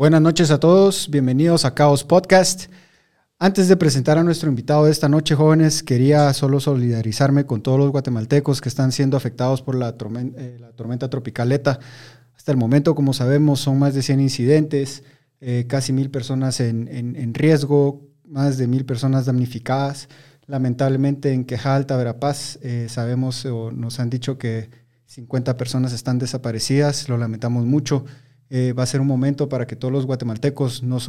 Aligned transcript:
Buenas 0.00 0.22
noches 0.22 0.50
a 0.50 0.58
todos, 0.58 1.10
bienvenidos 1.10 1.66
a 1.66 1.74
Caos 1.74 2.04
Podcast. 2.04 2.72
Antes 3.38 3.68
de 3.68 3.76
presentar 3.76 4.16
a 4.16 4.24
nuestro 4.24 4.48
invitado 4.48 4.86
de 4.86 4.92
esta 4.92 5.10
noche, 5.10 5.34
jóvenes, 5.34 5.82
quería 5.82 6.32
solo 6.32 6.58
solidarizarme 6.58 7.44
con 7.44 7.60
todos 7.60 7.78
los 7.78 7.90
guatemaltecos 7.90 8.62
que 8.62 8.70
están 8.70 8.92
siendo 8.92 9.18
afectados 9.18 9.60
por 9.60 9.74
la, 9.74 9.98
tormenta, 9.98 10.40
eh, 10.40 10.56
la 10.58 10.72
tormenta 10.72 11.10
tropical 11.10 11.52
ETA. 11.52 11.80
Hasta 12.34 12.50
el 12.50 12.56
momento, 12.56 12.94
como 12.94 13.12
sabemos, 13.12 13.60
son 13.60 13.78
más 13.78 13.92
de 13.92 14.00
100 14.00 14.20
incidentes, 14.20 15.02
eh, 15.42 15.66
casi 15.68 15.92
mil 15.92 16.10
personas 16.10 16.60
en, 16.60 17.34
riesgo, 17.34 18.00
más 18.24 18.56
de 18.56 18.68
mil 18.68 18.86
personas 18.86 19.26
damnificadas. 19.26 20.08
Lamentablemente 20.46 21.34
en 21.34 21.44
Quejalta, 21.44 21.98
Verapaz, 21.98 22.58
eh, 22.62 22.86
sabemos 22.88 23.44
o 23.44 23.70
nos 23.70 24.00
han 24.00 24.08
dicho 24.08 24.38
que 24.38 24.70
50 25.04 25.58
personas 25.58 25.92
están 25.92 26.18
desaparecidas, 26.18 27.06
lo 27.10 27.18
lamentamos 27.18 27.66
mucho. 27.66 28.06
Eh, 28.52 28.72
va 28.72 28.82
a 28.82 28.86
ser 28.86 29.00
un 29.00 29.06
momento 29.06 29.48
para 29.48 29.64
que 29.68 29.76
todos 29.76 29.92
los 29.92 30.06
guatemaltecos 30.06 30.82
nos, 30.82 31.08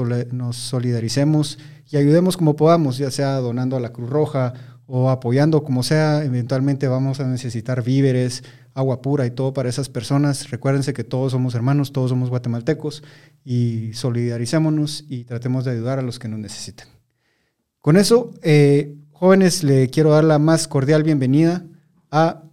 solidaricemos 0.55 1.57
y 1.89 1.97
ayudemos 1.97 2.37
como 2.37 2.55
podamos, 2.55 2.99
ya 2.99 3.09
sea 3.09 3.37
donando 3.37 3.75
a 3.75 3.79
la 3.79 3.91
Cruz 3.91 4.11
Roja 4.11 4.53
o 4.85 5.09
apoyando 5.09 5.63
como 5.63 5.81
sea. 5.81 6.23
Eventualmente 6.23 6.87
vamos 6.87 7.19
a 7.19 7.27
necesitar 7.27 7.83
víveres, 7.83 8.43
agua 8.75 9.01
pura 9.01 9.25
y 9.25 9.31
todo 9.31 9.53
para 9.53 9.69
esas 9.69 9.89
personas. 9.89 10.51
Recuérdense 10.51 10.93
que 10.93 11.03
todos 11.03 11.31
somos 11.31 11.55
hermanos, 11.55 11.91
todos 11.91 12.11
somos 12.11 12.29
guatemaltecos 12.29 13.01
y 13.43 13.91
solidaricémonos 13.93 15.05
y 15.09 15.23
tratemos 15.23 15.65
de 15.65 15.71
ayudar 15.71 15.97
a 15.97 16.03
los 16.03 16.19
que 16.19 16.27
nos 16.27 16.39
necesiten. 16.39 16.85
Con 17.79 17.97
eso, 17.97 18.29
eh, 18.43 18.95
jóvenes, 19.13 19.63
le 19.63 19.89
quiero 19.89 20.11
dar 20.11 20.25
la 20.25 20.37
más 20.37 20.67
cordial 20.67 21.01
bienvenida 21.01 21.65
a 22.11 22.43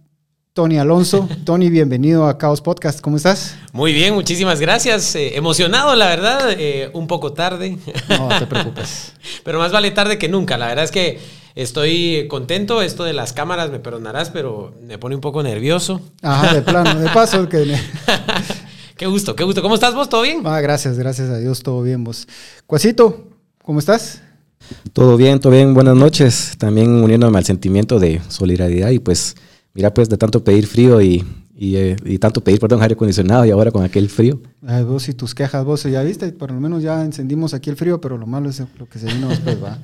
Tony 0.59 0.77
Alonso. 0.77 1.29
Tony, 1.45 1.69
bienvenido 1.69 2.27
a 2.27 2.37
Caos 2.37 2.59
Podcast. 2.59 2.99
¿Cómo 2.99 3.15
estás? 3.15 3.55
Muy 3.71 3.93
bien, 3.93 4.13
muchísimas 4.13 4.59
gracias. 4.59 5.15
Eh, 5.15 5.37
emocionado, 5.37 5.95
la 5.95 6.07
verdad, 6.07 6.51
eh, 6.51 6.91
un 6.91 7.07
poco 7.07 7.31
tarde. 7.31 7.77
No 8.09 8.27
te 8.27 8.45
preocupes. 8.49 9.13
pero 9.45 9.57
más 9.57 9.71
vale 9.71 9.91
tarde 9.91 10.17
que 10.17 10.27
nunca. 10.27 10.57
La 10.57 10.67
verdad 10.67 10.83
es 10.83 10.91
que 10.91 11.17
estoy 11.55 12.27
contento. 12.29 12.81
Esto 12.81 13.05
de 13.05 13.13
las 13.13 13.31
cámaras, 13.31 13.71
me 13.71 13.79
perdonarás, 13.79 14.31
pero 14.31 14.75
me 14.85 14.97
pone 14.97 15.15
un 15.15 15.21
poco 15.21 15.41
nervioso. 15.43 16.01
Ajá, 16.21 16.53
de 16.53 16.61
plano, 16.61 16.99
de 16.99 17.07
paso. 17.11 17.47
Que... 17.47 17.79
qué 18.97 19.05
gusto, 19.05 19.37
qué 19.37 19.45
gusto. 19.45 19.61
¿Cómo 19.61 19.75
estás 19.75 19.95
vos? 19.95 20.09
¿Todo 20.09 20.23
bien? 20.23 20.41
Ah, 20.43 20.59
gracias, 20.59 20.97
gracias 20.97 21.29
a 21.29 21.37
Dios, 21.37 21.63
todo 21.63 21.81
bien 21.83 22.03
vos. 22.03 22.27
Cuasito, 22.67 23.29
¿cómo 23.63 23.79
estás? 23.79 24.23
Todo 24.91 25.15
bien, 25.15 25.39
todo 25.39 25.53
bien. 25.53 25.73
Buenas 25.73 25.95
noches. 25.95 26.55
También 26.57 27.01
uniéndome 27.01 27.37
al 27.37 27.45
sentimiento 27.45 27.97
de 27.97 28.19
solidaridad 28.27 28.89
y 28.89 28.99
pues 28.99 29.37
Mira, 29.73 29.93
pues 29.93 30.09
de 30.09 30.17
tanto 30.17 30.43
pedir 30.43 30.67
frío 30.67 31.01
y, 31.01 31.23
y, 31.55 31.75
eh, 31.75 31.95
y 32.05 32.17
tanto 32.17 32.41
pedir, 32.41 32.59
perdón, 32.59 32.81
aire 32.81 32.93
acondicionado 32.93 33.45
y 33.45 33.51
ahora 33.51 33.71
con 33.71 33.83
aquel 33.83 34.09
frío. 34.09 34.41
Ay, 34.65 34.83
vos 34.83 35.07
y 35.09 35.13
tus 35.13 35.35
quejas, 35.35 35.63
vos 35.63 35.83
ya 35.83 36.01
viste, 36.03 36.31
por 36.31 36.51
lo 36.51 36.59
menos 36.59 36.81
ya 36.81 37.03
encendimos 37.03 37.53
aquí 37.53 37.69
el 37.69 37.75
frío, 37.75 38.01
pero 38.01 38.17
lo 38.17 38.25
malo 38.25 38.49
es 38.49 38.61
lo 38.77 38.87
que 38.87 38.99
se 38.99 39.07
vino 39.07 39.29
después, 39.29 39.63
va. 39.63 39.77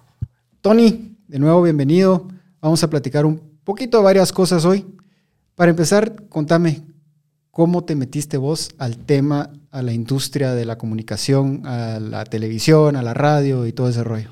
Tony, 0.60 1.16
de 1.28 1.38
nuevo 1.38 1.62
bienvenido. 1.62 2.28
Vamos 2.60 2.82
a 2.84 2.90
platicar 2.90 3.26
un 3.26 3.40
poquito 3.64 3.98
de 3.98 4.04
varias 4.04 4.32
cosas 4.32 4.64
hoy. 4.64 4.86
Para 5.54 5.70
empezar, 5.70 6.28
contame 6.28 6.82
cómo 7.50 7.84
te 7.84 7.94
metiste 7.94 8.36
vos 8.36 8.70
al 8.78 8.96
tema, 8.96 9.50
a 9.70 9.82
la 9.82 9.92
industria 9.92 10.54
de 10.54 10.64
la 10.64 10.78
comunicación, 10.78 11.66
a 11.66 12.00
la 12.00 12.24
televisión, 12.24 12.96
a 12.96 13.02
la 13.02 13.14
radio 13.14 13.66
y 13.66 13.72
todo 13.72 13.88
ese 13.88 14.04
rollo. 14.04 14.30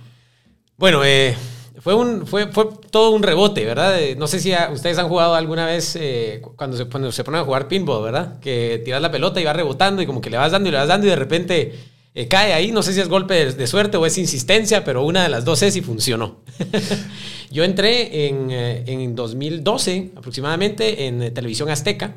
Bueno, 0.77 1.05
eh, 1.05 1.37
fue, 1.81 1.95
un, 1.95 2.27
fue, 2.27 2.49
fue 2.49 2.69
todo 2.91 3.11
un 3.11 3.23
rebote, 3.23 3.65
¿verdad? 3.65 3.99
No 4.19 4.27
sé 4.27 4.39
si 4.39 4.53
ustedes 4.73 4.99
han 4.99 5.09
jugado 5.09 5.35
alguna 5.35 5.65
vez 5.65 5.97
eh, 5.99 6.43
cuando, 6.57 6.77
se, 6.77 6.85
cuando 6.85 7.11
se 7.11 7.25
ponen 7.25 7.41
a 7.41 7.45
jugar 7.45 7.69
pinball, 7.69 8.05
¿verdad? 8.05 8.39
Que 8.39 8.83
tiras 8.85 9.01
la 9.01 9.11
pelota 9.11 9.41
y 9.41 9.45
va 9.45 9.55
rebotando 9.55 10.03
y 10.03 10.07
como 10.07 10.21
que 10.21 10.29
le 10.29 10.37
vas 10.37 10.53
dando 10.53 10.69
y 10.69 10.73
le 10.73 10.79
vas 10.79 10.89
dando 10.89 11.07
y 11.07 11.11
de 11.11 11.17
repente 11.17 11.75
eh, 12.15 12.29
cae 12.29 12.53
ahí. 12.53 12.71
No 12.71 12.83
sé 12.83 12.93
si 12.93 13.01
es 13.01 13.09
golpe 13.09 13.53
de, 13.53 13.67
suerte 13.67 13.97
o 13.97 14.05
es 14.05 14.19
insistencia, 14.19 14.85
pero 14.85 15.05
una 15.05 15.23
de 15.23 15.31
las 15.31 15.47
dos 15.47 15.63
es 15.63 15.75
y 15.75 15.81
funcionó. 15.81 16.41
Yo 17.51 17.65
entré 17.65 18.29
en, 18.29 18.51
eh, 18.51 18.85
en 18.87 19.15
2012 19.17 20.11
aproximadamente 20.17 21.07
en 21.07 21.33
Televisión 21.33 21.71
Azteca, 21.71 22.15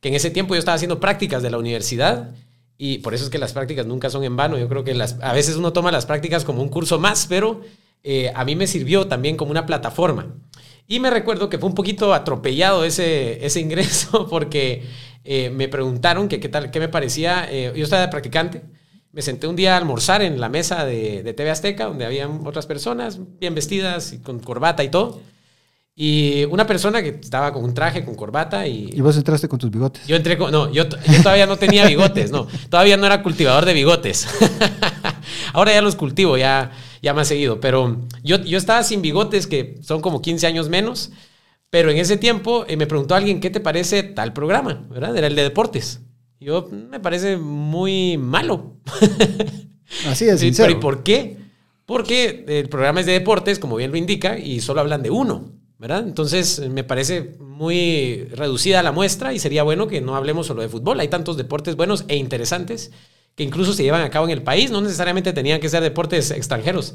que 0.00 0.08
en 0.08 0.14
ese 0.14 0.30
tiempo 0.30 0.54
yo 0.54 0.58
estaba 0.58 0.74
haciendo 0.74 0.98
prácticas 0.98 1.42
de 1.42 1.50
la 1.50 1.58
universidad. 1.58 2.30
Y 2.78 2.98
por 2.98 3.14
eso 3.14 3.24
es 3.24 3.30
que 3.30 3.38
las 3.38 3.52
prácticas 3.52 3.86
nunca 3.86 4.10
son 4.10 4.24
en 4.24 4.36
vano. 4.36 4.58
Yo 4.58 4.68
creo 4.68 4.82
que 4.82 4.94
las, 4.94 5.18
a 5.20 5.32
veces 5.32 5.54
uno 5.56 5.72
toma 5.72 5.92
las 5.92 6.06
prácticas 6.06 6.44
como 6.44 6.62
un 6.62 6.68
curso 6.68 6.98
más, 6.98 7.26
pero 7.28 7.60
eh, 8.04 8.32
a 8.34 8.44
mí 8.44 8.56
me 8.56 8.66
sirvió 8.66 9.06
también 9.06 9.36
como 9.36 9.50
una 9.50 9.66
plataforma. 9.66 10.34
Y 10.88 11.00
me 11.00 11.10
recuerdo 11.10 11.48
que 11.48 11.58
fue 11.58 11.68
un 11.68 11.74
poquito 11.74 12.12
atropellado 12.12 12.84
ese, 12.84 13.44
ese 13.44 13.60
ingreso 13.60 14.26
porque 14.30 14.84
eh, 15.24 15.50
me 15.50 15.68
preguntaron 15.68 16.28
que 16.28 16.40
qué 16.40 16.48
tal, 16.48 16.70
qué 16.70 16.80
me 16.80 16.88
parecía. 16.88 17.46
Eh, 17.50 17.72
yo 17.74 17.84
estaba 17.84 18.02
de 18.02 18.08
practicante. 18.08 18.62
Me 19.12 19.22
senté 19.22 19.46
un 19.46 19.56
día 19.56 19.74
a 19.74 19.76
almorzar 19.76 20.22
en 20.22 20.40
la 20.40 20.48
mesa 20.48 20.84
de, 20.86 21.22
de 21.22 21.34
TV 21.34 21.50
Azteca, 21.50 21.84
donde 21.84 22.06
habían 22.06 22.46
otras 22.46 22.66
personas 22.66 23.20
bien 23.38 23.54
vestidas 23.54 24.12
y 24.14 24.18
con 24.20 24.40
corbata 24.40 24.82
y 24.82 24.88
todo. 24.88 25.20
Y 25.94 26.44
una 26.46 26.66
persona 26.66 27.02
que 27.02 27.10
estaba 27.10 27.52
con 27.52 27.62
un 27.64 27.74
traje, 27.74 28.02
con 28.02 28.14
corbata 28.14 28.66
y... 28.66 28.88
¿Y 28.94 29.00
vos 29.02 29.14
entraste 29.16 29.46
con 29.46 29.58
tus 29.58 29.70
bigotes? 29.70 30.06
Yo 30.06 30.16
entré 30.16 30.38
con... 30.38 30.50
No, 30.50 30.72
yo, 30.72 30.84
yo 30.88 31.22
todavía 31.22 31.46
no 31.46 31.58
tenía 31.58 31.86
bigotes, 31.86 32.30
no. 32.30 32.46
Todavía 32.70 32.96
no 32.96 33.04
era 33.04 33.22
cultivador 33.22 33.66
de 33.66 33.74
bigotes. 33.74 34.26
Ahora 35.52 35.72
ya 35.72 35.82
los 35.82 35.94
cultivo, 35.94 36.38
ya, 36.38 36.70
ya 37.02 37.12
más 37.12 37.28
seguido. 37.28 37.60
Pero 37.60 38.00
yo, 38.22 38.42
yo 38.42 38.56
estaba 38.56 38.82
sin 38.84 39.02
bigotes, 39.02 39.46
que 39.46 39.76
son 39.82 40.00
como 40.00 40.22
15 40.22 40.46
años 40.46 40.68
menos. 40.68 41.10
Pero 41.68 41.90
en 41.90 41.98
ese 41.98 42.16
tiempo 42.16 42.64
eh, 42.68 42.76
me 42.76 42.86
preguntó 42.86 43.14
alguien, 43.14 43.40
¿qué 43.40 43.50
te 43.50 43.60
parece 43.60 44.02
tal 44.02 44.32
programa? 44.32 44.86
¿Verdad? 44.88 45.16
Era 45.16 45.26
el 45.26 45.34
de 45.34 45.42
deportes. 45.42 46.00
Yo, 46.40 46.68
me 46.70 47.00
parece 47.00 47.36
muy 47.36 48.16
malo. 48.16 48.76
Así 50.06 50.26
es, 50.26 50.40
sincero. 50.40 50.68
Pero 50.68 50.78
¿y 50.78 50.80
por 50.80 51.02
qué? 51.02 51.36
Porque 51.84 52.44
el 52.46 52.68
programa 52.68 53.00
es 53.00 53.06
de 53.06 53.12
deportes, 53.12 53.58
como 53.58 53.76
bien 53.76 53.90
lo 53.90 53.96
indica, 53.96 54.38
y 54.38 54.60
solo 54.60 54.80
hablan 54.80 55.02
de 55.02 55.10
uno. 55.10 55.52
¿verdad? 55.82 56.04
Entonces 56.06 56.60
me 56.70 56.84
parece 56.84 57.34
muy 57.40 58.28
reducida 58.36 58.84
la 58.84 58.92
muestra 58.92 59.32
y 59.32 59.40
sería 59.40 59.64
bueno 59.64 59.88
que 59.88 60.00
no 60.00 60.14
hablemos 60.14 60.46
solo 60.46 60.62
de 60.62 60.68
fútbol. 60.68 61.00
Hay 61.00 61.08
tantos 61.08 61.36
deportes 61.36 61.74
buenos 61.74 62.04
e 62.06 62.14
interesantes 62.14 62.92
que 63.34 63.44
incluso 63.44 63.72
se 63.72 63.82
llevan 63.82 64.02
a 64.02 64.10
cabo 64.10 64.26
en 64.26 64.32
el 64.32 64.42
país, 64.42 64.70
no 64.70 64.80
necesariamente 64.80 65.32
tenían 65.32 65.60
que 65.60 65.68
ser 65.68 65.82
deportes 65.82 66.30
extranjeros. 66.30 66.94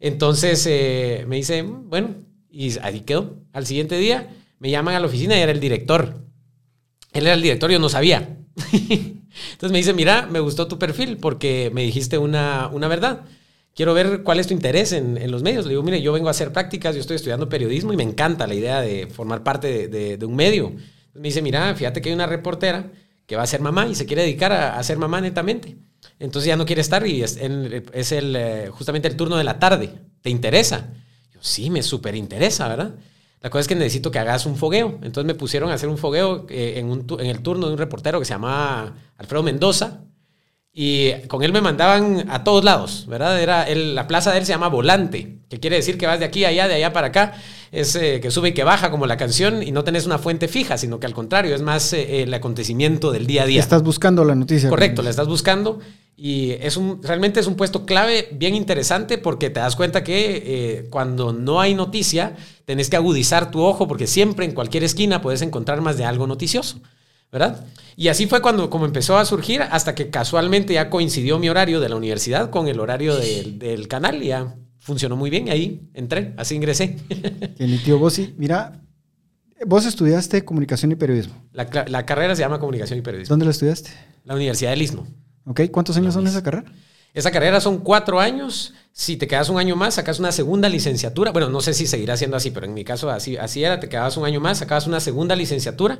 Entonces 0.00 0.66
eh, 0.68 1.24
me 1.28 1.36
dice, 1.36 1.62
bueno, 1.62 2.16
y 2.50 2.78
ahí 2.80 3.00
quedó. 3.00 3.38
Al 3.52 3.66
siguiente 3.66 3.96
día 3.98 4.28
me 4.58 4.70
llaman 4.70 4.94
a 4.94 5.00
la 5.00 5.06
oficina 5.06 5.36
y 5.36 5.40
era 5.40 5.52
el 5.52 5.60
director. 5.60 6.20
Él 7.12 7.26
era 7.26 7.34
el 7.34 7.42
director, 7.42 7.70
yo 7.70 7.78
no 7.78 7.88
sabía. 7.88 8.38
Entonces 9.52 9.72
me 9.72 9.78
dice, 9.78 9.92
mira, 9.92 10.26
me 10.26 10.40
gustó 10.40 10.68
tu 10.68 10.78
perfil 10.78 11.16
porque 11.16 11.70
me 11.72 11.82
dijiste 11.82 12.18
una, 12.18 12.68
una 12.72 12.88
verdad. 12.88 13.22
Quiero 13.74 13.92
ver 13.92 14.22
cuál 14.22 14.38
es 14.38 14.46
tu 14.46 14.54
interés 14.54 14.92
en, 14.92 15.16
en, 15.16 15.30
los 15.30 15.42
medios. 15.42 15.64
Le 15.64 15.70
digo, 15.70 15.82
mire, 15.82 16.00
yo 16.00 16.12
vengo 16.12 16.28
a 16.28 16.30
hacer 16.30 16.52
prácticas, 16.52 16.94
yo 16.94 17.00
estoy 17.00 17.16
estudiando 17.16 17.48
periodismo 17.48 17.92
y 17.92 17.96
me 17.96 18.04
encanta 18.04 18.46
la 18.46 18.54
idea 18.54 18.80
de 18.80 19.08
formar 19.08 19.42
parte 19.42 19.88
de, 19.88 20.16
de, 20.16 20.26
un 20.26 20.36
medio. 20.36 20.74
Me 21.14 21.28
dice, 21.28 21.42
mira, 21.42 21.74
fíjate 21.74 22.00
que 22.00 22.10
hay 22.10 22.14
una 22.14 22.26
reportera 22.26 22.92
que 23.26 23.36
va 23.36 23.42
a 23.42 23.46
ser 23.46 23.60
mamá 23.60 23.86
y 23.86 23.94
se 23.94 24.06
quiere 24.06 24.22
dedicar 24.22 24.52
a, 24.52 24.82
ser 24.82 24.98
mamá 24.98 25.20
netamente. 25.20 25.76
Entonces 26.18 26.48
ya 26.48 26.56
no 26.56 26.66
quiere 26.66 26.82
estar 26.82 27.06
y 27.06 27.22
es, 27.22 27.38
es 27.92 28.12
el, 28.12 28.36
eh, 28.36 28.68
justamente 28.70 29.08
el 29.08 29.16
turno 29.16 29.36
de 29.36 29.44
la 29.44 29.58
tarde. 29.58 29.90
¿Te 30.20 30.30
interesa? 30.30 30.90
Yo, 31.32 31.40
sí, 31.42 31.70
me 31.70 31.82
súper 31.82 32.14
interesa, 32.14 32.68
¿verdad? 32.68 32.94
La 33.40 33.50
cosa 33.50 33.60
es 33.60 33.68
que 33.68 33.74
necesito 33.74 34.10
que 34.10 34.18
hagas 34.18 34.46
un 34.46 34.56
fogueo. 34.56 34.98
Entonces 35.02 35.26
me 35.26 35.34
pusieron 35.34 35.70
a 35.70 35.74
hacer 35.74 35.88
un 35.88 35.98
fogueo 35.98 36.46
eh, 36.48 36.74
en, 36.76 36.90
un, 36.90 37.06
en 37.18 37.26
el 37.26 37.40
turno 37.40 37.66
de 37.66 37.72
un 37.72 37.78
reportero 37.78 38.18
que 38.18 38.24
se 38.24 38.32
llama 38.32 38.94
Alfredo 39.16 39.42
Mendoza. 39.42 40.00
Y 40.76 41.12
con 41.28 41.44
él 41.44 41.52
me 41.52 41.60
mandaban 41.60 42.28
a 42.28 42.42
todos 42.42 42.64
lados, 42.64 43.06
¿verdad? 43.06 43.40
Era 43.40 43.62
el, 43.62 43.94
la 43.94 44.08
plaza 44.08 44.32
de 44.32 44.38
él 44.38 44.44
se 44.44 44.50
llama 44.50 44.66
Volante, 44.66 45.36
que 45.48 45.60
quiere 45.60 45.76
decir 45.76 45.96
que 45.96 46.08
vas 46.08 46.18
de 46.18 46.24
aquí 46.24 46.44
a 46.44 46.48
allá, 46.48 46.66
de 46.66 46.74
allá 46.74 46.92
para 46.92 47.08
acá. 47.08 47.34
Es 47.70 47.94
eh, 47.94 48.18
que 48.20 48.32
sube 48.32 48.48
y 48.48 48.54
que 48.54 48.64
baja 48.64 48.90
como 48.90 49.06
la 49.06 49.16
canción 49.16 49.62
y 49.62 49.70
no 49.70 49.84
tenés 49.84 50.04
una 50.04 50.18
fuente 50.18 50.48
fija, 50.48 50.76
sino 50.76 50.98
que 50.98 51.06
al 51.06 51.14
contrario, 51.14 51.54
es 51.54 51.62
más 51.62 51.92
eh, 51.92 52.24
el 52.24 52.34
acontecimiento 52.34 53.12
del 53.12 53.28
día 53.28 53.44
a 53.44 53.46
día. 53.46 53.60
Estás 53.60 53.84
buscando 53.84 54.24
la 54.24 54.34
noticia. 54.34 54.68
Correcto, 54.68 55.02
la 55.02 55.10
estás 55.10 55.28
buscando. 55.28 55.78
Y 56.16 56.50
es 56.52 56.76
un, 56.76 57.00
realmente 57.04 57.38
es 57.38 57.46
un 57.46 57.54
puesto 57.54 57.86
clave 57.86 58.28
bien 58.32 58.56
interesante 58.56 59.16
porque 59.16 59.50
te 59.50 59.60
das 59.60 59.76
cuenta 59.76 60.02
que 60.02 60.42
eh, 60.44 60.88
cuando 60.90 61.32
no 61.32 61.60
hay 61.60 61.74
noticia, 61.74 62.34
tenés 62.64 62.90
que 62.90 62.96
agudizar 62.96 63.52
tu 63.52 63.60
ojo 63.60 63.86
porque 63.86 64.08
siempre 64.08 64.44
en 64.44 64.52
cualquier 64.52 64.82
esquina 64.82 65.22
puedes 65.22 65.42
encontrar 65.42 65.80
más 65.82 65.96
de 65.96 66.04
algo 66.04 66.26
noticioso. 66.26 66.80
¿Verdad? 67.34 67.66
Y 67.96 68.06
así 68.06 68.26
fue 68.26 68.40
cuando 68.40 68.70
como 68.70 68.86
empezó 68.86 69.18
a 69.18 69.24
surgir 69.24 69.60
hasta 69.62 69.96
que 69.96 70.08
casualmente 70.08 70.72
ya 70.72 70.88
coincidió 70.88 71.36
mi 71.40 71.48
horario 71.48 71.80
de 71.80 71.88
la 71.88 71.96
universidad 71.96 72.48
con 72.48 72.68
el 72.68 72.78
horario 72.78 73.16
del, 73.16 73.58
del 73.58 73.88
canal 73.88 74.22
y 74.22 74.28
ya 74.28 74.54
funcionó 74.78 75.16
muy 75.16 75.30
bien 75.30 75.48
y 75.48 75.50
ahí 75.50 75.90
entré, 75.94 76.32
así 76.36 76.54
ingresé. 76.54 76.96
Tío 77.84 77.98
Bossi, 77.98 78.34
mira, 78.38 78.80
vos 79.66 79.84
estudiaste 79.84 80.44
comunicación 80.44 80.92
y 80.92 80.94
periodismo. 80.94 81.34
La, 81.50 81.68
la, 81.88 82.06
carrera 82.06 82.36
se 82.36 82.42
llama 82.42 82.60
comunicación 82.60 83.00
y 83.00 83.02
periodismo. 83.02 83.32
¿Dónde 83.32 83.46
la 83.46 83.50
estudiaste? 83.50 83.90
La 84.22 84.36
Universidad 84.36 84.70
del 84.70 84.82
Istmo. 84.82 85.04
Ok, 85.44 85.62
¿cuántos 85.72 85.96
años 85.96 86.14
son 86.14 86.24
esa 86.28 86.40
carrera? 86.40 86.72
Esa 87.14 87.32
carrera 87.32 87.60
son 87.60 87.78
cuatro 87.78 88.20
años. 88.20 88.74
Si 88.92 89.16
te 89.16 89.26
quedas 89.26 89.48
un 89.48 89.58
año 89.58 89.74
más, 89.74 89.94
sacas 89.94 90.20
una 90.20 90.30
segunda 90.30 90.68
licenciatura. 90.68 91.32
Bueno, 91.32 91.48
no 91.48 91.60
sé 91.60 91.74
si 91.74 91.88
seguirá 91.88 92.16
siendo 92.16 92.36
así, 92.36 92.52
pero 92.52 92.66
en 92.66 92.74
mi 92.74 92.84
caso 92.84 93.10
así, 93.10 93.36
así 93.36 93.64
era. 93.64 93.80
Te 93.80 93.88
quedabas 93.88 94.16
un 94.16 94.24
año 94.24 94.40
más, 94.40 94.58
sacabas 94.58 94.86
una 94.86 95.00
segunda 95.00 95.34
licenciatura 95.34 95.98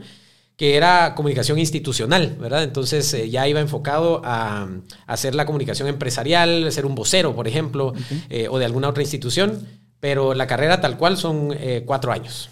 que 0.56 0.76
era 0.76 1.14
comunicación 1.14 1.58
institucional, 1.58 2.36
¿verdad? 2.40 2.62
Entonces 2.62 3.12
eh, 3.14 3.28
ya 3.28 3.48
iba 3.48 3.60
enfocado 3.60 4.22
a, 4.24 4.68
hacer 5.06 5.34
la 5.34 5.46
comunicación 5.46 5.88
empresarial, 5.88 6.70
ser 6.70 6.86
un 6.86 6.94
vocero, 6.94 7.34
por 7.34 7.48
ejemplo, 7.48 7.92
eh, 8.30 8.46
o 8.48 8.58
de 8.58 8.64
alguna 8.64 8.88
otra 8.88 9.02
institución, 9.02 9.66
pero 10.00 10.34
la 10.34 10.46
carrera 10.46 10.80
tal 10.80 10.96
cual 10.96 11.16
son 11.16 11.50
eh, 11.52 11.82
cuatro 11.84 12.12
años. 12.12 12.50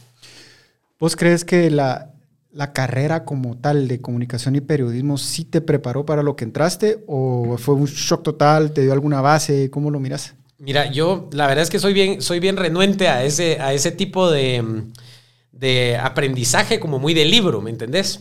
¿Vos 0.98 1.16
crees 1.16 1.44
que 1.44 1.70
la, 1.70 2.12
la 2.50 2.72
carrera 2.72 3.24
como 3.24 3.56
tal 3.56 3.86
de 3.86 4.00
comunicación 4.00 4.56
y 4.56 4.60
periodismo 4.60 5.16
sí 5.16 5.44
te 5.44 5.60
preparó 5.60 6.04
para 6.04 6.22
lo 6.22 6.34
que 6.34 6.44
entraste 6.44 7.04
o 7.06 7.56
fue 7.56 7.74
un 7.74 7.86
shock 7.86 8.22
total, 8.22 8.72
te 8.72 8.82
dio 8.82 8.92
alguna 8.92 9.20
base? 9.20 9.70
¿Cómo 9.70 9.90
lo 9.90 10.00
miras? 10.00 10.34
Mira, 10.58 10.90
yo 10.90 11.28
la 11.32 11.46
verdad 11.46 11.62
es 11.62 11.70
que 11.70 11.80
soy 11.80 11.92
bien, 11.92 12.22
soy 12.22 12.40
bien 12.40 12.56
renuente 12.56 13.08
a 13.08 13.24
ese, 13.24 13.60
a 13.60 13.72
ese 13.72 13.90
tipo 13.90 14.30
de, 14.30 14.62
de 15.52 15.96
aprendizaje 15.96 16.80
como 16.80 16.98
muy 16.98 17.14
de 17.14 17.24
libro, 17.24 17.60
¿me 17.60 17.70
entendés? 17.70 18.20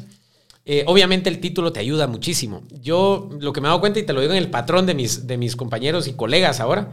Eh, 0.66 0.84
obviamente 0.86 1.30
el 1.30 1.40
título 1.40 1.74
te 1.74 1.80
ayuda 1.80 2.08
muchísimo. 2.08 2.64
Yo 2.82 3.30
lo 3.40 3.52
que 3.52 3.62
me 3.62 3.68
he 3.68 3.70
dado 3.70 3.80
cuenta, 3.80 4.00
y 4.00 4.04
te 4.04 4.14
lo 4.14 4.22
digo 4.22 4.34
en 4.34 4.38
el 4.38 4.50
patrón 4.50 4.86
de 4.86 4.94
mis, 4.94 5.26
de 5.26 5.38
mis 5.38 5.56
compañeros 5.56 6.08
y 6.08 6.14
colegas 6.14 6.60
ahora, 6.60 6.92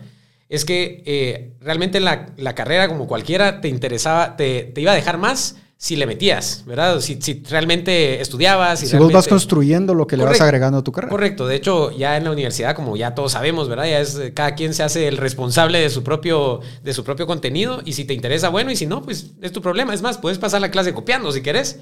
es 0.49 0.65
que 0.65 1.03
eh, 1.05 1.53
realmente 1.61 2.01
la, 2.01 2.33
la, 2.39 2.55
carrera, 2.55 2.89
como 2.89 3.07
cualquiera, 3.07 3.61
te 3.61 3.69
interesaba, 3.69 4.37
te, 4.37 4.63
te 4.65 4.81
iba 4.81 4.93
a 4.93 4.95
dejar 4.95 5.19
más 5.19 5.57
si 5.81 5.95
le 5.95 6.07
metías, 6.07 6.65
¿verdad? 6.67 7.01
Si, 7.01 7.23
si 7.23 7.41
realmente 7.49 8.21
estudiabas. 8.21 8.81
Si, 8.81 8.97
vos 8.97 9.13
vas 9.13 9.29
construyendo 9.29 9.95
lo 9.95 10.09
que 10.09 10.17
le 10.17 10.25
vas 10.25 10.41
agregando 10.41 10.79
a 10.79 10.83
tu 10.83 10.91
carrera. 10.91 11.09
Correcto. 11.09 11.47
De 11.47 11.55
hecho, 11.55 11.97
ya 11.97 12.17
en 12.17 12.25
la 12.25 12.33
universidad, 12.33 12.75
como 12.75 12.97
ya 12.97 13.15
todos 13.15 13.31
sabemos, 13.31 13.69
¿verdad? 13.69 13.85
Ya 13.85 14.01
es, 14.01 14.21
cada 14.35 14.57
quien 14.57 14.75
se 14.75 14.83
hace 14.83 15.07
el 15.07 15.17
responsable 15.17 15.79
de 15.79 15.89
su, 15.89 16.03
propio, 16.03 16.61
de 16.83 16.93
su 16.93 17.05
propio 17.05 17.29
contenido. 17.29 17.81
Y 17.85 17.93
si 17.93 18.05
te 18.05 18.13
interesa, 18.13 18.49
bueno. 18.49 18.73
Y 18.73 18.77
si 18.77 18.87
no, 18.87 19.03
pues 19.03 19.31
es 19.41 19.53
tu 19.53 19.63
problema. 19.63 19.95
Es 19.95 20.03
más, 20.03 20.19
puedes 20.19 20.39
pasar 20.39 20.61
la 20.61 20.73
clase 20.73 20.93
copiando 20.93 21.31
si 21.31 21.43
querés. 21.43 21.79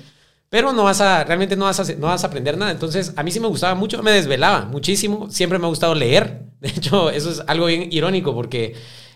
Pero 0.51 0.75
no 0.75 0.85
vas 0.85 1.01
a, 1.01 1.25
realmente 1.25 1.57
no 1.57 1.65
vas 1.65 1.81
a, 1.81 1.95
no 1.95 2.09
vas 2.09 2.23
a 2.23 2.27
aprender 2.27 2.59
nada. 2.59 2.73
Entonces, 2.73 3.15
a 3.17 3.23
mí 3.23 3.31
sí 3.31 3.41
me 3.41 3.49
gustaba 3.49 3.75
mucho, 3.75 4.03
me 4.03 4.11
desvelaba 4.11 4.67
muchísimo. 4.67 5.31
Siempre 5.31 5.59
me 5.59 5.65
ha 5.65 5.69
gustado 5.69 5.95
leer. 5.95 6.43
De 6.61 6.69
hecho, 6.69 7.09
eso 7.09 7.31
es 7.31 7.43
algo 7.47 7.65
bien 7.65 7.89
irónico 7.91 8.35
porque 8.35 8.75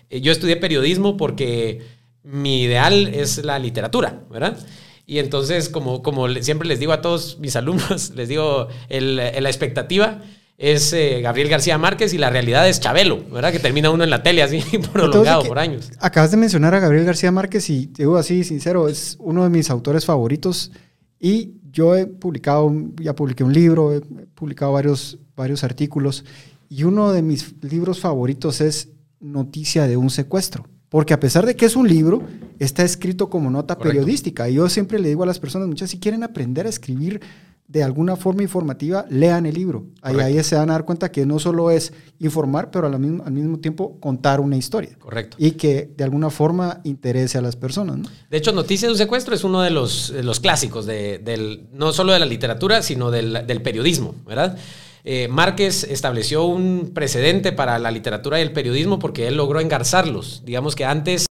eh, 0.09 0.23
yo 0.23 0.33
estudié 0.33 0.57
periodismo 0.57 1.19
porque 1.19 2.00
mi 2.23 2.63
ideal 2.63 3.09
es 3.09 3.45
la 3.45 3.59
literatura, 3.59 4.23
¿verdad? 4.31 4.59
Y 5.07 5.19
entonces, 5.19 5.69
como, 5.69 6.03
como 6.03 6.29
siempre 6.29 6.69
les 6.69 6.79
digo 6.79 6.93
a 6.93 7.01
todos 7.01 7.39
mis 7.41 7.57
alumnos, 7.57 8.11
les 8.11 8.29
digo, 8.29 8.69
el, 8.89 9.17
la 9.17 9.49
expectativa 9.49 10.23
es 10.61 10.93
eh, 10.93 11.23
Gabriel 11.23 11.49
García 11.49 11.79
Márquez 11.79 12.13
y 12.13 12.19
la 12.19 12.29
realidad 12.29 12.69
es 12.69 12.81
Chabelo, 12.81 13.25
¿verdad? 13.31 13.51
Que 13.51 13.59
termina 13.59 13.91
uno 13.91 14.05
en 14.05 14.11
la 14.11 14.23
tele 14.23 14.43
así 14.43 14.63
prolongado 14.93 15.43
por 15.49 15.59
años. 15.59 15.91
Acabas 15.99 16.31
de 16.31 16.37
mencionar 16.37 16.75
a 16.75 16.81
Gabriel 16.81 17.07
García 17.07 17.33
Márquez 17.33 17.71
y 17.71 17.87
te 17.87 18.03
digo 18.03 18.19
así, 18.19 18.45
sincero, 18.45 18.87
es 18.87 19.17
uno 19.21 19.43
de 19.43 19.49
mis 19.49 19.71
autores 19.71 20.05
favoritos 20.05 20.71
y 21.19 21.55
yo 21.73 21.97
he 21.97 22.07
publicado, 22.07 22.71
ya 23.01 23.15
publiqué 23.15 23.43
un 23.43 23.55
libro, 23.55 23.95
he 23.95 24.01
publicado 24.35 24.73
varios, 24.73 25.19
varios 25.35 25.65
artículos 25.65 26.27
y 26.69 26.85
uno 26.85 27.13
de 27.13 27.23
mis 27.23 27.55
libros 27.63 28.01
favoritos 28.01 28.61
es 28.61 28.91
Noticia 29.19 29.87
de 29.87 29.97
un 29.97 30.09
secuestro. 30.09 30.67
Porque 30.91 31.15
a 31.15 31.21
pesar 31.21 31.47
de 31.47 31.57
que 31.57 31.65
es 31.65 31.77
un 31.77 31.89
libro, 31.89 32.23
está 32.59 32.83
escrito 32.83 33.31
como 33.31 33.49
nota 33.49 33.79
periodística. 33.79 34.51
Y 34.51 34.55
yo 34.55 34.69
siempre 34.69 34.99
le 34.99 35.09
digo 35.09 35.23
a 35.23 35.27
las 35.27 35.39
personas, 35.39 35.69
muchas, 35.69 35.89
si 35.89 36.01
quieren 36.01 36.25
aprender 36.25 36.67
a 36.67 36.69
escribir 36.69 37.21
de 37.69 37.85
alguna 37.85 38.17
forma 38.17 38.43
informativa, 38.43 39.07
lean 39.09 39.47
el 39.47 39.55
libro. 39.55 39.87
Ahí, 40.03 40.19
ahí, 40.19 40.43
se 40.43 40.57
van 40.57 40.71
a 40.71 40.73
dar 40.73 40.85
cuenta 40.85 41.13
que 41.13 41.25
no 41.25 41.39
solo 41.39 41.71
es 41.71 41.93
informar, 42.19 42.73
pero 42.73 42.89
al 42.89 42.99
mismo, 42.99 43.23
al 43.25 43.33
mismo 43.33 43.61
tiempo 43.61 44.01
contar 44.01 44.41
una 44.41 44.57
historia. 44.57 44.97
Correcto. 44.99 45.37
Y 45.39 45.53
que 45.53 45.89
de 45.97 46.03
alguna 46.03 46.31
forma 46.31 46.81
interese 46.83 47.39
a 47.39 47.41
las 47.41 47.55
personas. 47.55 47.99
¿no? 47.99 48.09
De 48.29 48.37
hecho, 48.37 48.51
Noticias 48.51 48.89
de 48.89 48.95
un 48.95 48.99
secuestro 48.99 49.37
es 49.37 49.45
uno 49.45 49.63
de 49.63 49.71
los, 49.71 50.11
los 50.11 50.41
clásicos, 50.41 50.85
de, 50.87 51.21
del, 51.21 51.69
no 51.73 51.93
solo 51.93 52.13
de 52.13 52.19
la 52.19 52.27
literatura, 52.27 52.83
sino 52.83 53.13
del, 53.13 53.47
del 53.47 53.63
periodismo, 53.63 54.17
¿verdad? 54.27 54.59
Eh, 55.05 55.29
Márquez 55.29 55.85
estableció 55.85 56.45
un 56.45 56.91
precedente 56.95 57.53
para 57.53 57.79
la 57.79 57.91
literatura 57.91 58.39
y 58.39 58.43
el 58.43 58.53
periodismo 58.53 58.99
porque 58.99 59.29
él 59.29 59.37
logró 59.37 59.61
engarzarlos. 59.61 60.43
Digamos 60.45 60.75
que 60.75 60.85
antes... 60.85 61.27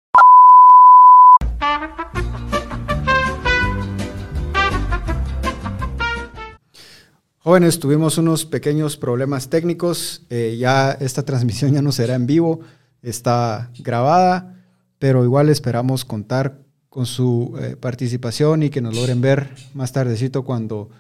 Jóvenes, 7.41 7.79
tuvimos 7.79 8.19
unos 8.19 8.45
pequeños 8.45 8.97
problemas 8.97 9.49
técnicos. 9.49 10.23
Eh, 10.29 10.57
ya 10.59 10.93
esta 10.93 11.25
transmisión 11.25 11.73
ya 11.73 11.81
no 11.81 11.93
será 11.93 12.15
en 12.15 12.27
vivo, 12.27 12.61
está 13.01 13.71
grabada, 13.79 14.55
pero 14.99 15.25
igual 15.25 15.49
esperamos 15.49 16.05
contar 16.05 16.59
con 16.91 17.07
su 17.07 17.57
eh, 17.61 17.77
participación 17.77 18.63
y 18.65 18.71
que 18.71 18.81
nos 18.81 18.95
logren 18.95 19.21
ver 19.21 19.51
más 19.73 19.93
tardecito 19.93 20.43
cuando 20.45 20.91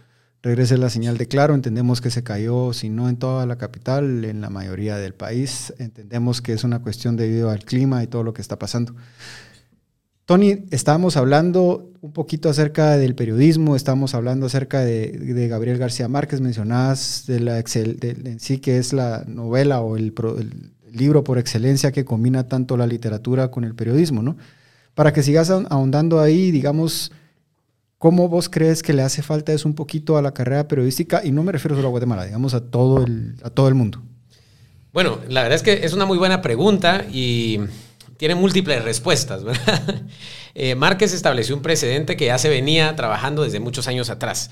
regrese 0.43 0.79
la 0.79 0.91
señal 0.91 1.19
de 1.19 1.27
claro. 1.27 1.55
Entendemos 1.55 2.01
que 2.01 2.11
se 2.11 2.23
cayó, 2.23 2.73
si 2.73 2.89
no 2.89 3.09
en 3.09 3.17
toda 3.17 3.47
la 3.47 3.57
capital, 3.57 4.25
en 4.25 4.41
la 4.41 4.51
mayoría 4.51 4.97
del 4.97 5.15
país. 5.15 5.73
Entendemos 5.79 6.43
que 6.43 6.53
es 6.53 6.65
una 6.65 6.81
cuestión 6.81 7.17
debido 7.17 7.51
al 7.51 7.65
clima 7.65 8.03
y 8.03 8.07
todo 8.07 8.23
lo 8.23 8.33
que 8.33 8.43
está 8.43 8.59
pasando. 8.59 8.95
Tony, 10.29 10.67
estábamos 10.71 11.17
hablando 11.17 11.91
un 12.03 12.13
poquito 12.13 12.51
acerca 12.51 12.99
del 12.99 13.15
periodismo, 13.15 13.77
estábamos 13.77 14.15
hablando 14.15 14.45
acerca 14.45 14.81
de, 14.81 15.49
Gabriel 15.49 15.79
García 15.79 16.07
Márquez, 16.07 16.43
mencionabas 16.43 17.25
de 17.27 17.41
la 17.41 17.59
excel, 17.59 17.99
en 18.03 18.39
sí 18.39 18.59
que 18.59 18.77
es 18.77 18.93
la 18.93 19.25
novela 19.27 19.81
o 19.81 19.97
el, 19.97 20.13
el, 20.39 20.75
libro 20.93 21.25
por 21.25 21.39
excelencia 21.39 21.93
que 21.93 22.05
combina 22.05 22.47
tanto 22.47 22.77
la 22.77 22.87
literatura 22.87 23.51
con 23.51 23.65
el 23.65 23.75
periodismo, 23.75 24.23
¿no? 24.23 24.37
Para 24.95 25.15
que 25.15 25.23
sigas 25.23 25.49
ahondando 25.49 26.21
ahí, 26.21 26.51
digamos, 26.51 27.11
¿Cómo 27.99 28.29
vos 28.29 28.49
crees 28.49 28.83
que 28.83 28.93
le 28.93 29.03
hace 29.03 29.23
falta 29.23 29.53
eso 29.53 29.69
un 29.69 29.75
poquito 29.75 30.17
a 30.17 30.23
la 30.23 30.33
carrera 30.33 30.69
periodística? 30.69 31.21
Y 31.25 31.33
no 31.33 31.43
me 31.43 31.51
refiero 31.51 31.75
solo 31.75 31.89
a 31.89 31.91
Guatemala, 31.91 32.25
digamos 32.25 32.55
a 32.55 32.61
todo 32.61 33.05
el, 33.05 33.35
a 33.43 33.51
todo 33.51 33.67
el 33.67 33.75
mundo. 33.75 34.01
Bueno, 34.93 35.19
la 35.29 35.43
verdad 35.43 35.57
es 35.57 35.63
que 35.63 35.85
es 35.85 35.93
una 35.93 36.07
muy 36.07 36.17
buena 36.17 36.41
pregunta 36.41 37.05
y 37.11 37.59
tiene 38.17 38.37
múltiples 38.37 38.85
respuestas. 38.85 39.43
eh, 40.55 40.77
Márquez 40.77 41.13
estableció 41.13 41.57
un 41.57 41.63
precedente 41.63 42.17
que 42.17 42.27
ya 42.27 42.39
se 42.39 42.49
venía 42.49 42.95
trabajando 42.95 43.43
desde 43.43 43.59
muchos 43.59 43.89
años 43.89 44.11
atrás. 44.11 44.51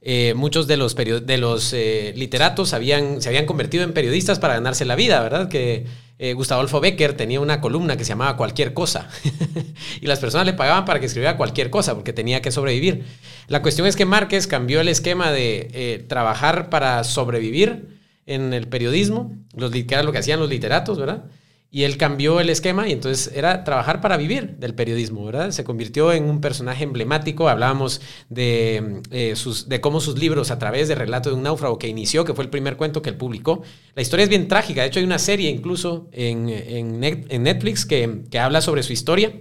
Eh, 0.00 0.34
muchos 0.34 0.66
de 0.66 0.76
los, 0.76 0.94
de 0.94 1.38
los 1.38 1.72
eh, 1.72 2.14
literatos 2.16 2.72
habían, 2.72 3.20
se 3.20 3.28
habían 3.28 3.44
convertido 3.44 3.84
en 3.84 3.92
periodistas 3.92 4.38
para 4.38 4.54
ganarse 4.54 4.84
la 4.84 4.96
vida, 4.96 5.20
¿verdad? 5.20 5.48
Que 5.48 5.86
eh, 6.18 6.32
Gustavo 6.32 6.80
Becker 6.80 7.14
tenía 7.14 7.40
una 7.40 7.60
columna 7.60 7.96
que 7.96 8.04
se 8.04 8.10
llamaba 8.10 8.36
Cualquier 8.36 8.72
cosa. 8.72 9.08
y 10.00 10.06
las 10.06 10.18
personas 10.18 10.46
le 10.46 10.54
pagaban 10.54 10.84
para 10.84 10.98
que 10.98 11.06
escribiera 11.06 11.36
cualquier 11.36 11.70
cosa 11.70 11.94
porque 11.94 12.12
tenía 12.12 12.40
que 12.40 12.50
sobrevivir. 12.50 13.04
La 13.48 13.62
cuestión 13.62 13.86
es 13.86 13.96
que 13.96 14.06
Márquez 14.06 14.46
cambió 14.46 14.80
el 14.80 14.88
esquema 14.88 15.30
de 15.30 15.68
eh, 15.72 16.04
trabajar 16.08 16.70
para 16.70 17.04
sobrevivir 17.04 17.98
en 18.24 18.54
el 18.54 18.66
periodismo, 18.66 19.36
que 19.56 19.86
era 19.90 20.02
lo 20.02 20.12
que 20.12 20.18
hacían 20.18 20.40
los 20.40 20.48
literatos, 20.48 20.98
¿verdad? 20.98 21.24
Y 21.68 21.82
él 21.82 21.96
cambió 21.98 22.40
el 22.40 22.48
esquema 22.48 22.88
y 22.88 22.92
entonces 22.92 23.32
era 23.34 23.64
trabajar 23.64 24.00
para 24.00 24.16
vivir 24.16 24.56
del 24.58 24.74
periodismo, 24.74 25.24
¿verdad? 25.24 25.50
Se 25.50 25.64
convirtió 25.64 26.12
en 26.12 26.24
un 26.24 26.40
personaje 26.40 26.84
emblemático. 26.84 27.48
Hablábamos 27.48 28.00
de, 28.28 29.02
eh, 29.10 29.34
sus, 29.34 29.68
de 29.68 29.80
cómo 29.80 30.00
sus 30.00 30.18
libros, 30.18 30.50
a 30.50 30.58
través 30.58 30.88
de 30.88 30.94
Relato 30.94 31.28
de 31.28 31.36
un 31.36 31.42
náufrago 31.42 31.78
que 31.78 31.88
inició, 31.88 32.24
que 32.24 32.34
fue 32.34 32.44
el 32.44 32.50
primer 32.50 32.76
cuento 32.76 33.02
que 33.02 33.10
él 33.10 33.16
publicó. 33.16 33.62
La 33.94 34.02
historia 34.02 34.22
es 34.22 34.28
bien 34.30 34.46
trágica. 34.46 34.82
De 34.82 34.88
hecho, 34.88 35.00
hay 35.00 35.04
una 35.04 35.18
serie 35.18 35.50
incluso 35.50 36.08
en, 36.12 36.48
en, 36.48 37.00
Netflix 37.42 37.84
que, 37.84 38.22
que, 38.30 38.38
habla 38.38 38.60
sobre 38.60 38.84
su 38.84 38.92
historia. 38.92 39.34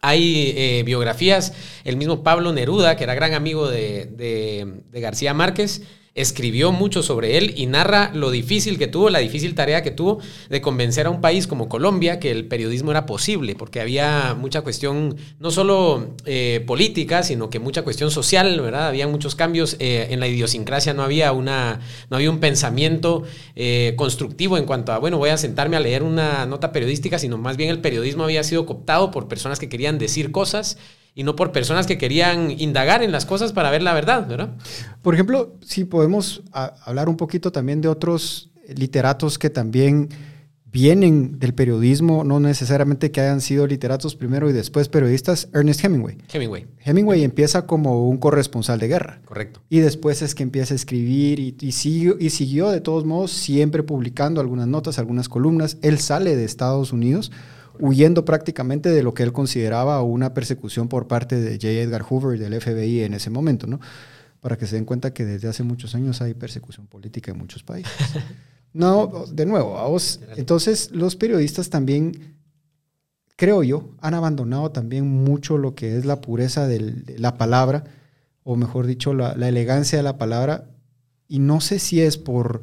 Hay 0.00 0.54
eh, 0.56 0.82
biografías. 0.84 1.52
El 1.84 1.96
mismo 1.96 2.22
Pablo 2.22 2.52
Neruda, 2.52 2.96
que 2.96 3.04
era 3.04 3.14
gran 3.14 3.34
amigo 3.34 3.68
de, 3.68 4.06
de 4.06 5.00
García 5.00 5.34
Márquez, 5.34 5.82
escribió 6.14 6.72
mucho 6.72 7.02
sobre 7.02 7.38
él 7.38 7.54
y 7.56 7.66
narra 7.66 8.10
lo 8.14 8.30
difícil 8.30 8.78
que 8.78 8.86
tuvo, 8.86 9.08
la 9.08 9.20
difícil 9.20 9.54
tarea 9.54 9.82
que 9.82 9.90
tuvo 9.90 10.20
de 10.50 10.60
convencer 10.60 11.06
a 11.06 11.10
un 11.10 11.22
país 11.22 11.46
como 11.46 11.68
Colombia 11.68 12.20
que 12.20 12.30
el 12.30 12.46
periodismo 12.46 12.90
era 12.90 13.06
posible, 13.06 13.54
porque 13.54 13.80
había 13.80 14.36
mucha 14.38 14.60
cuestión, 14.60 15.16
no 15.40 15.50
solo 15.50 16.14
eh, 16.26 16.62
política, 16.66 17.22
sino 17.22 17.48
que 17.48 17.58
mucha 17.58 17.82
cuestión 17.82 18.10
social, 18.10 18.60
¿verdad? 18.60 18.88
Había 18.88 19.08
muchos 19.08 19.34
cambios 19.34 19.76
eh, 19.78 20.08
en 20.10 20.20
la 20.20 20.28
idiosincrasia, 20.28 20.92
no 20.92 21.02
había, 21.02 21.32
una, 21.32 21.80
no 22.10 22.16
había 22.16 22.30
un 22.30 22.40
pensamiento 22.40 23.22
eh, 23.56 23.94
constructivo 23.96 24.58
en 24.58 24.66
cuanto 24.66 24.92
a, 24.92 24.98
bueno, 24.98 25.16
voy 25.16 25.30
a 25.30 25.38
sentarme 25.38 25.76
a 25.76 25.80
leer 25.80 26.02
una 26.02 26.44
nota 26.44 26.72
periodística, 26.72 27.18
sino 27.18 27.38
más 27.38 27.56
bien 27.56 27.70
el 27.70 27.80
periodismo 27.80 28.24
había 28.24 28.44
sido 28.44 28.66
cooptado 28.66 29.10
por 29.10 29.28
personas 29.28 29.58
que 29.58 29.70
querían 29.70 29.98
decir 29.98 30.30
cosas 30.30 30.76
y 31.14 31.24
no 31.24 31.36
por 31.36 31.52
personas 31.52 31.86
que 31.86 31.98
querían 31.98 32.50
indagar 32.50 33.02
en 33.02 33.12
las 33.12 33.26
cosas 33.26 33.52
para 33.52 33.70
ver 33.70 33.82
la 33.82 33.92
verdad, 33.92 34.26
¿verdad? 34.26 34.56
Por 35.02 35.14
ejemplo, 35.14 35.56
si 35.60 35.84
podemos 35.84 36.42
hablar 36.52 37.08
un 37.08 37.16
poquito 37.16 37.52
también 37.52 37.80
de 37.80 37.88
otros 37.88 38.50
literatos 38.68 39.38
que 39.38 39.50
también 39.50 40.08
vienen 40.72 41.38
del 41.38 41.52
periodismo, 41.52 42.24
no 42.24 42.40
necesariamente 42.40 43.10
que 43.10 43.20
hayan 43.20 43.42
sido 43.42 43.66
literatos 43.66 44.16
primero 44.16 44.48
y 44.48 44.54
después 44.54 44.88
periodistas, 44.88 45.48
Ernest 45.52 45.84
Hemingway. 45.84 46.16
Hemingway. 46.32 46.66
Hemingway 46.82 47.24
empieza 47.24 47.66
como 47.66 48.08
un 48.08 48.16
corresponsal 48.16 48.80
de 48.80 48.88
guerra. 48.88 49.20
Correcto. 49.26 49.60
Y 49.68 49.80
después 49.80 50.22
es 50.22 50.34
que 50.34 50.42
empieza 50.42 50.72
a 50.72 50.76
escribir 50.76 51.40
y, 51.40 51.54
y, 51.60 51.72
siguió, 51.72 52.16
y 52.18 52.30
siguió 52.30 52.70
de 52.70 52.80
todos 52.80 53.04
modos 53.04 53.32
siempre 53.32 53.82
publicando 53.82 54.40
algunas 54.40 54.66
notas, 54.66 54.98
algunas 54.98 55.28
columnas. 55.28 55.76
Él 55.82 55.98
sale 55.98 56.36
de 56.36 56.44
Estados 56.44 56.90
Unidos 56.90 57.30
huyendo 57.80 58.24
prácticamente 58.24 58.90
de 58.90 59.02
lo 59.02 59.14
que 59.14 59.22
él 59.22 59.32
consideraba 59.32 60.02
una 60.02 60.34
persecución 60.34 60.88
por 60.88 61.06
parte 61.06 61.40
de 61.40 61.52
J. 61.54 61.68
Edgar 61.68 62.02
Hoover 62.02 62.36
y 62.36 62.40
del 62.40 62.60
FBI 62.60 63.02
en 63.02 63.14
ese 63.14 63.30
momento, 63.30 63.66
¿no? 63.66 63.80
para 64.42 64.58
que 64.58 64.66
se 64.66 64.74
den 64.74 64.84
cuenta 64.84 65.14
que 65.14 65.24
desde 65.24 65.48
hace 65.48 65.62
muchos 65.62 65.94
años 65.94 66.20
hay 66.20 66.34
persecución 66.34 66.88
política 66.88 67.30
en 67.30 67.38
muchos 67.38 67.62
países. 67.62 67.92
no, 68.74 69.24
de 69.30 69.46
nuevo, 69.46 69.78
a 69.78 69.86
vos, 69.86 70.20
entonces 70.36 70.90
los 70.90 71.14
periodistas 71.14 71.70
también, 71.70 72.34
creo 73.36 73.62
yo, 73.62 73.94
han 74.00 74.14
abandonado 74.14 74.72
también 74.72 75.06
mucho 75.06 75.58
lo 75.58 75.76
que 75.76 75.96
es 75.96 76.04
la 76.04 76.20
pureza 76.20 76.66
de 76.66 77.16
la 77.18 77.38
palabra, 77.38 77.84
o 78.42 78.56
mejor 78.56 78.86
dicho, 78.86 79.14
la, 79.14 79.30
elegancia 79.34 79.96
de 79.96 80.02
la 80.02 80.18
palabra, 80.18 80.68
y 81.28 81.38
no 81.38 81.60
sé 81.60 81.78
si 81.78 82.02
es 82.02 82.18
por... 82.18 82.62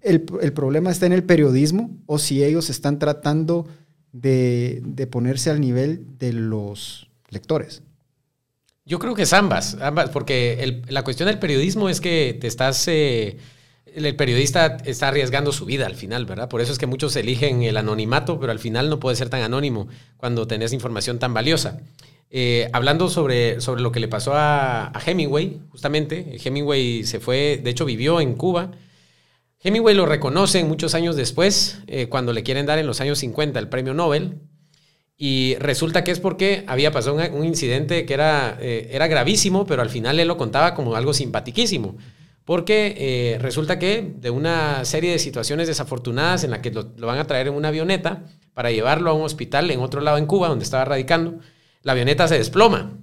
El, 0.00 0.26
el, 0.40 0.52
problema 0.52 0.90
está 0.90 1.06
en 1.06 1.12
el 1.12 1.24
periodismo 1.24 1.96
o 2.06 2.18
si 2.18 2.44
ellos 2.44 2.68
están 2.68 2.98
tratando 2.98 3.66
de, 4.20 4.80
de 4.84 5.06
ponerse 5.06 5.50
al 5.50 5.60
nivel 5.60 6.18
de 6.18 6.32
los 6.32 7.08
lectores. 7.28 7.82
Yo 8.84 9.00
creo 9.00 9.14
que 9.14 9.22
es 9.22 9.32
ambas, 9.32 9.76
ambas 9.80 10.10
porque 10.10 10.82
la 10.88 11.02
cuestión 11.02 11.28
del 11.28 11.40
periodismo 11.40 11.88
es 11.88 12.00
que 12.00 12.36
te 12.40 12.46
estás... 12.46 12.86
Eh, 12.86 13.36
el 13.84 14.14
periodista 14.14 14.76
está 14.84 15.08
arriesgando 15.08 15.52
su 15.52 15.64
vida 15.64 15.86
al 15.86 15.94
final, 15.94 16.26
¿verdad? 16.26 16.48
Por 16.50 16.60
eso 16.60 16.70
es 16.70 16.78
que 16.78 16.86
muchos 16.86 17.16
eligen 17.16 17.62
el 17.62 17.78
anonimato, 17.78 18.38
pero 18.38 18.52
al 18.52 18.58
final 18.58 18.90
no 18.90 19.00
puede 19.00 19.16
ser 19.16 19.30
tan 19.30 19.40
anónimo 19.40 19.88
cuando 20.18 20.46
tenés 20.46 20.74
información 20.74 21.18
tan 21.18 21.32
valiosa. 21.32 21.80
Eh, 22.30 22.68
hablando 22.72 23.08
sobre, 23.08 23.60
sobre 23.60 23.80
lo 23.80 23.92
que 23.92 24.00
le 24.00 24.08
pasó 24.08 24.32
a, 24.34 24.92
Hemingway, 25.04 25.60
justamente, 25.70 26.36
Hemingway 26.44 27.04
se 27.04 27.20
fue, 27.20 27.58
de 27.62 27.70
hecho 27.70 27.86
vivió 27.86 28.20
en 28.20 28.34
Cuba. 28.34 28.72
Hemingway 29.66 29.96
lo 29.96 30.06
reconoce 30.06 30.62
muchos 30.62 30.94
años 30.94 31.16
después, 31.16 31.80
eh, 31.88 32.06
cuando 32.08 32.32
le 32.32 32.44
quieren 32.44 32.66
dar 32.66 32.78
en 32.78 32.86
los 32.86 33.00
años 33.00 33.18
50 33.18 33.58
el 33.58 33.68
premio 33.68 33.94
Nobel, 33.94 34.38
y 35.16 35.56
resulta 35.58 36.04
que 36.04 36.12
es 36.12 36.20
porque 36.20 36.62
había 36.68 36.92
pasado 36.92 37.16
un, 37.16 37.44
incidente 37.44 38.06
que 38.06 38.14
era, 38.14 38.56
eh, 38.60 38.90
era 38.92 39.08
gravísimo, 39.08 39.66
pero 39.66 39.82
al 39.82 39.90
final 39.90 40.20
él 40.20 40.28
lo 40.28 40.36
contaba 40.36 40.72
como 40.72 40.94
algo 40.94 41.12
simpatiquísimo. 41.12 41.96
Porque 42.44 42.94
eh, 42.96 43.38
resulta 43.40 43.80
que 43.80 44.14
de 44.16 44.30
una 44.30 44.84
serie 44.84 45.10
de 45.10 45.18
situaciones 45.18 45.66
desafortunadas 45.66 46.44
en 46.44 46.52
la 46.52 46.62
que 46.62 46.70
lo, 46.70 46.94
van 46.98 47.18
a 47.18 47.26
traer 47.26 47.48
en 47.48 47.54
una 47.54 47.68
avioneta 47.68 48.22
para 48.54 48.70
llevarlo 48.70 49.10
a 49.10 49.14
un 49.14 49.22
hospital 49.22 49.68
en 49.72 49.80
otro 49.80 50.00
lado 50.00 50.18
en 50.18 50.26
Cuba, 50.26 50.46
donde 50.46 50.64
estaba 50.64 50.84
radicando, 50.84 51.40
la 51.82 51.90
avioneta 51.90 52.28
se 52.28 52.38
desploma 52.38 53.00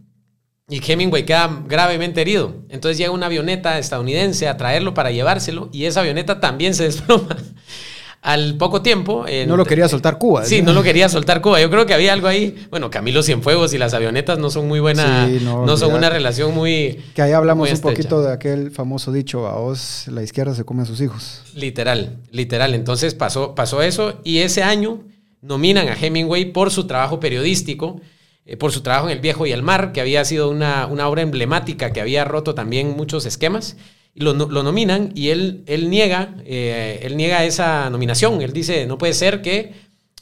y 0.70 0.82
Hemingway 0.92 1.26
queda 1.26 1.64
gravemente 1.68 2.22
herido. 2.22 2.56
Entonces 2.70 2.98
llega 2.98 3.12
una 3.12 3.26
avioneta 3.26 3.78
estadounidense 3.78 4.48
a 4.48 4.58
traerlo 4.58 4.94
para 4.94 5.12
llevárselo 5.12 5.70
y 5.72 5.86
esa 5.86 6.00
avioneta 6.02 6.40
también 6.40 6.74
se 6.74 6.86
desploma. 6.86 7.36
Al 8.22 8.56
poco 8.56 8.82
tiempo... 8.82 9.26
no 9.48 9.58
lo 9.58 9.66
quería 9.66 9.90
soltar 9.90 10.18
Cuba. 10.18 10.46
Sí, 10.46 10.62
no 10.62 10.72
lo 10.72 10.82
quería 10.82 11.10
soltar 11.10 11.42
Cuba. 11.42 11.60
Yo 11.60 11.70
creo 11.70 11.86
que 11.86 11.94
había 11.94 12.14
algo 12.14 12.30
ahí. 12.30 12.56
Bueno, 12.70 12.90
Camilo 12.90 13.22
Cienfuegos 13.22 13.74
y 13.74 13.78
las 13.78 13.94
avionetas 13.94 14.40
no 14.40 14.50
son 14.50 14.66
muy 14.70 14.80
buena... 14.80 15.28
no, 15.28 15.76
son 15.76 15.94
una 15.94 16.10
relación 16.10 16.56
muy... 16.56 17.02
Que 17.16 17.22
ahí 17.22 17.34
hablamos 17.34 17.70
un 17.70 17.80
poquito 17.82 18.22
de 18.22 18.32
aquel 18.32 18.72
famoso 18.72 19.12
dicho, 19.12 19.46
a 19.46 19.60
vos 19.60 20.06
la 20.08 20.24
izquierda 20.24 20.56
se 20.56 20.64
come 20.64 20.84
a 20.84 20.86
sus 20.86 21.02
hijos. 21.02 21.42
Literal, 21.54 22.20
literal. 22.32 22.74
Entonces 22.76 23.14
pasó, 23.14 23.56
pasó 23.56 23.82
eso 23.82 24.22
y 24.24 24.38
ese 24.38 24.64
año 24.64 25.04
nominan 25.42 25.90
a 25.90 25.94
Hemingway 25.94 26.54
por 26.54 26.72
su 26.72 26.88
trabajo 26.88 27.20
periodístico, 27.20 28.00
eh, 28.46 28.58
por 28.58 28.72
su 28.72 28.82
trabajo 28.82 29.08
en 29.08 29.14
El 29.14 29.22
Viejo 29.22 29.46
y 29.46 29.52
el 29.52 29.64
Mar, 29.64 29.92
que 29.92 30.02
había 30.02 30.26
sido 30.26 30.50
una, 30.50 30.88
una 30.88 31.08
obra 31.08 31.22
emblemática 31.22 31.94
que 31.94 32.02
había 32.02 32.26
roto 32.26 32.56
también 32.56 32.96
muchos 32.98 33.26
esquemas 33.26 33.78
y 34.16 34.22
lo, 34.22 34.34
nominan 34.34 35.12
y 35.16 35.30
él, 35.30 35.64
él, 35.66 35.90
niega, 35.90 36.36
eh, 36.46 37.00
él 37.04 37.18
niega 37.18 37.44
esa 37.46 37.90
nominación. 37.90 38.42
Él 38.42 38.54
dice, 38.54 38.86
no 38.86 38.98
puede 38.98 39.14
ser 39.14 39.42
que 39.42 39.74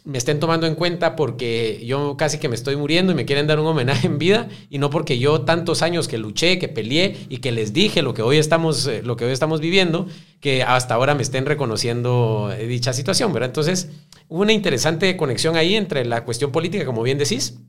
me 0.04 0.18
estén 0.18 0.40
tomando 0.40 0.66
en 0.66 0.76
cuenta 0.76 1.16
porque 1.16 1.84
yo 1.86 2.16
casi 2.18 2.40
que 2.40 2.48
me 2.48 2.56
estoy 2.56 2.76
muriendo 2.76 3.12
y 3.12 3.16
me 3.16 3.26
quieren 3.26 3.48
dar 3.48 3.60
un 3.60 3.68
homenaje 3.68 4.08
en 4.08 4.18
vida 4.18 4.48
y 4.70 4.80
no 4.80 4.90
porque 4.90 5.20
yo 5.20 5.42
tantos 5.42 5.82
años 5.82 6.08
que 6.08 6.18
luché, 6.18 6.58
que 6.58 6.70
peleé 6.70 7.18
y 7.30 7.38
que 7.38 7.52
les 7.52 7.74
dije 7.74 8.02
lo 8.02 8.14
que 8.14 8.22
hoy 8.22 8.38
estamos, 8.38 8.88
eh, 8.88 9.02
lo 9.04 9.18
que 9.18 9.26
hoy 9.26 9.32
estamos 9.32 9.60
viviendo, 9.60 10.08
que 10.40 10.64
hasta 10.64 10.96
ahora 10.96 11.14
me 11.14 11.22
estén 11.22 11.46
reconociendo 11.46 12.52
dicha 12.68 12.94
situación, 12.94 13.34
¿verdad? 13.34 13.50
Entonces, 13.50 13.90
hubo 14.30 14.42
una 14.42 14.54
interesante 14.54 15.18
conexión 15.18 15.56
ahí 15.56 15.76
entre 15.76 16.06
la 16.06 16.24
cuestión 16.24 16.52
política, 16.52 16.86
como 16.86 17.04
bien 17.04 17.18
decís, 17.18 17.60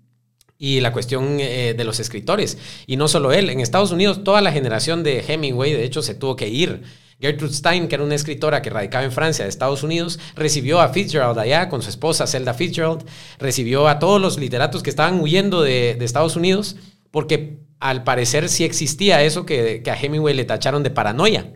y 0.59 0.81
la 0.81 0.93
cuestión 0.93 1.39
eh, 1.41 1.75
de 1.77 1.85
los 1.85 1.99
escritores. 2.01 2.59
Y 2.87 2.97
no 2.97 3.09
solo 3.09 3.33
él, 3.33 3.51
en 3.51 3.61
Estados 3.61 3.91
Unidos 3.91 4.23
toda 4.25 4.41
la 4.41 4.53
generación 4.53 5.03
de 5.03 5.25
Hemingway, 5.27 5.73
de 5.73 5.85
hecho, 5.85 6.03
se 6.03 6.15
tuvo 6.15 6.37
que 6.37 6.49
ir. 6.49 6.83
Gertrude 7.23 7.53
Stein, 7.53 7.87
que 7.87 7.95
era 7.95 8.05
una 8.05 8.17
escritora 8.17 8.63
que 8.63 8.71
radicaba 8.71 9.05
en 9.05 9.13
Francia, 9.13 9.45
de 9.45 9.49
Estados 9.49 9.85
Unidos, 9.85 10.19
recibió 10.35 10.81
a 10.81 10.89
Fitzgerald 10.89 11.39
allá 11.39 11.69
con 11.69 11.81
su 11.81 11.89
esposa 11.89 12.27
Zelda 12.27 12.53
Fitzgerald, 12.53 13.05
recibió 13.39 13.87
a 13.87 14.01
todos 14.01 14.21
los 14.21 14.39
literatos 14.39 14.83
que 14.83 14.91
estaban 14.91 15.21
huyendo 15.21 15.63
de, 15.63 15.93
Estados 16.01 16.35
Unidos, 16.35 16.77
porque 17.13 17.61
al 17.79 18.03
parecer 18.03 18.49
sí 18.49 18.65
existía 18.65 19.23
eso 19.23 19.47
que, 19.47 19.83
a 19.87 19.95
Hemingway 19.95 20.35
le 20.35 20.45
tacharon 20.45 20.83
de 20.83 20.91
paranoia. 20.91 21.53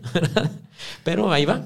Pero 1.03 1.33
ahí 1.33 1.43
va. 1.43 1.65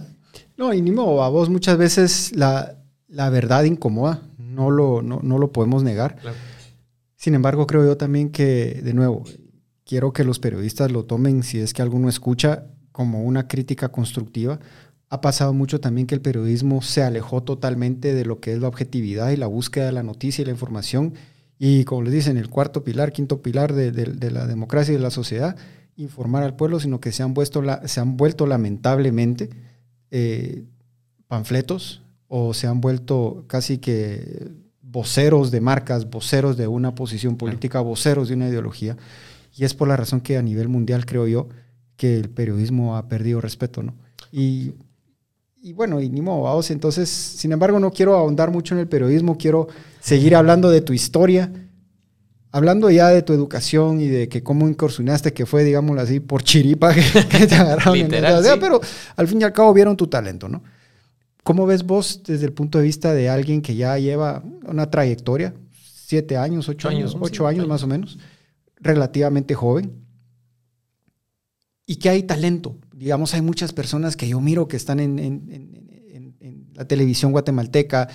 No, 0.57 0.73
y 0.73 0.81
ni 0.81 0.91
modo, 0.91 1.23
a 1.23 1.29
vos 1.29 1.49
muchas 1.49 1.77
veces 1.77 2.31
la, 2.35 2.75
la 3.07 3.29
verdad 3.29 3.65
incomoda, 3.65 4.21
no 4.37 4.71
lo, 4.71 5.03
no, 5.03 5.19
no 5.21 5.37
lo 5.37 5.51
podemos 5.51 5.83
negar. 5.83 6.15
Claro. 6.17 6.37
Sin 7.21 7.35
embargo, 7.35 7.67
creo 7.67 7.85
yo 7.85 7.97
también 7.97 8.31
que, 8.31 8.81
de 8.83 8.95
nuevo, 8.95 9.23
quiero 9.85 10.11
que 10.11 10.23
los 10.23 10.39
periodistas 10.39 10.91
lo 10.91 11.05
tomen, 11.05 11.43
si 11.43 11.59
es 11.59 11.71
que 11.71 11.83
alguno 11.83 12.09
escucha, 12.09 12.65
como 12.91 13.21
una 13.21 13.47
crítica 13.47 13.89
constructiva. 13.89 14.59
Ha 15.07 15.21
pasado 15.21 15.53
mucho 15.53 15.79
también 15.79 16.07
que 16.07 16.15
el 16.15 16.21
periodismo 16.21 16.81
se 16.81 17.03
alejó 17.03 17.43
totalmente 17.43 18.15
de 18.15 18.25
lo 18.25 18.39
que 18.39 18.53
es 18.53 18.59
la 18.59 18.67
objetividad 18.67 19.29
y 19.29 19.37
la 19.37 19.45
búsqueda 19.45 19.85
de 19.85 19.91
la 19.91 20.01
noticia 20.01 20.41
y 20.41 20.45
la 20.45 20.51
información. 20.51 21.13
Y 21.59 21.83
como 21.83 22.01
les 22.01 22.13
dicen, 22.13 22.37
el 22.37 22.49
cuarto 22.49 22.83
pilar, 22.83 23.11
quinto 23.11 23.43
pilar 23.43 23.71
de, 23.73 24.31
la 24.31 24.47
democracia 24.47 24.91
y 24.91 24.97
de 24.97 25.03
la 25.03 25.11
sociedad, 25.11 25.55
informar 25.97 26.41
al 26.41 26.55
pueblo, 26.55 26.79
sino 26.79 26.99
que 26.99 27.11
se 27.11 27.21
han, 27.21 27.35
vuelto, 27.35 27.61
se 27.85 27.99
han 27.99 28.17
vuelto 28.17 28.47
lamentablemente 28.47 29.51
eh, 30.09 30.63
panfletos 31.27 32.01
o 32.27 32.55
se 32.55 32.65
han 32.65 32.81
vuelto 32.81 33.45
casi 33.47 33.77
que 33.77 34.49
voceros 34.91 35.51
de 35.51 35.61
marcas, 35.61 36.09
voceros 36.09 36.57
de 36.57 36.67
una 36.67 36.93
posición 36.93 37.37
política, 37.37 37.79
voceros 37.79 38.27
de 38.27 38.35
una 38.35 38.49
ideología. 38.49 38.97
Y 39.55 39.63
es 39.63 39.73
por 39.73 39.87
la 39.87 39.95
razón 39.95 40.21
que 40.21 40.37
a 40.37 40.41
nivel 40.41 40.67
mundial 40.67 41.05
creo 41.05 41.27
yo 41.27 41.47
que 41.95 42.17
el 42.17 42.29
periodismo 42.29 42.97
ha 42.97 43.07
perdido 43.07 43.41
respeto, 43.41 43.83
¿no? 43.83 43.93
Y, 44.31 44.73
y 45.61 45.73
bueno, 45.73 46.01
y 46.01 46.09
ni 46.09 46.21
modo, 46.21 46.43
vamos. 46.43 46.71
Entonces, 46.71 47.09
sin 47.09 47.51
embargo, 47.51 47.79
no 47.79 47.91
quiero 47.91 48.15
ahondar 48.15 48.51
mucho 48.51 48.73
en 48.73 48.81
el 48.81 48.87
periodismo, 48.87 49.37
quiero 49.37 49.67
seguir 49.99 50.35
hablando 50.35 50.69
de 50.69 50.81
tu 50.81 50.93
historia, 50.93 51.51
hablando 52.51 52.89
ya 52.89 53.09
de 53.09 53.21
tu 53.21 53.33
educación 53.33 54.01
y 54.01 54.07
de 54.07 54.27
que 54.27 54.43
cómo 54.43 54.67
incursionaste, 54.67 55.33
que 55.33 55.45
fue, 55.45 55.63
digámoslo 55.63 56.01
así, 56.01 56.19
por 56.19 56.43
chiripa 56.43 56.93
que, 57.29 57.47
te 57.47 57.55
agarraron. 57.55 57.97
Literal, 57.97 58.45
en 58.45 58.59
Pero 58.59 58.81
al 59.15 59.27
fin 59.27 59.41
y 59.41 59.43
al 59.43 59.53
cabo 59.53 59.73
vieron 59.73 59.95
tu 59.95 60.07
talento, 60.07 60.49
¿no? 60.49 60.63
¿Cómo 61.43 61.65
ves 61.65 61.83
vos 61.83 62.21
desde 62.25 62.45
el 62.45 62.53
punto 62.53 62.77
de 62.77 62.83
vista 62.83 63.13
de 63.13 63.29
alguien 63.29 63.61
que 63.61 63.75
ya 63.75 63.97
lleva 63.97 64.43
una 64.67 64.91
trayectoria, 64.91 65.55
siete 65.71 66.37
años, 66.37 66.69
ocho 66.69 66.87
años, 66.87 67.17
ocho 67.19 67.47
años 67.47 67.67
más 67.67 67.83
o 67.83 67.87
menos, 67.87 68.19
relativamente 68.75 69.55
joven, 69.55 69.91
y 71.85 71.95
que 71.95 72.09
hay 72.09 72.23
talento? 72.23 72.77
Digamos, 72.93 73.33
hay 73.33 73.41
muchas 73.41 73.73
personas 73.73 74.15
que 74.15 74.27
yo 74.27 74.39
miro 74.39 74.67
que 74.67 74.77
están 74.77 74.99
en, 74.99 75.81
la 76.73 76.85
televisión 76.85 77.31
guatemalteca 77.31 78.07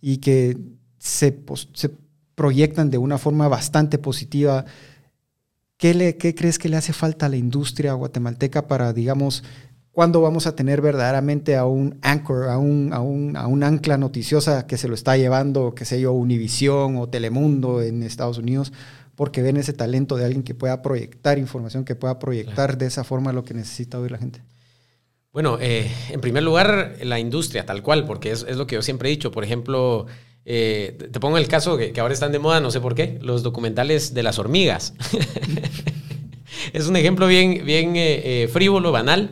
y 0.00 0.18
que 0.18 0.58
se, 0.98 1.42
se, 1.72 1.90
proyectan 2.34 2.90
de 2.90 2.98
una 2.98 3.18
forma 3.18 3.48
bastante 3.48 3.98
positiva. 3.98 4.64
¿Qué, 5.76 5.94
le, 5.94 6.16
¿Qué 6.16 6.34
crees 6.34 6.58
que 6.58 6.68
le 6.68 6.76
hace 6.76 6.92
falta 6.92 7.26
a 7.26 7.28
la 7.28 7.36
industria 7.36 7.92
guatemalteca 7.92 8.66
para, 8.66 8.92
digamos, 8.92 9.44
¿Cuándo 9.92 10.20
vamos 10.20 10.46
a 10.46 10.54
tener 10.54 10.80
verdaderamente 10.80 11.56
a 11.56 11.64
un 11.64 11.98
anchor, 12.02 12.48
a 12.48 12.58
un, 12.58 12.92
a 12.92 13.00
un, 13.00 13.36
a 13.36 13.46
un 13.48 13.64
ancla 13.64 13.98
noticiosa 13.98 14.66
que 14.66 14.76
se 14.76 14.86
lo 14.86 14.94
está 14.94 15.16
llevando, 15.16 15.74
qué 15.74 15.84
sé 15.84 16.00
yo, 16.00 16.12
Univisión 16.12 16.96
o 16.96 17.08
Telemundo 17.08 17.82
en 17.82 18.04
Estados 18.04 18.38
Unidos? 18.38 18.72
Porque 19.16 19.42
ven 19.42 19.56
ese 19.56 19.72
talento 19.72 20.16
de 20.16 20.24
alguien 20.24 20.44
que 20.44 20.54
pueda 20.54 20.80
proyectar 20.80 21.38
información, 21.38 21.84
que 21.84 21.96
pueda 21.96 22.18
proyectar 22.20 22.78
de 22.78 22.86
esa 22.86 23.02
forma 23.02 23.32
lo 23.32 23.44
que 23.44 23.54
necesita 23.54 23.98
oír 23.98 24.12
la 24.12 24.18
gente. 24.18 24.42
Bueno, 25.32 25.58
eh, 25.60 25.90
en 26.08 26.20
primer 26.20 26.42
lugar, 26.44 26.96
la 27.02 27.18
industria, 27.18 27.66
tal 27.66 27.82
cual, 27.82 28.06
porque 28.06 28.30
es, 28.30 28.44
es 28.48 28.56
lo 28.56 28.66
que 28.66 28.76
yo 28.76 28.82
siempre 28.82 29.08
he 29.08 29.10
dicho. 29.10 29.30
Por 29.30 29.44
ejemplo, 29.44 30.06
eh, 30.44 30.96
te 31.12 31.20
pongo 31.20 31.36
el 31.38 31.48
caso 31.48 31.76
que, 31.76 31.92
que, 31.92 32.00
ahora 32.00 32.14
están 32.14 32.32
de 32.32 32.38
moda, 32.38 32.60
no 32.60 32.70
sé 32.70 32.80
por 32.80 32.94
qué, 32.94 33.18
los 33.22 33.42
documentales 33.42 34.14
de 34.14 34.22
las 34.22 34.38
hormigas. 34.38 34.94
es 36.72 36.86
un 36.86 36.96
ejemplo 36.96 37.26
bien, 37.26 37.64
bien 37.64 37.92
eh, 37.96 38.48
frívolo, 38.52 38.90
banal, 38.90 39.30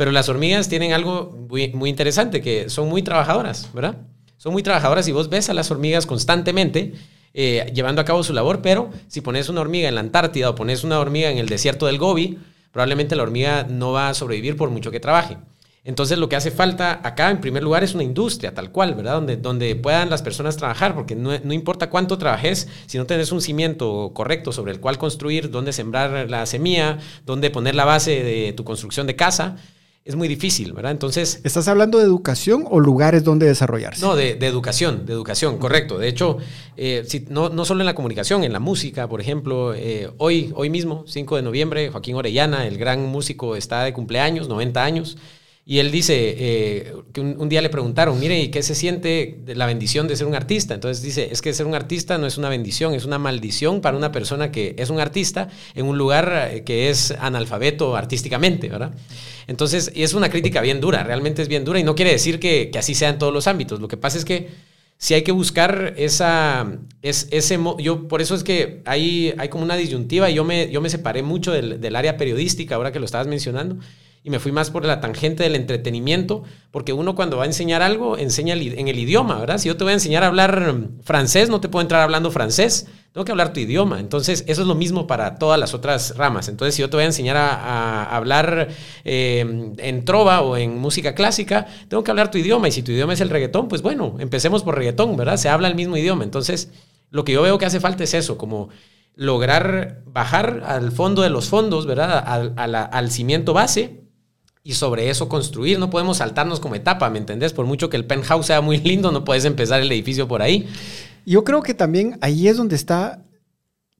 pero 0.00 0.12
las 0.12 0.30
hormigas 0.30 0.70
tienen 0.70 0.94
algo 0.94 1.36
muy, 1.50 1.90
interesante, 1.90 2.40
que 2.40 2.70
son 2.70 2.88
muy 2.88 3.02
trabajadoras, 3.02 3.68
¿verdad? 3.74 3.98
Son 4.38 4.50
muy 4.50 4.62
trabajadoras 4.62 5.06
y 5.08 5.12
vos 5.12 5.28
ves 5.28 5.50
a 5.50 5.52
las 5.52 5.70
hormigas 5.70 6.06
constantemente 6.06 6.94
eh, 7.34 7.70
llevando 7.74 8.00
a 8.00 8.06
cabo 8.06 8.22
su 8.22 8.32
labor, 8.32 8.62
pero 8.62 8.88
si 9.08 9.20
pones 9.20 9.50
una 9.50 9.60
hormiga 9.60 9.90
en 9.90 9.94
la 9.94 10.00
Antártida 10.00 10.48
o 10.48 10.54
pones 10.54 10.84
una 10.84 11.00
hormiga 11.00 11.30
en 11.30 11.36
el 11.36 11.50
desierto 11.50 11.84
del 11.84 11.98
Gobi, 11.98 12.38
probablemente 12.72 13.14
la 13.14 13.24
hormiga 13.24 13.66
no 13.68 13.92
va 13.92 14.08
a 14.08 14.14
sobrevivir 14.14 14.56
por 14.56 14.70
mucho 14.70 14.90
que 14.90 15.00
trabaje. 15.00 15.36
Entonces 15.84 16.16
lo 16.16 16.30
que 16.30 16.36
hace 16.36 16.50
falta 16.50 17.06
acá, 17.06 17.30
en 17.30 17.42
primer 17.42 17.62
lugar, 17.62 17.84
es 17.84 17.92
una 17.92 18.02
industria 18.02 18.54
tal 18.54 18.72
cual, 18.72 18.94
¿verdad? 18.94 19.16
Donde, 19.16 19.36
donde 19.36 19.76
puedan 19.76 20.08
las 20.08 20.22
personas 20.22 20.56
trabajar, 20.56 20.94
porque 20.94 21.14
no, 21.14 21.38
no, 21.44 21.52
importa 21.52 21.90
cuánto 21.90 22.16
trabajes, 22.16 22.68
si 22.86 22.96
no 22.96 23.04
tenés 23.04 23.32
un 23.32 23.42
cimiento 23.42 24.12
correcto 24.14 24.50
sobre 24.50 24.72
el 24.72 24.80
cual 24.80 24.96
construir, 24.96 25.50
dónde 25.50 25.74
sembrar 25.74 26.30
la 26.30 26.46
semilla, 26.46 26.96
dónde 27.26 27.50
poner 27.50 27.74
la 27.74 27.84
base 27.84 28.22
de 28.22 28.54
tu 28.54 28.64
construcción 28.64 29.06
de 29.06 29.14
casa, 29.14 29.58
es 30.10 30.16
muy 30.16 30.28
difícil, 30.28 30.72
¿verdad? 30.72 30.92
Entonces... 30.92 31.40
¿Estás 31.44 31.68
hablando 31.68 31.98
de 31.98 32.04
educación 32.04 32.64
o 32.68 32.80
lugares 32.80 33.24
donde 33.24 33.46
desarrollarse? 33.46 34.02
No, 34.02 34.16
de, 34.16 34.34
de 34.34 34.46
educación, 34.46 35.06
de 35.06 35.12
educación, 35.12 35.58
correcto. 35.58 35.98
De 35.98 36.08
hecho, 36.08 36.38
eh, 36.76 37.04
si, 37.06 37.26
no, 37.28 37.48
no, 37.48 37.64
solo 37.64 37.80
en 37.80 37.86
la 37.86 37.94
comunicación, 37.94 38.42
en 38.42 38.52
la 38.52 38.58
música, 38.58 39.08
por 39.08 39.20
ejemplo, 39.20 39.72
eh, 39.74 40.10
hoy, 40.18 40.52
hoy 40.56 40.68
mismo, 40.68 41.04
5 41.06 41.36
de 41.36 41.42
noviembre, 41.42 41.90
Joaquín 41.90 42.16
Orellana, 42.16 42.66
el 42.66 42.76
gran 42.76 43.06
músico, 43.06 43.54
está 43.54 43.84
de 43.84 43.92
cumpleaños, 43.92 44.48
90 44.48 44.82
años. 44.82 45.16
Y 45.70 45.78
él 45.78 45.92
dice 45.92 46.34
eh, 46.36 46.94
que 47.12 47.20
un, 47.20 47.48
día 47.48 47.62
le 47.62 47.68
preguntaron, 47.68 48.18
mire, 48.18 48.40
¿y 48.40 48.48
qué 48.48 48.60
se 48.60 48.74
siente 48.74 49.38
la 49.46 49.66
bendición 49.66 50.08
de 50.08 50.16
ser 50.16 50.26
un 50.26 50.34
artista? 50.34 50.74
Entonces 50.74 51.00
dice, 51.00 51.28
es 51.30 51.40
que 51.42 51.54
ser 51.54 51.64
un 51.64 51.76
artista 51.76 52.18
no 52.18 52.26
es 52.26 52.38
una 52.38 52.48
bendición, 52.48 52.92
es 52.92 53.04
una 53.04 53.20
maldición 53.20 53.80
para 53.80 53.96
una 53.96 54.10
persona 54.10 54.50
que 54.50 54.74
es 54.78 54.90
un 54.90 54.98
artista 54.98 55.48
en 55.76 55.86
un 55.86 55.96
lugar 55.96 56.64
que 56.66 56.90
es 56.90 57.12
analfabeto 57.12 57.94
artísticamente, 57.94 58.68
¿verdad? 58.68 58.96
Entonces, 59.46 59.92
es 59.94 60.12
una 60.12 60.28
crítica 60.28 60.60
bien 60.60 60.80
dura, 60.80 61.04
realmente 61.04 61.40
es 61.40 61.46
bien 61.46 61.64
dura 61.64 61.78
y 61.78 61.84
no 61.84 61.94
quiere 61.94 62.10
decir 62.10 62.40
que, 62.40 62.72
así 62.76 62.96
sea 62.96 63.10
en 63.10 63.18
todos 63.20 63.32
los 63.32 63.46
ámbitos. 63.46 63.78
Lo 63.80 63.86
que 63.86 63.96
pasa 63.96 64.18
es 64.18 64.24
que 64.24 64.48
si 64.98 65.14
hay 65.14 65.22
que 65.22 65.30
buscar 65.30 65.94
esa, 65.96 66.80
es, 67.00 67.28
ese, 67.30 67.60
yo 67.78 68.08
por 68.08 68.20
eso 68.20 68.34
es 68.34 68.42
que 68.42 68.82
hay, 68.86 69.34
hay 69.38 69.48
como 69.48 69.62
una 69.62 69.76
disyuntiva 69.76 70.30
y 70.30 70.34
yo 70.34 70.42
me, 70.42 70.68
yo 70.72 70.80
me 70.80 70.90
separé 70.90 71.22
mucho 71.22 71.52
del, 71.52 71.80
del 71.80 71.94
área 71.94 72.16
periodística 72.16 72.74
ahora 72.74 72.90
que 72.90 72.98
lo 72.98 73.04
estabas 73.04 73.28
mencionando 73.28 73.78
y 74.22 74.28
me 74.28 74.38
fui 74.38 74.52
más 74.52 74.70
por 74.70 74.84
la 74.84 75.00
tangente 75.00 75.44
del 75.44 75.56
entretenimiento, 75.56 76.42
porque 76.70 76.92
uno 76.92 77.14
cuando 77.14 77.38
va 77.38 77.44
a 77.44 77.46
enseñar 77.46 77.80
algo, 77.80 78.18
enseña 78.18 78.54
en 78.54 78.88
el 78.88 78.98
idioma, 78.98 79.38
¿verdad? 79.40 79.56
Si 79.56 79.68
yo 79.68 79.78
te 79.78 79.84
voy 79.84 79.92
a 79.92 79.94
enseñar 79.94 80.24
a 80.24 80.26
hablar 80.26 80.88
francés, 81.02 81.48
no 81.48 81.60
te 81.60 81.70
puedo 81.70 81.80
entrar 81.80 82.02
hablando 82.02 82.30
francés, 82.30 82.86
tengo 83.12 83.24
que 83.24 83.32
hablar 83.32 83.54
tu 83.54 83.60
idioma. 83.60 83.98
Entonces, 83.98 84.44
eso 84.46 84.60
es 84.60 84.68
lo 84.68 84.74
mismo 84.74 85.06
para 85.06 85.36
todas 85.36 85.58
las 85.58 85.72
otras 85.72 86.16
ramas. 86.18 86.48
Entonces, 86.48 86.74
si 86.74 86.82
yo 86.82 86.90
te 86.90 86.98
voy 86.98 87.04
a 87.04 87.06
enseñar 87.06 87.38
a, 87.38 88.14
hablar 88.14 88.68
eh, 89.04 89.72
en 89.78 90.04
trova 90.04 90.42
o 90.42 90.58
en 90.58 90.78
música 90.78 91.14
clásica, 91.14 91.66
tengo 91.88 92.04
que 92.04 92.10
hablar 92.10 92.30
tu 92.30 92.36
idioma. 92.36 92.68
Y 92.68 92.72
si 92.72 92.82
tu 92.82 92.92
idioma 92.92 93.14
es 93.14 93.22
el 93.22 93.30
reggaetón, 93.30 93.68
pues 93.68 93.80
bueno, 93.80 94.16
empecemos 94.18 94.62
por 94.62 94.76
reggaetón, 94.76 95.16
¿verdad? 95.16 95.38
Se 95.38 95.48
habla 95.48 95.66
el 95.66 95.74
mismo 95.74 95.96
idioma. 95.96 96.24
Entonces, 96.24 96.70
lo 97.10 97.24
que 97.24 97.32
yo 97.32 97.40
veo 97.40 97.56
que 97.56 97.64
hace 97.64 97.80
falta 97.80 98.04
es 98.04 98.12
eso, 98.12 98.36
como 98.36 98.68
lograr 99.16 100.02
bajar 100.04 100.62
al 100.66 100.92
fondo 100.92 101.22
de 101.22 101.30
los 101.30 101.48
fondos, 101.48 101.86
¿verdad? 101.86 102.52
Al 102.56 103.10
cimiento 103.10 103.54
base 103.54 104.09
y 104.62 104.74
sobre 104.74 105.10
eso 105.10 105.28
construir. 105.28 105.78
No 105.78 105.90
podemos 105.90 106.18
saltarnos 106.18 106.60
como 106.60 106.74
etapa, 106.74 107.08
¿me 107.10 107.18
entendés? 107.18 107.52
Por 107.52 107.66
mucho 107.66 107.88
que 107.88 107.96
el 107.96 108.06
penthouse 108.06 108.46
sea 108.46 108.60
muy 108.60 108.78
lindo, 108.78 109.10
no 109.12 109.24
puedes 109.24 109.44
empezar 109.44 109.80
el 109.80 109.90
edificio 109.90 110.28
por 110.28 110.42
ahí. 110.42 110.68
Yo 111.26 111.44
creo 111.44 111.62
que 111.62 111.74
también 111.74 112.18
ahí 112.20 112.48
es 112.48 112.56
donde 112.56 112.76
está 112.76 113.24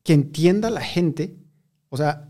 que 0.03 0.13
entienda 0.13 0.71
la 0.71 0.81
gente. 0.81 1.35
O 1.89 1.97
sea, 1.97 2.29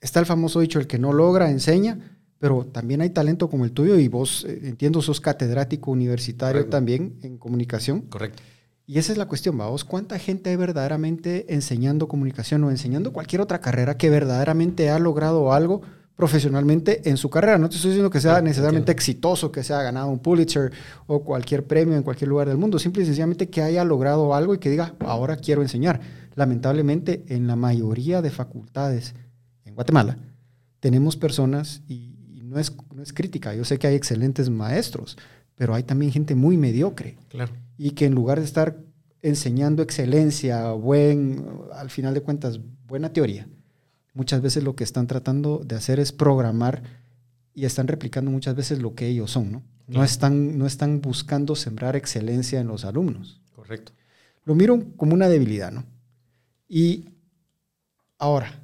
está 0.00 0.20
el 0.20 0.26
famoso 0.26 0.60
dicho, 0.60 0.78
el 0.78 0.86
que 0.86 0.98
no 0.98 1.12
logra, 1.12 1.50
enseña, 1.50 2.18
pero 2.38 2.64
también 2.66 3.00
hay 3.00 3.10
talento 3.10 3.48
como 3.48 3.64
el 3.64 3.72
tuyo 3.72 3.98
y 3.98 4.08
vos, 4.08 4.44
eh, 4.48 4.60
entiendo, 4.64 5.02
sos 5.02 5.20
catedrático 5.20 5.90
universitario 5.90 6.60
Correcto. 6.60 6.70
también 6.70 7.18
en 7.22 7.38
comunicación. 7.38 8.02
Correcto. 8.02 8.42
Y 8.86 8.98
esa 8.98 9.12
es 9.12 9.18
la 9.18 9.26
cuestión, 9.28 9.58
vamos, 9.58 9.84
¿cuánta 9.84 10.18
gente 10.18 10.48
hay 10.48 10.56
verdaderamente 10.56 11.52
enseñando 11.52 12.08
comunicación 12.08 12.64
o 12.64 12.70
enseñando 12.70 13.12
cualquier 13.12 13.42
otra 13.42 13.60
carrera 13.60 13.98
que 13.98 14.08
verdaderamente 14.08 14.88
ha 14.88 14.98
logrado 14.98 15.52
algo? 15.52 15.82
Profesionalmente 16.18 17.08
en 17.08 17.16
su 17.16 17.30
carrera. 17.30 17.58
No 17.58 17.68
te 17.68 17.76
estoy 17.76 17.92
diciendo 17.92 18.10
que 18.10 18.20
sea 18.20 18.42
necesariamente 18.42 18.90
exitoso, 18.90 19.52
que 19.52 19.62
sea 19.62 19.82
ganado 19.82 20.08
un 20.08 20.18
Pulitzer 20.18 20.72
o 21.06 21.22
cualquier 21.22 21.64
premio 21.64 21.96
en 21.96 22.02
cualquier 22.02 22.26
lugar 22.26 22.48
del 22.48 22.58
mundo, 22.58 22.80
simple 22.80 23.04
y 23.04 23.06
sencillamente 23.06 23.48
que 23.48 23.62
haya 23.62 23.84
logrado 23.84 24.34
algo 24.34 24.52
y 24.52 24.58
que 24.58 24.68
diga, 24.68 24.96
ahora 24.98 25.36
quiero 25.36 25.62
enseñar. 25.62 26.00
Lamentablemente, 26.34 27.24
en 27.28 27.46
la 27.46 27.54
mayoría 27.54 28.20
de 28.20 28.30
facultades 28.30 29.14
en 29.64 29.76
Guatemala, 29.76 30.18
tenemos 30.80 31.16
personas, 31.16 31.82
y, 31.86 32.16
y 32.34 32.42
no, 32.42 32.58
es, 32.58 32.74
no 32.92 33.00
es 33.00 33.12
crítica, 33.12 33.54
yo 33.54 33.64
sé 33.64 33.78
que 33.78 33.86
hay 33.86 33.94
excelentes 33.94 34.50
maestros, 34.50 35.16
pero 35.54 35.72
hay 35.72 35.84
también 35.84 36.10
gente 36.10 36.34
muy 36.34 36.56
mediocre. 36.56 37.16
Claro. 37.28 37.52
Y 37.76 37.92
que 37.92 38.06
en 38.06 38.16
lugar 38.16 38.40
de 38.40 38.44
estar 38.44 38.76
enseñando 39.22 39.84
excelencia, 39.84 40.72
buen, 40.72 41.46
al 41.72 41.90
final 41.90 42.12
de 42.12 42.22
cuentas, 42.22 42.58
buena 42.88 43.12
teoría, 43.12 43.46
muchas 44.18 44.42
veces 44.42 44.64
lo 44.64 44.74
que 44.74 44.82
están 44.82 45.06
tratando 45.06 45.62
de 45.64 45.76
hacer 45.76 46.00
es 46.00 46.10
programar 46.10 46.82
y 47.54 47.66
están 47.66 47.86
replicando 47.86 48.32
muchas 48.32 48.56
veces 48.56 48.80
lo 48.80 48.96
que 48.96 49.06
ellos 49.06 49.30
son, 49.30 49.52
¿no? 49.52 49.62
Claro. 49.86 50.00
No, 50.00 50.04
están, 50.04 50.58
no 50.58 50.66
están 50.66 51.00
buscando 51.00 51.54
sembrar 51.54 51.94
excelencia 51.94 52.58
en 52.58 52.66
los 52.66 52.84
alumnos. 52.84 53.40
Correcto. 53.54 53.92
Lo 54.44 54.56
miro 54.56 54.84
como 54.96 55.14
una 55.14 55.28
debilidad, 55.28 55.70
¿no? 55.70 55.84
Y 56.66 57.10
ahora, 58.18 58.60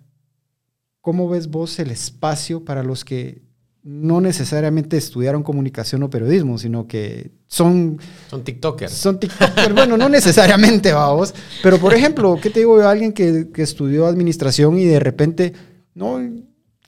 ¿cómo 1.00 1.28
ves 1.28 1.46
vos 1.46 1.78
el 1.78 1.92
espacio 1.92 2.64
para 2.64 2.82
los 2.82 3.04
que 3.04 3.43
no 3.84 4.22
necesariamente 4.22 4.96
estudiaron 4.96 5.42
comunicación 5.42 6.02
o 6.02 6.10
periodismo, 6.10 6.56
sino 6.56 6.86
que 6.86 7.30
son... 7.46 7.98
Son 8.30 8.42
TikTokers. 8.42 8.92
Son 8.92 9.20
TikTokers. 9.20 9.74
bueno, 9.74 9.98
no 9.98 10.08
necesariamente, 10.08 10.92
vamos. 10.94 11.34
Pero, 11.62 11.78
por 11.78 11.92
ejemplo, 11.92 12.38
¿qué 12.40 12.48
te 12.48 12.60
digo 12.60 12.78
yo? 12.78 12.88
Alguien 12.88 13.12
que, 13.12 13.50
que, 13.52 13.62
estudió 13.62 14.06
administración 14.06 14.78
y 14.78 14.86
de 14.86 15.00
repente, 15.00 15.52
no, 15.94 16.18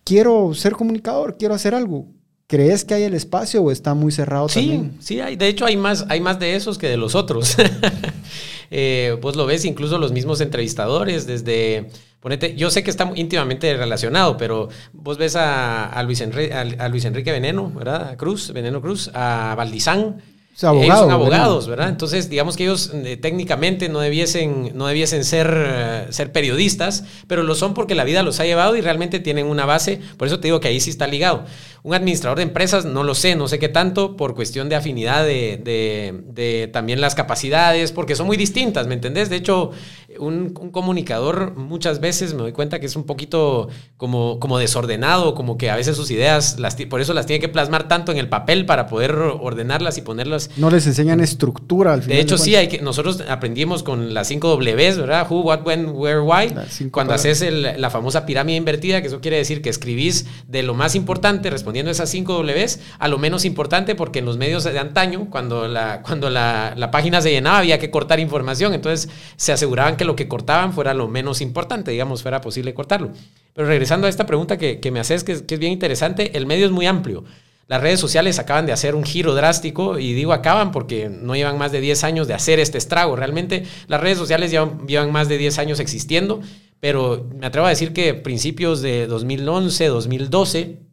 quiero 0.05 0.55
ser 0.55 0.73
comunicador, 0.73 1.37
quiero 1.37 1.55
hacer 1.55 1.75
algo. 1.75 2.07
¿Crees 2.47 2.85
que 2.85 2.95
hay 2.95 3.03
el 3.03 3.15
espacio 3.15 3.63
o 3.63 3.71
está 3.71 3.93
muy 3.93 4.11
cerrado 4.11 4.49
sí, 4.49 4.61
también? 4.61 4.97
Sí, 5.01 5.21
hay. 5.21 5.37
De 5.37 5.49
hecho, 5.49 5.67
hay 5.67 5.77
más, 5.77 6.07
hay 6.09 6.21
más 6.21 6.39
de 6.39 6.57
esos 6.57 6.79
que 6.79 6.87
de 6.87 6.97
los 6.97 7.15
otros. 7.15 7.57
eh, 8.71 9.19
pues 9.21 9.37
lo 9.37 9.45
ves 9.45 9.67
incluso 9.67 9.99
los 9.99 10.13
mismos 10.13 10.41
entrevistadores, 10.41 11.27
desde 11.27 11.89
Ponete, 12.27 12.57
yo 12.57 12.71
sé 12.71 12.83
que 12.83 12.91
está 12.91 13.13
íntimamente 13.15 13.77
relacionado, 13.77 14.37
pero 14.37 14.69
vos 14.93 15.17
ves 15.17 15.37
a, 15.37 16.03
Luis, 16.03 16.21
Enrique, 16.21 16.53
a, 16.53 16.89
Luis, 16.89 17.05
Enrique 17.05 17.31
Veneno, 17.31 17.71
¿verdad? 17.71 18.17
Cruz, 18.17 18.53
Veneno 18.53 18.81
Cruz, 18.83 19.13
a 19.15 19.55
Valdizán. 19.57 20.21
Abogado, 20.63 20.85
ellos 20.85 20.99
son 21.01 21.11
abogados, 21.11 21.69
¿verdad? 21.69 21.91
Entonces, 21.91 22.31
digamos 22.31 22.57
que 22.57 22.65
ellos 22.65 22.91
eh, 22.95 23.19
técnicamente 23.19 23.91
no 23.91 24.01
debiesen, 24.01 24.73
no 24.75 24.87
debiesen 24.87 25.25
ser, 25.25 26.07
uh, 26.09 26.13
ser 26.13 26.33
periodistas, 26.33 27.05
pero 27.27 27.43
lo 27.43 27.55
son 27.55 27.75
porque 27.75 27.95
la 27.95 28.05
vida 28.05 28.23
los 28.23 28.41
ha 28.41 28.45
llevado 28.47 28.75
y 28.75 28.81
realmente 28.81 29.21
tienen 29.21 29.47
una 29.47 29.67
base. 29.67 30.01
Por 30.17 30.29
eso 30.29 30.41
te 30.41 30.49
digo 30.49 30.61
que 30.61 30.69
ahí 30.69 30.81
sí 30.81 30.89
está 30.89 31.07
ligado. 31.07 31.45
Un 31.83 31.95
administrador 31.95 32.39
de 32.39 32.45
empresas, 32.45 32.87
no 32.87 33.05
lo 33.05 33.15
sé, 33.15 33.37
no 33.37 33.49
sé 33.49 33.59
qué 33.59 33.69
tanto, 33.69 34.17
por 34.17 34.35
cuestión 34.35 34.71
de 34.71 34.77
afinidad 34.77 35.25
de, 35.25 35.61
de, 35.63 36.23
de 36.33 36.69
también 36.73 37.03
las 37.03 37.15
capacidades, 37.15 37.93
porque 37.93 38.17
son 38.17 38.27
muy 38.27 38.39
distintas, 38.39 38.87
¿me 38.87 38.95
entendés? 38.95 39.29
De 39.29 39.37
hecho, 39.37 39.73
un, 40.19 40.55
un, 40.61 40.71
comunicador 40.71 41.55
muchas 41.57 42.01
veces 42.01 42.35
me 42.35 42.41
doy 42.41 42.53
cuenta 42.53 42.81
que 42.81 42.87
es 42.87 42.97
un 42.97 43.05
poquito 43.05 43.69
como, 43.97 44.41
como 44.41 44.59
desordenado, 44.59 45.35
como 45.35 45.59
que 45.59 45.71
a 45.71 45.77
veces 45.77 45.97
sus 45.97 46.11
ideas, 46.11 46.59
las, 46.59 46.77
por 46.89 47.01
eso 47.01 47.15
las 47.15 47.27
tiene 47.27 47.41
que 47.41 47.49
plasmar 47.49 47.89
tanto 47.89 48.13
en 48.13 48.19
el 48.19 48.29
papel 48.29 48.67
para 48.67 48.87
poder 48.87 49.13
ordenarlas 49.15 49.99
y 49.99 50.03
ponerlas. 50.03 50.46
No 50.57 50.71
les 50.71 50.87
enseñan 50.87 51.21
estructura 51.21 51.93
al 51.93 52.03
final. 52.03 52.17
De 52.17 52.23
hecho, 52.23 52.37
de 52.37 52.43
sí, 52.43 52.55
hay 52.57 52.69
que, 52.69 52.81
nosotros 52.81 53.23
aprendimos 53.29 53.83
con 53.83 54.15
las 54.15 54.29
5 54.29 54.57
Ws, 54.57 54.99
¿verdad? 54.99 55.27
Who, 55.29 55.41
what, 55.43 55.67
when, 55.67 55.91
where, 55.91 56.21
why. 56.21 56.49
Cuando 56.91 57.11
para... 57.11 57.15
haces 57.15 57.43
el, 57.43 57.81
la 57.81 57.91
famosa 57.91 58.27
pirámide 58.27 58.57
invertida, 58.57 59.01
que 59.01 59.09
eso 59.09 59.21
quiere 59.21 59.37
decir 59.37 59.63
que 59.63 59.71
escribís 59.71 60.27
de 60.49 60.63
lo 60.63 60.75
más 60.75 60.95
importante, 60.95 61.51
respondiendo 61.51 61.91
esas 61.91 62.09
5 62.11 62.43
Ws, 62.43 62.81
a 62.99 63.09
lo 63.09 63.19
menos 63.19 63.45
importante, 63.45 63.95
porque 63.95 64.21
en 64.21 64.25
los 64.25 64.37
medios 64.37 64.65
de 64.65 64.79
antaño, 64.79 65.29
cuando 65.31 65.69
la, 65.69 66.03
cuando 66.03 66.31
la, 66.31 66.75
la 66.77 66.91
página 66.91 67.21
se 67.21 67.31
llenaba, 67.31 67.59
había 67.59 67.79
que 67.79 67.91
cortar 67.91 68.21
información, 68.21 68.75
entonces 68.75 69.09
se 69.37 69.53
aseguraban 69.53 69.97
que 69.97 70.05
lo 70.05 70.17
que 70.17 70.29
cortaban 70.29 70.73
fuera 70.73 70.95
lo 70.95 71.09
menos 71.09 71.41
importante, 71.41 71.91
digamos, 71.91 72.23
fuera 72.23 72.41
posible 72.41 72.75
cortarlo. 72.75 73.11
Pero 73.55 73.69
regresando 73.69 74.07
a 74.07 74.11
esta 74.11 74.27
pregunta 74.27 74.59
que, 74.59 74.81
que 74.81 74.91
me 74.91 75.01
haces, 75.01 75.25
que, 75.25 75.45
que, 75.47 75.55
es 75.55 75.61
bien 75.61 75.73
interesante, 75.73 76.37
el 76.37 76.47
medio 76.47 76.67
es 76.67 76.73
muy 76.73 76.87
amplio. 76.87 77.25
Las 77.69 77.81
redes 77.81 77.99
sociales 77.99 78.39
acaban 78.39 78.65
de 78.65 78.73
hacer 78.73 78.95
un 78.95 79.03
giro 79.03 79.35
drástico 79.35 79.99
y 79.99 80.13
digo 80.13 80.33
acaban 80.33 80.71
porque 80.71 81.09
no 81.09 81.35
llevan 81.35 81.59
más 81.59 81.73
de 81.73 81.81
10 81.81 82.05
años 82.05 82.29
de 82.29 82.35
hacer 82.35 82.61
este 82.61 82.79
estrago. 82.79 83.17
Realmente 83.17 83.65
las 83.89 84.01
redes 84.01 84.19
sociales 84.19 84.53
llevan, 84.53 85.11
más 85.11 85.29
de 85.29 85.37
10 85.37 85.59
años 85.59 85.81
existiendo, 85.81 86.41
pero 86.79 87.29
me 87.35 87.47
atrevo 87.47 87.67
a 87.67 87.71
decir 87.71 87.93
que 87.93 88.15
principios 88.15 88.83
de 88.83 89.09
2011, 89.09 89.87
2012, 89.87 90.86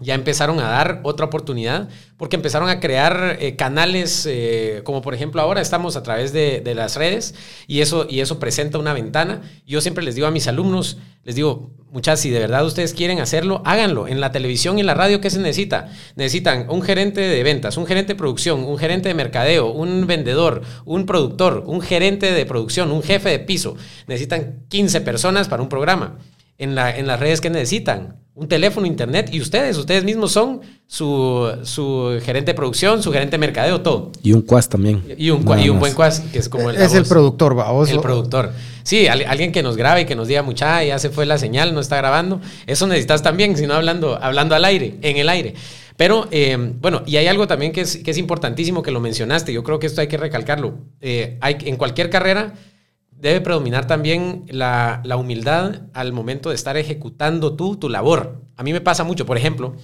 ya 0.00 0.14
empezaron 0.14 0.58
a 0.58 0.68
dar 0.68 1.00
otra 1.04 1.26
oportunidad 1.26 1.88
porque 2.16 2.36
empezaron 2.36 2.68
a 2.68 2.80
crear 2.80 3.38
eh, 3.40 3.54
canales 3.54 4.26
eh, 4.28 4.82
como 4.84 5.02
por 5.02 5.14
ejemplo 5.14 5.40
ahora 5.40 5.60
estamos 5.60 5.96
a 5.96 6.02
través 6.02 6.32
de, 6.32 6.62
las 6.74 6.96
redes 6.96 7.34
y 7.68 7.80
eso, 7.80 8.06
y 8.08 8.20
eso 8.20 8.40
presenta 8.40 8.78
una 8.78 8.92
ventana. 8.92 9.42
Yo 9.66 9.80
siempre 9.80 10.04
les 10.04 10.16
digo 10.16 10.26
a 10.26 10.32
mis 10.32 10.48
alumnos, 10.48 10.98
les 11.22 11.36
digo, 11.36 11.70
muchachos, 11.90 12.20
si 12.20 12.30
de 12.30 12.40
verdad 12.40 12.66
ustedes 12.66 12.92
quieren 12.92 13.20
hacerlo, 13.20 13.62
háganlo. 13.64 14.08
En 14.08 14.20
la 14.20 14.32
televisión 14.32 14.78
y 14.78 14.80
en 14.80 14.86
la 14.86 14.94
radio, 14.94 15.20
¿qué 15.20 15.30
se 15.30 15.38
necesita? 15.38 15.88
Necesitan 16.16 16.66
un 16.68 16.82
gerente 16.82 17.20
de 17.20 17.42
ventas, 17.44 17.76
un 17.76 17.86
gerente 17.86 18.14
de 18.14 18.18
producción, 18.18 18.64
un 18.64 18.78
gerente 18.78 19.08
de 19.08 19.14
mercadeo, 19.14 19.70
un 19.70 20.06
vendedor, 20.06 20.62
un 20.84 21.06
productor, 21.06 21.62
un 21.66 21.80
gerente 21.80 22.32
de 22.32 22.46
producción, 22.46 22.90
un 22.90 23.02
jefe 23.02 23.30
de 23.30 23.38
piso. 23.38 23.76
Necesitan 24.08 24.64
15 24.68 25.00
personas 25.02 25.48
para 25.48 25.62
un 25.62 25.68
programa. 25.68 26.18
En, 26.58 26.74
la, 26.74 26.96
en 26.96 27.06
las 27.06 27.20
redes 27.20 27.40
que 27.40 27.50
necesitan. 27.50 28.22
Un 28.36 28.48
teléfono, 28.48 28.84
internet 28.84 29.28
y 29.32 29.40
ustedes, 29.40 29.76
ustedes 29.78 30.02
mismos 30.02 30.32
son 30.32 30.60
su, 30.88 31.56
su 31.62 32.18
gerente 32.20 32.50
de 32.50 32.54
producción, 32.54 33.00
su 33.00 33.12
gerente 33.12 33.32
de 33.32 33.38
mercadeo, 33.38 33.80
todo. 33.80 34.10
Y 34.24 34.32
un 34.32 34.42
cuas 34.42 34.68
también. 34.68 35.04
Y 35.16 35.30
un, 35.30 35.46
y 35.60 35.68
un 35.68 35.78
buen 35.78 35.94
cuas, 35.94 36.18
que 36.18 36.40
es 36.40 36.48
como 36.48 36.68
el... 36.68 36.76
Es 36.76 36.94
el 36.94 37.04
productor, 37.04 37.54
vamos. 37.54 37.88
El 37.90 38.00
productor. 38.00 38.50
Sí, 38.82 39.06
alguien 39.06 39.52
que 39.52 39.62
nos 39.62 39.76
grabe 39.76 40.00
y 40.00 40.04
que 40.04 40.16
nos 40.16 40.26
diga, 40.26 40.42
mucha, 40.42 40.82
ya 40.82 40.98
se 40.98 41.10
fue 41.10 41.26
la 41.26 41.38
señal, 41.38 41.74
no 41.74 41.80
está 41.80 41.96
grabando. 41.96 42.40
Eso 42.66 42.88
necesitas 42.88 43.22
también, 43.22 43.56
si 43.56 43.68
no 43.68 43.74
hablando, 43.74 44.18
hablando 44.20 44.56
al 44.56 44.64
aire, 44.64 44.96
en 45.02 45.16
el 45.16 45.28
aire. 45.28 45.54
Pero 45.96 46.26
eh, 46.32 46.56
bueno, 46.80 47.04
y 47.06 47.18
hay 47.18 47.28
algo 47.28 47.46
también 47.46 47.70
que 47.70 47.82
es, 47.82 47.98
que 47.98 48.10
es 48.10 48.18
importantísimo 48.18 48.82
que 48.82 48.90
lo 48.90 48.98
mencionaste. 48.98 49.52
Yo 49.52 49.62
creo 49.62 49.78
que 49.78 49.86
esto 49.86 50.00
hay 50.00 50.08
que 50.08 50.16
recalcarlo. 50.16 50.74
Eh, 51.00 51.38
hay, 51.40 51.56
en 51.66 51.76
cualquier 51.76 52.10
carrera 52.10 52.54
debe 53.24 53.40
predominar 53.40 53.86
también 53.86 54.44
la, 54.50 55.00
humildad 55.18 55.86
al 55.94 56.12
momento 56.12 56.50
de 56.50 56.54
estar 56.54 56.76
ejecutando 56.76 57.56
tú 57.56 57.76
tu 57.76 57.88
labor. 57.88 58.42
A 58.54 58.62
mí 58.62 58.74
me 58.74 58.82
pasa 58.82 59.02
mucho, 59.02 59.24
por 59.24 59.38
ejemplo, 59.38 59.76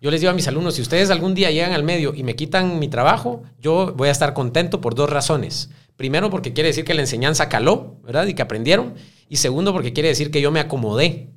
yo 0.00 0.12
les 0.12 0.20
digo 0.20 0.30
a 0.30 0.34
mis 0.34 0.46
alumnos, 0.46 0.76
si 0.76 0.82
ustedes 0.82 1.10
algún 1.10 1.34
día 1.34 1.50
llegan 1.50 1.72
al 1.72 1.82
medio 1.82 2.14
y 2.14 2.22
me 2.22 2.36
quitan 2.36 2.78
mi 2.78 2.86
trabajo, 2.86 3.42
yo 3.58 3.94
voy 3.96 4.08
a 4.08 4.12
estar 4.12 4.32
contento 4.32 4.80
por 4.80 4.94
dos 4.94 5.10
razones. 5.10 5.70
Primero, 5.96 6.30
porque 6.30 6.52
quiere 6.52 6.68
decir 6.68 6.84
que 6.84 6.94
la 6.94 7.00
enseñanza 7.00 7.48
caló, 7.48 7.96
¿verdad? 8.04 8.28
Y 8.28 8.34
que 8.34 8.42
aprendieron. 8.42 8.94
Y 9.28 9.38
segundo, 9.38 9.72
porque 9.72 9.92
quiere 9.92 10.10
decir 10.10 10.30
que 10.30 10.40
yo 10.40 10.52
me 10.52 10.60
acomodé. 10.60 11.30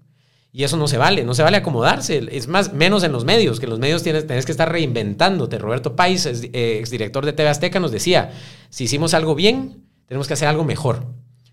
Y 0.51 0.63
eso 0.63 0.77
no 0.77 0.87
se 0.87 0.99
vale, 0.99 1.23
no 1.23 1.33
se 1.33 1.41
vale 1.41 1.57
acomodarse. 1.57 2.27
Es 2.31 2.47
más, 2.47 2.73
menos 2.73 3.03
en 3.03 3.11
los 3.11 3.25
medios, 3.25 3.59
que 3.59 3.65
los 3.65 3.79
medios 3.79 4.03
tienes, 4.03 4.25
que 4.25 4.51
estar 4.51 4.71
reinventándote. 4.71 5.57
Roberto 5.57 5.95
Pais, 5.95 6.25
eh, 6.27 6.77
exdirector 6.79 7.25
de 7.25 7.33
TV 7.33 7.49
Azteca, 7.49 7.79
nos 7.79 7.91
decía, 7.91 8.31
si 8.69 8.83
hicimos 8.83 9.15
algo 9.15 9.33
bien, 9.33 9.85
tenemos 10.05 10.27
que 10.27 10.33
hacer 10.33 10.47
algo 10.47 10.63
mejor. 10.63 11.05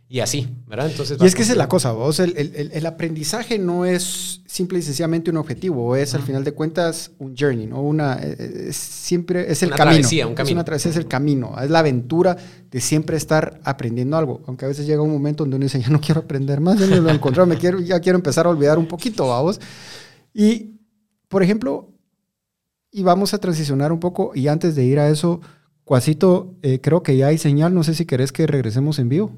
Y 0.06 0.20
así, 0.20 0.48
¿verdad? 0.66 0.90
Entonces, 0.90 1.18
y 1.20 1.24
es 1.24 1.34
que 1.34 1.42
esa 1.42 1.52
es 1.52 1.58
la 1.58 1.68
cosa, 1.68 1.92
vos, 1.92 2.20
el, 2.20 2.36
el, 2.36 2.70
el, 2.72 2.86
aprendizaje 2.86 3.58
no 3.58 3.86
es 3.86 4.42
simple 4.46 4.78
y 4.78 4.82
sencillamente 4.82 5.30
un 5.30 5.38
objetivo, 5.38 5.96
es 5.96 6.14
al 6.14 6.22
final 6.22 6.44
de 6.44 6.52
cuentas 6.52 7.10
un 7.18 7.34
journey, 7.34 7.66
¿no? 7.66 7.80
Una, 7.80 8.22
eh, 8.22 8.36
eh, 8.38 8.66
es, 8.68 8.76
siempre 8.76 9.50
es 9.50 9.62
el 9.62 9.70
una 9.70 9.76
camino. 9.76 9.96
Travesía, 9.96 10.26
un 10.26 10.34
camino. 10.34 10.50
Es 10.50 10.54
una 10.54 10.64
travesía, 10.64 10.90
es 10.90 10.96
el 10.98 11.08
camino, 11.08 11.56
es 11.60 11.70
la 11.70 11.78
aventura 11.78 12.36
de 12.70 12.80
siempre 12.80 13.16
estar 13.16 13.60
aprendiendo 13.64 14.16
algo, 14.18 14.42
aunque 14.46 14.66
a 14.66 14.68
veces 14.68 14.86
llega 14.86 15.00
un 15.00 15.10
momento 15.10 15.44
donde 15.44 15.56
uno 15.56 15.64
dice, 15.64 15.80
ya 15.80 15.88
no 15.88 16.00
quiero 16.00 16.20
aprender 16.20 16.60
más, 16.60 16.78
ya 16.78 16.86
no 16.86 17.00
lo 17.00 17.10
encontrado, 17.10 17.46
me 17.46 17.56
quiero, 17.56 17.80
ya 17.80 17.98
quiero 17.98 18.16
empezar 18.16 18.46
a 18.46 18.50
olvidar 18.50 18.78
un 18.78 18.86
poquito, 18.86 19.26
vamos. 19.28 19.58
Y, 20.34 20.80
por 21.28 21.42
ejemplo, 21.42 21.90
y 22.90 23.02
vamos 23.02 23.32
a 23.32 23.38
transicionar 23.38 23.90
un 23.90 24.00
poco, 24.00 24.32
y 24.34 24.48
antes 24.48 24.74
de 24.74 24.84
ir 24.84 24.98
a 24.98 25.08
eso, 25.08 25.40
Cuasito, 25.84 26.56
eh, 26.62 26.80
creo 26.80 27.02
que 27.02 27.16
ya 27.16 27.26
hay 27.26 27.36
señal, 27.36 27.74
no 27.74 27.84
sé 27.84 27.94
si 27.94 28.06
querés 28.06 28.32
que 28.32 28.46
regresemos 28.46 28.98
en 28.98 29.10
vivo. 29.10 29.36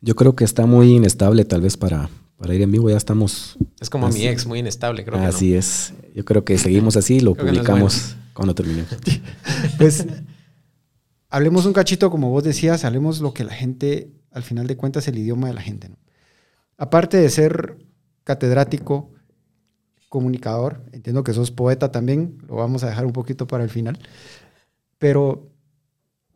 Yo 0.00 0.14
creo 0.14 0.34
que 0.34 0.44
está 0.44 0.66
muy 0.66 0.94
inestable 0.94 1.44
tal 1.44 1.60
vez 1.60 1.76
para, 1.76 2.08
para 2.36 2.54
ir 2.54 2.62
en 2.62 2.72
vivo, 2.72 2.88
ya 2.88 2.96
estamos... 2.96 3.58
Es 3.80 3.90
como 3.90 4.08
mi 4.08 4.26
ex, 4.26 4.46
muy 4.46 4.60
inestable, 4.60 5.04
creo. 5.04 5.20
Así 5.20 5.54
es. 5.54 5.92
Yo 6.14 6.24
creo 6.24 6.44
que 6.44 6.56
seguimos 6.56 6.96
así, 6.96 7.20
lo 7.20 7.34
publicamos 7.34 8.16
cuando 8.32 8.54
terminemos. 8.54 8.90
pues 9.78 10.06
hablemos 11.28 11.66
un 11.66 11.72
cachito, 11.72 12.10
como 12.10 12.30
vos 12.30 12.44
decías, 12.44 12.84
hablemos 12.84 13.20
lo 13.20 13.34
que 13.34 13.44
la 13.44 13.52
gente, 13.52 14.10
al 14.32 14.42
final 14.42 14.66
de 14.66 14.76
cuentas, 14.76 15.06
el 15.08 15.18
idioma 15.18 15.48
de 15.48 15.54
la 15.54 15.60
gente. 15.60 15.90
¿no? 15.90 15.96
Aparte 16.78 17.18
de 17.18 17.28
ser 17.28 17.76
catedrático, 18.24 19.10
comunicador, 20.08 20.82
entiendo 20.92 21.22
que 21.24 21.34
sos 21.34 21.50
poeta 21.50 21.92
también, 21.92 22.38
lo 22.48 22.56
vamos 22.56 22.82
a 22.84 22.88
dejar 22.88 23.04
un 23.04 23.12
poquito 23.12 23.46
para 23.46 23.64
el 23.64 23.70
final, 23.70 23.98
pero 24.98 25.49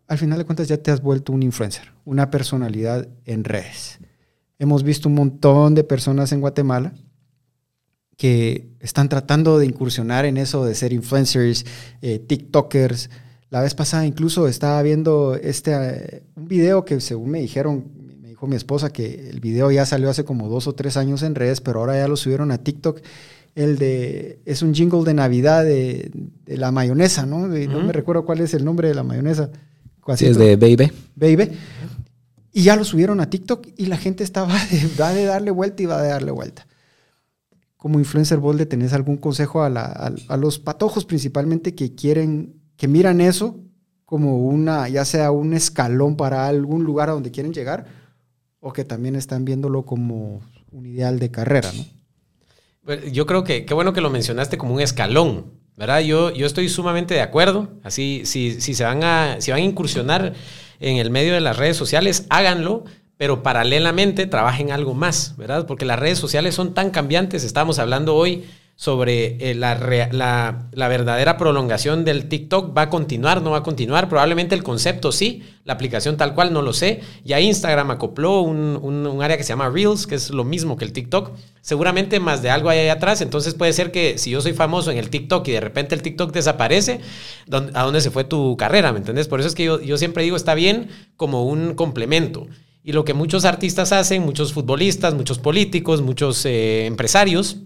al 0.07 0.19
final 0.19 0.39
de 0.39 0.45
cuentas 0.45 0.69
ya 0.69 0.77
te 0.77 0.91
has 0.91 1.01
vuelto 1.01 1.33
un 1.33 1.43
influencer, 1.43 1.93
una 2.05 2.31
personalidad 2.31 3.09
en 3.25 3.45
redes. 3.45 3.99
Hemos 4.59 4.83
visto 4.83 5.09
un 5.09 5.15
montón 5.15 5.75
de 5.75 5.85
personas 5.85 6.33
en 6.33 6.41
Guatemala 6.41 6.93
que 8.17 8.69
están 8.81 9.09
tratando 9.09 9.59
de 9.59 9.67
incursionar 9.67 10.25
en 10.25 10.37
eso 10.37 10.65
de 10.65 10.75
ser 10.75 10.93
influencers, 10.93 11.65
eh, 12.01 12.19
TikTokers. 12.19 13.11
La 13.51 13.61
vez 13.61 13.75
pasada 13.75 14.07
incluso 14.07 14.47
estaba 14.47 14.81
viendo 14.83 15.35
este, 15.35 15.73
eh, 15.73 16.23
un 16.37 16.47
video 16.47 16.85
que 16.85 17.01
según 17.01 17.31
me 17.31 17.41
dijeron, 17.41 17.91
me 18.21 18.29
dijo 18.29 18.47
mi 18.47 18.57
esposa 18.57 18.91
que 18.91 19.31
el 19.31 19.41
video 19.41 19.71
ya 19.71 19.87
salió 19.87 20.11
hace 20.11 20.25
como 20.25 20.49
dos 20.49 20.67
o 20.69 20.75
tres 20.75 20.97
años 20.97 21.23
en 21.23 21.35
redes, 21.35 21.61
pero 21.61 21.81
ahora 21.81 21.97
ya 21.97 22.09
lo 22.09 22.17
subieron 22.17 22.51
a 22.53 22.59
TikTok. 22.59 23.01
El 23.55 23.79
de, 23.79 24.41
es 24.45 24.63
un 24.63 24.75
jingle 24.75 25.05
de 25.05 25.15
Navidad 25.15 25.65
de, 25.65 26.11
la 26.47 26.73
mayonesa, 26.73 27.25
¿no? 27.25 27.47
No 27.47 27.81
me 27.83 27.93
recuerdo 27.93 28.25
cuál 28.25 28.41
es 28.41 28.53
el 28.55 28.65
nombre 28.65 28.89
de 28.89 28.95
la 28.95 29.05
mayonesa. 29.05 29.51
Sí, 30.17 30.27
es 30.27 30.37
de 30.37 30.57
Baby. 30.57 30.93
Baby. 31.15 31.51
Y 32.53 32.63
ya 32.63 32.77
lo 32.77 32.85
subieron 32.85 33.21
a 33.21 33.29
TikTok 33.31 33.67
y 33.77 33.87
la 33.87 33.97
gente 33.97 34.23
estaba 34.23 34.55
de, 34.71 34.89
va 35.01 35.13
de 35.13 35.25
darle 35.25 35.51
vuelta 35.51 35.83
y 35.83 35.87
va 35.87 36.01
de 36.03 36.09
darle 36.09 36.31
vuelta. 36.31 36.67
Como 37.77 37.99
influencer, 37.99 38.39
vos 38.39 38.57
le 38.57 38.65
tenés 38.65 38.93
algún 38.93 39.17
consejo 39.17 39.63
a, 39.63 39.67
a, 39.67 40.37
los 40.37 40.59
patojos 40.59 41.05
principalmente 41.05 41.75
que 41.75 41.95
quieren, 41.95 42.63
que 42.77 42.89
miran 42.89 43.21
eso 43.21 43.61
como 44.05 44.39
una, 44.39 44.89
ya 44.89 45.05
sea 45.05 45.31
un 45.31 45.53
escalón 45.53 46.17
para 46.17 46.47
algún 46.47 46.85
lugar 46.85 47.11
a 47.11 47.13
donde 47.13 47.31
quieren 47.31 47.53
llegar, 47.53 47.87
o 48.61 48.73
que 48.73 48.85
también 48.85 49.17
están 49.17 49.45
viéndolo 49.45 49.85
como 49.85 50.41
un 50.71 50.87
ideal 50.87 51.19
de 51.19 51.31
carrera, 51.31 51.73
¿no? 51.73 51.85
Pues, 52.85 53.13
yo 53.13 53.27
creo 53.27 53.45
que 53.45 53.65
qué 53.65 53.75
bueno 53.75 53.93
que 53.93 54.01
lo 54.01 54.11
mencionaste 54.11 54.59
como 54.59 54.75
un 54.75 54.81
escalón, 54.81 55.53
¿verdad? 55.77 56.01
Yo, 56.01 56.33
yo 56.33 56.47
estoy 56.47 56.69
sumamente 56.69 57.15
de 57.15 57.21
acuerdo. 57.21 57.69
Así, 57.83 58.23
si, 58.25 58.61
si, 58.61 58.75
se 58.75 58.85
van 58.85 59.03
a, 59.05 59.41
si 59.41 59.51
van 59.51 59.61
a 59.61 59.65
incursionar 59.65 60.35
en 60.81 60.97
el 60.97 61.11
medio 61.11 61.35
de 61.35 61.41
las 61.41 61.57
redes 61.57 61.77
sociales, 61.77 62.27
háganlo, 62.31 62.85
pero 63.17 63.43
paralelamente 63.43 64.27
trabajen 64.27 64.71
algo 64.71 64.95
más, 64.95 65.37
¿verdad? 65.37 65.67
Porque 65.67 65.85
las 65.85 65.99
redes 65.99 66.19
sociales 66.19 66.55
son 66.55 66.75
tan 66.75 66.91
cambiantes. 66.91 67.45
Estamos 67.45 67.79
hablando 67.79 68.15
hoy 68.15 68.45
sobre 68.77 69.51
eh, 69.51 69.55
la, 69.55 69.77
la, 70.11 70.89
verdadera 70.89 71.37
prolongación 71.37 72.05
del 72.05 72.29
TikTok. 72.29 72.77
¿Va 72.77 72.83
a 72.83 72.91
continuar? 72.91 73.41
¿No 73.41 73.53
va 73.53 73.59
a 73.59 73.63
continuar? 73.63 74.09
Probablemente 74.09 74.55
el 74.57 74.65
concepto 74.65 75.13
sí, 75.13 75.45
la 75.65 75.75
aplicación 75.75 76.17
tal 76.17 76.35
cual 76.35 76.53
no 76.53 76.61
lo 76.61 76.73
sé. 76.73 77.01
Ya 77.25 77.41
Instagram 77.41 77.93
acopló 77.93 78.41
un, 78.41 78.79
un, 78.83 79.23
área 79.23 79.37
que 79.37 79.45
se 79.45 79.51
llama 79.51 79.71
Reels, 79.71 80.09
que 80.09 80.17
es 80.17 80.31
lo 80.31 80.43
mismo 80.43 80.77
que 80.77 80.85
el 80.85 80.93
TikTok. 80.93 81.31
Seguramente 81.61 82.19
más 82.19 82.43
de 82.43 82.51
algo 82.51 82.69
hay 82.69 82.81
ahí 82.81 82.89
atrás. 82.89 83.21
Entonces 83.21 83.55
puede 83.55 83.73
ser 83.73 83.93
que 83.93 84.19
si 84.19 84.31
yo 84.31 84.41
soy 84.41 84.55
famoso 84.55 84.91
en 84.91 84.99
el 84.99 85.09
TikTok 85.09 85.47
y 85.47 85.53
de 85.53 85.61
repente 85.61 85.95
el 85.95 86.03
TikTok 86.03 86.33
desaparece, 86.33 87.01
¿a 87.51 87.83
dónde 87.85 88.01
se 88.01 88.11
fue 88.11 88.25
tu 88.25 88.57
carrera? 88.57 88.93
¿Me 88.93 88.99
entendés? 88.99 89.29
Por 89.29 89.39
eso 89.39 89.49
es 89.49 89.55
que 89.55 89.65
yo, 89.65 89.81
yo 89.81 89.99
siempre 89.99 90.25
digo, 90.25 90.37
está 90.37 90.55
bien 90.55 90.89
como 91.17 91.45
un 91.45 91.75
complemento. 91.75 92.49
Y 92.83 92.93
lo 92.93 93.05
que 93.05 93.15
muchos 93.15 93.45
artistas 93.45 93.93
hacen, 93.93 94.23
muchos 94.23 94.53
futbolistas, 94.53 95.15
muchos 95.15 95.39
políticos, 95.39 96.03
muchos 96.03 96.45
eh, 96.45 96.85
empresarios, 96.85 97.59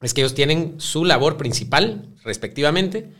es 0.00 0.14
que 0.14 0.22
ellos 0.22 0.34
tienen 0.34 0.74
su 0.78 1.04
labor 1.04 1.36
principal, 1.36 2.08
respectivamente, 2.24 3.10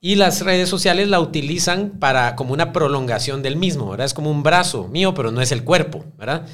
y 0.00 0.14
las 0.14 0.42
redes 0.42 0.68
sociales 0.68 1.08
la 1.08 1.20
utilizan 1.20 1.98
para 1.98 2.34
como 2.34 2.54
una 2.54 2.72
prolongación 2.72 3.42
del 3.42 3.56
mismo, 3.56 3.90
¿verdad? 3.90 4.06
Es 4.06 4.14
como 4.14 4.30
un 4.30 4.42
brazo 4.42 4.88
mío, 4.88 5.12
pero 5.14 5.30
no 5.30 5.42
es 5.42 5.52
el 5.52 5.64
cuerpo, 5.64 6.04
¿verdad? 6.18 6.46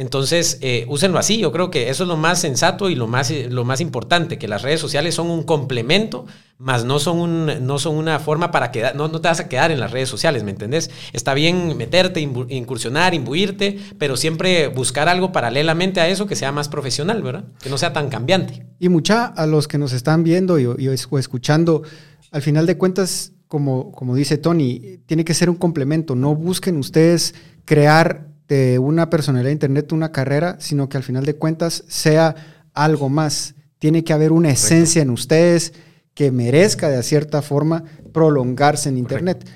Entonces, 0.00 0.56
eh, 0.62 0.86
úsenlo 0.88 1.18
así. 1.18 1.36
Yo 1.36 1.52
creo 1.52 1.70
que 1.70 1.90
eso 1.90 2.04
es 2.04 2.08
lo 2.08 2.16
más 2.16 2.40
sensato 2.40 2.88
y 2.88 2.94
lo 2.94 3.06
más, 3.06 3.30
lo 3.30 3.66
más 3.66 3.82
importante, 3.82 4.38
que 4.38 4.48
las 4.48 4.62
redes 4.62 4.80
sociales 4.80 5.14
son 5.14 5.30
un 5.30 5.42
complemento, 5.42 6.24
más 6.56 6.86
no 6.86 6.98
son, 6.98 7.18
un, 7.18 7.66
no 7.66 7.78
son 7.78 7.96
una 7.96 8.18
forma 8.18 8.50
para 8.50 8.70
quedar, 8.70 8.96
no, 8.96 9.08
no 9.08 9.20
te 9.20 9.28
vas 9.28 9.40
a 9.40 9.48
quedar 9.50 9.70
en 9.70 9.78
las 9.78 9.90
redes 9.90 10.08
sociales, 10.08 10.42
¿me 10.42 10.52
entendés? 10.52 10.90
Está 11.12 11.34
bien 11.34 11.76
meterte, 11.76 12.20
incursionar, 12.20 13.12
imbuirte, 13.12 13.78
pero 13.98 14.16
siempre 14.16 14.68
buscar 14.68 15.06
algo 15.06 15.32
paralelamente 15.32 16.00
a 16.00 16.08
eso 16.08 16.26
que 16.26 16.34
sea 16.34 16.50
más 16.50 16.70
profesional, 16.70 17.22
¿verdad? 17.22 17.44
Que 17.62 17.68
no 17.68 17.76
sea 17.76 17.92
tan 17.92 18.08
cambiante. 18.08 18.64
Y 18.78 18.88
mucha 18.88 19.26
a 19.26 19.44
los 19.44 19.68
que 19.68 19.76
nos 19.76 19.92
están 19.92 20.24
viendo 20.24 20.58
y, 20.58 20.64
y 20.78 20.88
escuchando, 20.88 21.82
al 22.30 22.40
final 22.40 22.64
de 22.64 22.78
cuentas, 22.78 23.32
como, 23.48 23.92
como 23.92 24.14
dice 24.14 24.38
Tony, 24.38 25.02
tiene 25.04 25.26
que 25.26 25.34
ser 25.34 25.50
un 25.50 25.56
complemento. 25.56 26.14
No 26.14 26.34
busquen 26.34 26.78
ustedes 26.78 27.34
crear 27.66 28.29
de 28.50 28.80
una 28.80 29.08
personalidad 29.10 29.46
de 29.46 29.52
Internet 29.52 29.92
una 29.92 30.10
carrera, 30.10 30.56
sino 30.58 30.88
que 30.88 30.96
al 30.96 31.04
final 31.04 31.24
de 31.24 31.34
cuentas 31.34 31.84
sea 31.86 32.34
algo 32.74 33.08
más. 33.08 33.54
Tiene 33.78 34.02
que 34.02 34.12
haber 34.12 34.32
una 34.32 34.50
esencia 34.50 35.02
en 35.02 35.10
ustedes 35.10 35.72
que 36.14 36.32
merezca 36.32 36.88
de 36.88 37.00
cierta 37.04 37.42
forma 37.42 37.84
prolongarse 38.12 38.88
en 38.88 38.98
Internet. 38.98 39.48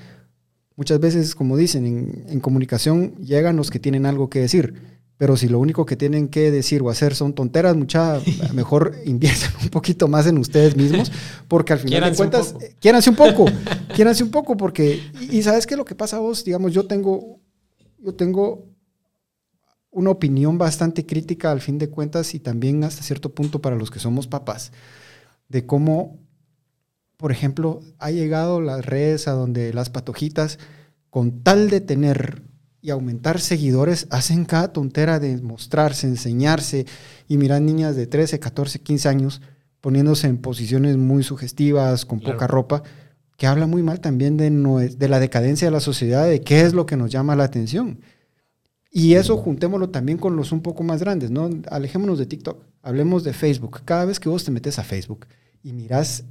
Muchas 0.77 1.01
veces, 1.01 1.35
como 1.35 1.57
dicen, 1.57 2.25
en, 2.29 2.39
comunicación 2.39 3.15
llegan 3.17 3.57
los 3.57 3.69
que 3.69 3.79
tienen 3.79 4.05
algo 4.05 4.29
que 4.29 4.39
decir, 4.39 4.75
pero 5.17 5.35
si 5.35 5.49
lo 5.49 5.59
único 5.59 5.85
que 5.85 5.97
tienen 5.97 6.29
que 6.29 6.49
decir 6.49 6.81
o 6.81 6.89
hacer 6.89 7.15
son 7.15 7.33
tonteras, 7.33 7.75
mucha 7.75 8.21
mejor 8.53 8.95
inviertan 9.03 9.51
un 9.61 9.69
poquito 9.71 10.07
más 10.07 10.25
en 10.25 10.37
ustedes 10.37 10.77
mismos, 10.77 11.11
porque 11.49 11.73
al 11.73 11.79
final 11.79 12.11
de 12.11 12.15
cuentas, 12.15 12.55
quiéranse 12.79 13.09
un 13.09 13.17
poco, 13.17 13.43
quiéranse 13.93 14.23
un 14.23 14.31
poco, 14.31 14.55
porque, 14.55 15.01
y, 15.19 15.39
y 15.39 15.43
sabes 15.43 15.67
qué 15.67 15.75
lo 15.75 15.83
que 15.83 15.95
pasa 15.95 16.15
a 16.15 16.21
vos, 16.21 16.45
digamos, 16.45 16.71
yo 16.71 16.87
tengo, 16.87 17.41
yo 17.99 18.13
tengo 18.13 18.74
una 19.95 20.09
opinión 20.11 20.57
bastante 20.57 21.05
crítica 21.05 21.51
al 21.51 21.61
fin 21.61 21.77
de 21.77 21.89
cuentas 21.89 22.35
y 22.35 22.39
también 22.39 22.83
hasta 22.83 23.01
cierto 23.01 23.33
punto 23.33 23.61
para 23.61 23.77
los 23.77 23.89
que 23.89 23.99
somos 23.99 24.27
papás, 24.27 24.73
de 25.47 25.65
cómo, 25.65 26.19
por 27.15 27.31
ejemplo, 27.31 27.81
ha 27.97 28.11
llegado 28.11 28.59
las 28.59 28.85
redes 28.85 29.29
a 29.29 29.31
donde 29.31 29.73
las 29.73 29.89
patojitas, 29.89 30.59
con 31.09 31.43
tal 31.43 31.69
de 31.69 31.79
tener 31.79 32.43
y 32.81 32.89
aumentar 32.89 33.39
seguidores 33.39 34.07
hacen 34.09 34.43
cada 34.43 34.73
tontera 34.73 35.19
de 35.19 35.41
mostrarse, 35.41 36.07
enseñarse 36.07 36.85
y 37.29 37.37
mirar 37.37 37.61
niñas 37.61 37.95
de 37.95 38.05
13, 38.05 38.37
14, 38.39 38.79
15 38.81 39.09
años 39.09 39.41
poniéndose 39.79 40.27
en 40.27 40.39
posiciones 40.39 40.97
muy 40.97 41.23
sugestivas, 41.23 42.05
con 42.05 42.19
poca 42.19 42.47
ropa, 42.47 42.83
que 43.37 43.47
habla 43.47 43.65
muy 43.65 43.81
mal 43.81 44.01
también 44.01 44.35
de, 44.35 44.49
de 44.89 45.07
la 45.07 45.21
decadencia 45.21 45.67
de 45.67 45.71
la 45.71 45.79
sociedad, 45.79 46.27
de 46.27 46.41
qué 46.41 46.61
es 46.61 46.73
lo 46.73 46.85
que 46.85 46.97
nos 46.97 47.11
llama 47.11 47.37
la 47.37 47.45
atención. 47.45 48.01
Y 48.97 49.15
eso 49.15 49.35
juntémoslo 49.35 49.89
también 49.89 50.17
con 50.17 50.37
los 50.37 50.53
un 50.53 50.61
poco 50.61 50.81
más 50.81 51.01
grandes, 51.01 51.29
¿no? 51.29 51.49
Alejémonos 51.69 52.17
de 52.17 52.27
TikTok, 52.27 52.63
hablemos 52.81 53.25
de 53.25 53.33
Facebook. 53.33 53.81
Cada 53.83 54.05
vez 54.05 54.21
que 54.21 54.29
vos 54.29 54.45
te 54.45 54.51
metes 54.51 54.79
a 54.79 54.85
Facebook 54.85 55.25
y 55.61 55.73
miras 55.73 56.23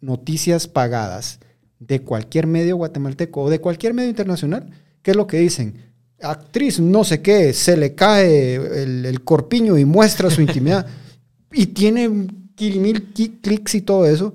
noticias 0.00 0.66
pagadas 0.66 1.38
de 1.78 2.00
cualquier 2.00 2.48
medio 2.48 2.74
guatemalteco 2.74 3.42
o 3.42 3.48
de 3.48 3.60
cualquier 3.60 3.94
medio 3.94 4.08
internacional, 4.08 4.68
¿qué 5.02 5.12
es 5.12 5.16
lo 5.16 5.28
que 5.28 5.38
dicen? 5.38 5.74
Actriz 6.20 6.80
no 6.80 7.04
sé 7.04 7.22
qué, 7.22 7.52
se 7.52 7.76
le 7.76 7.94
cae 7.94 8.56
el, 8.56 9.22
corpiño 9.22 9.78
y 9.78 9.84
muestra 9.84 10.30
su 10.30 10.40
intimidad 10.40 10.88
y 11.52 11.66
tiene 11.66 12.08
mil 12.08 13.12
clics 13.40 13.76
y 13.76 13.82
todo 13.82 14.04
eso. 14.04 14.34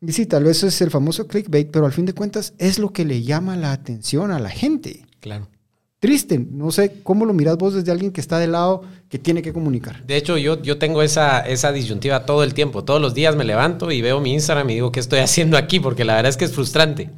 Y 0.00 0.12
sí, 0.12 0.26
tal 0.26 0.44
vez 0.44 0.62
es 0.62 0.80
el 0.80 0.92
famoso 0.92 1.26
clickbait, 1.26 1.72
pero 1.72 1.86
al 1.86 1.92
fin 1.92 2.06
de 2.06 2.14
cuentas 2.14 2.54
es 2.58 2.78
lo 2.78 2.92
que 2.92 3.04
le 3.04 3.24
llama 3.24 3.56
la 3.56 3.72
atención 3.72 4.30
a 4.30 4.38
la 4.38 4.50
gente. 4.50 5.06
Claro 5.18 5.48
triste. 6.06 6.38
No 6.38 6.70
sé 6.70 7.00
cómo 7.02 7.24
lo 7.24 7.32
miras 7.32 7.58
vos 7.58 7.74
desde 7.74 7.90
alguien 7.90 8.12
que 8.12 8.20
está 8.20 8.38
de 8.38 8.46
lado, 8.46 8.82
que 9.08 9.18
tiene 9.18 9.42
que 9.42 9.52
comunicar. 9.52 10.06
De 10.06 10.16
hecho, 10.16 10.38
yo, 10.38 10.62
yo 10.62 10.78
tengo 10.78 11.02
esa, 11.02 11.40
esa 11.40 11.72
disyuntiva 11.72 12.24
todo 12.24 12.44
el 12.44 12.54
tiempo. 12.54 12.84
Todos 12.84 13.00
los 13.00 13.12
días 13.12 13.34
me 13.34 13.42
levanto 13.42 13.90
y 13.90 14.02
veo 14.02 14.20
mi 14.20 14.32
Instagram 14.32 14.70
y 14.70 14.74
digo, 14.74 14.92
¿qué 14.92 15.00
estoy 15.00 15.18
haciendo 15.18 15.56
aquí? 15.56 15.80
Porque 15.80 16.04
la 16.04 16.14
verdad 16.14 16.30
es 16.30 16.36
que 16.36 16.44
es 16.44 16.52
frustrante. 16.52 17.10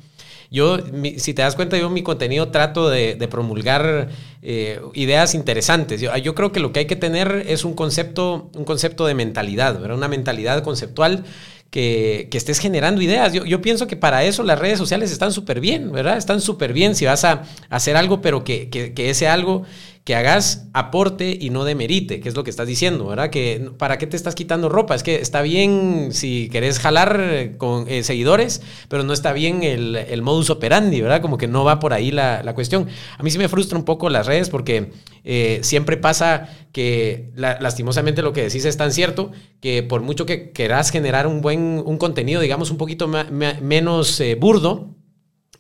Yo, 0.51 0.79
si 1.19 1.35
te 1.35 1.43
das 1.43 1.55
cuenta, 1.55 1.77
yo 1.77 1.91
mi 1.91 2.03
contenido 2.03 2.49
trato 2.49 2.89
de, 2.89 3.29
promulgar 3.31 4.09
eh, 4.41 4.81
ideas 4.95 5.35
interesantes. 5.35 6.01
Yo, 6.01 6.17
yo, 6.17 6.35
creo 6.35 6.53
que 6.53 6.61
lo 6.61 6.73
que 6.73 6.81
hay 6.81 6.87
que 6.87 6.97
tener 6.97 7.45
es 7.47 7.67
un 7.67 7.75
concepto, 7.75 8.51
un 8.55 8.65
concepto 8.65 9.05
de 9.05 9.13
mentalidad, 9.13 9.85
una 9.93 10.09
mentalidad 10.09 10.63
conceptual 10.63 11.25
que, 11.71 12.29
estés 12.33 12.59
generando 12.59 13.03
ideas. 13.03 13.33
Yo, 13.33 13.61
pienso 13.61 13.87
que 13.87 13.97
para 13.97 14.25
eso 14.25 14.43
las 14.43 14.59
redes 14.59 14.79
sociales 14.79 15.11
están 15.11 15.33
súper 15.33 15.61
bien, 15.61 15.93
¿verdad? 15.93 16.17
Están 16.17 16.41
súper 16.41 16.73
bien 16.73 16.95
si 16.95 17.05
vas 17.05 17.25
a 17.25 17.43
hacer 17.69 17.97
algo, 17.97 18.21
pero 18.21 18.45
que, 18.45 18.69
que, 18.71 19.11
ese 19.11 19.29
algo 19.29 19.65
que 20.09 20.15
hagas 20.15 20.71
aporte 20.73 21.37
y 21.39 21.51
no 21.51 21.67
demerite, 21.67 22.21
que 22.21 22.31
es 22.31 22.35
lo 22.35 22.43
que 22.43 22.49
estás 22.49 22.67
diciendo, 22.67 23.09
¿verdad? 23.09 23.29
Que 23.29 23.71
para 23.77 23.99
qué 23.99 24.07
te 24.07 24.17
estás 24.17 24.35
quitando 24.35 24.71
ropa, 24.71 24.95
es 24.95 25.03
que 25.03 25.17
está 25.17 25.43
bien 25.43 26.13
si 26.13 26.49
querés 26.51 26.79
jalar 26.79 27.59
con 27.59 27.87
eh, 27.89 28.03
seguidores, 28.03 28.63
pero 28.89 29.03
no 29.03 29.13
está 29.13 29.35
bien 29.35 29.63
el, 29.63 30.23
modus 30.23 30.49
operandi, 30.49 31.03
¿verdad? 31.03 31.21
Como 31.21 31.37
que 31.37 31.47
no 31.47 31.63
va 31.63 31.79
por 31.79 31.93
ahí 31.93 32.11
la, 32.11 32.55
cuestión. 32.55 32.87
A 33.19 33.23
mí 33.23 33.31
sí 33.31 33.37
me 33.37 33.51
frustra 33.51 33.77
un 33.77 33.85
poco 33.85 34.09
las 34.09 34.27
redes 34.27 34.49
porque 34.49 34.93
eh, 35.25 35.59
siempre 35.61 35.99
pasa 35.99 36.49
que 36.73 37.31
lastimosamente 37.35 38.23
lo 38.23 38.33
que 38.33 38.45
decís 38.45 38.65
es 38.65 38.79
tan 38.79 38.93
cierto 38.93 39.31
que 39.61 39.83
por 39.83 40.01
mucho 40.01 40.25
que 40.25 40.53
querás 40.53 40.89
generar 40.91 41.27
un 41.27 41.43
buen 41.43 41.83
un 41.85 41.99
contenido, 41.99 42.41
digamos, 42.41 42.71
un 42.71 42.79
poquito 42.79 43.09
menos 43.09 44.21
eh, 44.21 44.37
burdo, 44.37 44.95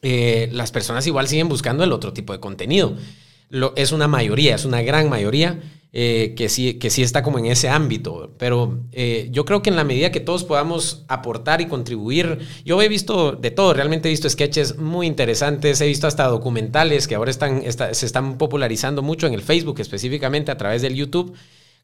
las 0.01 0.73
personas 0.73 1.07
igual 1.07 1.29
siguen 1.29 1.51
buscando 1.51 1.85
el 1.85 1.93
otro 1.93 2.15
tipo 2.15 2.33
de 2.33 2.41
contenido 2.41 2.97
es 3.77 3.93
una 3.93 4.09
mayoría, 4.09 4.55
es 4.55 4.65
una 4.65 4.83
gran 4.83 5.09
mayoría 5.09 5.61
eh, 5.93 6.35
que, 6.37 6.51
sí, 6.51 6.75
que 6.75 6.91
sí 6.91 7.03
está 7.03 7.23
como 7.23 7.39
en 7.39 7.47
ese 7.47 7.69
ámbito. 7.69 8.35
Pero 8.39 8.81
eh, 8.93 9.29
yo 9.31 9.45
creo 9.45 9.63
que 9.63 9.71
en 9.71 9.77
la 9.77 9.85
medida 9.85 10.13
que 10.13 10.21
todos 10.21 10.45
podamos 10.45 11.05
aportar 11.09 11.61
y 11.61 11.67
contribuir, 11.67 12.41
yo 12.65 12.81
he 12.83 12.89
visto 12.89 13.33
de 13.33 13.51
todo, 13.51 13.73
realmente 13.73 14.09
he 14.09 14.11
visto 14.11 14.29
sketches 14.29 14.77
muy 14.77 15.07
interesantes, 15.07 15.81
he 15.81 15.87
visto 15.87 16.07
hasta 16.07 16.27
documentales 16.27 17.09
que 17.09 17.15
ahora 17.15 17.31
están, 17.31 17.63
se 17.71 18.07
están 18.07 18.37
popularizando 18.37 19.03
mucho 19.03 19.27
en 19.27 19.35
el 19.35 19.43
Facebook, 19.43 19.81
específicamente 19.81 20.51
a 20.51 20.59
través 20.59 20.83
del 20.83 20.95
YouTube 20.95 21.35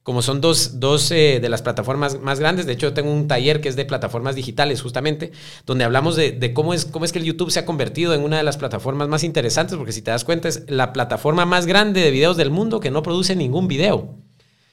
como 0.04 0.20
son 0.20 0.42
dos, 0.42 0.80
dos 0.80 1.10
eh, 1.10 1.38
de 1.40 1.48
las 1.48 1.62
plataformas 1.62 2.20
más 2.20 2.38
grandes, 2.38 2.66
de 2.66 2.74
hecho 2.74 2.88
yo 2.88 2.92
tengo 2.92 3.10
un 3.10 3.26
taller 3.26 3.62
que 3.62 3.70
es 3.70 3.74
de 3.74 3.86
plataformas 3.86 4.34
digitales 4.34 4.82
justamente, 4.82 5.32
donde 5.64 5.82
hablamos 5.82 6.14
de, 6.14 6.52
cómo, 6.52 6.74
es, 6.74 6.84
cómo 6.84 7.06
es 7.06 7.12
que 7.12 7.20
el 7.20 7.24
YouTube 7.24 7.50
se 7.50 7.60
ha 7.60 7.64
convertido 7.64 8.12
en 8.12 8.20
una 8.20 8.36
de 8.36 8.42
las 8.42 8.58
plataformas 8.58 9.08
más 9.08 9.24
interesantes, 9.24 9.78
porque 9.78 9.92
si 9.92 10.02
te 10.02 10.10
das 10.10 10.24
cuenta 10.24 10.46
es 10.48 10.64
la 10.68 10.92
plataforma 10.92 11.46
más 11.46 11.64
grande 11.64 12.02
de 12.02 12.10
videos 12.10 12.36
del 12.36 12.50
mundo 12.50 12.80
que 12.80 12.90
no 12.90 13.02
produce 13.02 13.34
ningún 13.34 13.66
video, 13.66 14.14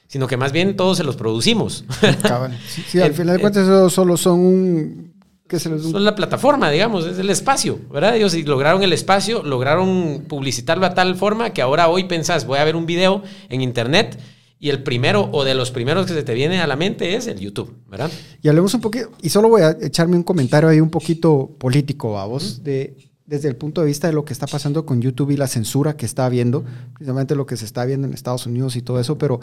sino 0.06 0.26
que 0.26 0.36
más 0.36 0.52
bien 0.52 0.76
todos 0.76 0.98
se 0.98 1.04
los 1.04 1.16
producimos. 1.16 1.86
Sí, 2.88 3.00
al 3.00 3.14
final 3.14 3.36
de 3.36 3.40
cuentas 3.40 3.64
eso 3.64 3.88
solo 3.88 4.18
son 4.18 4.38
un... 4.38 5.14
¿qué 5.48 5.58
se 5.58 5.70
les... 5.70 5.82
Son 5.82 6.04
la 6.04 6.14
plataforma, 6.14 6.70
digamos, 6.70 7.06
es 7.06 7.18
el 7.18 7.30
espacio, 7.30 7.78
¿verdad? 7.90 8.16
Ellos 8.16 8.34
lograron 8.44 8.82
el 8.82 8.92
espacio, 8.92 9.42
lograron 9.42 10.26
publicitarlo 10.28 10.84
a 10.84 10.92
tal 10.92 11.16
forma 11.16 11.54
que 11.54 11.62
ahora 11.62 11.88
hoy 11.88 12.04
pensás, 12.04 12.44
voy 12.44 12.58
a 12.58 12.64
ver 12.64 12.76
un 12.76 12.84
video 12.84 13.22
en 13.48 13.62
internet 13.62 14.18
y 14.62 14.70
el 14.70 14.84
primero 14.84 15.28
o 15.32 15.42
de 15.42 15.56
los 15.56 15.72
primeros 15.72 16.06
que 16.06 16.14
se 16.14 16.22
te 16.22 16.34
viene 16.34 16.60
a 16.60 16.68
la 16.68 16.76
mente 16.76 17.16
es 17.16 17.26
el 17.26 17.40
YouTube, 17.40 17.74
¿verdad? 17.90 18.12
Y 18.42 18.48
hablemos 18.48 18.72
un 18.74 18.80
poquito, 18.80 19.10
y 19.20 19.28
solo 19.28 19.48
voy 19.48 19.62
a 19.62 19.76
echarme 19.82 20.14
un 20.14 20.22
comentario 20.22 20.68
ahí 20.68 20.80
un 20.80 20.88
poquito 20.88 21.50
político, 21.58 22.16
a 22.16 22.26
vos, 22.26 22.62
de, 22.62 22.96
desde 23.26 23.48
el 23.48 23.56
punto 23.56 23.80
de 23.80 23.88
vista 23.88 24.06
de 24.06 24.12
lo 24.12 24.24
que 24.24 24.32
está 24.32 24.46
pasando 24.46 24.86
con 24.86 25.02
YouTube 25.02 25.32
y 25.32 25.36
la 25.36 25.48
censura 25.48 25.96
que 25.96 26.06
está 26.06 26.26
habiendo, 26.26 26.64
precisamente 26.94 27.34
lo 27.34 27.44
que 27.44 27.56
se 27.56 27.64
está 27.64 27.84
viendo 27.84 28.06
en 28.06 28.14
Estados 28.14 28.46
Unidos 28.46 28.76
y 28.76 28.82
todo 28.82 29.00
eso, 29.00 29.18
pero 29.18 29.40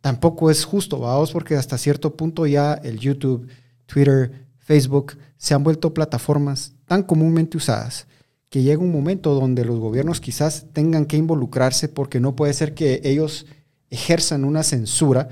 tampoco 0.00 0.52
es 0.52 0.64
justo, 0.64 1.00
vamos, 1.00 1.32
porque 1.32 1.56
hasta 1.56 1.76
cierto 1.76 2.14
punto 2.14 2.46
ya 2.46 2.74
el 2.74 3.00
YouTube, 3.00 3.48
Twitter, 3.86 4.46
Facebook 4.58 5.16
se 5.36 5.54
han 5.54 5.64
vuelto 5.64 5.92
plataformas 5.92 6.74
tan 6.86 7.02
comúnmente 7.02 7.56
usadas 7.56 8.06
que 8.50 8.62
llega 8.62 8.80
un 8.80 8.92
momento 8.92 9.34
donde 9.34 9.64
los 9.64 9.80
gobiernos 9.80 10.20
quizás 10.20 10.66
tengan 10.72 11.06
que 11.06 11.16
involucrarse 11.16 11.88
porque 11.88 12.20
no 12.20 12.36
puede 12.36 12.52
ser 12.52 12.74
que 12.74 13.00
ellos 13.02 13.46
ejerzan 13.90 14.44
una 14.44 14.62
censura 14.62 15.28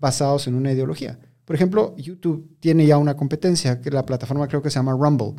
basados 0.00 0.46
en 0.46 0.54
una 0.54 0.72
ideología. 0.72 1.18
Por 1.44 1.56
ejemplo, 1.56 1.94
YouTube 1.96 2.56
tiene 2.60 2.86
ya 2.86 2.96
una 2.96 3.16
competencia, 3.16 3.80
que 3.80 3.90
la 3.90 4.06
plataforma 4.06 4.48
creo 4.48 4.62
que 4.62 4.70
se 4.70 4.76
llama 4.76 4.92
Rumble, 4.92 5.34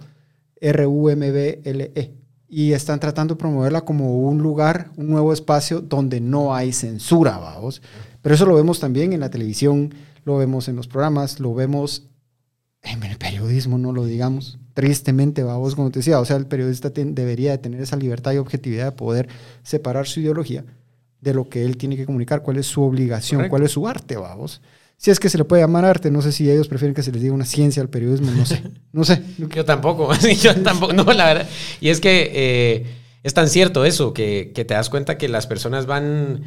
R-U-M-B-L-E, 0.62 2.16
y 2.48 2.74
están 2.74 3.00
tratando 3.00 3.34
de 3.34 3.40
promoverla 3.40 3.82
como 3.82 4.20
un 4.20 4.38
lugar, 4.38 4.92
un 4.98 5.10
nuevo 5.10 5.34
espacio 5.34 5.82
donde 5.82 6.22
no 6.22 6.54
hay 6.54 6.74
censura, 6.74 7.38
vamos. 7.38 7.82
Pero 8.22 8.36
eso 8.36 8.46
lo 8.46 8.56
vemos 8.56 8.80
también 8.80 9.14
en 9.14 9.20
la 9.20 9.30
televisión, 9.30 9.94
lo 10.24 10.38
vemos 10.38 10.68
en 10.68 10.76
los 10.76 10.88
programas, 10.88 11.40
lo 11.40 11.54
vemos 11.54 12.08
en 12.84 13.04
el 13.04 13.18
periodismo, 13.18 13.80
no 13.80 13.92
lo 13.92 14.06
digamos. 14.06 14.60
Tristemente, 14.76 15.42
vamos, 15.42 15.76
como 15.76 15.90
te 15.90 16.00
decía, 16.00 16.20
o 16.20 16.26
sea, 16.26 16.36
el 16.36 16.46
periodista 16.46 16.90
debería 16.90 17.52
de 17.52 17.58
tener 17.58 17.82
esa 17.82 17.96
libertad 17.96 18.34
y 18.34 18.38
objetividad 18.38 18.86
de 18.86 18.92
poder 18.92 19.28
separar 19.64 20.06
su 20.06 20.20
ideología 20.20 20.66
de 21.26 21.34
lo 21.34 21.50
que 21.50 21.66
él 21.66 21.76
tiene 21.76 21.98
que 21.98 22.06
comunicar, 22.06 22.44
cuál 22.44 22.58
es 22.58 22.68
su 22.68 22.84
obligación, 22.84 23.50
cuál 23.50 23.64
es 23.64 23.72
su 23.72 23.88
arte, 23.88 24.16
vamos. 24.16 24.62
Si 24.96 25.10
es 25.10 25.20
que 25.20 25.28
se 25.28 25.40
le 25.40 25.44
puede 25.44 25.64
llamar 25.64 25.84
arte, 25.84 26.12
no 26.12 26.22
sé 26.22 26.32
si 26.32 26.50
ellos 26.50 26.68
prefieren 26.68 26.94
que 26.94 27.02
se 27.02 27.12
les 27.12 27.22
diga 27.22 27.34
una 27.34 27.46
ciencia 27.46 27.82
al 27.82 27.90
periodismo, 27.90 28.32
no 28.32 28.46
sé, 28.46 28.62
no 28.94 29.04
sé. 29.04 29.22
Yo 29.56 29.66
tampoco, 29.66 30.14
yo 30.42 30.56
tampoco, 30.62 30.94
no, 30.94 31.04
la 31.04 31.26
verdad. 31.26 31.50
Y 31.82 31.90
es 31.90 32.00
que 32.00 32.32
eh, 32.34 32.86
es 33.24 33.34
tan 33.34 33.50
cierto 33.50 33.86
eso, 33.86 34.14
que, 34.14 34.52
te 34.54 34.74
das 34.74 34.90
cuenta 34.90 35.18
que 35.18 35.28
las 35.28 35.48
personas 35.48 35.88
van, 35.88 36.44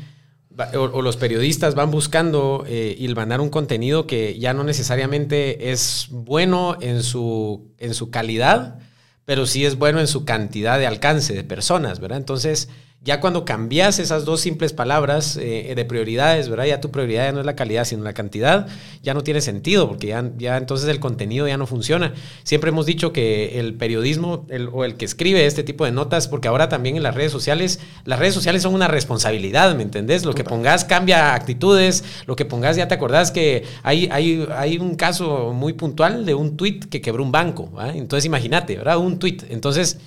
o, 0.74 1.02
los 1.02 1.16
periodistas 1.16 1.74
van 1.74 1.90
buscando 1.90 2.64
eh, 2.68 2.94
hilvanar 2.98 3.40
un 3.40 3.50
contenido 3.50 4.06
que 4.06 4.38
ya 4.38 4.54
no 4.54 4.62
necesariamente 4.62 5.72
es 5.72 6.06
bueno 6.10 6.78
en 6.80 7.02
su, 7.02 7.74
en 7.78 7.94
su 7.94 8.10
calidad, 8.10 8.78
pero 9.24 9.44
sí 9.44 9.66
es 9.66 9.76
bueno 9.76 9.98
en 9.98 10.06
su 10.06 10.24
cantidad 10.24 10.78
de 10.78 10.86
alcance 10.86 11.34
de 11.34 11.42
personas, 11.42 11.98
¿verdad? 11.98 12.18
Entonces 12.18 12.68
ya 13.00 13.20
cuando 13.20 13.44
cambias 13.44 14.00
esas 14.00 14.24
dos 14.24 14.40
simples 14.40 14.72
palabras 14.72 15.38
eh, 15.40 15.72
de 15.74 15.84
prioridades, 15.84 16.48
¿verdad? 16.48 16.66
Ya 16.66 16.80
tu 16.80 16.90
prioridad 16.90 17.26
ya 17.26 17.32
no 17.32 17.40
es 17.40 17.46
la 17.46 17.54
calidad, 17.54 17.84
sino 17.84 18.02
la 18.02 18.12
cantidad, 18.12 18.66
ya 19.02 19.14
no 19.14 19.22
tiene 19.22 19.40
sentido, 19.40 19.88
porque 19.88 20.08
ya, 20.08 20.30
ya 20.36 20.56
entonces 20.56 20.88
el 20.88 20.98
contenido 20.98 21.46
ya 21.46 21.56
no 21.56 21.66
funciona. 21.66 22.12
Siempre 22.42 22.70
hemos 22.70 22.86
dicho 22.86 23.12
que 23.12 23.60
el 23.60 23.74
periodismo 23.74 24.46
o 24.72 24.84
el 24.84 24.96
que 24.96 25.04
escribe 25.04 25.46
este 25.46 25.62
tipo 25.62 25.84
de 25.84 25.92
notas, 25.92 26.26
porque 26.26 26.48
ahora 26.48 26.68
también 26.68 26.96
en 26.96 27.04
las 27.04 27.14
redes 27.14 27.30
sociales, 27.30 27.78
las 28.04 28.18
redes 28.18 28.34
sociales 28.34 28.62
son 28.62 28.74
una 28.74 28.88
responsabilidad, 28.88 29.74
¿me 29.76 29.84
entendés? 29.84 30.24
Lo 30.24 30.34
que 30.34 30.42
pongas 30.42 30.84
cambia 30.84 31.34
actitudes, 31.34 32.04
lo 32.26 32.34
que 32.34 32.44
pongas 32.44 32.76
ya 32.76 32.88
te 32.88 32.94
acordás 32.94 33.30
que 33.30 33.64
hay, 33.84 34.08
hay, 34.10 34.46
hay 34.54 34.76
un 34.78 34.96
caso 34.96 35.52
muy 35.52 35.72
puntual 35.72 36.26
de 36.26 36.34
un 36.34 36.56
tweet 36.56 36.80
que 36.90 37.00
quebró 37.00 37.22
un 37.22 37.32
banco, 37.32 37.70
Entonces 37.94 38.26
imagínate, 38.26 38.76
¿verdad? 38.76 38.98
Un 38.98 39.18
tweet. 39.18 39.38
Entonces 39.50 39.98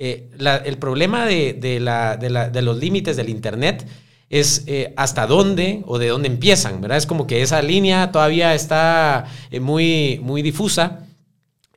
eh, 0.00 0.30
el 0.64 0.78
problema 0.78 1.26
de, 1.26 2.60
los 2.62 2.78
límites 2.78 3.16
del 3.16 3.28
Internet 3.28 3.84
es 4.30 4.62
eh, 4.66 4.92
hasta 4.96 5.26
dónde 5.26 5.82
o 5.86 5.98
de 5.98 6.08
dónde 6.08 6.28
empiezan, 6.28 6.80
¿verdad? 6.80 6.98
Es 6.98 7.06
como 7.06 7.26
que 7.26 7.42
esa 7.42 7.62
línea 7.62 8.12
todavía 8.12 8.54
está 8.54 9.26
eh, 9.50 9.58
muy, 9.58 10.20
muy 10.22 10.42
difusa 10.42 11.00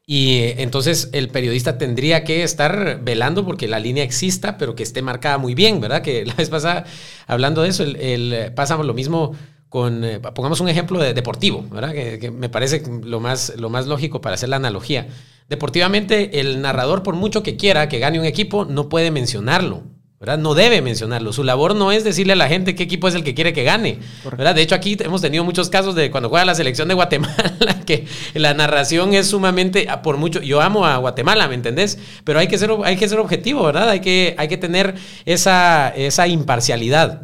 y 0.05 0.39
entonces 0.57 1.09
el 1.13 1.29
periodista 1.29 1.79
tendría 1.79 2.23
que 2.23 2.43
estar 2.43 2.99
velando 3.01 3.43
porque 3.45 3.67
la 3.67 3.79
línea 3.79 4.03
exista, 4.03 4.57
pero 4.57 4.75
que 4.75 4.83
esté 4.83 5.01
marcada 5.01 5.39
muy 5.39 5.55
bien, 5.55 5.79
¿verdad? 5.81 6.03
Que 6.03 6.23
la 6.25 6.35
vez 6.35 6.49
pasada, 6.49 6.85
hablando 7.25 7.63
de 7.63 7.69
eso, 7.69 7.83
el, 7.83 8.51
pasamos 8.53 8.85
lo 8.85 8.93
mismo 8.93 9.33
con, 9.69 10.05
pongamos 10.35 10.59
un 10.59 10.69
ejemplo 10.69 10.99
de 10.99 11.13
deportivo, 11.13 11.65
¿verdad? 11.71 11.93
Que, 11.93 12.29
me 12.29 12.49
parece 12.49 12.83
lo 13.03 13.19
más, 13.19 13.53
lo 13.57 13.69
más 13.69 13.87
lógico 13.87 14.21
para 14.21 14.35
hacer 14.35 14.49
la 14.49 14.57
analogía. 14.57 15.07
Deportivamente, 15.51 16.39
el 16.39 16.61
narrador, 16.61 17.03
por 17.03 17.13
mucho 17.17 17.43
que 17.43 17.57
quiera 17.57 17.89
que 17.89 17.99
gane 17.99 18.17
un 18.17 18.25
equipo, 18.25 18.63
no 18.63 18.87
puede 18.87 19.11
mencionarlo. 19.11 19.83
¿verdad? 20.17 20.37
No 20.37 20.53
debe 20.53 20.81
mencionarlo. 20.81 21.33
Su 21.33 21.43
labor 21.43 21.75
no 21.75 21.91
es 21.91 22.05
decirle 22.05 22.31
a 22.31 22.35
la 22.37 22.47
gente 22.47 22.73
qué 22.73 22.83
equipo 22.83 23.09
es 23.09 23.15
el 23.15 23.25
que 23.25 23.33
quiere 23.33 23.51
que 23.51 23.65
gane. 23.65 23.99
¿verdad? 24.23 24.55
De 24.55 24.61
hecho, 24.61 24.75
aquí 24.75 24.95
hemos 25.01 25.19
tenido 25.19 25.43
muchos 25.43 25.69
casos 25.69 25.93
de 25.93 26.09
cuando 26.09 26.29
juega 26.29 26.45
la 26.45 26.55
selección 26.55 26.87
de 26.87 26.93
Guatemala, 26.93 27.35
que 27.85 28.05
la 28.33 28.53
narración 28.53 29.13
es 29.13 29.27
sumamente, 29.27 29.87
ah, 29.89 30.01
por 30.01 30.15
mucho, 30.15 30.41
yo 30.41 30.61
amo 30.61 30.85
a 30.85 30.95
Guatemala, 30.95 31.49
¿me 31.49 31.55
entendés? 31.55 31.99
Pero 32.23 32.39
hay 32.39 32.47
que 32.47 32.57
ser, 32.57 32.71
hay 32.85 32.95
que 32.95 33.09
ser 33.09 33.19
objetivo, 33.19 33.61
¿verdad? 33.65 33.89
Hay 33.89 33.99
que, 33.99 34.35
hay 34.37 34.47
que 34.47 34.57
tener 34.57 34.95
esa, 35.25 35.89
esa 35.89 36.27
imparcialidad. 36.27 37.23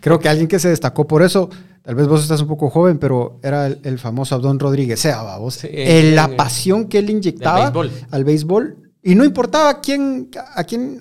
Creo 0.00 0.18
que 0.18 0.28
alguien 0.28 0.48
que 0.48 0.58
se 0.58 0.68
destacó 0.68 1.06
por 1.06 1.22
eso, 1.22 1.48
tal 1.88 1.94
vez 1.94 2.06
vos 2.06 2.20
estás 2.20 2.42
un 2.42 2.48
poco 2.48 2.68
joven, 2.68 2.98
pero 2.98 3.40
era 3.42 3.66
el, 3.66 3.98
famoso 3.98 4.34
Abdón 4.34 4.58
Rodríguez, 4.58 5.00
sea, 5.00 5.38
vos. 5.38 5.60
en 5.62 6.14
la 6.14 6.36
pasión 6.36 6.86
que 6.86 6.98
él 6.98 7.08
inyectaba 7.08 7.72
al 8.10 8.24
béisbol. 8.24 8.92
Y 9.02 9.14
no 9.14 9.24
importaba 9.24 9.80
quién, 9.80 10.28
a 10.54 10.64
quién, 10.64 11.00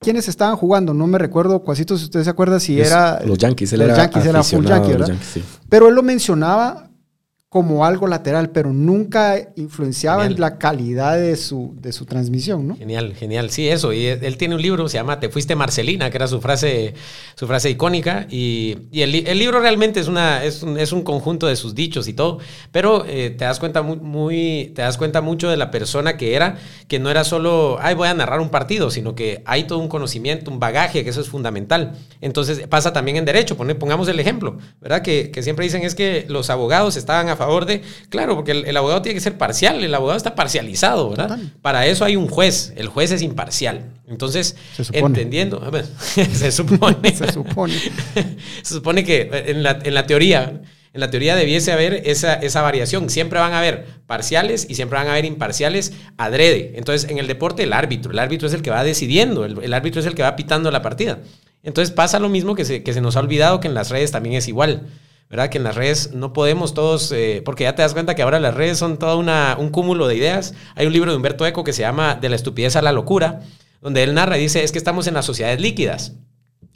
quiénes 0.00 0.26
estaban 0.26 0.56
jugando. 0.56 0.92
No 0.94 1.06
me 1.06 1.16
recuerdo, 1.16 1.62
Cuasito, 1.62 1.96
si 1.96 2.06
usted 2.06 2.24
se 2.24 2.30
acuerda 2.30 2.58
si 2.58 2.80
era. 2.80 3.22
Los 3.24 3.38
Yankees, 3.38 3.72
él 3.72 3.78
los 3.78 3.90
era, 3.90 3.98
Yankees 3.98 4.26
era 4.26 4.42
full 4.42 4.66
Yankee, 4.66 4.90
¿verdad? 4.90 5.14
Pero 5.68 5.86
él 5.86 5.94
lo 5.94 6.02
mencionaba 6.02 6.89
como 7.50 7.84
algo 7.84 8.06
lateral, 8.06 8.50
pero 8.50 8.72
nunca 8.72 9.36
influenciaba 9.56 10.24
en 10.24 10.40
la 10.40 10.56
calidad 10.56 11.18
de 11.18 11.34
su, 11.34 11.74
de 11.80 11.92
su 11.92 12.06
transmisión, 12.06 12.68
¿no? 12.68 12.76
Genial, 12.76 13.12
genial. 13.16 13.50
Sí, 13.50 13.68
eso. 13.68 13.92
Y 13.92 14.06
él 14.06 14.36
tiene 14.36 14.54
un 14.54 14.62
libro, 14.62 14.88
se 14.88 14.98
llama 14.98 15.18
Te 15.18 15.30
fuiste 15.30 15.56
Marcelina, 15.56 16.10
que 16.10 16.16
era 16.16 16.28
su 16.28 16.40
frase, 16.40 16.94
su 17.34 17.48
frase 17.48 17.68
icónica. 17.68 18.28
Y, 18.30 18.78
el, 18.92 19.36
libro 19.36 19.58
realmente 19.58 19.98
es, 19.98 20.06
una, 20.06 20.44
es, 20.44 20.62
un, 20.62 21.02
conjunto 21.02 21.48
de 21.48 21.56
sus 21.56 21.74
dichos 21.74 22.06
y 22.06 22.12
todo. 22.12 22.38
Pero 22.70 23.04
eh, 23.04 23.30
te, 23.30 23.44
das 23.44 23.58
cuenta 23.58 23.82
muy, 23.82 24.70
te 24.76 24.82
das 24.82 24.96
cuenta 24.96 25.20
mucho 25.20 25.50
de 25.50 25.56
la 25.56 25.72
persona 25.72 26.16
que 26.16 26.36
era, 26.36 26.56
que 26.86 27.00
no 27.00 27.10
era 27.10 27.24
solo, 27.24 27.78
ay, 27.80 27.96
voy 27.96 28.06
a 28.06 28.14
narrar 28.14 28.38
un 28.38 28.50
partido, 28.50 28.92
sino 28.92 29.16
que 29.16 29.42
hay 29.44 29.64
todo 29.64 29.80
un 29.80 29.88
conocimiento, 29.88 30.52
un 30.52 30.60
bagaje, 30.60 31.02
que 31.02 31.10
eso 31.10 31.20
es 31.20 31.28
fundamental. 31.28 31.96
Entonces 32.20 32.64
pasa 32.68 32.92
también 32.92 33.16
en 33.16 33.24
derecho. 33.24 33.56
Pongamos 33.56 34.06
el 34.06 34.20
ejemplo, 34.20 34.58
¿verdad? 34.80 35.02
Que, 35.02 35.32
que 35.32 35.42
siempre 35.42 35.64
dicen 35.64 35.82
es 35.82 35.96
que 35.96 36.26
los 36.28 36.48
abogados 36.48 36.96
estaban 36.96 37.28
a 37.28 37.39
favor 37.40 37.66
de, 37.66 37.82
claro, 38.08 38.36
porque 38.36 38.52
el, 38.52 38.76
abogado 38.76 39.02
tiene 39.02 39.14
que 39.14 39.20
ser 39.20 39.38
parcial, 39.38 39.82
el 39.82 39.94
abogado 39.94 40.16
está 40.16 40.34
parcializado, 40.34 41.10
¿verdad? 41.10 41.38
Para 41.62 41.86
eso 41.86 42.04
hay 42.04 42.16
un 42.16 42.28
juez, 42.28 42.72
el 42.76 42.88
juez 42.88 43.10
es 43.12 43.22
imparcial. 43.22 43.90
Entonces, 44.06 44.56
entendiendo, 44.92 45.62
se 46.32 46.52
supone. 46.52 47.14
se 47.14 47.32
supone. 47.32 47.74
se 48.62 48.74
supone 48.74 49.04
que 49.04 49.30
en 49.46 49.62
la, 49.62 49.78
en 49.82 49.94
la 49.94 50.06
teoría, 50.06 50.60
en 50.92 51.00
la 51.00 51.10
teoría 51.10 51.34
debiese 51.34 51.72
haber 51.72 52.02
esa, 52.04 52.34
esa, 52.34 52.60
variación. 52.60 53.08
Siempre 53.08 53.38
van 53.38 53.54
a 53.54 53.58
haber 53.60 53.86
parciales 54.06 54.66
y 54.68 54.74
siempre 54.74 54.98
van 54.98 55.08
a 55.08 55.12
haber 55.12 55.24
imparciales 55.24 55.92
adrede. 56.18 56.72
Entonces, 56.74 57.10
en 57.10 57.18
el 57.18 57.26
deporte, 57.26 57.62
el 57.62 57.72
árbitro. 57.72 58.12
El 58.12 58.18
árbitro 58.18 58.48
es 58.48 58.54
el 58.54 58.62
que 58.62 58.70
va 58.70 58.84
decidiendo, 58.84 59.44
el, 59.44 59.62
el 59.62 59.72
árbitro 59.72 60.00
es 60.00 60.06
el 60.06 60.14
que 60.14 60.22
va 60.22 60.36
pitando 60.36 60.70
la 60.70 60.82
partida. 60.82 61.20
Entonces 61.62 61.94
pasa 61.94 62.18
lo 62.18 62.28
mismo 62.28 62.54
que 62.54 62.64
se, 62.64 62.82
que 62.82 62.92
se 62.92 63.00
nos 63.00 63.16
ha 63.16 63.20
olvidado 63.20 63.60
que 63.60 63.68
en 63.68 63.74
las 63.74 63.90
redes 63.90 64.10
también 64.10 64.34
es 64.36 64.48
igual. 64.48 64.88
¿Verdad? 65.30 65.48
Que 65.48 65.58
en 65.58 65.64
las 65.64 65.76
redes 65.76 66.12
no 66.12 66.32
podemos 66.32 66.74
todos, 66.74 67.12
eh, 67.12 67.40
porque 67.44 67.62
ya 67.62 67.76
te 67.76 67.82
das 67.82 67.94
cuenta 67.94 68.16
que 68.16 68.22
ahora 68.22 68.40
las 68.40 68.54
redes 68.54 68.78
son 68.78 68.98
todo 68.98 69.16
una, 69.16 69.56
un 69.58 69.70
cúmulo 69.70 70.08
de 70.08 70.16
ideas. 70.16 70.54
Hay 70.74 70.86
un 70.86 70.92
libro 70.92 71.12
de 71.12 71.16
Humberto 71.16 71.46
Eco 71.46 71.62
que 71.62 71.72
se 71.72 71.82
llama 71.82 72.16
De 72.16 72.28
la 72.28 72.34
estupidez 72.34 72.74
a 72.74 72.82
la 72.82 72.90
locura, 72.90 73.42
donde 73.80 74.02
él 74.02 74.12
narra 74.12 74.36
y 74.36 74.42
dice, 74.42 74.64
es 74.64 74.72
que 74.72 74.78
estamos 74.78 75.06
en 75.06 75.14
las 75.14 75.24
sociedades 75.24 75.60
líquidas. 75.60 76.14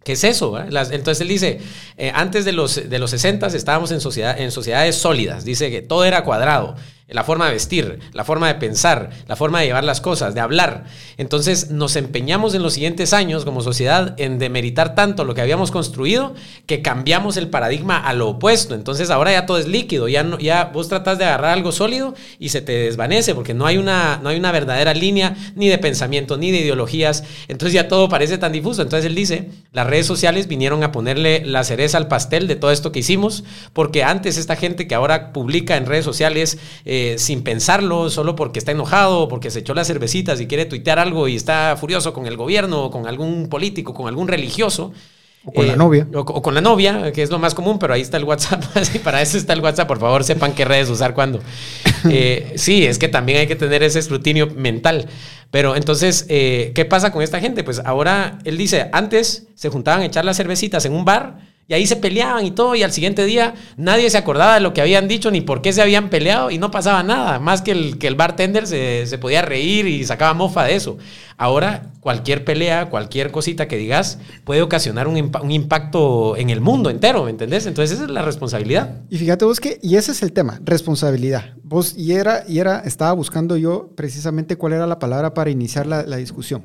¿Qué 0.05 0.13
es 0.13 0.23
eso? 0.23 0.59
entonces 0.61 1.21
él 1.23 1.29
dice, 1.29 1.61
eh, 1.97 2.13
antes 2.15 2.45
de 2.45 2.53
los, 2.53 2.89
de 2.89 2.99
los 2.99 3.11
60 3.11 3.47
estábamos 3.49 3.91
en, 3.91 4.01
sociedad, 4.01 4.39
en 4.39 4.51
sociedades 4.51 4.97
sólidas, 4.97 5.45
dice 5.45 5.71
que 5.71 5.81
todo 5.81 6.05
era 6.05 6.25
cuadrado, 6.25 6.77
la 7.07 7.23
forma 7.23 7.47
de 7.47 7.53
vestir, 7.53 7.99
la 8.13 8.25
forma 8.25 8.49
de 8.49 8.55
pensar, 8.55 9.11
la 9.29 9.37
forma 9.37 9.61
de 9.61 9.67
llevar 9.67 9.85
las 9.85 10.01
cosas, 10.01 10.35
de 10.35 10.41
hablar. 10.41 10.85
Entonces 11.19 11.71
nos 11.71 11.97
empeñamos 11.97 12.55
en 12.55 12.63
los 12.63 12.73
siguientes 12.73 13.13
años 13.13 13.45
como 13.45 13.61
sociedad 13.61 14.15
en 14.19 14.39
demeritar 14.39 14.95
tanto 14.95 15.25
lo 15.25 15.35
que 15.35 15.43
habíamos 15.43 15.71
construido 15.71 16.35
que 16.65 16.81
cambiamos 16.81 17.37
el 17.37 17.51
paradigma 17.51 17.99
a 17.99 18.15
lo 18.15 18.31
opuesto. 18.31 18.75
Entonces 18.75 19.11
ahora 19.11 19.33
ya 19.33 19.45
todo 19.45 19.59
es 19.59 19.69
líquido, 19.69 20.09
ya, 20.09 20.23
no, 20.23 20.39
ya 20.39 20.71
vos 20.73 20.89
tratas 20.89 21.19
de 21.19 21.27
agarrar 21.27 21.53
algo 21.53 21.73
sólido 21.73 22.15
y 22.39 22.49
se 22.49 22.63
te 22.63 22.73
desvanece 22.73 23.35
porque 23.35 23.53
no 23.53 23.67
hay, 23.67 23.77
una, 23.77 24.19
no 24.23 24.31
hay 24.31 24.39
una 24.39 24.51
verdadera 24.51 24.95
línea 24.95 25.37
ni 25.57 25.69
de 25.69 25.77
pensamiento 25.77 26.39
ni 26.39 26.53
de 26.53 26.61
ideologías. 26.61 27.23
Entonces 27.49 27.75
ya 27.75 27.87
todo 27.87 28.09
parece 28.09 28.39
tan 28.39 28.53
difuso. 28.53 28.81
Entonces 28.81 29.05
él 29.05 29.15
dice, 29.15 29.51
las 29.73 29.87
redes 29.87 30.07
sociales 30.07 30.49
vinieron 30.49 30.83
a 30.83 30.91
ponerle 30.91 31.45
la 31.45 31.65
cereza 31.65 31.99
al 31.99 32.09
pastel 32.09 32.47
de 32.47 32.57
todo 32.57 32.71
esto 32.71 32.93
que 32.93 33.01
hicimos 33.01 33.45
porque 33.75 34.03
antes 34.05 34.39
esta 34.39 34.57
gente 34.57 34.89
que 34.89 34.95
ahora 34.95 35.35
publica 35.35 35.77
en 35.77 35.85
redes 35.85 36.07
sociales... 36.07 36.59
sin 37.19 37.43
pensarlo, 37.43 38.11
solo 38.11 38.37
porque 38.37 38.59
está 38.59 38.73
enojado, 38.73 39.29
porque 39.29 39.51
se 39.51 39.61
echó 39.61 39.75
las 39.75 39.87
cervecitas 39.87 40.41
y 40.41 40.47
quiere 40.47 40.67
tuitear 40.67 40.99
algo 40.99 41.29
y 41.29 41.37
está 41.37 41.77
furioso 41.79 42.13
con 42.13 42.27
el 42.27 42.37
gobierno, 42.37 42.85
o 42.85 42.91
con 42.91 43.07
algún 43.07 43.49
político, 43.49 43.95
con 43.95 44.09
algún 44.09 44.29
religioso. 44.29 44.93
O 45.45 45.53
con 45.53 45.67
la 45.67 45.75
eh, 45.75 45.77
novia. 45.77 46.09
O, 46.15 46.43
con 46.43 46.55
la 46.55 46.61
novia, 46.61 47.13
que 47.13 47.23
es 47.23 47.31
lo 47.31 47.39
más 47.39 47.55
común, 47.55 47.79
pero 47.79 47.95
ahí 47.95 48.01
está 48.01 48.17
el 48.17 48.25
WhatsApp. 48.25 48.65
para 49.05 49.21
eso 49.21 49.37
está 49.37 49.53
el 49.53 49.61
WhatsApp. 49.61 49.87
Por 49.87 50.01
favor, 50.01 50.25
sepan 50.25 50.55
qué 50.55 50.65
redes 50.65 50.89
usar 50.91 51.15
cuando. 51.15 51.41
Eh, 52.11 52.53
sí, 52.57 52.85
es 52.85 52.99
que 52.99 53.09
también 53.09 53.39
hay 53.39 53.47
que 53.47 53.57
tener 53.57 53.83
ese 53.83 53.99
escrutinio 53.99 54.49
mental. 54.49 55.09
Pero 55.51 55.75
entonces, 55.75 56.25
¿qué 56.29 56.87
pasa 56.87 57.11
con 57.11 57.23
esta 57.23 57.41
gente? 57.41 57.65
Pues 57.65 57.81
ahora 57.83 58.41
él 58.45 58.59
dice: 58.59 58.91
antes 58.93 59.47
se 59.55 59.71
juntaban 59.71 60.03
a 60.03 60.05
echar 60.05 60.23
las 60.23 60.37
cervecitas 60.37 60.85
en 60.85 60.93
un 60.93 61.07
bar 61.07 61.54
y 61.67 61.75
ahí 61.75 61.87
se 61.87 61.97
peleaban 61.97 62.45
y 62.45 62.51
todo, 62.51 62.75
y 62.75 62.83
al 62.83 62.93
siguiente 62.93 63.25
día 63.25 63.55
nadie 63.77 64.11
se 64.11 64.19
acordaba 64.19 64.55
de 64.55 64.61
lo 64.61 64.75
que 64.75 64.83
habían 64.83 65.09
dicho 65.09 65.31
ni 65.31 65.41
por 65.41 65.63
qué 65.63 65.73
se 65.73 65.81
habían 65.81 66.11
peleado 66.11 66.51
y 66.51 66.59
no 66.59 66.71
pasaba 66.71 67.03
nada, 67.03 67.39
más 67.39 67.63
que 67.63 67.73
el, 67.73 67.99
que 67.99 68.07
el 68.07 68.17
bartender 68.17 68.67
se, 68.67 69.19
podía 69.19 69.43
reír 69.43 69.87
y 69.87 70.05
sacaba 70.05 70.35
mofa 70.35 70.65
de 70.65 70.75
eso. 70.75 70.99
Ahora, 71.37 71.91
cualquier 72.01 72.45
pelea, 72.45 72.91
cualquier 72.91 73.33
cosita 73.33 73.67
que 73.67 73.77
digas 73.77 74.19
puede 74.45 74.63
ocasionar 74.63 75.09
un, 75.09 75.17
impacto 75.51 76.37
en 76.37 76.51
el 76.51 76.61
mundo 76.61 76.91
entero, 76.91 77.25
¿me 77.25 77.31
entendés? 77.31 77.67
Entonces 77.67 77.97
esa 77.97 78.05
es 78.05 78.11
la 78.11 78.23
responsabilidad. 78.23 79.01
Y 79.11 79.19
fíjate 79.19 79.45
vos 79.45 79.59
que, 79.59 79.79
y 79.83 79.97
ese 79.97 80.13
es 80.13 80.23
el 80.23 80.33
tema, 80.33 80.61
responsabilidad. 80.65 81.55
Vos, 81.63 81.97
y 81.97 82.13
era, 82.13 82.45
y 82.47 82.59
era, 82.59 82.81
estaba 82.81 83.13
buscando 83.13 83.57
yo 83.57 83.91
precisamente 83.97 84.57
cuál 84.57 84.75
era 84.75 84.87
la 84.87 84.99
palabra 84.99 85.35
para 85.35 85.51
iniciar 85.51 85.87
la 85.87 86.17
discusión. 86.17 86.63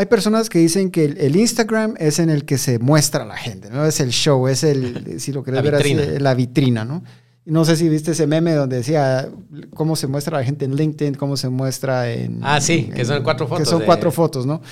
Hay 0.00 0.06
personas 0.06 0.48
que 0.48 0.58
dicen 0.58 0.90
que 0.90 1.04
el, 1.04 1.36
Instagram 1.36 1.94
es 1.98 2.20
en 2.20 2.30
el 2.30 2.46
que 2.46 2.56
se 2.56 2.78
muestra 2.78 3.24
a 3.24 3.26
la 3.26 3.36
gente, 3.36 3.68
¿no? 3.68 3.84
Es 3.84 4.00
el 4.00 4.12
show, 4.12 4.48
es 4.48 4.64
el, 4.64 5.20
si 5.20 5.30
lo 5.30 5.42
querés 5.42 5.62
ver 5.62 5.74
así, 5.74 5.94
la 5.94 6.32
vitrina, 6.32 6.86
¿no? 6.86 7.04
No 7.44 7.66
sé 7.66 7.76
si 7.76 7.86
viste 7.90 8.12
ese 8.12 8.26
meme 8.26 8.54
donde 8.54 8.76
decía 8.76 9.28
cómo 9.74 9.96
se 9.96 10.06
muestra 10.06 10.38
a 10.38 10.40
la 10.40 10.46
gente 10.46 10.64
en 10.64 10.74
LinkedIn, 10.74 11.16
cómo 11.16 11.36
se 11.36 11.50
muestra 11.50 12.10
en... 12.10 12.40
Ah, 12.42 12.62
sí, 12.62 12.84
que 12.84 13.04
son 13.04 13.22
cuatro 13.22 13.46
fotos. 13.46 13.62
Que 13.62 13.70
son 13.70 13.82
cuatro 13.84 14.10
fotos, 14.10 14.46
¿no? 14.46 14.62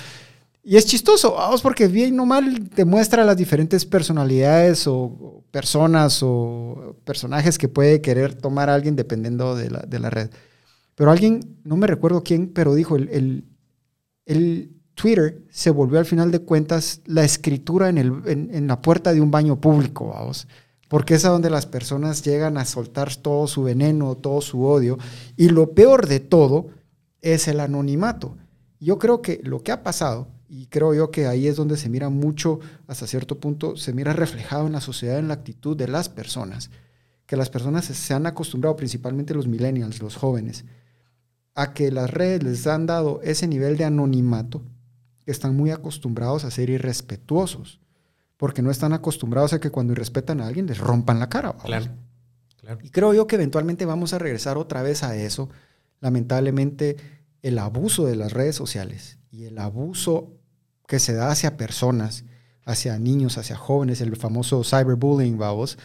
Y 0.64 0.78
es 0.78 0.86
chistoso, 0.86 1.34
vamos, 1.34 1.60
porque 1.60 1.88
bien 1.88 2.16
normal 2.16 2.70
te 2.74 2.86
muestra 2.86 3.22
las 3.22 3.36
diferentes 3.36 3.84
personalidades 3.84 4.86
o 4.86 5.44
personas 5.50 6.20
o 6.22 6.96
personajes 7.04 7.58
que 7.58 7.68
puede 7.68 8.00
querer 8.00 8.32
tomar 8.32 8.70
alguien 8.70 8.96
dependiendo 8.96 9.54
de 9.54 9.68
la, 9.72 9.80
de 9.80 9.98
la 9.98 10.08
red. 10.08 10.30
Pero 10.94 11.10
alguien, 11.10 11.58
no 11.64 11.76
me 11.76 11.86
recuerdo 11.86 12.22
quién, 12.22 12.48
pero 12.48 12.74
dijo, 12.74 12.96
el, 12.96 13.10
el, 13.10 13.44
el 14.24 14.77
Twitter 14.98 15.44
se 15.48 15.70
volvió 15.70 16.00
al 16.00 16.06
final 16.06 16.32
de 16.32 16.40
cuentas 16.40 17.02
la 17.06 17.22
escritura 17.22 17.88
en, 17.88 17.98
el, 17.98 18.22
en, 18.26 18.66
la 18.66 18.82
puerta 18.82 19.14
de 19.14 19.20
un 19.20 19.30
baño 19.30 19.60
público, 19.60 20.08
vamos. 20.08 20.48
Porque 20.88 21.14
es 21.14 21.24
a 21.24 21.28
donde 21.28 21.50
las 21.50 21.66
personas 21.66 22.24
llegan 22.24 22.58
a 22.58 22.64
soltar 22.64 23.14
todo 23.14 23.46
su 23.46 23.62
veneno, 23.62 24.16
todo 24.16 24.40
su 24.40 24.64
odio. 24.64 24.98
Y 25.36 25.50
lo 25.50 25.72
peor 25.72 26.08
de 26.08 26.18
todo 26.18 26.66
es 27.20 27.46
el 27.46 27.60
anonimato. 27.60 28.36
Yo 28.80 28.98
creo 28.98 29.22
que 29.22 29.40
lo 29.44 29.62
que 29.62 29.70
ha 29.70 29.84
pasado, 29.84 30.26
y 30.48 30.66
creo 30.66 30.92
yo 30.94 31.12
que 31.12 31.28
ahí 31.28 31.46
es 31.46 31.54
donde 31.54 31.76
se 31.76 31.88
mira 31.88 32.08
mucho, 32.08 32.58
hasta 32.88 33.06
cierto 33.06 33.38
punto, 33.38 33.76
se 33.76 33.92
mira 33.92 34.12
reflejado 34.12 34.66
en 34.66 34.72
la 34.72 34.80
sociedad, 34.80 35.20
en 35.20 35.28
la 35.28 35.34
actitud 35.34 35.76
de 35.76 35.86
las 35.86 36.08
personas, 36.08 36.70
que 37.26 37.36
las 37.36 37.50
personas 37.50 37.84
se 37.84 38.14
han 38.14 38.26
acostumbrado, 38.26 38.74
principalmente 38.74 39.32
los 39.32 39.46
millennials, 39.46 40.02
los 40.02 40.16
jóvenes, 40.16 40.64
a 41.54 41.72
que 41.72 41.92
las 41.92 42.10
redes 42.10 42.42
les 42.42 42.66
han 42.66 42.86
dado 42.86 43.20
ese 43.22 43.46
nivel 43.46 43.76
de 43.76 43.84
anonimato 43.84 44.62
están 45.30 45.56
muy 45.56 45.70
acostumbrados 45.70 46.44
a 46.44 46.50
ser 46.50 46.70
irrespetuosos, 46.70 47.80
porque 48.36 48.62
no 48.62 48.70
están 48.70 48.92
acostumbrados 48.92 49.52
a 49.52 49.60
que 49.60 49.70
cuando 49.70 49.92
irrespetan 49.92 50.40
a 50.40 50.46
alguien 50.46 50.66
les 50.66 50.78
rompan 50.78 51.18
la 51.18 51.28
cara. 51.28 51.54
Claro, 51.54 51.88
Y 52.82 52.90
creo 52.90 53.14
yo 53.14 53.26
que 53.26 53.36
eventualmente 53.36 53.84
vamos 53.84 54.12
a 54.12 54.18
regresar 54.18 54.58
otra 54.58 54.82
vez 54.82 55.02
a 55.02 55.16
eso. 55.16 55.48
Lamentablemente, 56.00 56.96
el 57.42 57.58
abuso 57.58 58.06
de 58.06 58.16
las 58.16 58.32
redes 58.32 58.56
sociales 58.56 59.18
y 59.30 59.44
el 59.44 59.58
abuso 59.58 60.32
que 60.86 60.98
se 60.98 61.14
da 61.14 61.30
hacia 61.30 61.56
personas, 61.56 62.24
hacia 62.64 62.98
niños, 62.98 63.38
hacia 63.38 63.56
jóvenes, 63.56 64.00
el 64.00 64.16
famoso 64.16 64.62
cyberbullying, 64.64 65.38
vamos, 65.38 65.78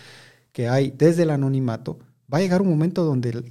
que 0.52 0.70
hay 0.70 0.91
desde 0.91 1.24
el 1.24 1.32
anonimato, 1.32 2.00
va 2.32 2.38
a 2.38 2.41
llegar 2.41 2.62
un 2.62 2.70
momento 2.70 3.04
donde 3.04 3.44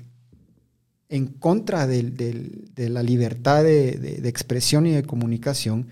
en 1.13 1.27
contra 1.27 1.87
de, 1.87 2.89
la 2.89 3.03
libertad 3.03 3.63
de, 3.63 4.23
expresión 4.25 4.87
y 4.87 4.93
de 4.93 5.03
comunicación, 5.03 5.89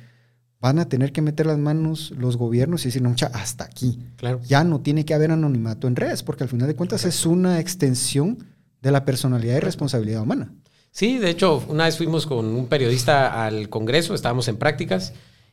van 0.60 0.78
a 0.78 0.88
tener 0.88 1.12
que 1.12 1.20
meter 1.20 1.44
las 1.44 1.58
manos 1.58 2.12
los 2.16 2.38
gobiernos 2.38 2.82
y 2.82 2.88
decir, 2.88 3.02
no, 3.02 3.14
hasta 3.34 3.64
aquí. 3.64 3.98
Claro. 4.16 4.40
Ya 4.46 4.64
no 4.64 4.80
tiene 4.80 5.04
que 5.04 5.12
haber 5.12 5.30
anonimato 5.30 5.88
en 5.88 5.96
redes, 5.96 6.22
porque 6.22 6.44
al 6.44 6.48
final 6.48 6.68
de 6.68 6.74
cuentas 6.74 7.04
es 7.04 7.26
una 7.26 7.60
extensión 7.60 8.38
de 8.80 8.90
la 8.90 9.04
personalidad 9.04 9.58
y 9.58 9.60
responsabilidad 9.60 10.22
humana. 10.22 10.54
Sí, 10.90 11.18
de 11.18 11.28
hecho, 11.28 11.62
una 11.68 11.84
vez 11.84 11.98
fuimos 11.98 12.26
con 12.26 12.46
un 12.46 12.66
periodista 12.66 13.44
al 13.44 13.68
Congreso, 13.68 14.14
estábamos 14.14 14.48
en 14.48 14.56
prácticas, 14.56 15.12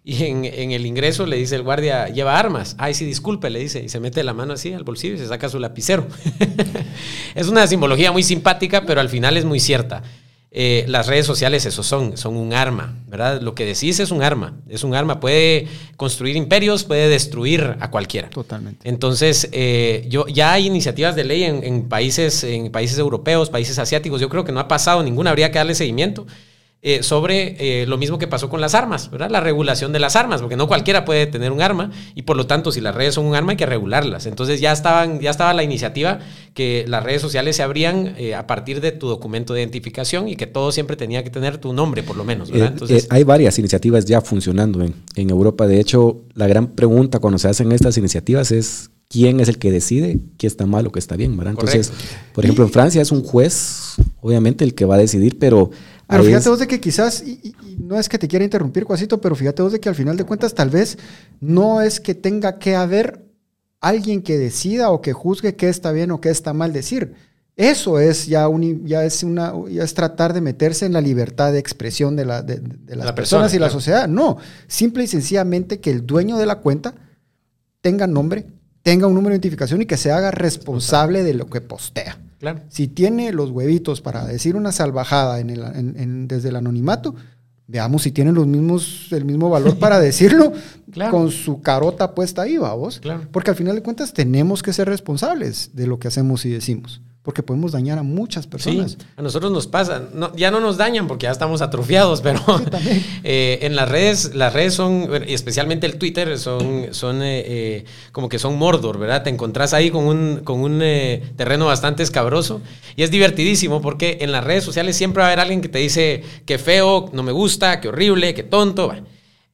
y 0.10 0.24
en, 0.24 0.46
en, 0.46 0.72
el 0.72 0.86
ingreso 0.86 1.26
le 1.26 1.36
dice 1.36 1.58
el 1.58 1.64
guardia, 1.64 2.08
lleva 2.08 2.40
armas. 2.40 2.78
Ay, 2.78 2.94
sí, 2.94 3.04
disculpe, 3.04 3.50
le 3.50 3.60
dice, 3.60 3.84
y 3.84 3.90
se 3.90 4.00
mete 4.00 4.24
la 4.24 4.34
mano 4.34 4.54
así 4.54 4.72
al 4.72 4.86
bolsillo 4.86 5.16
y 5.16 5.18
se 5.18 5.28
saca 5.28 5.50
su 5.50 5.60
lapicero. 5.60 6.08
es 7.36 7.50
una 7.50 7.68
simbología 7.68 8.14
muy 8.14 8.24
simpática, 8.24 8.86
pero 8.86 9.02
al 9.02 9.10
final 9.10 9.36
es 9.36 9.44
muy 9.44 9.60
cierta. 9.60 10.04
Eh, 10.50 10.86
las 10.88 11.08
redes 11.08 11.26
sociales, 11.26 11.66
eso 11.66 11.84
son, 11.84 12.16
son 12.16 12.38
un 12.38 12.54
arma, 12.54 13.04
¿verdad? 13.08 13.42
Lo 13.42 13.54
que 13.54 13.66
decís 13.66 14.00
es 14.00 14.12
un 14.12 14.24
arma, 14.24 14.56
es 14.70 14.86
un 14.86 14.96
arma, 14.96 15.20
puede 15.20 15.68
construir 15.98 16.38
imperios, 16.38 16.86
puede 16.86 17.10
destruir 17.10 17.76
a 17.82 17.92
cualquiera. 17.92 18.30
Totalmente. 18.30 18.88
Entonces, 18.88 19.50
eh, 19.52 20.06
yo, 20.08 20.26
ya 20.28 20.54
hay 20.54 20.68
iniciativas 20.68 21.18
de 21.18 21.26
ley 21.26 21.44
en, 21.44 21.66
en, 21.66 21.90
países, 21.90 22.46
en 22.46 22.72
países 22.72 22.98
europeos, 22.98 23.50
países 23.50 23.78
asiáticos, 23.78 24.22
yo 24.22 24.30
creo 24.30 24.46
que 24.46 24.54
no 24.54 24.62
ha 24.62 24.70
pasado 24.70 25.04
ninguna, 25.04 25.32
habría 25.32 25.52
que 25.52 25.58
darle 25.58 25.76
seguimiento 25.76 26.26
eh, 26.84 27.02
sobre 27.02 27.82
eh, 27.82 27.88
lo 27.88 27.98
mismo 27.98 28.20
que 28.20 28.28
pasó 28.28 28.50
con 28.50 28.62
las 28.62 28.76
armas, 28.76 29.10
¿verdad? 29.10 29.32
La 29.32 29.42
regulación 29.42 29.92
de 29.94 30.00
las 30.00 30.16
armas, 30.16 30.42
porque 30.42 30.56
no 30.56 30.68
cualquiera 30.68 31.06
puede 31.06 31.26
tener 31.26 31.52
un 31.52 31.60
arma 31.60 31.90
y 32.14 32.22
por 32.22 32.38
lo 32.38 32.46
tanto 32.46 32.72
si 32.72 32.82
las 32.82 32.94
redes 32.94 33.16
son 33.16 33.26
un 33.26 33.34
arma 33.34 33.54
hay 33.54 33.58
que 33.58 33.66
regularlas. 33.66 34.28
Entonces 34.28 34.62
ya, 34.62 34.72
estaban, 34.74 35.20
ya 35.20 35.32
estaba 35.32 35.56
la 35.56 35.64
iniciativa 35.64 36.20
que 36.54 36.86
las 36.88 37.04
redes 37.04 37.22
sociales 37.22 37.56
se 37.56 37.64
abrían 37.64 38.14
eh, 38.18 38.36
a 38.36 38.46
partir 38.46 38.80
de 38.80 38.92
tu 38.92 39.08
documento 39.08 39.56
de 39.56 39.62
identificación 39.62 40.28
y 40.28 40.36
que 40.36 40.46
todo 40.46 40.72
siempre 40.72 40.96
tenía 40.96 41.24
que 41.24 41.32
tener 41.32 41.58
tu 41.58 41.74
nombre 41.74 42.04
por 42.04 42.16
lo 42.16 42.24
menos, 42.24 42.52
¿verdad? 42.52 42.70
Entonces, 42.74 43.08
hay 43.10 43.24
varias 43.24 43.58
iniciativas 43.58 44.06
ya 44.06 44.22
funcionando 44.22 44.84
en, 44.84 44.94
en 45.16 45.30
Europa. 45.32 45.66
De 45.66 45.80
hecho, 45.80 46.22
la 46.36 46.46
gran 46.46 46.68
pregunta 46.68 47.18
cuando 47.18 47.40
se 47.40 47.48
hacen 47.48 47.72
estas 47.72 47.98
iniciativas 47.98 48.52
es 48.52 48.92
quién 49.10 49.40
es 49.40 49.48
el 49.50 49.58
que 49.58 49.72
decide 49.72 50.20
qué 50.38 50.48
está 50.48 50.66
mal 50.66 50.88
o 50.88 50.92
qué 50.92 51.00
está 51.00 51.16
bien, 51.16 51.38
¿verdad? 51.38 51.54
Entonces, 51.54 51.92
por 52.34 52.44
ejemplo, 52.44 52.66
en 52.66 52.72
Francia 52.72 53.02
es 53.02 53.12
un 53.12 53.24
juez, 53.24 53.96
obviamente, 54.22 54.64
el 54.64 54.74
que 54.74 54.86
va 54.86 54.96
a 54.96 55.00
decidir, 55.00 55.40
pero 55.40 55.72
pero 56.08 56.24
fíjate 56.24 56.50
vos 56.50 56.60
de 56.60 56.68
que 56.68 56.80
quizás, 56.80 57.22
y, 57.22 57.56
no 57.78 58.00
es 58.00 58.08
que 58.08 58.18
te 58.18 58.28
quiera 58.28 58.46
interrumpir, 58.46 58.86
Cuasito, 58.86 59.20
pero 59.20 59.36
fíjate 59.36 59.62
vos 59.62 59.72
de 59.72 59.80
que 59.80 59.90
al 59.90 59.96
final 59.96 60.16
de 60.16 60.24
cuentas 60.24 60.54
tal 60.54 60.70
vez 60.70 60.98
no 61.40 61.82
es 61.82 62.00
que 62.00 62.16
tenga 62.16 62.60
que 62.60 62.76
haber 62.76 63.26
alguien 63.82 64.22
que 64.22 64.38
decida 64.38 64.90
o 64.90 65.02
que 65.02 65.14
juzgue 65.14 65.56
qué 65.56 65.70
está 65.70 65.92
bien 65.92 66.12
o 66.12 66.22
qué 66.22 66.30
está 66.30 66.54
mal 66.54 66.74
decir. 66.74 67.14
Eso 67.56 68.00
es 68.00 68.28
ya, 68.28 68.48
un, 68.48 68.86
ya, 68.86 69.04
es 69.04 69.24
una, 69.24 69.52
ya 69.70 69.84
es 69.84 69.96
tratar 69.96 70.32
de 70.34 70.42
meterse 70.42 70.86
en 70.86 70.94
la 70.94 71.02
libertad 71.02 71.52
de 71.52 71.60
expresión 71.60 72.16
de, 72.16 72.24
la, 72.24 72.44
de, 72.44 72.62
las 72.96 73.12
personas 73.14 73.54
y 73.54 73.60
la 73.60 73.72
sociedad. 73.72 74.08
No, 74.08 74.38
simple 74.68 75.04
y 75.04 75.08
sencillamente 75.08 75.80
que 75.80 75.90
el 75.90 76.06
dueño 76.06 76.38
de 76.38 76.46
la 76.46 76.58
cuenta 76.58 76.94
tenga 77.82 78.06
nombre, 78.06 78.46
tenga 78.84 79.08
un 79.08 79.16
número 79.16 79.32
de 79.32 79.38
identificación 79.38 79.82
y 79.82 79.88
que 79.88 79.98
se 79.98 80.12
haga 80.12 80.30
responsable 80.30 81.24
de 81.24 81.34
lo 81.34 81.48
que 81.48 81.62
postea. 81.62 82.20
Si 82.70 82.88
tiene 82.88 83.32
los 83.32 83.52
huevitos 83.52 84.02
para 84.02 84.26
decir 84.26 84.56
una 84.56 84.72
salvajada 84.72 85.40
en 85.40 85.50
el, 85.50 86.28
desde 86.28 86.50
el 86.50 86.56
anonimato, 86.56 87.16
veamos 87.68 88.04
si 88.04 88.12
tiene 88.12 88.32
los 88.32 88.48
mismos, 88.48 89.08
el 89.12 89.26
mismo 89.26 89.50
valor 89.50 89.78
para 89.80 90.00
decirlo 90.00 90.54
con 91.10 91.32
su 91.32 91.62
carota 91.62 92.14
puesta 92.14 92.44
ahí, 92.44 92.58
vamos. 92.58 93.02
Porque 93.32 93.52
al 93.52 93.58
final 93.58 93.76
de 93.76 93.84
cuentas 93.84 94.14
tenemos 94.14 94.62
que 94.62 94.74
ser 94.74 94.88
responsables 94.88 95.72
de 95.74 95.88
lo 95.88 96.00
que 96.00 96.08
hacemos 96.08 96.46
y 96.46 96.50
decimos 96.50 97.02
porque 97.28 97.44
podemos 97.44 97.74
dañar 97.74 97.98
a 97.98 98.04
muchas 98.04 98.48
personas. 98.48 98.92
Sí, 98.92 99.06
a 99.18 99.22
nosotros 99.22 99.52
nos 99.52 99.68
pasa, 99.68 100.08
ya 100.38 100.50
no 100.50 100.62
nos 100.62 100.78
dañan 100.78 101.10
porque 101.10 101.26
ya 101.26 101.32
estamos 101.32 101.62
atrofiados, 101.62 102.22
pero 102.22 102.40
eh, 103.26 103.60
en 103.64 103.76
las 103.76 103.90
redes, 103.90 104.34
las 104.34 104.54
redes 104.54 104.76
son, 104.76 105.10
especialmente 105.28 105.86
el 105.88 105.98
Twitter, 105.98 106.40
son, 106.40 106.86
son 106.92 107.22
eh, 107.22 107.44
eh, 107.46 107.86
como 108.14 108.30
que 108.30 108.40
son 108.40 108.58
Mordor, 108.58 108.98
¿verdad? 108.98 109.24
Te 109.24 109.30
encontrás 109.30 109.74
ahí 109.74 109.92
con 109.92 110.06
un, 110.06 110.40
con 110.46 110.62
un 110.62 110.80
terreno 111.36 111.66
bastante 111.66 112.02
escabroso 112.02 112.62
y 112.96 113.04
es 113.04 113.12
divertidísimo 113.12 113.82
porque 113.82 114.20
en 114.22 114.32
las 114.32 114.46
redes 114.46 114.64
sociales 114.64 114.96
siempre 114.96 115.20
va 115.20 115.28
a 115.28 115.32
haber 115.34 115.42
alguien 115.42 115.60
que 115.60 115.68
te 115.68 115.80
dice 115.80 116.24
que 116.46 116.58
feo, 116.58 117.10
no 117.12 117.24
me 117.24 117.34
gusta, 117.34 117.82
que 117.82 117.90
horrible, 117.90 118.34
que 118.36 118.44
tonto 118.44 118.94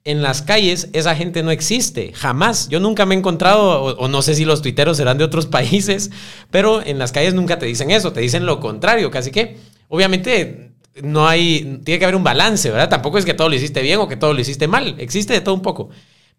en 0.06 0.22
las 0.22 0.42
calles 0.42 0.90
esa 0.94 1.16
gente 1.16 1.44
no 1.44 1.52
existe, 1.52 2.12
jamás. 2.14 2.68
Yo 2.70 2.80
nunca 2.80 3.06
me 3.06 3.16
he 3.16 3.18
encontrado, 3.18 3.96
o, 3.96 4.08
no 4.08 4.22
sé 4.22 4.36
si 4.36 4.46
los 4.46 4.62
tuiteros 4.62 4.98
serán 4.98 5.18
de 5.18 5.24
otros 5.24 5.46
países, 5.48 6.12
pero 6.52 6.86
en 6.86 7.00
las 7.00 7.12
calles 7.12 7.34
nunca 7.34 7.60
te 7.60 7.66
dicen 7.66 7.92
eso, 7.92 8.14
te 8.14 8.22
dicen 8.22 8.46
lo 8.46 8.60
contrario, 8.60 9.12
casi 9.12 9.32
que. 9.32 9.58
Obviamente 9.90 10.72
no 11.04 11.28
hay, 11.28 11.82
tiene 11.84 12.00
que 12.00 12.06
haber 12.06 12.16
un 12.16 12.24
balance, 12.24 12.70
¿verdad? 12.70 12.90
Tampoco 12.90 13.18
es 13.18 13.26
que 13.26 13.34
todo 13.34 13.50
lo 13.50 13.56
hiciste 13.56 13.82
bien 13.82 14.00
o 14.00 14.08
que 14.08 14.16
todo 14.16 14.34
lo 14.34 14.42
hiciste 14.42 14.68
mal, 14.68 14.96
existe 14.98 15.34
de 15.34 15.42
todo 15.42 15.56
un 15.56 15.62
poco. 15.62 15.90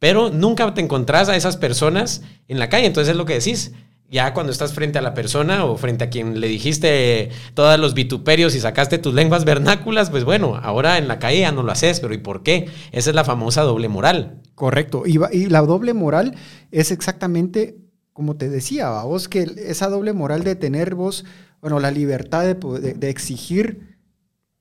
Pero 0.00 0.30
nunca 0.30 0.74
te 0.74 0.80
encontrás 0.80 1.28
a 1.28 1.36
esas 1.36 1.56
personas 1.56 2.22
en 2.48 2.58
la 2.58 2.68
calle, 2.68 2.86
entonces 2.86 3.12
es 3.12 3.16
lo 3.16 3.26
que 3.26 3.34
decís 3.34 3.72
ya 4.14 4.32
cuando 4.32 4.52
estás 4.52 4.72
frente 4.72 4.96
a 4.96 5.02
la 5.02 5.12
persona 5.12 5.64
o 5.64 5.76
frente 5.76 6.04
a 6.04 6.08
quien 6.08 6.40
le 6.40 6.46
dijiste 6.46 7.30
todos 7.54 7.80
los 7.80 7.94
vituperios 7.94 8.54
y 8.54 8.60
sacaste 8.60 8.98
tus 8.98 9.12
lenguas 9.12 9.44
vernáculas, 9.44 10.08
pues 10.08 10.22
bueno, 10.22 10.54
ahora 10.62 10.98
en 10.98 11.08
la 11.08 11.18
calle 11.18 11.40
ya 11.40 11.50
no 11.50 11.64
lo 11.64 11.72
haces, 11.72 11.98
pero 11.98 12.14
¿y 12.14 12.18
por 12.18 12.44
qué? 12.44 12.68
Esa 12.92 13.10
es 13.10 13.16
la 13.16 13.24
famosa 13.24 13.62
doble 13.62 13.88
moral. 13.88 14.40
Correcto. 14.54 15.02
Y, 15.04 15.18
la 15.48 15.62
doble 15.62 15.94
moral 15.94 16.36
es 16.70 16.92
exactamente 16.92 17.76
como 18.12 18.36
te 18.36 18.48
decía, 18.48 19.02
vos 19.02 19.28
que 19.28 19.50
esa 19.56 19.88
doble 19.88 20.12
moral 20.12 20.44
de 20.44 20.54
tener 20.54 20.94
vos, 20.94 21.24
bueno, 21.60 21.80
la 21.80 21.90
libertad 21.90 22.44
de, 22.44 23.10
exigir 23.10 23.98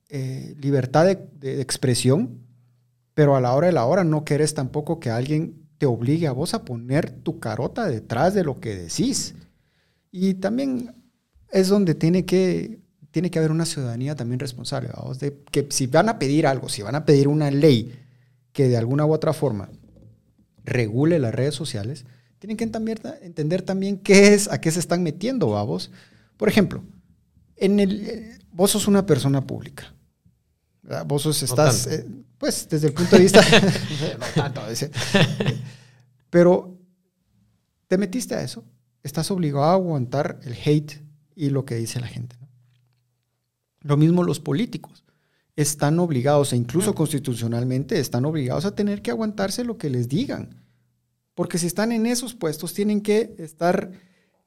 eh, 0.08 0.56
libertad 0.58 1.04
de, 1.04 1.28
de 1.38 1.60
expresión, 1.60 2.40
pero 3.14 3.36
a 3.36 3.40
la 3.40 3.54
hora 3.54 3.68
de 3.68 3.72
la 3.72 3.84
hora 3.84 4.02
no 4.02 4.24
querés 4.24 4.54
tampoco 4.54 4.98
que 4.98 5.10
alguien 5.10 5.68
te 5.78 5.86
obligue 5.86 6.26
a 6.26 6.32
vos 6.32 6.54
a 6.54 6.64
poner 6.64 7.12
tu 7.12 7.38
carota 7.38 7.86
detrás 7.86 8.34
de 8.34 8.42
lo 8.42 8.58
que 8.58 8.74
decís. 8.74 9.36
Y 10.16 10.34
también 10.34 10.94
es 11.50 11.66
donde 11.66 11.96
tiene 11.96 12.24
que, 12.24 12.78
tiene 13.10 13.32
que 13.32 13.40
haber 13.40 13.50
una 13.50 13.66
ciudadanía 13.66 14.14
también 14.14 14.38
responsable, 14.38 14.90
vamos, 14.96 15.18
de 15.18 15.42
que 15.50 15.66
si 15.70 15.88
van 15.88 16.08
a 16.08 16.20
pedir 16.20 16.46
algo, 16.46 16.68
si 16.68 16.82
van 16.82 16.94
a 16.94 17.04
pedir 17.04 17.26
una 17.26 17.50
ley 17.50 17.92
que 18.52 18.68
de 18.68 18.76
alguna 18.76 19.04
u 19.06 19.12
otra 19.12 19.32
forma 19.32 19.70
regule 20.62 21.18
las 21.18 21.34
redes 21.34 21.56
sociales, 21.56 22.04
tienen 22.38 22.56
que 22.56 22.62
entender, 22.62 23.62
también 23.62 23.98
qué 23.98 24.34
es, 24.34 24.48
a 24.52 24.60
qué 24.60 24.70
se 24.70 24.78
están 24.78 25.02
metiendo, 25.02 25.48
vamos. 25.48 25.90
Por 26.36 26.48
ejemplo, 26.48 26.84
en 27.56 27.80
el, 27.80 28.38
vos 28.52 28.70
sos 28.70 28.86
una 28.86 29.04
persona 29.04 29.44
pública. 29.44 29.92
Vos 31.06 31.22
sos, 31.22 31.42
estás, 31.42 31.88
eh, 31.88 32.06
pues 32.38 32.68
desde 32.68 32.86
el 32.86 32.92
punto 32.92 33.16
de 33.16 33.22
vista, 33.22 33.42
no 34.20 34.26
tanto, 34.32 34.60
pero 36.30 36.78
te 37.88 37.98
metiste 37.98 38.36
a 38.36 38.42
eso 38.42 38.64
estás 39.04 39.30
obligado 39.30 39.64
a 39.64 39.74
aguantar 39.74 40.40
el 40.42 40.54
hate 40.54 41.04
y 41.36 41.50
lo 41.50 41.64
que 41.64 41.76
dice 41.76 42.00
la 42.00 42.08
gente. 42.08 42.36
Lo 43.80 43.96
mismo 43.96 44.24
los 44.24 44.40
políticos. 44.40 45.04
Están 45.56 46.00
obligados, 46.00 46.52
e 46.52 46.56
incluso 46.56 46.96
constitucionalmente, 46.96 48.00
están 48.00 48.24
obligados 48.24 48.64
a 48.64 48.74
tener 48.74 49.02
que 49.02 49.12
aguantarse 49.12 49.62
lo 49.62 49.78
que 49.78 49.90
les 49.90 50.08
digan. 50.08 50.64
Porque 51.34 51.58
si 51.58 51.66
están 51.68 51.92
en 51.92 52.06
esos 52.06 52.34
puestos, 52.34 52.74
tienen 52.74 53.02
que 53.02 53.36
estar 53.38 53.92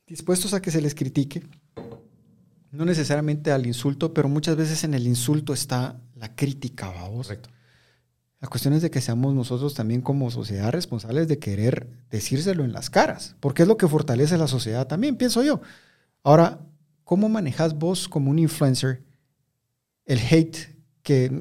dispuestos 0.05 0.53
a 0.53 0.61
que 0.61 0.71
se 0.71 0.81
les 0.81 0.95
critique. 0.95 1.47
No 2.71 2.83
necesariamente 2.83 3.51
al 3.51 3.65
insulto, 3.65 4.13
pero 4.13 4.27
muchas 4.27 4.57
veces 4.57 4.83
en 4.83 4.93
el 4.93 5.07
insulto 5.07 5.53
está 5.53 6.01
la 6.15 6.35
crítica, 6.35 6.89
vamos. 6.89 7.27
Correcto. 7.27 7.49
La 8.39 8.47
cuestión 8.47 8.73
es 8.73 8.83
de 8.83 8.91
que 8.91 9.01
seamos 9.01 9.33
nosotros 9.33 9.73
también 9.73 10.01
como 10.01 10.29
sociedad 10.29 10.71
responsables 10.71 11.27
de 11.27 11.39
querer 11.39 11.87
decírselo 12.11 12.63
en 12.63 12.71
las 12.71 12.89
caras, 12.89 13.35
porque 13.39 13.63
es 13.63 13.67
lo 13.67 13.77
que 13.77 13.87
fortalece 13.87 14.37
la 14.37 14.47
sociedad 14.47 14.85
también, 14.85 15.15
pienso 15.15 15.43
yo. 15.43 15.61
Ahora, 16.23 16.59
¿cómo 17.03 17.29
manejas 17.29 17.77
vos 17.77 18.07
como 18.07 18.29
un 18.29 18.37
influencer 18.37 19.03
el 20.05 20.19
hate 20.19 20.57
que 21.01 21.31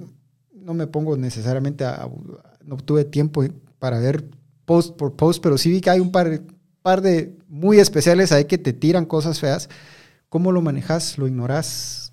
no 0.52 0.74
me 0.74 0.86
pongo 0.86 1.16
necesariamente 1.16 1.84
a, 1.84 2.08
no 2.64 2.76
tuve 2.78 3.04
tiempo 3.04 3.44
para 3.78 3.98
ver 3.98 4.28
post 4.64 4.96
por 4.96 5.14
post, 5.14 5.42
pero 5.42 5.56
sí 5.56 5.70
vi 5.70 5.80
que 5.80 5.90
hay 5.90 6.00
un 6.00 6.10
par, 6.10 6.42
par 6.82 7.00
de 7.00 7.36
muy 7.48 7.78
especiales 7.78 8.32
ahí 8.32 8.44
que 8.44 8.58
te 8.58 8.72
tiran 8.72 9.06
cosas 9.06 9.40
feas. 9.40 9.68
¿Cómo 10.28 10.52
lo 10.52 10.60
manejas? 10.60 11.18
¿Lo 11.18 11.26
ignoras? 11.26 12.05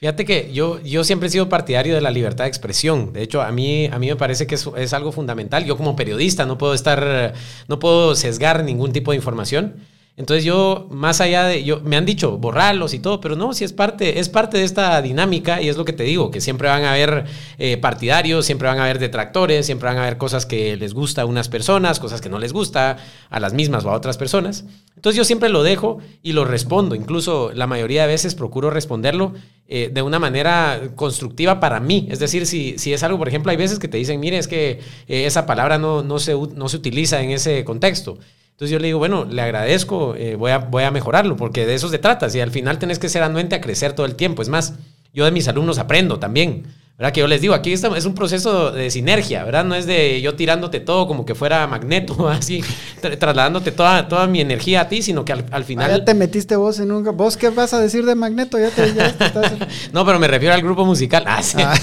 Fíjate 0.00 0.24
que 0.24 0.50
yo, 0.50 0.80
yo 0.80 1.04
siempre 1.04 1.28
he 1.28 1.30
sido 1.30 1.50
partidario 1.50 1.94
de 1.94 2.00
la 2.00 2.10
libertad 2.10 2.44
de 2.44 2.48
expresión. 2.48 3.12
De 3.12 3.22
hecho, 3.22 3.42
a 3.42 3.52
mí, 3.52 3.84
a 3.86 3.98
mí 3.98 4.06
me 4.08 4.16
parece 4.16 4.46
que 4.46 4.54
es, 4.54 4.66
es 4.78 4.94
algo 4.94 5.12
fundamental. 5.12 5.66
Yo 5.66 5.76
como 5.76 5.94
periodista 5.94 6.46
no 6.46 6.56
puedo 6.56 6.72
estar, 6.72 7.34
no 7.68 7.78
puedo 7.78 8.14
sesgar 8.14 8.64
ningún 8.64 8.94
tipo 8.94 9.10
de 9.10 9.18
información. 9.18 9.76
Entonces 10.20 10.44
yo, 10.44 10.86
más 10.90 11.22
allá 11.22 11.44
de, 11.44 11.64
yo, 11.64 11.80
me 11.80 11.96
han 11.96 12.04
dicho 12.04 12.36
borrarlos 12.36 12.92
y 12.92 12.98
todo, 12.98 13.22
pero 13.22 13.36
no, 13.36 13.54
si 13.54 13.64
es 13.64 13.72
parte, 13.72 14.20
es 14.20 14.28
parte 14.28 14.58
de 14.58 14.64
esta 14.64 15.00
dinámica 15.00 15.62
y 15.62 15.70
es 15.70 15.78
lo 15.78 15.86
que 15.86 15.94
te 15.94 16.02
digo, 16.02 16.30
que 16.30 16.42
siempre 16.42 16.68
van 16.68 16.84
a 16.84 16.92
haber 16.92 17.24
eh, 17.56 17.78
partidarios, 17.78 18.44
siempre 18.44 18.68
van 18.68 18.78
a 18.78 18.84
haber 18.84 18.98
detractores, 18.98 19.64
siempre 19.64 19.88
van 19.88 19.96
a 19.96 20.02
haber 20.02 20.18
cosas 20.18 20.44
que 20.44 20.76
les 20.76 20.92
gusta 20.92 21.22
a 21.22 21.24
unas 21.24 21.48
personas, 21.48 21.98
cosas 21.98 22.20
que 22.20 22.28
no 22.28 22.38
les 22.38 22.52
gusta 22.52 22.98
a 23.30 23.40
las 23.40 23.54
mismas 23.54 23.86
o 23.86 23.90
a 23.90 23.94
otras 23.94 24.18
personas. 24.18 24.66
Entonces 24.94 25.16
yo 25.16 25.24
siempre 25.24 25.48
lo 25.48 25.62
dejo 25.62 26.00
y 26.22 26.34
lo 26.34 26.44
respondo, 26.44 26.94
incluso 26.94 27.52
la 27.54 27.66
mayoría 27.66 28.02
de 28.02 28.08
veces 28.08 28.34
procuro 28.34 28.68
responderlo 28.68 29.32
eh, 29.68 29.88
de 29.90 30.02
una 30.02 30.18
manera 30.18 30.90
constructiva 30.96 31.60
para 31.60 31.80
mí. 31.80 32.08
Es 32.10 32.18
decir, 32.18 32.44
si, 32.44 32.76
si 32.76 32.92
es 32.92 33.02
algo, 33.02 33.16
por 33.16 33.28
ejemplo, 33.28 33.52
hay 33.52 33.56
veces 33.56 33.78
que 33.78 33.88
te 33.88 33.96
dicen, 33.96 34.20
mire, 34.20 34.36
es 34.36 34.48
que 34.48 34.80
eh, 35.08 35.24
esa 35.24 35.46
palabra 35.46 35.78
no, 35.78 36.02
no, 36.02 36.18
se, 36.18 36.34
no 36.34 36.68
se 36.68 36.76
utiliza 36.76 37.22
en 37.22 37.30
ese 37.30 37.64
contexto. 37.64 38.18
Entonces 38.60 38.72
yo 38.74 38.78
le 38.78 38.88
digo, 38.88 38.98
bueno, 38.98 39.24
le 39.24 39.40
agradezco, 39.40 40.14
eh, 40.16 40.36
voy, 40.36 40.50
a, 40.50 40.58
voy 40.58 40.82
a 40.82 40.90
mejorarlo, 40.90 41.34
porque 41.34 41.64
de 41.64 41.74
eso 41.74 41.88
se 41.88 41.98
trata. 41.98 42.28
Si 42.28 42.40
al 42.40 42.50
final 42.50 42.78
tenés 42.78 42.98
que 42.98 43.08
ser 43.08 43.22
anuente 43.22 43.56
a 43.56 43.60
crecer 43.62 43.94
todo 43.94 44.04
el 44.04 44.16
tiempo. 44.16 44.42
Es 44.42 44.50
más, 44.50 44.74
yo 45.14 45.24
de 45.24 45.30
mis 45.30 45.48
alumnos 45.48 45.78
aprendo 45.78 46.18
también. 46.18 46.66
¿Verdad? 46.98 47.14
Que 47.14 47.20
yo 47.20 47.26
les 47.26 47.40
digo, 47.40 47.54
aquí 47.54 47.72
es 47.72 48.04
un 48.04 48.14
proceso 48.14 48.70
de 48.70 48.90
sinergia, 48.90 49.44
¿verdad? 49.44 49.64
No 49.64 49.74
es 49.74 49.86
de 49.86 50.20
yo 50.20 50.34
tirándote 50.34 50.78
todo 50.80 51.06
como 51.06 51.24
que 51.24 51.34
fuera 51.34 51.66
magneto, 51.66 52.28
así, 52.28 52.62
trasladándote 53.00 53.72
toda, 53.72 54.06
toda 54.08 54.26
mi 54.26 54.42
energía 54.42 54.82
a 54.82 54.88
ti, 54.90 55.00
sino 55.00 55.24
que 55.24 55.32
al, 55.32 55.64
final... 55.64 55.90
Ah, 55.90 55.96
ya 55.96 56.04
te 56.04 56.12
metiste 56.12 56.54
vos 56.56 56.80
en 56.80 56.92
un... 56.92 57.16
¿Vos 57.16 57.38
qué 57.38 57.48
vas 57.48 57.72
a 57.72 57.80
decir 57.80 58.04
de 58.04 58.14
magneto? 58.14 58.58
Ya 58.58 58.68
te... 58.68 58.92
no, 59.94 60.04
pero 60.04 60.18
me 60.18 60.28
refiero 60.28 60.54
al 60.54 60.60
grupo 60.60 60.84
musical. 60.84 61.24
Ah, 61.26 61.42
sí. 61.42 61.56
Ah. 61.62 61.74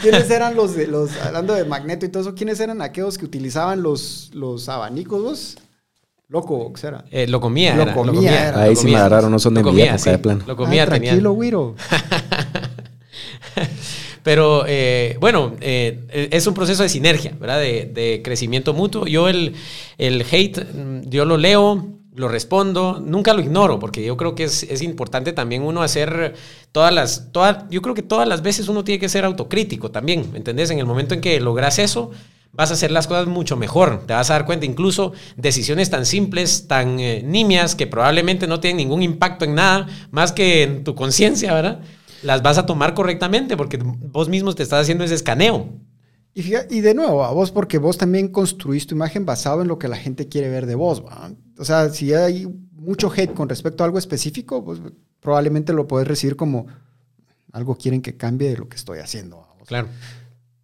¿Quiénes 0.00 0.30
eran 0.30 0.54
los, 0.54 0.74
de, 0.74 0.86
los, 0.86 1.16
hablando 1.18 1.54
de 1.54 1.64
magneto 1.64 2.06
y 2.06 2.08
todo 2.08 2.22
eso, 2.22 2.34
quiénes 2.34 2.60
eran 2.60 2.82
aquellos 2.82 3.18
que 3.18 3.24
utilizaban 3.24 3.82
los, 3.82 4.30
los 4.32 4.68
abanicos 4.68 5.22
vos? 5.22 5.56
Loco, 6.28 6.72
¿qué 6.72 6.86
era? 6.86 7.04
Eh, 7.10 7.26
lo 7.28 7.40
comía. 7.40 7.76
Lo 7.76 7.92
comía. 7.92 8.58
Ahí 8.60 8.74
sí 8.74 8.86
me 8.86 8.96
agarraron, 8.96 9.30
no 9.30 9.38
son 9.38 9.54
de 9.54 9.62
mi 9.62 9.82
época 9.82 10.10
de 10.10 10.18
plan. 10.18 10.42
Lo 10.46 10.56
comía, 10.56 10.84
ah, 10.84 10.86
tranquilo, 10.86 11.32
güiro. 11.32 11.74
Pero 14.22 14.64
eh, 14.66 15.18
bueno, 15.20 15.54
eh, 15.60 16.28
es 16.32 16.46
un 16.46 16.54
proceso 16.54 16.82
de 16.82 16.88
sinergia, 16.88 17.36
¿verdad? 17.38 17.60
De, 17.60 17.84
de, 17.92 18.22
crecimiento 18.24 18.72
mutuo. 18.72 19.06
Yo 19.06 19.28
el, 19.28 19.54
el 19.98 20.22
hate, 20.22 20.64
mm, 20.72 21.10
yo 21.10 21.26
lo 21.26 21.36
leo, 21.36 21.86
lo 22.14 22.28
respondo, 22.28 23.02
nunca 23.04 23.34
lo 23.34 23.40
ignoro, 23.40 23.78
porque 23.78 24.04
yo 24.04 24.16
creo 24.16 24.34
que 24.34 24.44
es, 24.44 24.62
es, 24.64 24.82
importante 24.82 25.32
también 25.32 25.62
uno 25.62 25.82
hacer 25.82 26.34
todas 26.70 26.94
las, 26.94 27.32
todas, 27.32 27.64
yo 27.70 27.82
creo 27.82 27.94
que 27.94 28.02
todas 28.02 28.28
las 28.28 28.42
veces 28.42 28.68
uno 28.68 28.84
tiene 28.84 29.00
que 29.00 29.08
ser 29.08 29.24
autocrítico 29.24 29.90
también, 29.90 30.30
¿me 30.30 30.38
entendés? 30.38 30.70
En 30.70 30.78
el 30.78 30.86
momento 30.86 31.14
en 31.14 31.20
que 31.20 31.40
logras 31.40 31.80
eso, 31.80 32.12
vas 32.56 32.70
a 32.70 32.74
hacer 32.74 32.90
las 32.90 33.06
cosas 33.06 33.26
mucho 33.26 33.56
mejor. 33.56 34.04
Te 34.06 34.14
vas 34.14 34.30
a 34.30 34.34
dar 34.34 34.46
cuenta 34.46 34.66
incluso 34.66 35.12
decisiones 35.36 35.90
tan 35.90 36.06
simples, 36.06 36.68
tan 36.68 37.00
eh, 37.00 37.22
nimias, 37.24 37.74
que 37.74 37.86
probablemente 37.86 38.46
no 38.46 38.60
tienen 38.60 38.78
ningún 38.78 39.02
impacto 39.02 39.44
en 39.44 39.54
nada, 39.54 39.88
más 40.10 40.32
que 40.32 40.62
en 40.62 40.84
tu 40.84 40.94
conciencia, 40.94 41.52
¿verdad? 41.52 41.80
Las 42.22 42.42
vas 42.42 42.58
a 42.58 42.66
tomar 42.66 42.94
correctamente 42.94 43.56
porque 43.56 43.78
vos 43.82 44.28
mismo 44.28 44.54
te 44.54 44.62
estás 44.62 44.82
haciendo 44.82 45.04
ese 45.04 45.14
escaneo. 45.14 45.68
Y, 46.34 46.52
y 46.70 46.80
de 46.80 46.94
nuevo, 46.94 47.24
a 47.24 47.32
vos 47.32 47.52
porque 47.52 47.78
vos 47.78 47.96
también 47.96 48.28
construís 48.28 48.86
tu 48.86 48.94
imagen 48.94 49.24
basado 49.24 49.62
en 49.62 49.68
lo 49.68 49.78
que 49.78 49.88
la 49.88 49.96
gente 49.96 50.28
quiere 50.28 50.48
ver 50.48 50.66
de 50.66 50.74
vos. 50.74 51.02
O 51.58 51.64
sea, 51.64 51.88
si 51.90 52.12
hay 52.12 52.46
mucho 52.72 53.10
hate 53.10 53.32
con 53.32 53.48
respecto 53.48 53.82
a 53.82 53.86
algo 53.86 53.98
específico, 53.98 54.64
pues 54.64 54.80
probablemente 55.20 55.72
lo 55.72 55.86
puedes 55.86 56.06
recibir 56.08 56.36
como 56.36 56.66
algo 57.52 57.76
quieren 57.76 58.02
que 58.02 58.16
cambie 58.16 58.50
de 58.50 58.56
lo 58.58 58.68
que 58.68 58.76
estoy 58.76 58.98
haciendo. 58.98 59.46
Claro. 59.66 59.88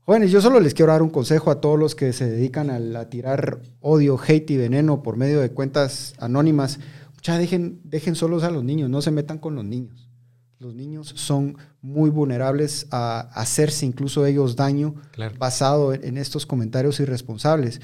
Jóvenes, 0.05 0.33
yo 0.33 0.41
solo 0.41 0.59
les 0.59 0.75
quiero 0.75 0.91
dar 0.91 1.03
un 1.03 1.11
consejo 1.11 1.53
a 1.53 1.61
todos 1.61 1.79
los 1.79 1.95
que 1.95 2.13
se 2.13 2.29
dedican 2.29 2.69
a, 2.69 3.09
tirar 3.09 3.61
odio, 3.81 4.19
hate 4.19 4.51
y 4.51 4.57
veneno 4.57 5.05
por 5.05 5.17
medio 5.17 5.41
de 5.41 5.53
cuentas 5.53 6.15
anónimas. 6.19 6.81
Ya 7.23 7.39
dejen, 7.39 7.81
dejen 7.85 8.17
solos 8.17 8.43
a 8.43 8.51
los 8.51 8.65
niños, 8.65 8.91
no 8.91 9.03
se 9.03 9.13
metan 9.13 9.39
con 9.39 9.55
los 9.55 9.65
niños. 9.65 10.10
Los 10.61 10.75
niños 10.75 11.11
son 11.17 11.57
muy 11.81 12.11
vulnerables 12.11 12.87
a 12.91 13.21
hacerse 13.33 13.87
incluso 13.87 14.27
ellos 14.27 14.57
daño 14.57 14.95
basado 15.39 15.95
en, 15.95 16.19
estos 16.19 16.45
comentarios 16.45 17.01
irresponsables. 17.01 17.81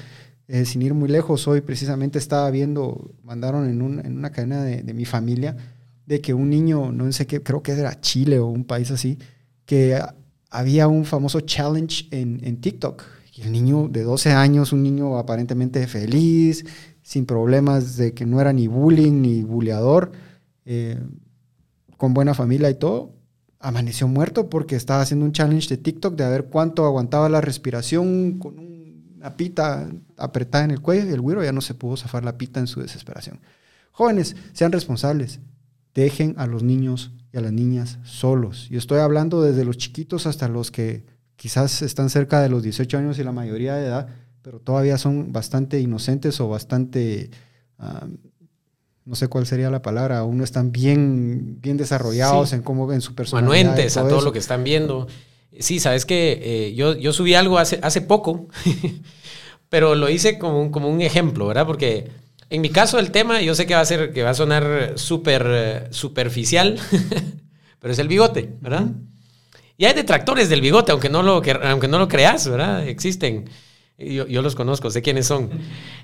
Eh, 0.47 0.63
sin 0.63 0.83
ir 0.83 0.93
muy 0.93 1.09
lejos, 1.09 1.47
hoy 1.47 1.61
precisamente 1.61 2.19
estaba 2.19 2.51
viendo, 2.51 3.15
mandaron 3.23 3.67
en, 3.67 3.81
una 3.81 4.29
cadena 4.31 4.63
de, 4.63 4.83
de, 4.83 4.93
mi 4.93 5.05
familia, 5.05 5.57
de 6.05 6.21
que 6.21 6.35
un 6.35 6.51
niño, 6.51 6.91
no 6.91 7.11
sé 7.11 7.25
qué, 7.25 7.41
creo 7.41 7.63
que 7.63 7.71
era 7.71 7.99
Chile 7.99 8.37
o 8.37 8.45
un 8.45 8.63
país 8.63 8.91
así, 8.91 9.17
que 9.65 9.99
había 10.51 10.87
un 10.87 11.03
famoso 11.03 11.41
challenge 11.41 12.07
en, 12.11 12.61
TikTok. 12.61 13.03
Y 13.33 13.41
el 13.41 13.53
niño 13.53 13.87
de 13.87 14.03
12 14.03 14.33
años, 14.33 14.71
un 14.71 14.83
niño 14.83 15.17
aparentemente 15.17 15.87
feliz, 15.87 16.63
sin 17.01 17.25
problemas 17.25 17.97
de 17.97 18.13
que 18.13 18.27
no 18.27 18.39
era 18.39 18.53
ni 18.53 18.67
bullying 18.67 19.19
ni 19.19 19.41
bulleador, 19.41 20.11
eh, 20.63 20.99
con 21.97 22.13
buena 22.13 22.33
familia 22.33 22.69
y 22.69 22.75
todo, 22.75 23.13
amaneció 23.59 24.07
muerto 24.07 24.49
porque 24.49 24.75
estaba 24.75 25.01
haciendo 25.01 25.25
un 25.25 25.31
challenge 25.31 25.67
de 25.69 25.77
TikTok 25.77 26.15
de 26.15 26.23
a 26.23 26.29
ver 26.29 26.45
cuánto 26.45 26.85
aguantaba 26.85 27.27
la 27.27 27.41
respiración 27.41 28.37
con 28.39 28.59
una 28.59 29.35
pita 29.35 29.89
apretada 30.15 30.63
en 30.63 30.71
el 30.71 30.81
cuello 30.81 31.09
y 31.09 31.13
el 31.13 31.21
güiro 31.21 31.43
ya 31.43 31.51
no 31.51 31.61
se 31.61 31.73
pudo 31.73 31.97
zafar 31.97 32.23
la 32.23 32.37
pita 32.37 32.59
en 32.59 32.67
su 32.67 32.81
desesperación. 32.81 33.39
Jóvenes, 33.91 34.35
sean 34.53 34.71
responsables, 34.71 35.39
dejen 35.95 36.35
a 36.37 36.45
los 36.45 36.61
niños 36.61 37.11
y 37.33 37.37
a 37.37 37.41
las 37.41 37.51
niñas 37.51 37.97
solos. 38.03 38.67
Y 38.69 38.77
estoy 38.77 38.99
hablando 38.99 39.41
desde 39.41 39.65
los 39.65 39.77
chiquitos 39.77 40.27
hasta 40.27 40.47
los 40.47 40.69
que 40.69 41.03
quizás 41.35 41.81
están 41.81 42.09
cerca 42.09 42.41
de 42.41 42.49
los 42.49 42.61
18 42.63 42.97
años 42.97 43.17
y 43.17 43.23
la 43.23 43.31
mayoría 43.31 43.75
de 43.75 43.87
edad, 43.87 44.07
pero 44.41 44.59
todavía 44.59 44.97
son 44.97 45.31
bastante 45.33 45.79
inocentes 45.79 46.39
o 46.39 46.47
bastante, 46.47 47.31
no 49.07 49.15
sé 49.15 49.29
cuál 49.29 49.47
sería 49.47 49.69
la 49.69 49.81
palabra, 49.81 50.19
aún 50.19 50.37
no 50.37 50.43
están 50.43 50.73
bien, 50.73 51.61
bien 51.61 51.77
desarrollados 51.77 52.51
en 52.51 52.61
cómo 52.61 52.87
ven 52.87 52.99
su 52.99 53.15
personalidad. 53.15 53.65
Manuentes 53.65 53.95
a 53.95 54.05
todo 54.05 54.21
lo 54.21 54.33
que 54.33 54.39
están 54.39 54.65
viendo. 54.65 55.07
Sí, 55.59 55.79
sabes 55.79 56.05
que 56.05 56.39
eh, 56.43 56.75
yo, 56.75 56.93
yo 56.93 57.13
subí 57.13 57.33
algo 57.33 57.57
hace, 57.57 57.79
hace 57.81 58.01
poco, 58.01 58.47
pero 59.69 59.95
lo 59.95 60.09
hice 60.09 60.37
como 60.37 60.71
como 60.71 60.89
un 60.89 61.01
ejemplo, 61.01 61.47
¿verdad? 61.47 61.65
Porque 61.65 62.11
en 62.49 62.61
mi 62.61 62.69
caso, 62.69 62.99
el 62.99 63.11
tema, 63.11 63.41
yo 63.41 63.55
sé 63.55 63.65
que 63.65 63.75
va 63.75 63.81
a 63.81 63.85
ser, 63.85 64.11
que 64.11 64.23
va 64.23 64.31
a 64.31 64.33
sonar 64.33 64.93
súper 64.95 65.87
superficial, 65.91 66.77
pero 67.79 67.93
es 67.93 67.99
el 67.99 68.09
bigote, 68.09 68.55
¿verdad? 68.59 68.87
Y 69.77 69.85
hay 69.85 69.93
detractores 69.93 70.49
del 70.49 70.59
bigote, 70.59 70.91
aunque 70.91 71.09
no 71.09 71.23
lo, 71.23 71.41
aunque 71.63 71.87
no 71.87 71.97
lo 71.97 72.09
creas, 72.09 72.49
¿verdad? 72.49 72.85
Existen. 72.85 73.49
Yo, 73.97 74.27
yo 74.27 74.43
los 74.43 74.53
conozco, 74.53 74.91
sé 74.91 75.01
quiénes 75.01 75.25
son. 75.25 75.49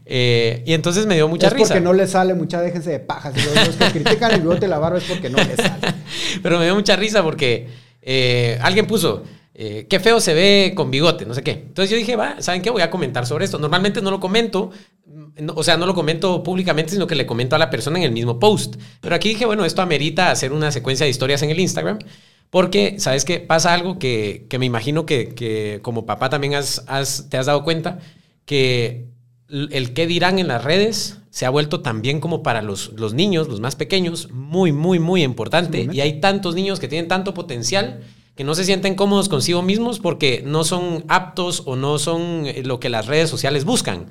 Eh, 0.06 0.64
y 0.66 0.74
entonces 0.74 1.06
me 1.06 1.14
dio 1.16 1.28
mucha 1.28 1.48
es 1.48 1.54
risa. 1.54 1.68
porque 1.68 1.82
no 1.82 1.94
le 1.94 2.08
sale, 2.08 2.34
mucha 2.34 2.60
déjense 2.60 2.90
de 2.90 3.00
pajas. 3.00 3.36
Los 3.36 3.76
que 3.76 4.02
critican 4.02 4.34
el 4.34 4.42
bigote 4.42 4.68
la 4.68 4.80
barba 4.80 4.98
es 4.98 5.04
porque 5.04 5.30
no 5.30 5.38
le 5.38 5.56
sale. 5.56 5.94
Pero 6.42 6.58
me 6.58 6.66
dio 6.66 6.74
mucha 6.74 6.96
risa 6.96 7.22
porque 7.22 7.68
eh, 8.02 8.58
alguien 8.62 8.88
puso, 8.88 9.24
qué 9.54 10.00
feo 10.02 10.20
se 10.20 10.34
ve 10.34 10.74
con 10.76 10.90
bigote, 10.90 11.28
no 11.28 11.36
sé 11.36 11.44
qué. 11.44 11.52
Entonces 11.52 11.92
yo 11.92 11.98
dije, 11.98 12.16
va, 12.16 12.42
¿saben 12.42 12.64
qué? 12.64 12.72
Voy 12.72 12.82
a 12.82 12.90
comentar 12.90 13.28
sobre 13.28 13.46
esto. 13.46 13.60
Normalmente 13.60 14.02
no 14.02 14.10
lo 14.10 14.20
comento, 14.20 14.72
o 15.54 15.64
sea, 15.64 15.78
no 15.78 15.86
lo 15.86 15.94
comento 15.94 16.42
públicamente, 16.42 16.94
sino 16.94 17.06
que 17.06 17.16
le 17.16 17.28
comento 17.28 17.56
a 17.56 17.60
la 17.60 17.70
persona 17.70 17.98
en 18.00 18.06
el 18.06 18.12
mismo 18.12 18.40
post. 18.40 18.76
Pero 19.02 19.16
aquí 19.16 19.30
dije, 19.30 19.46
bueno, 19.46 19.66
esto 19.66 19.84
amerita 19.84 20.32
hacer 20.32 20.52
una 20.52 20.72
secuencia 20.72 21.06
de 21.06 21.12
historias 21.12 21.44
en 21.44 21.52
el 21.52 21.60
Instagram, 21.60 22.00
porque, 22.54 23.00
¿sabes 23.00 23.26
qué? 23.26 23.40
Pasa 23.40 23.74
algo 23.74 23.98
que, 23.98 24.46
me 24.60 24.68
imagino 24.68 25.08
que, 25.08 25.80
como 25.82 26.06
papá 26.06 26.30
también 26.30 26.54
has, 26.54 26.86
te 27.28 27.38
has 27.38 27.48
dado 27.48 27.64
cuenta, 27.64 27.98
que 28.46 29.08
el 29.50 29.94
qué 29.96 30.06
dirán 30.06 30.38
en 30.38 30.50
las 30.50 30.64
redes 30.64 31.18
se 31.32 31.48
ha 31.48 31.50
vuelto 31.50 31.82
también 31.82 32.20
como 32.20 32.44
para 32.44 32.62
los, 32.62 32.94
los 32.94 33.16
niños, 33.16 33.48
los 33.48 33.60
más 33.60 33.76
pequeños, 33.76 34.30
muy, 34.32 34.72
muy, 34.72 35.00
muy 35.00 35.24
importante. 35.24 35.90
y 35.92 36.00
hay 36.02 36.22
tantos 36.22 36.54
niños 36.54 36.80
que 36.80 36.88
tienen 36.88 37.08
tanto 37.08 37.34
potencial 37.34 38.02
que 38.36 38.44
no 38.44 38.54
se 38.54 38.66
sienten 38.66 38.94
cómodos 38.94 39.30
consigo 39.30 39.64
mismos 39.64 39.98
porque 39.98 40.44
no 40.46 40.64
son 40.64 41.06
aptos 41.08 41.64
o 41.66 41.76
no 41.76 41.98
son 41.98 42.46
eh, 42.46 42.62
lo 42.64 42.80
que 42.80 42.90
las 42.90 43.08
redes 43.08 43.32
sociales 43.32 43.66
buscan. 43.66 44.10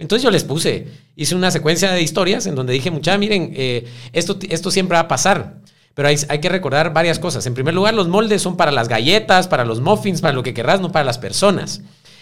Entonces 0.00 0.24
yo 0.24 0.32
les 0.32 0.42
puse, 0.42 0.88
hice 1.14 1.36
una 1.36 1.52
secuencia 1.52 1.92
de 1.92 2.02
historias 2.02 2.48
en 2.48 2.56
donde 2.56 2.72
dije, 2.72 2.90
mucha, 2.90 3.16
miren, 3.16 3.52
eh, 3.54 3.86
esto, 4.12 4.38
esto 4.48 4.72
siempre 4.72 4.96
va 4.96 5.02
a 5.02 5.08
pasar. 5.08 5.60
Pero 5.96 6.08
hay, 6.08 6.16
hay, 6.28 6.40
que 6.40 6.50
recordar 6.50 6.92
varias 6.92 7.18
cosas. 7.18 7.46
En 7.46 7.54
primer 7.54 7.72
lugar, 7.72 7.94
los 7.94 8.06
moldes 8.06 8.42
son 8.42 8.58
para 8.58 8.70
las 8.70 8.86
galletas, 8.86 9.48
para 9.48 9.64
los 9.64 9.80
muffins, 9.80 10.20
para 10.20 10.34
lo 10.34 10.42
que 10.42 10.52
querrás, 10.52 10.78
no 10.78 10.92
para 10.92 11.06
las 11.06 11.16
personas. 11.16 11.80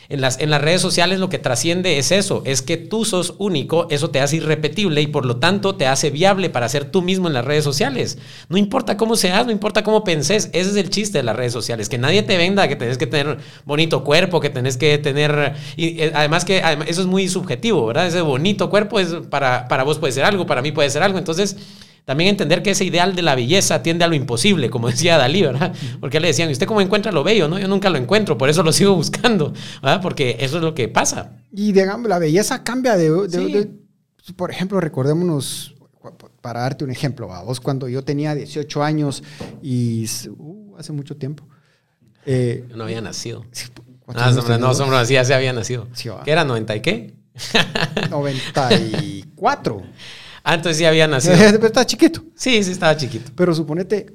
En 0.09 0.21
las, 0.21 0.39
en 0.39 0.51
las 0.51 0.61
redes 0.61 0.81
sociales 0.81 1.19
lo 1.19 1.29
que 1.29 1.39
trasciende 1.39 1.99
es 1.99 2.13
eso, 2.13 2.43
es 2.45 2.63
que 2.63 2.77
tú 2.77 3.05
sos 3.05 3.35
único, 3.39 3.89
eso 3.91 4.11
te 4.11 4.21
hace 4.21 4.37
irrepetible 4.37 5.01
y 5.01 5.07
por 5.07 5.25
lo 5.25 5.39
tanto 5.39 5.77
te 5.77 5.87
hace 5.87 6.11
viable 6.11 6.51
para 6.51 6.69
ser 6.69 6.85
tú 6.85 7.01
mismo 7.01 7.27
en 7.27 7.35
las 7.35 7.45
redes 7.45 7.65
sociales. 7.65 8.19
No 8.49 8.59
importa 8.59 8.97
cómo 8.97 9.17
seas, 9.17 9.47
no 9.47 9.51
importa 9.51 9.83
cómo 9.83 10.05
penses, 10.05 10.51
ese 10.53 10.71
es 10.71 10.77
el 10.77 10.91
chiste 10.91 11.19
de 11.19 11.25
las 11.25 11.35
redes 11.35 11.53
sociales, 11.53 11.89
que 11.89 11.99
nadie 11.99 12.23
te 12.23 12.37
venda 12.37 12.69
que 12.69 12.77
tenés 12.77 12.99
que 12.99 13.07
tener 13.07 13.39
bonito 13.65 14.05
cuerpo, 14.05 14.41
que 14.41 14.51
tenés 14.51 14.77
que 14.77 14.99
tener... 14.99 15.55
Y 15.77 16.03
eh, 16.03 16.13
además 16.15 16.45
que 16.45 16.63
eso 16.87 17.01
es 17.01 17.07
muy 17.07 17.29
subjetivo, 17.29 17.87
¿verdad? 17.87 18.07
Ese 18.07 18.21
bonito 18.21 18.69
cuerpo 18.69 19.01
es 19.01 19.09
para, 19.31 19.67
para 19.69 19.85
vos 19.85 19.99
puede 19.99 20.13
ser 20.13 20.25
algo, 20.25 20.45
para 20.45 20.61
mí 20.61 20.71
puede 20.71 20.91
ser 20.91 21.03
algo, 21.03 21.19
entonces 21.19 21.57
también 22.05 22.31
entender 22.31 22.63
que 22.63 22.71
ese 22.71 22.85
ideal 22.85 23.17
de 23.17 23.23
la 23.23 23.35
belleza 23.35 23.83
tiende 23.83 24.05
a 24.05 24.09
lo 24.09 24.15
imposible, 24.15 24.71
como 24.71 24.89
decía 24.91 25.17
Dalí, 25.17 25.43
¿verdad? 25.43 25.75
Porque 26.01 26.21
le 26.21 26.29
decían, 26.29 26.49
¿y 26.49 26.53
usted 26.53 26.67
cómo 26.67 26.81
encuentra 26.81 27.13
lo 27.13 27.25
bello? 27.25 27.49
No, 27.49 27.59
yo 27.59 27.69
nunca 27.69 27.91
lo 27.91 27.99
encuentro, 27.99 28.37
por 28.39 28.49
eso 28.49 28.63
lo 28.63 28.73
sigo 28.73 28.95
buscando, 28.97 29.53
¿verdad? 29.83 30.01
Porque 30.03 30.37
eso 30.41 30.57
es 30.57 30.63
lo 30.63 30.75
que 30.75 30.89
pasa. 30.89 31.33
Y 31.53 31.73
digamos, 31.73 32.09
la 32.09 32.19
belleza 32.19 32.63
cambia 32.63 32.97
de, 32.97 33.71
por 34.37 34.51
ejemplo, 34.51 34.81
recordémonos, 34.81 35.75
para 36.41 36.61
darte 36.61 36.85
un 36.85 36.91
ejemplo, 36.91 37.33
a 37.33 37.43
vos 37.43 37.61
cuando 37.61 37.89
yo 37.89 38.05
tenía 38.05 38.35
18 38.35 38.83
años 38.83 39.23
y 39.63 40.07
uh, 40.29 40.77
hace 40.77 40.93
mucho 40.93 41.17
tiempo. 41.17 41.47
Eh, 42.27 42.67
yo 42.69 42.77
no 42.77 42.85
había 42.85 43.01
nacido. 43.01 43.47
Ah, 44.09 44.31
no, 44.31 44.59
no, 44.59 44.75
no, 44.75 44.97
así 44.97 45.15
ya 45.15 45.25
se 45.25 45.33
había 45.33 45.55
nacido. 45.55 45.89
¿Qué 46.25 46.31
era? 46.31 46.45
¿90 46.45 46.77
y 46.77 46.81
qué? 46.81 47.15
94. 48.11 49.83
Ah, 50.45 50.55
entonces 50.55 50.77
sí 50.77 50.85
había 50.85 51.09
nacido. 51.09 51.35
Pero 51.39 51.67
estaba 51.67 51.87
chiquito. 51.87 52.23
Sí, 52.37 52.63
sí 52.63 52.71
estaba 52.71 52.97
chiquito. 52.97 53.33
Pero 53.35 53.55
suponete, 53.55 54.15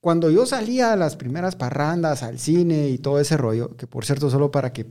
cuando 0.00 0.30
yo 0.30 0.46
salía 0.46 0.94
a 0.94 0.96
las 0.96 1.14
primeras 1.14 1.54
parrandas, 1.54 2.22
al 2.22 2.38
cine 2.38 2.88
y 2.88 2.98
todo 2.98 3.20
ese 3.20 3.36
rollo, 3.36 3.76
que 3.76 3.86
por 3.86 4.06
cierto, 4.06 4.30
solo 4.30 4.50
para 4.50 4.72
que 4.72 4.86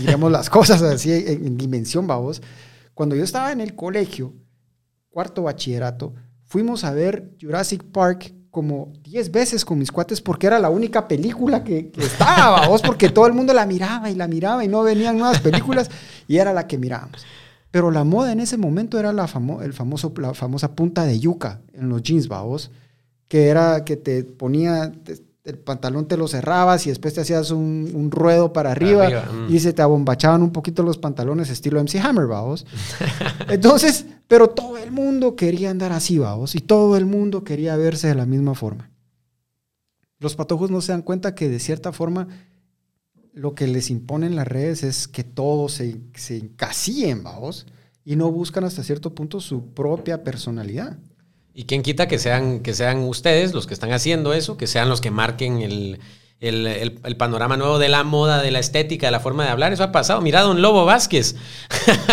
digamos 0.00 0.32
las 0.32 0.48
cosas 0.50 0.80
así 0.82 1.12
en, 1.12 1.56
dimensión, 1.58 2.06
vamos, 2.06 2.40
cuando 2.94 3.14
yo 3.14 3.22
estaba 3.22 3.52
en 3.52 3.60
el 3.60 3.74
colegio, 3.74 4.32
cuarto 5.10 5.42
bachillerato, 5.42 6.14
fuimos 6.44 6.84
a 6.84 6.92
ver 6.92 7.36
Jurassic 7.40 7.84
Park 7.84 8.34
como 8.50 8.92
10 9.02 9.30
veces 9.30 9.64
con 9.64 9.78
mis 9.78 9.92
cuates 9.92 10.22
porque 10.22 10.46
era 10.46 10.58
la 10.58 10.70
única 10.70 11.06
película 11.06 11.62
que, 11.62 11.92
estaba, 11.98 12.66
vos, 12.66 12.80
porque 12.80 13.10
todo 13.10 13.26
el 13.26 13.34
mundo 13.34 13.52
la 13.52 13.66
miraba 13.66 14.10
y 14.10 14.14
la 14.14 14.26
miraba 14.26 14.64
y 14.64 14.68
no 14.68 14.82
venían 14.82 15.18
nuevas 15.18 15.40
películas 15.40 15.90
y 16.26 16.38
era 16.38 16.52
la 16.54 16.66
que 16.66 16.78
mirábamos. 16.78 17.26
Pero 17.70 17.90
la 17.90 18.04
moda 18.04 18.32
en 18.32 18.40
ese 18.40 18.56
momento 18.56 18.98
era 18.98 19.12
la, 19.12 19.28
el 19.62 19.72
famoso, 19.72 20.12
la 20.16 20.34
famosa 20.34 20.74
punta 20.74 21.04
de 21.04 21.20
yuca 21.20 21.60
en 21.74 21.88
los 21.88 22.02
jeans, 22.02 22.28
vos, 22.28 22.70
que 23.28 23.48
era 23.48 23.84
que 23.84 23.96
te 23.96 24.24
ponía, 24.24 24.92
el 25.44 25.58
pantalón 25.58 26.06
te 26.08 26.16
lo 26.16 26.28
cerrabas 26.28 26.86
y 26.86 26.88
después 26.88 27.12
te 27.12 27.20
hacías 27.20 27.50
un, 27.50 28.10
ruedo 28.10 28.52
para 28.52 28.72
arriba, 28.72 29.08
mm. 29.08 29.54
y 29.54 29.60
se 29.60 29.74
te 29.74 29.82
abombachaban 29.82 30.42
un 30.42 30.50
poquito 30.50 30.82
los 30.82 30.96
pantalones 30.96 31.50
estilo 31.50 31.82
MC 31.82 32.00
Hammer, 32.00 32.26
vamos. 32.26 32.66
Entonces, 33.48 34.06
pero 34.28 34.48
todo 34.48 34.78
el 34.78 34.90
mundo 34.90 35.36
quería 35.36 35.70
andar 35.70 35.92
así, 35.92 36.18
vamos, 36.18 36.54
y 36.54 36.60
todo 36.60 36.96
el 36.96 37.04
mundo 37.04 37.44
quería 37.44 37.76
verse 37.76 38.08
de 38.08 38.14
la 38.14 38.24
misma 38.24 38.54
forma. 38.54 38.90
Los 40.20 40.34
patojos 40.34 40.70
no 40.70 40.80
se 40.80 40.92
dan 40.92 41.02
cuenta 41.02 41.34
que 41.34 41.48
de 41.48 41.60
cierta 41.60 41.92
forma 41.92 42.28
lo 43.38 43.54
que 43.54 43.68
les 43.68 43.88
imponen 43.90 44.34
las 44.34 44.48
redes 44.48 44.82
es 44.82 45.06
que 45.06 45.22
todos 45.22 45.72
se, 45.72 45.96
se 46.14 46.36
encasillen, 46.36 47.22
vamos, 47.22 47.66
y 48.04 48.16
no 48.16 48.32
buscan 48.32 48.64
hasta 48.64 48.82
cierto 48.82 49.14
punto 49.14 49.40
su 49.40 49.74
propia 49.74 50.24
personalidad. 50.24 50.98
Y 51.54 51.64
quién 51.64 51.82
quita 51.82 52.08
que 52.08 52.18
sean, 52.18 52.60
que 52.60 52.74
sean 52.74 52.98
ustedes 52.98 53.54
los 53.54 53.66
que 53.66 53.74
están 53.74 53.92
haciendo 53.92 54.32
eso, 54.32 54.56
que 54.56 54.66
sean 54.66 54.88
los 54.88 55.00
que 55.00 55.10
marquen 55.10 55.62
el, 55.62 57.16
panorama 57.16 57.56
nuevo 57.56 57.78
de 57.78 57.88
la 57.88 58.02
moda, 58.04 58.42
de 58.42 58.50
la 58.50 58.58
estética, 58.58 59.06
de 59.06 59.10
la 59.12 59.20
forma 59.20 59.44
de 59.44 59.50
hablar. 59.50 59.72
Eso 59.72 59.84
ha 59.84 59.92
pasado. 59.92 60.20
Mira, 60.20 60.42
don 60.42 60.60
Lobo 60.60 60.84
Vázquez. 60.84 61.36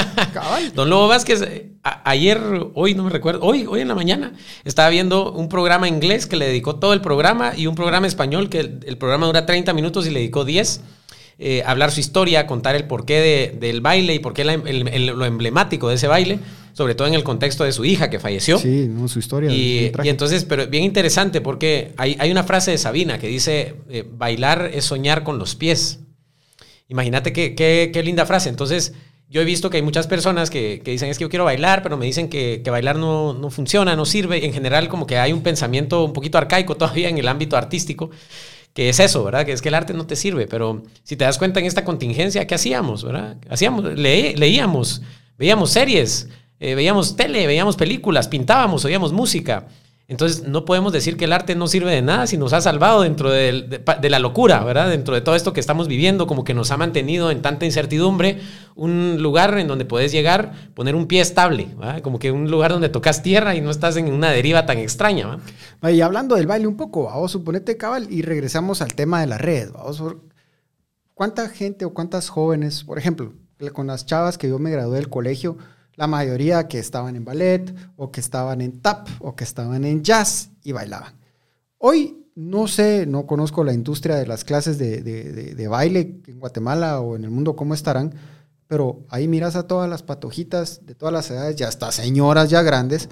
don 0.75 0.89
Lobo 0.89 1.07
Vázquez, 1.07 1.43
ayer, 1.83 2.41
hoy 2.73 2.95
no 2.95 3.03
me 3.03 3.09
recuerdo, 3.09 3.41
hoy, 3.41 3.65
hoy 3.67 3.81
en 3.81 3.87
la 3.87 3.95
mañana, 3.95 4.33
estaba 4.63 4.89
viendo 4.89 5.31
un 5.31 5.47
programa 5.47 5.87
inglés 5.87 6.25
que 6.25 6.35
le 6.35 6.47
dedicó 6.47 6.77
todo 6.77 6.93
el 6.93 7.01
programa 7.01 7.53
y 7.55 7.67
un 7.67 7.75
programa 7.75 8.07
español 8.07 8.49
que 8.49 8.59
el, 8.59 8.97
programa 8.97 9.27
dura 9.27 9.45
30 9.45 9.73
minutos 9.73 10.07
y 10.07 10.09
le 10.09 10.19
dedicó 10.19 10.43
10. 10.43 10.81
Eh, 11.37 11.63
hablar 11.65 11.91
su 11.91 11.99
historia, 11.99 12.47
contar 12.47 12.75
el 12.75 12.85
porqué 12.85 13.53
del 13.59 13.81
baile 13.81 14.13
y 14.13 14.19
por 14.19 14.33
qué 14.33 14.45
lo 14.45 15.25
emblemático 15.25 15.89
de 15.89 15.95
ese 15.95 16.07
baile 16.07 16.39
sobre 16.75 16.93
todo 16.93 17.07
en 17.07 17.13
el 17.13 17.23
contexto 17.23 17.63
de 17.63 17.71
su 17.71 17.85
hija 17.85 18.09
que 18.09 18.19
falleció. 18.19 18.57
Sí, 18.57 18.87
no, 18.89 19.07
su 19.07 19.19
historia. 19.19 19.49
Y, 19.49 19.93
entonces, 20.03 20.43
pero 20.43 20.67
bien 20.67 20.83
interesante 20.83 21.39
porque 21.39 21.93
hay, 21.95 22.17
hay, 22.19 22.29
una 22.31 22.43
frase 22.43 22.71
de 22.71 22.77
Sabina 22.77 23.17
que 23.17 23.27
dice, 23.27 23.75
eh, 23.89 24.03
bailar 24.05 24.69
es 24.73 24.83
soñar 24.83 25.23
con 25.23 25.39
los 25.39 25.55
pies. 25.55 26.01
Imagínate 26.89 27.31
qué, 27.31 27.55
qué, 27.55 28.03
linda 28.03 28.25
frase. 28.25 28.49
Entonces, 28.49 28.93
yo 29.29 29.39
he 29.39 29.45
visto 29.45 29.69
que 29.69 29.77
hay 29.77 29.83
muchas 29.83 30.05
personas 30.05 30.49
que, 30.49 30.81
que 30.83 30.91
dicen, 30.91 31.09
es 31.09 31.17
que 31.17 31.21
yo 31.21 31.29
quiero 31.29 31.45
bailar, 31.45 31.81
pero 31.81 31.95
me 31.95 32.05
dicen 32.05 32.27
que, 32.27 32.61
que 32.61 32.69
bailar 32.69 32.97
no, 32.97 33.33
no, 33.33 33.49
funciona, 33.51 33.95
no 33.95 34.03
sirve. 34.05 34.45
En 34.45 34.51
general, 34.51 34.89
como 34.89 35.07
que 35.07 35.17
hay 35.17 35.31
un 35.31 35.43
pensamiento 35.43 36.03
un 36.03 36.11
poquito 36.11 36.37
arcaico 36.37 36.75
todavía 36.75 37.07
en 37.07 37.17
el 37.17 37.27
ámbito 37.29 37.55
artístico 37.55 38.11
que 38.75 38.89
es 38.89 38.99
eso, 38.99 39.23
¿verdad? 39.23 39.45
Que 39.45 39.53
es 39.53 39.61
que 39.61 39.69
el 39.69 39.75
arte 39.75 39.93
no 39.93 40.05
te 40.05 40.17
sirve, 40.17 40.47
pero 40.47 40.83
si 41.03 41.15
te 41.15 41.23
das 41.23 41.37
cuenta 41.37 41.61
en 41.61 41.65
esta 41.65 41.85
contingencia, 41.85 42.45
¿qué 42.45 42.55
hacíamos, 42.55 43.05
verdad? 43.05 43.37
Hacíamos, 43.49 43.85
leíamos, 43.95 45.01
veíamos 45.37 45.71
series, 45.71 46.27
eh, 46.59 46.75
veíamos 46.75 47.15
tele, 47.15 47.47
veíamos 47.47 47.77
películas, 47.77 48.27
pintábamos, 48.27 48.83
oíamos 48.83 49.13
música. 49.13 49.67
Entonces 50.09 50.43
no 50.43 50.65
podemos 50.65 50.91
decir 50.91 51.15
que 51.15 51.23
el 51.23 51.31
arte 51.31 51.55
no 51.55 51.67
sirve 51.67 51.89
de 51.89 52.01
nada 52.01 52.27
si 52.27 52.37
nos 52.37 52.51
ha 52.51 52.59
salvado 52.59 53.03
dentro 53.03 53.31
de, 53.31 53.81
la 54.09 54.19
locura, 54.19 54.61
¿verdad? 54.65 54.89
Dentro 54.89 55.15
de 55.15 55.21
todo 55.21 55.35
esto 55.35 55.53
que 55.53 55.61
estamos 55.61 55.87
viviendo, 55.87 56.27
como 56.27 56.43
que 56.43 56.53
nos 56.53 56.69
ha 56.71 56.77
mantenido 56.77 57.31
en 57.31 57.41
tanta 57.41 57.65
incertidumbre, 57.65 58.41
un 58.75 59.21
lugar 59.21 59.57
en 59.57 59.67
donde 59.67 59.85
puedes 59.85 60.11
llegar, 60.11 60.51
poner 60.73 60.95
un 60.95 61.07
pie 61.07 61.21
estable, 61.21 61.75
como 62.03 62.19
que 62.19 62.31
un 62.31 62.51
lugar 62.51 62.71
donde 62.71 62.89
tocas 62.89 63.23
tierra 63.23 63.55
y 63.55 63.61
no 63.61 63.71
estás 63.71 63.95
en 63.97 64.11
una 64.11 64.29
deriva 64.29 64.65
tan 64.65 64.77
extraña. 64.77 65.39
Y 65.83 66.01
hablando 66.01 66.35
del 66.35 66.47
baile 66.47 66.67
un 66.67 66.75
poco, 66.77 67.05
vamos, 67.05 67.31
suponete 67.31 67.77
cabal 67.77 68.07
y 68.09 68.21
regresamos 68.21 68.81
al 68.81 68.93
tema 68.93 69.21
de 69.21 69.27
la 69.27 69.37
red. 69.37 69.71
Vamos, 69.71 70.03
¿Cuánta 71.13 71.47
gente 71.47 71.85
o 71.85 71.93
cuántas 71.93 72.27
jóvenes, 72.27 72.83
por 72.83 72.97
ejemplo, 72.97 73.33
con 73.71 73.87
las 73.87 74.05
chavas 74.05 74.37
que 74.37 74.49
yo 74.49 74.59
me 74.59 74.71
gradué 74.71 74.97
del 74.97 75.09
colegio, 75.09 75.57
la 75.95 76.07
mayoría 76.07 76.67
que 76.67 76.77
estaban 76.77 77.15
en 77.15 77.23
ballet 77.23 77.73
o 77.95 78.11
que 78.11 78.19
estaban 78.19 78.59
en 78.59 78.81
tap 78.81 79.07
o 79.19 79.33
que 79.35 79.45
estaban 79.45 79.85
en 79.85 80.03
jazz 80.03 80.49
y 80.61 80.73
bailaban. 80.73 81.13
Hoy 81.77 82.25
no 82.35 82.67
sé, 82.67 83.05
no 83.05 83.25
conozco 83.25 83.63
la 83.63 83.73
industria 83.73 84.17
de 84.17 84.27
las 84.27 84.43
clases 84.43 84.77
de, 84.77 85.67
baile 85.69 86.19
en 86.27 86.39
Guatemala 86.39 86.99
o 86.99 87.15
en 87.15 87.23
el 87.23 87.31
mundo 87.31 87.55
cómo 87.55 87.73
estarán, 87.73 88.13
pero 88.67 89.05
ahí 89.09 89.27
miras 89.27 89.55
a 89.55 89.67
todas 89.67 89.89
las 89.89 90.03
patojitas 90.03 90.85
de 90.85 90.95
todas 90.95 91.13
las 91.13 91.29
edades, 91.29 91.55
ya 91.55 91.67
hasta 91.67 91.91
señoras 91.91 92.49
ya 92.49 92.61
grandes, 92.61 93.09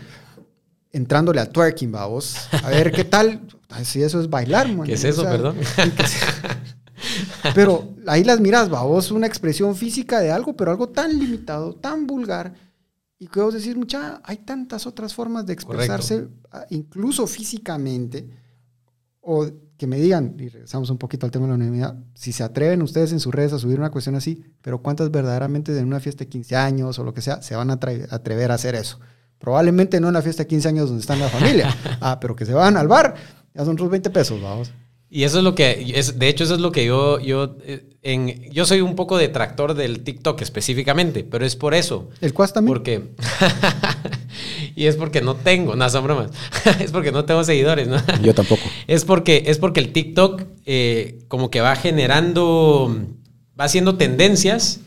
entrándole 0.91 1.41
al 1.41 1.49
twerking, 1.49 1.91
vamos. 1.91 2.35
A 2.63 2.69
ver 2.69 2.91
qué 2.91 3.03
tal. 3.03 3.41
Si 3.83 4.03
eso 4.03 4.21
es 4.21 4.29
bailar, 4.29 4.71
man. 4.71 4.85
¿Qué 4.85 4.93
es 4.93 5.03
eso, 5.03 5.23
perdón? 5.23 5.57
Pero 7.55 7.95
ahí 8.07 8.23
las 8.23 8.39
miras, 8.39 8.69
vos, 8.69 9.11
una 9.11 9.27
expresión 9.27 9.75
física 9.75 10.19
de 10.19 10.31
algo, 10.31 10.55
pero 10.55 10.71
algo 10.71 10.89
tan 10.89 11.19
limitado, 11.19 11.73
tan 11.75 12.07
vulgar, 12.07 12.53
y 13.19 13.27
que 13.27 13.41
vos 13.41 13.53
decís, 13.53 13.75
mucha, 13.75 14.21
hay 14.23 14.37
tantas 14.37 14.87
otras 14.87 15.13
formas 15.13 15.45
de 15.45 15.53
expresarse, 15.53 16.27
ah, 16.51 16.65
incluso 16.69 17.27
físicamente, 17.27 18.29
o 19.21 19.49
que 19.77 19.87
me 19.87 19.97
digan, 19.97 20.35
y 20.39 20.49
regresamos 20.49 20.89
un 20.89 20.97
poquito 20.97 21.25
al 21.25 21.31
tema 21.31 21.45
de 21.45 21.49
la 21.49 21.55
unanimidad, 21.55 21.95
si 22.13 22.31
se 22.31 22.43
atreven 22.43 22.81
ustedes 22.81 23.11
en 23.11 23.19
sus 23.19 23.33
redes 23.33 23.53
a 23.53 23.59
subir 23.59 23.79
una 23.79 23.91
cuestión 23.91 24.15
así, 24.15 24.43
pero 24.61 24.81
¿cuántas 24.81 25.11
verdaderamente 25.11 25.77
en 25.77 25.85
una 25.85 25.99
fiesta 25.99 26.23
de 26.23 26.29
15 26.29 26.55
años 26.55 26.99
o 26.99 27.03
lo 27.03 27.13
que 27.13 27.21
sea 27.21 27.41
se 27.41 27.55
van 27.55 27.71
a 27.71 27.73
atrever 27.73 28.51
a 28.51 28.55
hacer 28.55 28.75
eso? 28.75 28.99
Probablemente 29.39 29.99
no 29.99 30.07
en 30.07 30.13
la 30.13 30.21
fiesta 30.21 30.43
de 30.43 30.47
15 30.47 30.67
años 30.69 30.87
donde 30.87 31.01
está 31.01 31.15
la 31.15 31.27
familia, 31.27 31.75
ah, 32.01 32.19
pero 32.19 32.35
que 32.35 32.45
se 32.45 32.53
van 32.53 32.77
al 32.77 32.87
bar, 32.87 33.15
ya 33.53 33.65
son 33.65 33.73
otros 33.73 33.89
20 33.89 34.09
pesos, 34.09 34.41
vamos. 34.41 34.71
Y 35.15 35.25
eso 35.25 35.37
es 35.37 35.43
lo 35.43 35.53
que, 35.53 35.93
es, 35.93 36.17
de 36.17 36.27
hecho, 36.27 36.43
eso 36.43 36.55
es 36.55 36.59
lo 36.59 36.71
que 36.71 36.85
yo, 36.85 37.19
yo, 37.19 37.55
eh, 37.65 37.85
en, 38.01 38.51
yo 38.51 38.65
soy 38.65 38.81
un 38.81 38.95
poco 38.95 39.15
detractor 39.15 39.75
del 39.75 40.03
TikTok 40.03 40.41
específicamente, 40.41 41.23
pero 41.23 41.45
es 41.45 41.55
por 41.55 41.75
eso. 41.75 42.09
¿El 42.19 42.33
cuas 42.33 42.51
también? 42.51 42.73
Porque, 42.73 43.03
y 44.75 44.87
es 44.87 44.95
porque 44.95 45.21
no 45.21 45.35
tengo, 45.35 45.75
no 45.75 45.87
son 45.87 46.03
bromas, 46.03 46.31
es 46.79 46.91
porque 46.91 47.11
no 47.11 47.25
tengo 47.25 47.43
seguidores, 47.43 47.87
¿no? 47.87 47.97
Yo 48.23 48.33
tampoco. 48.33 48.63
Es 48.87 49.05
porque, 49.05 49.43
es 49.45 49.59
porque 49.59 49.81
el 49.81 49.93
TikTok 49.93 50.45
eh, 50.65 51.19
como 51.27 51.51
que 51.51 51.61
va 51.61 51.75
generando, 51.75 52.97
va 53.59 53.65
haciendo 53.65 53.97
tendencias 53.97 54.79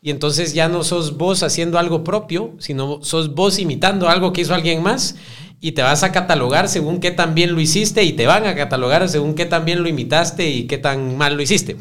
y 0.00 0.08
entonces 0.08 0.54
ya 0.54 0.70
no 0.70 0.84
sos 0.84 1.18
vos 1.18 1.42
haciendo 1.42 1.78
algo 1.78 2.02
propio, 2.02 2.54
sino 2.60 3.02
sos 3.02 3.34
vos 3.34 3.58
imitando 3.58 4.08
algo 4.08 4.32
que 4.32 4.40
hizo 4.40 4.54
alguien 4.54 4.82
más 4.82 5.16
y 5.60 5.72
te 5.72 5.82
vas 5.82 6.02
a 6.02 6.12
catalogar 6.12 6.68
según 6.68 7.00
qué 7.00 7.10
tan 7.10 7.34
bien 7.34 7.54
lo 7.54 7.60
hiciste 7.60 8.04
y 8.04 8.12
te 8.12 8.26
van 8.26 8.46
a 8.46 8.54
catalogar 8.54 9.08
según 9.08 9.34
qué 9.34 9.46
tan 9.46 9.64
bien 9.64 9.82
lo 9.82 9.88
imitaste 9.88 10.48
y 10.50 10.66
qué 10.66 10.78
tan 10.78 11.16
mal 11.16 11.36
lo 11.36 11.42
hiciste. 11.42 11.76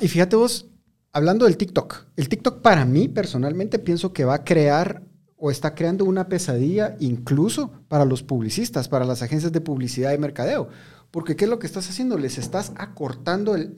Y 0.00 0.08
fíjate 0.08 0.36
vos, 0.36 0.66
hablando 1.12 1.44
del 1.44 1.56
TikTok, 1.56 2.06
el 2.16 2.28
TikTok 2.28 2.60
para 2.60 2.84
mí 2.84 3.08
personalmente 3.08 3.78
pienso 3.78 4.12
que 4.12 4.24
va 4.24 4.34
a 4.34 4.44
crear 4.44 5.02
o 5.36 5.50
está 5.50 5.74
creando 5.74 6.04
una 6.04 6.28
pesadilla 6.28 6.96
incluso 7.00 7.70
para 7.88 8.04
los 8.04 8.22
publicistas, 8.22 8.88
para 8.88 9.04
las 9.04 9.22
agencias 9.22 9.52
de 9.52 9.60
publicidad 9.60 10.12
y 10.12 10.18
mercadeo. 10.18 10.68
Porque 11.10 11.36
¿qué 11.36 11.44
es 11.44 11.50
lo 11.50 11.58
que 11.58 11.66
estás 11.66 11.88
haciendo? 11.88 12.18
Les 12.18 12.38
estás 12.38 12.72
acortando 12.76 13.54
el, 13.54 13.72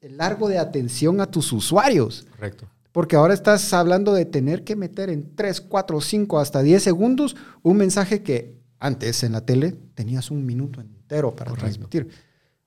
el 0.00 0.16
largo 0.16 0.48
de 0.48 0.58
atención 0.58 1.20
a 1.20 1.30
tus 1.30 1.52
usuarios. 1.52 2.26
Correcto. 2.30 2.68
Porque 2.96 3.14
ahora 3.14 3.34
estás 3.34 3.74
hablando 3.74 4.14
de 4.14 4.24
tener 4.24 4.64
que 4.64 4.74
meter 4.74 5.10
en 5.10 5.34
3, 5.36 5.60
4, 5.60 6.00
5, 6.00 6.38
hasta 6.38 6.62
10 6.62 6.82
segundos 6.82 7.36
un 7.62 7.76
mensaje 7.76 8.22
que 8.22 8.56
antes 8.78 9.22
en 9.22 9.32
la 9.32 9.42
tele 9.42 9.72
tenías 9.92 10.30
un 10.30 10.46
minuto 10.46 10.80
entero 10.80 11.36
para 11.36 11.52
transmitir. 11.52 12.08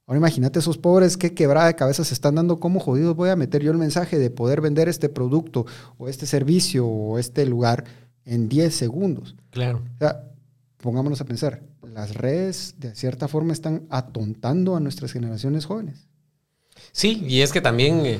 Ahora 0.05 0.19
imagínate 0.19 0.59
esos 0.59 0.77
pobres 0.77 1.17
que 1.17 1.33
quebrada 1.33 1.65
de 1.65 1.75
cabeza 1.75 2.03
se 2.03 2.13
están 2.13 2.35
dando, 2.35 2.59
¿cómo 2.59 2.79
jodidos 2.79 3.15
voy 3.15 3.29
a 3.29 3.35
meter 3.35 3.63
yo 3.63 3.71
el 3.71 3.79
mensaje 3.79 4.19
de 4.19 4.29
poder 4.29 4.61
vender 4.61 4.87
este 4.87 5.09
producto 5.09 5.65
o 5.97 6.07
este 6.07 6.27
servicio 6.27 6.85
o 6.85 7.17
este 7.17 7.47
lugar 7.47 7.85
en 8.23 8.49
10 8.49 8.75
segundos? 8.75 9.35
Claro. 9.49 9.81
O 9.95 9.97
sea, 9.97 10.25
pongámonos 10.77 11.21
a 11.21 11.25
pensar, 11.25 11.63
las 11.81 12.13
redes 12.13 12.75
de 12.77 12.93
cierta 12.93 13.27
forma 13.27 13.51
están 13.51 13.87
atontando 13.89 14.75
a 14.75 14.79
nuestras 14.79 15.11
generaciones 15.11 15.65
jóvenes. 15.65 16.07
Sí, 16.91 17.25
y 17.27 17.41
es 17.41 17.51
que 17.51 17.61
también... 17.61 18.05
Eh, 18.05 18.19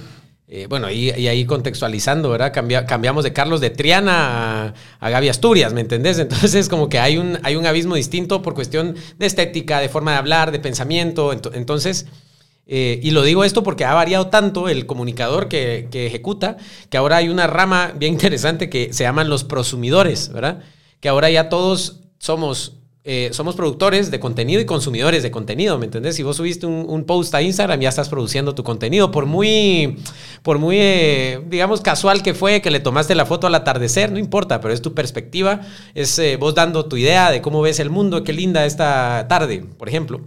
eh, 0.51 0.65
bueno, 0.67 0.89
y, 0.89 1.11
ahí 1.11 1.45
contextualizando, 1.45 2.31
¿verdad? 2.31 2.51
cambiamos 2.51 3.23
de 3.23 3.31
Carlos 3.33 3.61
de 3.61 3.69
Triana 3.69 4.73
a, 4.99 5.09
Gaby 5.11 5.29
Asturias, 5.29 5.73
¿me 5.73 5.81
entendés? 5.81 6.17
Entonces, 6.19 6.67
como 6.69 6.89
que 6.89 6.97
hay 6.97 7.17
un, 7.17 7.37
hay 7.43 7.55
un 7.55 7.67
abismo 7.67 7.93
distinto 7.93 8.41
por 8.41 8.55
cuestión 8.55 8.95
de 9.19 9.25
estética, 9.27 9.79
de 9.79 9.89
forma 9.89 10.13
de 10.13 10.17
hablar, 10.17 10.51
de 10.51 10.57
pensamiento. 10.57 11.33
Entonces, 11.53 12.07
eh, 12.65 12.99
y 13.03 13.11
lo 13.11 13.21
digo 13.21 13.43
esto 13.43 13.61
porque 13.61 13.85
ha 13.85 13.93
variado 13.93 14.29
tanto 14.29 14.69
el 14.69 14.87
comunicador 14.87 15.49
que, 15.49 15.87
que, 15.91 16.07
ejecuta, 16.07 16.57
que 16.89 16.97
ahora 16.97 17.17
hay 17.17 17.29
una 17.29 17.45
rama 17.45 17.93
bien 17.95 18.13
interesante 18.13 18.71
que 18.71 18.91
se 18.91 19.03
llaman 19.03 19.29
los 19.29 19.43
prosumidores, 19.43 20.33
¿verdad? 20.33 20.63
Que 20.99 21.09
ahora 21.09 21.29
ya 21.29 21.49
todos 21.49 21.99
somos 22.17 22.78
eh, 23.05 23.29
somos 23.31 23.55
productores 23.55 24.11
de 24.11 24.19
contenido 24.19 24.59
y 24.59 24.65
consumidores 24.65 25.23
de 25.23 25.31
contenido, 25.31 25.79
¿me 25.79 25.85
entendés? 25.85 26.17
Si 26.17 26.23
vos 26.23 26.35
subiste 26.35 26.65
un, 26.65 27.03
post 27.05 27.33
a 27.33 27.41
Instagram, 27.41 27.79
ya 27.79 27.89
estás 27.89 28.09
produciendo 28.09 28.53
tu 28.53 28.63
contenido. 28.63 29.09
Por 29.09 29.25
muy, 29.25 29.99
por 30.43 30.59
muy 30.59 30.77
eh, 30.79 31.41
digamos, 31.47 31.79
casual 31.79 32.21
que 32.21 32.33
fue, 32.33 32.61
que 32.61 32.71
le 32.71 32.81
tomaste 32.81 33.15
la 33.15 33.25
foto 33.25 33.47
al 33.47 33.55
atardecer, 33.55 34.11
no 34.11 34.19
importa, 34.19 34.59
pero 34.59 34.73
es 34.73 34.81
tu 34.81 34.93
perspectiva, 34.93 35.61
es 35.95 36.19
eh, 36.19 36.35
vos 36.35 36.55
dando 36.55 36.85
tu 36.87 36.97
idea 36.97 37.31
de 37.31 37.41
cómo 37.41 37.61
ves 37.61 37.79
el 37.79 37.89
mundo, 37.89 38.25
qué 38.25 38.33
linda 38.33 38.65
esta 38.65 39.27
tarde, 39.29 39.63
por 39.77 39.87
ejemplo. 39.87 40.21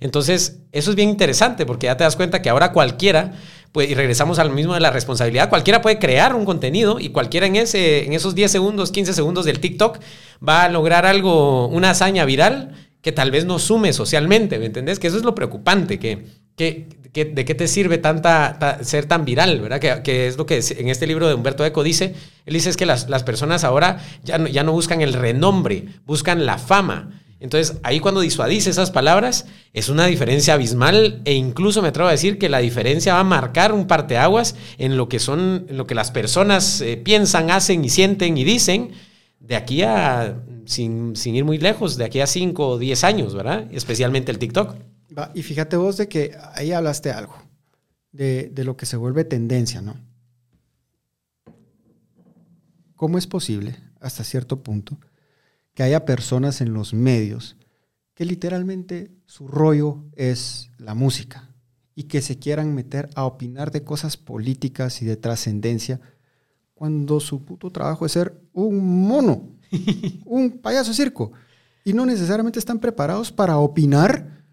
Entonces, 0.00 0.60
eso 0.72 0.90
es 0.90 0.96
bien 0.96 1.10
interesante 1.10 1.66
porque 1.66 1.86
ya 1.86 1.96
te 1.96 2.04
das 2.04 2.16
cuenta 2.16 2.40
que 2.40 2.48
ahora 2.48 2.72
cualquiera 2.72 3.34
pues, 3.74 3.90
y 3.90 3.94
regresamos 3.94 4.38
al 4.38 4.52
mismo 4.52 4.74
de 4.74 4.78
la 4.78 4.92
responsabilidad. 4.92 5.48
Cualquiera 5.48 5.82
puede 5.82 5.98
crear 5.98 6.36
un 6.36 6.44
contenido 6.44 7.00
y 7.00 7.08
cualquiera 7.08 7.48
en, 7.48 7.56
ese, 7.56 8.04
en 8.04 8.12
esos 8.12 8.36
10 8.36 8.48
segundos, 8.48 8.92
15 8.92 9.12
segundos 9.12 9.44
del 9.46 9.58
TikTok 9.58 9.98
va 10.48 10.62
a 10.62 10.68
lograr 10.68 11.04
algo, 11.06 11.66
una 11.66 11.90
hazaña 11.90 12.24
viral 12.24 12.70
que 13.02 13.10
tal 13.10 13.32
vez 13.32 13.46
no 13.46 13.58
sume 13.58 13.92
socialmente, 13.92 14.60
¿me 14.60 14.66
entendés? 14.66 15.00
Que 15.00 15.08
eso 15.08 15.16
es 15.16 15.24
lo 15.24 15.34
preocupante, 15.34 15.98
que, 15.98 16.24
que, 16.54 16.86
de 17.12 17.44
qué 17.44 17.54
te 17.56 17.66
sirve 17.66 17.98
tanta, 17.98 18.78
ser 18.84 19.06
tan 19.06 19.24
viral, 19.24 19.60
¿verdad? 19.60 20.02
Que, 20.04 20.28
es 20.28 20.38
lo 20.38 20.46
que 20.46 20.62
en 20.78 20.88
este 20.88 21.08
libro 21.08 21.26
de 21.26 21.34
Humberto 21.34 21.64
Eco 21.64 21.82
dice, 21.82 22.14
él 22.46 22.54
dice 22.54 22.70
es 22.70 22.76
que 22.76 22.86
las, 22.86 23.10
las 23.10 23.24
personas 23.24 23.64
ahora 23.64 23.98
ya 24.22 24.38
no, 24.38 24.46
ya 24.46 24.62
no 24.62 24.70
buscan 24.70 25.00
el 25.00 25.14
renombre, 25.14 25.86
buscan 26.06 26.46
la 26.46 26.58
fama. 26.58 27.23
Entonces, 27.44 27.78
ahí 27.82 28.00
cuando 28.00 28.22
disuadís 28.22 28.66
esas 28.66 28.90
palabras, 28.90 29.44
es 29.74 29.90
una 29.90 30.06
diferencia 30.06 30.54
abismal 30.54 31.20
e 31.26 31.34
incluso 31.34 31.82
me 31.82 31.88
atrevo 31.88 32.08
a 32.08 32.12
decir 32.12 32.38
que 32.38 32.48
la 32.48 32.60
diferencia 32.60 33.12
va 33.12 33.20
a 33.20 33.24
marcar 33.24 33.74
un 33.74 33.86
parteaguas 33.86 34.56
en 34.78 34.96
lo 34.96 35.10
que 35.10 35.18
son, 35.18 35.66
en 35.68 35.76
lo 35.76 35.86
que 35.86 35.94
las 35.94 36.10
personas 36.10 36.80
eh, 36.80 36.96
piensan, 36.96 37.50
hacen 37.50 37.84
y 37.84 37.90
sienten 37.90 38.38
y 38.38 38.44
dicen 38.44 38.92
de 39.40 39.56
aquí 39.56 39.82
a, 39.82 40.42
sin, 40.64 41.12
ir 41.22 41.44
muy 41.44 41.58
lejos, 41.58 41.98
de 41.98 42.06
aquí 42.06 42.22
a 42.22 42.26
5 42.26 42.66
o 42.66 42.78
10 42.78 43.04
años, 43.04 43.34
¿verdad? 43.34 43.68
Especialmente 43.72 44.32
el 44.32 44.38
TikTok. 44.38 44.76
y 45.34 45.42
fíjate 45.42 45.76
vos 45.76 45.98
de 45.98 46.08
que 46.08 46.34
ahí 46.54 46.72
hablaste 46.72 47.10
algo, 47.10 47.36
de, 48.10 48.48
de 48.54 48.64
lo 48.64 48.78
que 48.78 48.86
se 48.86 48.96
vuelve 48.96 49.22
tendencia, 49.22 49.82
¿no? 49.82 49.96
¿Cómo 52.96 53.18
es 53.18 53.26
posible, 53.26 53.76
hasta 54.00 54.24
cierto 54.24 54.62
punto, 54.62 54.96
que 55.74 55.82
haya 55.82 56.04
personas 56.04 56.60
en 56.60 56.72
los 56.72 56.94
medios 56.94 57.56
que 58.14 58.24
literalmente 58.24 59.10
su 59.26 59.48
rollo 59.48 60.04
es 60.14 60.70
la 60.78 60.94
música 60.94 61.50
y 61.94 62.04
que 62.04 62.22
se 62.22 62.38
quieran 62.38 62.74
meter 62.74 63.10
a 63.14 63.24
opinar 63.24 63.70
de 63.70 63.84
cosas 63.84 64.16
políticas 64.16 65.02
y 65.02 65.04
de 65.04 65.16
trascendencia 65.16 66.00
cuando 66.74 67.20
su 67.20 67.44
puto 67.44 67.70
trabajo 67.70 68.06
es 68.06 68.12
ser 68.12 68.40
un 68.52 69.06
mono, 69.06 69.50
un 70.24 70.58
payaso 70.58 70.92
circo, 70.92 71.32
y 71.84 71.92
no 71.92 72.06
necesariamente 72.06 72.58
están 72.58 72.78
preparados 72.78 73.30
para 73.30 73.58
opinar 73.58 74.44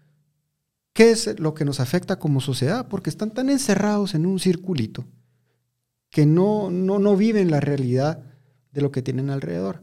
qué 0.92 1.10
es 1.10 1.38
lo 1.40 1.54
que 1.54 1.64
nos 1.64 1.80
afecta 1.80 2.18
como 2.18 2.40
sociedad, 2.40 2.86
porque 2.88 3.10
están 3.10 3.30
tan 3.30 3.48
encerrados 3.48 4.14
en 4.14 4.26
un 4.26 4.38
circulito 4.38 5.06
que 6.10 6.26
no, 6.26 6.70
no, 6.70 6.98
no 6.98 7.16
viven 7.16 7.50
la 7.50 7.60
realidad 7.60 8.22
de 8.70 8.82
lo 8.82 8.92
que 8.92 9.02
tienen 9.02 9.30
alrededor. 9.30 9.82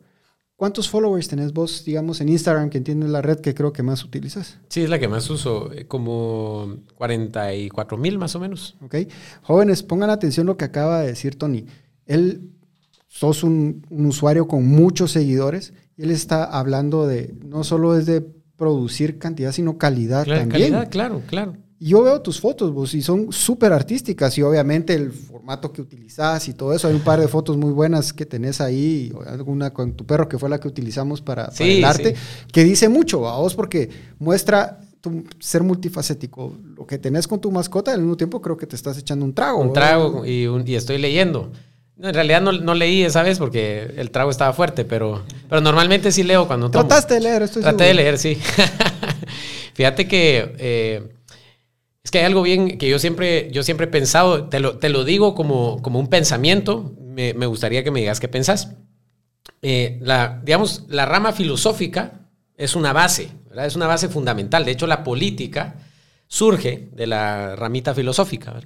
¿Cuántos 0.60 0.90
followers 0.90 1.30
tenés 1.30 1.54
vos, 1.54 1.86
digamos, 1.86 2.20
en 2.20 2.28
Instagram, 2.28 2.70
que 2.70 2.80
entiendes 2.80 3.10
la 3.10 3.22
red 3.22 3.40
que 3.40 3.54
creo 3.54 3.72
que 3.72 3.82
más 3.82 4.04
utilizas? 4.04 4.58
Sí, 4.68 4.82
es 4.82 4.90
la 4.90 5.00
que 5.00 5.08
más 5.08 5.30
uso, 5.30 5.72
eh, 5.72 5.86
como 5.86 6.80
44 6.96 7.98
mil 7.98 8.20
más 8.20 8.36
o 8.36 8.42
menos. 8.42 8.76
Ok. 8.82 8.96
Jóvenes, 9.42 9.84
pongan 9.84 10.10
atención 10.10 10.48
lo 10.48 10.58
que 10.58 10.66
acaba 10.66 11.00
de 11.00 11.08
decir 11.08 11.38
Tony. 11.38 11.66
Él, 12.06 12.42
sos 13.08 13.46
un, 13.46 13.86
usuario 13.90 14.50
con 14.50 14.68
muchos 14.68 15.14
seguidores 15.14 15.72
y 15.96 16.04
él 16.04 16.12
está 16.12 16.44
hablando 16.44 17.08
de, 17.08 17.34
no 17.42 17.64
solo 17.64 17.98
es 17.98 18.06
de 18.06 18.20
producir 18.58 19.18
cantidad, 19.18 19.54
sino 19.54 19.78
calidad 19.78 20.26
también. 20.26 20.50
Calidad, 20.50 20.90
claro, 20.92 21.22
claro. 21.26 21.56
yo 21.80 22.04
veo 22.04 22.22
tus 22.22 22.42
fotos, 22.42 22.74
vos, 22.74 22.94
y 22.96 23.02
son 23.02 23.32
súper 23.32 23.72
artísticas 23.72 24.38
y 24.38 24.42
obviamente 24.42 24.94
el 24.94 25.14
formato 25.50 25.74
que 25.74 25.82
utilizas 25.82 26.48
y 26.48 26.54
todo 26.54 26.74
eso. 26.74 26.88
Hay 26.88 26.94
un 26.94 27.02
par 27.02 27.20
de 27.20 27.28
fotos 27.28 27.58
muy 27.58 27.72
buenas 27.72 28.14
que 28.14 28.26
tenés 28.26 28.62
ahí, 28.62 29.12
alguna 29.26 29.72
con 29.72 29.94
tu 29.94 30.06
perro 30.06 30.30
que 30.30 30.38
fue 30.38 30.48
la 30.48 30.60
que 30.60 30.68
utilizamos 30.68 31.22
para, 31.22 31.52
el 31.60 31.84
arte, 31.84 32.16
que 32.52 32.64
dice 32.64 32.88
mucho 32.88 33.28
a 33.28 33.40
vos 33.40 33.56
porque 33.56 33.90
muestra 34.20 34.80
tu 35.02 35.24
ser 35.40 35.64
multifacético. 35.64 36.56
Lo 36.78 36.86
que 36.86 37.00
tenés 37.00 37.28
con 37.28 37.42
tu 37.42 37.50
mascota, 37.52 37.94
al 37.94 38.02
mismo 38.02 38.16
tiempo 38.16 38.42
creo 38.42 38.58
que 38.58 38.68
te 38.68 38.76
estás 38.76 38.98
echando 39.00 39.26
un 39.26 39.34
trago. 39.34 39.60
Un 39.60 39.74
trago 39.74 40.24
y, 40.24 40.48
y 40.66 40.76
estoy 40.76 41.00
leyendo. 41.00 41.52
en 42.00 42.14
realidad 42.14 42.42
no, 42.42 42.52
no, 42.52 42.76
leí 42.76 43.02
esa 43.02 43.24
vez 43.24 43.40
porque 43.40 43.92
el 43.98 44.12
trago 44.12 44.30
estaba 44.30 44.54
fuerte, 44.54 44.86
pero, 44.86 45.24
pero 45.50 45.62
normalmente 45.62 46.12
sí 46.12 46.22
leo 46.22 46.46
cuando 46.46 46.70
tomo. 46.70 46.86
Trataste 46.86 47.16
de 47.16 47.22
leer, 47.22 47.42
estoy 47.42 47.64
Traté 47.64 47.86
de 47.86 47.94
leer, 47.96 48.20
sí. 48.20 48.38
Fíjate 49.74 50.08
que... 50.08 50.56
Eh, 50.60 51.19
es 52.10 52.12
que 52.12 52.18
hay 52.18 52.26
algo 52.26 52.42
bien 52.42 52.80
que 52.80 52.90
yo 52.90 52.98
siempre, 52.98 53.52
yo 53.52 53.62
siempre 53.62 53.86
he 53.86 53.88
pensado, 53.88 54.50
te 54.50 54.60
lo, 54.60 54.80
te 54.80 54.90
lo 54.90 55.04
digo 55.04 55.36
como, 55.36 55.80
como 55.84 56.00
un 56.00 56.08
pensamiento, 56.08 56.96
me, 57.00 57.36
me, 57.36 57.46
gustaría 57.46 57.84
que 57.84 57.92
me 57.92 58.00
digas 58.00 58.20
qué 58.20 58.28
pensás. 58.28 58.76
Eh, 59.62 60.00
la, 60.02 60.42
digamos, 60.44 60.86
la 60.90 61.06
rama 61.06 61.34
filosófica 61.34 62.22
es 62.58 62.76
una 62.76 62.94
base, 62.94 63.30
¿verdad? 63.48 63.68
es 63.68 63.76
una 63.76 63.86
base 63.86 64.10
fundamental. 64.10 64.66
De 64.66 64.72
hecho, 64.72 64.88
la 64.88 65.04
política 65.04 65.76
surge 66.28 66.90
de 66.94 67.06
la 67.06 67.56
ramita 67.56 67.94
filosófica. 67.94 68.60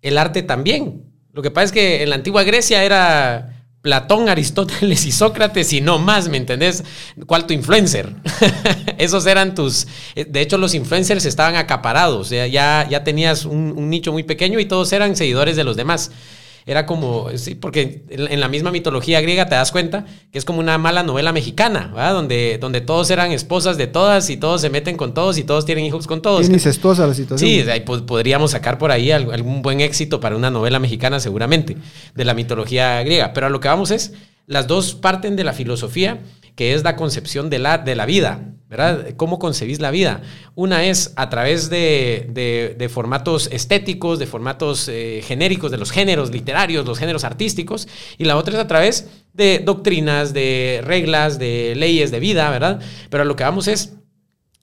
El 0.00 0.16
arte 0.16 0.44
también. 0.44 1.06
Lo 1.32 1.42
que 1.42 1.50
pasa 1.50 1.64
es 1.64 1.72
que 1.72 2.04
en 2.04 2.10
la 2.10 2.14
antigua 2.14 2.44
Grecia 2.44 2.84
era 2.84 3.53
Platón, 3.84 4.30
Aristóteles 4.30 5.04
y 5.04 5.12
Sócrates 5.12 5.70
y 5.74 5.82
no 5.82 5.98
más, 5.98 6.30
¿me 6.30 6.38
entendés? 6.38 6.82
¿Cuál 7.26 7.46
tu 7.46 7.52
influencer? 7.52 8.14
Esos 8.98 9.26
eran 9.26 9.54
tus... 9.54 9.86
Eh, 10.14 10.24
de 10.24 10.40
hecho, 10.40 10.56
los 10.56 10.72
influencers 10.72 11.26
estaban 11.26 11.54
acaparados, 11.54 12.30
ya, 12.30 12.48
ya 12.88 13.04
tenías 13.04 13.44
un, 13.44 13.74
un 13.76 13.90
nicho 13.90 14.10
muy 14.10 14.22
pequeño 14.22 14.58
y 14.58 14.64
todos 14.64 14.90
eran 14.94 15.14
seguidores 15.16 15.56
de 15.56 15.64
los 15.64 15.76
demás 15.76 16.10
era 16.66 16.86
como, 16.86 17.28
sí, 17.36 17.54
porque 17.54 18.04
en 18.08 18.40
la 18.40 18.48
misma 18.48 18.70
mitología 18.70 19.20
griega 19.20 19.46
te 19.46 19.54
das 19.54 19.70
cuenta 19.70 20.06
que 20.32 20.38
es 20.38 20.46
como 20.46 20.60
una 20.60 20.78
mala 20.78 21.02
novela 21.02 21.30
mexicana, 21.32 21.88
¿verdad? 21.88 22.14
Donde, 22.14 22.58
donde 22.58 22.80
todos 22.80 23.10
eran 23.10 23.32
esposas 23.32 23.76
de 23.76 23.86
todas 23.86 24.30
y 24.30 24.38
todos 24.38 24.62
se 24.62 24.70
meten 24.70 24.96
con 24.96 25.12
todos 25.12 25.36
y 25.36 25.44
todos 25.44 25.66
tienen 25.66 25.84
hijos 25.84 26.06
con 26.06 26.22
todos. 26.22 26.48
Incestuosa 26.48 27.06
la 27.06 27.12
situación. 27.12 27.50
Sí, 27.50 27.70
ahí 27.70 27.80
podríamos 27.80 28.52
sacar 28.52 28.78
por 28.78 28.92
ahí 28.92 29.10
algún 29.10 29.60
buen 29.60 29.80
éxito 29.80 30.20
para 30.20 30.36
una 30.36 30.50
novela 30.50 30.78
mexicana 30.78 31.20
seguramente, 31.20 31.76
de 32.14 32.24
la 32.24 32.32
mitología 32.32 33.02
griega. 33.02 33.34
Pero 33.34 33.48
a 33.48 33.50
lo 33.50 33.60
que 33.60 33.68
vamos 33.68 33.90
es, 33.90 34.14
las 34.46 34.66
dos 34.66 34.94
parten 34.94 35.36
de 35.36 35.44
la 35.44 35.52
filosofía 35.52 36.20
que 36.54 36.74
es 36.74 36.84
la 36.84 36.96
concepción 36.96 37.50
de 37.50 37.58
la, 37.58 37.78
de 37.78 37.96
la 37.96 38.06
vida, 38.06 38.54
¿verdad? 38.68 39.14
¿Cómo 39.16 39.38
concebís 39.38 39.80
la 39.80 39.90
vida? 39.90 40.22
Una 40.54 40.84
es 40.84 41.12
a 41.16 41.28
través 41.28 41.70
de, 41.70 42.88
formatos 42.92 43.48
estéticos, 43.52 44.18
de 44.18 44.26
formatos 44.26 44.88
eh, 44.88 45.20
genéricos, 45.24 45.70
de 45.70 45.78
los 45.78 45.90
géneros 45.90 46.30
literarios, 46.30 46.86
los 46.86 46.98
géneros 46.98 47.24
artísticos, 47.24 47.88
y 48.18 48.24
la 48.24 48.36
otra 48.36 48.54
es 48.54 48.60
a 48.60 48.68
través 48.68 49.08
de 49.32 49.60
doctrinas, 49.60 50.32
de 50.32 50.80
reglas, 50.84 51.38
de 51.38 51.74
leyes 51.76 52.10
de 52.10 52.20
vida, 52.20 52.48
¿verdad? 52.50 52.80
Pero 53.10 53.24
lo 53.24 53.36
que 53.36 53.44
vamos 53.44 53.68
es, 53.68 53.94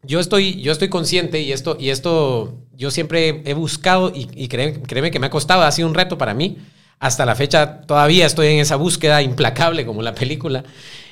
yo 0.04 0.20
estoy, 0.20 0.62
yo 0.62 0.72
estoy 0.72 0.90
consciente 0.90 1.42
y 1.42 1.52
esto, 1.52 1.78
y 1.80 1.90
esto 1.90 2.58
yo 2.74 2.90
siempre 2.90 3.44
he 3.46 3.54
buscado 3.54 4.12
y, 4.14 4.28
y 4.34 4.48
créeme, 4.48 5.12
que 5.12 5.20
me 5.20 5.28
ha 5.28 5.30
costado, 5.30 5.62
ha 5.62 5.72
sido 5.72 5.88
un 5.88 5.94
reto 5.94 6.18
para 6.18 6.34
mí. 6.34 6.58
Hasta 7.00 7.26
la 7.26 7.36
fecha 7.36 7.82
todavía 7.82 8.26
estoy 8.26 8.48
en 8.48 8.60
esa 8.60 8.76
búsqueda 8.76 9.22
implacable 9.22 9.86
como 9.86 10.02
la 10.02 10.14
película. 10.14 10.64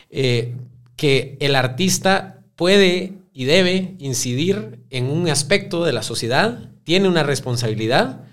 Eh, 0.10 0.56
que 0.96 1.38
el 1.40 1.56
artista 1.56 2.42
puede 2.56 3.14
y 3.34 3.46
debe 3.46 3.96
incidir 4.00 4.80
en 4.90 5.06
un 5.06 5.30
aspecto 5.30 5.86
de 5.86 5.94
la 5.94 6.04
sociedad, 6.04 6.72
tiene 6.84 7.08
una 7.08 7.24
responsabilidad 7.24 8.26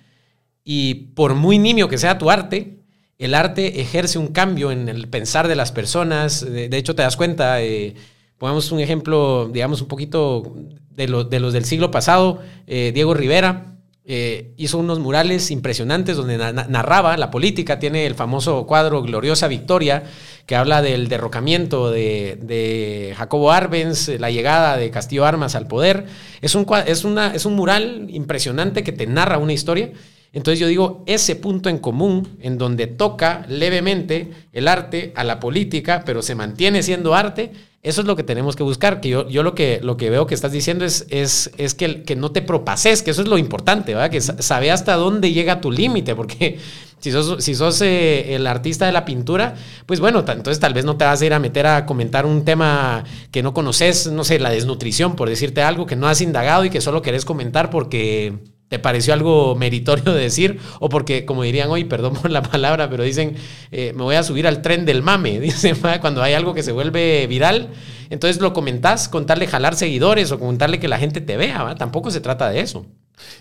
y 0.64 0.94
por 1.14 1.34
muy 1.34 1.58
nimio 1.58 1.88
que 1.88 1.98
sea 1.98 2.18
tu 2.18 2.28
arte, 2.28 2.80
el 3.18 3.34
arte 3.34 3.80
ejerce 3.80 4.18
un 4.18 4.28
cambio 4.28 4.72
en 4.72 4.88
el 4.88 5.08
pensar 5.08 5.48
de 5.48 5.54
las 5.54 5.72
personas. 5.72 6.40
De, 6.44 6.76
hecho, 6.76 6.94
te 6.94 7.02
das 7.02 7.16
cuenta, 7.16 7.62
eh, 7.62 7.94
pongamos 8.36 8.72
un 8.72 8.80
ejemplo, 8.80 9.48
digamos, 9.52 9.80
un 9.80 9.88
poquito 9.88 10.56
de, 10.90 11.06
de 11.30 11.40
los 11.40 11.52
del 11.52 11.64
siglo 11.64 11.90
pasado, 11.90 12.42
eh, 12.66 12.90
Diego 12.92 13.14
Rivera, 13.14 13.75
eh, 14.08 14.52
hizo 14.56 14.78
unos 14.78 15.00
murales 15.00 15.50
impresionantes 15.50 16.16
donde 16.16 16.38
narraba 16.38 17.16
la 17.16 17.32
política. 17.32 17.80
Tiene 17.80 18.06
el 18.06 18.14
famoso 18.14 18.64
cuadro 18.64 19.02
Gloriosa 19.02 19.48
Victoria, 19.48 20.04
que 20.46 20.54
habla 20.54 20.80
del 20.80 21.08
derrocamiento 21.08 21.90
de, 21.90 23.14
Jacobo 23.16 23.50
Arbenz, 23.50 24.08
la 24.20 24.30
llegada 24.30 24.76
de 24.76 24.90
Castillo 24.92 25.24
Armas 25.24 25.56
al 25.56 25.66
poder. 25.66 26.06
Es 26.40 26.54
un, 26.54 26.66
es, 26.86 27.04
una, 27.04 27.34
es 27.34 27.46
un 27.46 27.54
mural 27.56 28.06
impresionante 28.08 28.84
que 28.84 28.92
te 28.92 29.08
narra 29.08 29.38
una 29.38 29.52
historia. 29.52 29.90
Entonces 30.32 30.60
yo 30.60 30.68
digo, 30.68 31.02
ese 31.06 31.34
punto 31.34 31.68
en 31.68 31.78
común, 31.78 32.36
en 32.40 32.58
donde 32.58 32.86
toca 32.86 33.44
levemente 33.48 34.30
el 34.52 34.68
arte 34.68 35.12
a 35.16 35.24
la 35.24 35.40
política, 35.40 36.02
pero 36.06 36.22
se 36.22 36.36
mantiene 36.36 36.84
siendo 36.84 37.16
arte, 37.16 37.52
eso 37.88 38.00
es 38.00 38.06
lo 38.06 38.16
que 38.16 38.22
tenemos 38.22 38.56
que 38.56 38.62
buscar, 38.62 39.00
que 39.00 39.08
yo, 39.08 39.28
yo 39.28 39.42
lo, 39.42 39.54
que, 39.54 39.80
lo 39.82 39.96
que 39.96 40.10
veo 40.10 40.26
que 40.26 40.34
estás 40.34 40.52
diciendo 40.52 40.84
es, 40.84 41.06
es, 41.10 41.50
es 41.56 41.74
que, 41.74 42.02
que 42.02 42.16
no 42.16 42.32
te 42.32 42.42
propases, 42.42 43.02
que 43.02 43.12
eso 43.12 43.22
es 43.22 43.28
lo 43.28 43.38
importante, 43.38 43.94
¿verdad? 43.94 44.10
Que 44.10 44.20
sabe 44.20 44.70
hasta 44.70 44.94
dónde 44.94 45.32
llega 45.32 45.60
tu 45.60 45.70
límite, 45.70 46.14
porque 46.14 46.58
Si 46.98 47.12
sos, 47.12 47.44
si 47.44 47.54
sos 47.54 47.80
eh, 47.82 48.34
el 48.34 48.46
artista 48.46 48.86
de 48.86 48.92
la 48.92 49.04
pintura, 49.04 49.54
pues 49.84 50.00
bueno, 50.00 50.20
entonces 50.20 50.58
tal 50.58 50.72
vez 50.72 50.84
no 50.84 50.96
te 50.96 51.04
vas 51.04 51.20
a 51.20 51.26
ir 51.26 51.34
a 51.34 51.38
meter 51.38 51.66
a 51.66 51.84
comentar 51.84 52.24
un 52.24 52.44
tema 52.44 53.04
que 53.30 53.42
no 53.42 53.52
conoces, 53.52 54.10
no 54.10 54.24
sé, 54.24 54.38
la 54.38 54.50
desnutrición, 54.50 55.14
por 55.14 55.28
decirte 55.28 55.62
algo, 55.62 55.86
que 55.86 55.94
no 55.94 56.08
has 56.08 56.22
indagado 56.22 56.64
y 56.64 56.70
que 56.70 56.80
solo 56.80 57.02
querés 57.02 57.24
comentar 57.26 57.68
porque 57.68 58.38
te 58.68 58.78
pareció 58.78 59.14
algo 59.14 59.54
meritorio 59.54 60.12
de 60.12 60.22
decir, 60.22 60.58
o 60.80 60.88
porque, 60.88 61.24
como 61.24 61.44
dirían 61.44 61.70
hoy, 61.70 61.84
perdón 61.84 62.14
por 62.14 62.30
la 62.30 62.42
palabra, 62.42 62.90
pero 62.90 63.04
dicen, 63.04 63.36
eh, 63.70 63.92
me 63.94 64.02
voy 64.02 64.16
a 64.16 64.22
subir 64.22 64.46
al 64.46 64.60
tren 64.62 64.84
del 64.84 65.02
mame, 65.02 65.38
dicen, 65.40 65.76
cuando 66.00 66.22
hay 66.22 66.34
algo 66.34 66.52
que 66.52 66.62
se 66.62 66.72
vuelve 66.72 67.26
viral, 67.28 67.70
entonces 68.10 68.40
lo 68.40 68.52
comentás, 68.52 69.08
contarle 69.08 69.46
jalar 69.46 69.76
seguidores 69.76 70.32
o 70.32 70.38
contarle 70.38 70.80
que 70.80 70.88
la 70.88 70.98
gente 70.98 71.20
te 71.20 71.36
vea, 71.36 71.74
tampoco 71.76 72.10
se 72.10 72.20
trata 72.20 72.50
de 72.50 72.60
eso. 72.60 72.86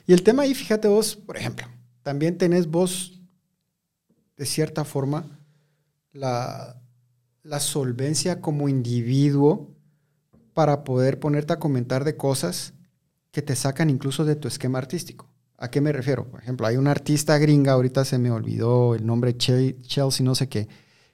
Y 0.06 0.14
el 0.14 0.22
tema 0.22 0.44
ahí, 0.44 0.54
fíjate 0.54 0.88
vos, 0.88 1.16
por 1.16 1.38
ejemplo, 1.38 1.68
también 2.04 2.38
tenés 2.38 2.68
vos, 2.68 3.20
de 4.38 4.46
cierta 4.46 4.86
forma, 4.86 5.26
la, 6.14 6.80
la 7.42 7.60
solvencia 7.60 8.42
como 8.42 8.70
individuo 8.70 9.72
para 10.54 10.84
poder 10.84 11.20
ponerte 11.20 11.54
a 11.54 11.60
comentar 11.60 12.04
de 12.04 12.16
cosas 12.16 12.75
que 13.36 13.42
te 13.42 13.58
sacan 13.58 13.90
incluso 13.90 14.24
de 14.24 14.38
tu 14.38 14.48
esquema 14.48 14.78
artístico. 14.78 15.28
¿A 15.58 15.70
qué 15.70 15.82
me 15.82 15.92
refiero? 15.92 16.26
Por 16.26 16.40
ejemplo, 16.42 16.68
hay 16.68 16.78
una 16.78 16.92
artista 16.92 17.38
gringa, 17.38 17.74
ahorita 17.74 18.06
se 18.06 18.18
me 18.18 18.32
olvidó 18.32 18.96
el 18.96 19.06
nombre, 19.06 19.36
Chelsea, 19.36 20.24
no 20.24 20.36
sé 20.36 20.48
qué, 20.48 20.70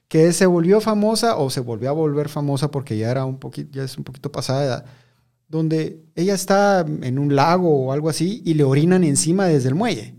que 0.07 0.31
se 0.31 0.45
volvió 0.45 0.81
famosa 0.81 1.37
o 1.37 1.49
se 1.49 1.61
volvió 1.61 1.89
a 1.89 1.93
volver 1.93 2.29
famosa 2.29 2.69
porque 2.69 2.95
ya 2.95 3.09
era 3.09 3.25
un 3.25 3.39
poquito, 3.39 3.71
ya 3.71 3.83
es 3.83 3.97
un 3.97 4.03
poquito 4.03 4.31
pasada 4.31 4.59
de 4.59 4.67
edad, 4.67 4.85
donde 5.47 6.03
ella 6.13 6.35
está 6.35 6.85
en 7.01 7.17
un 7.17 7.35
lago 7.35 7.85
o 7.85 7.91
algo 7.91 8.07
así 8.07 8.43
y 8.45 8.53
le 8.53 8.65
orinan 8.65 9.03
encima 9.03 9.47
desde 9.47 9.69
el 9.69 9.75
muelle. 9.75 10.13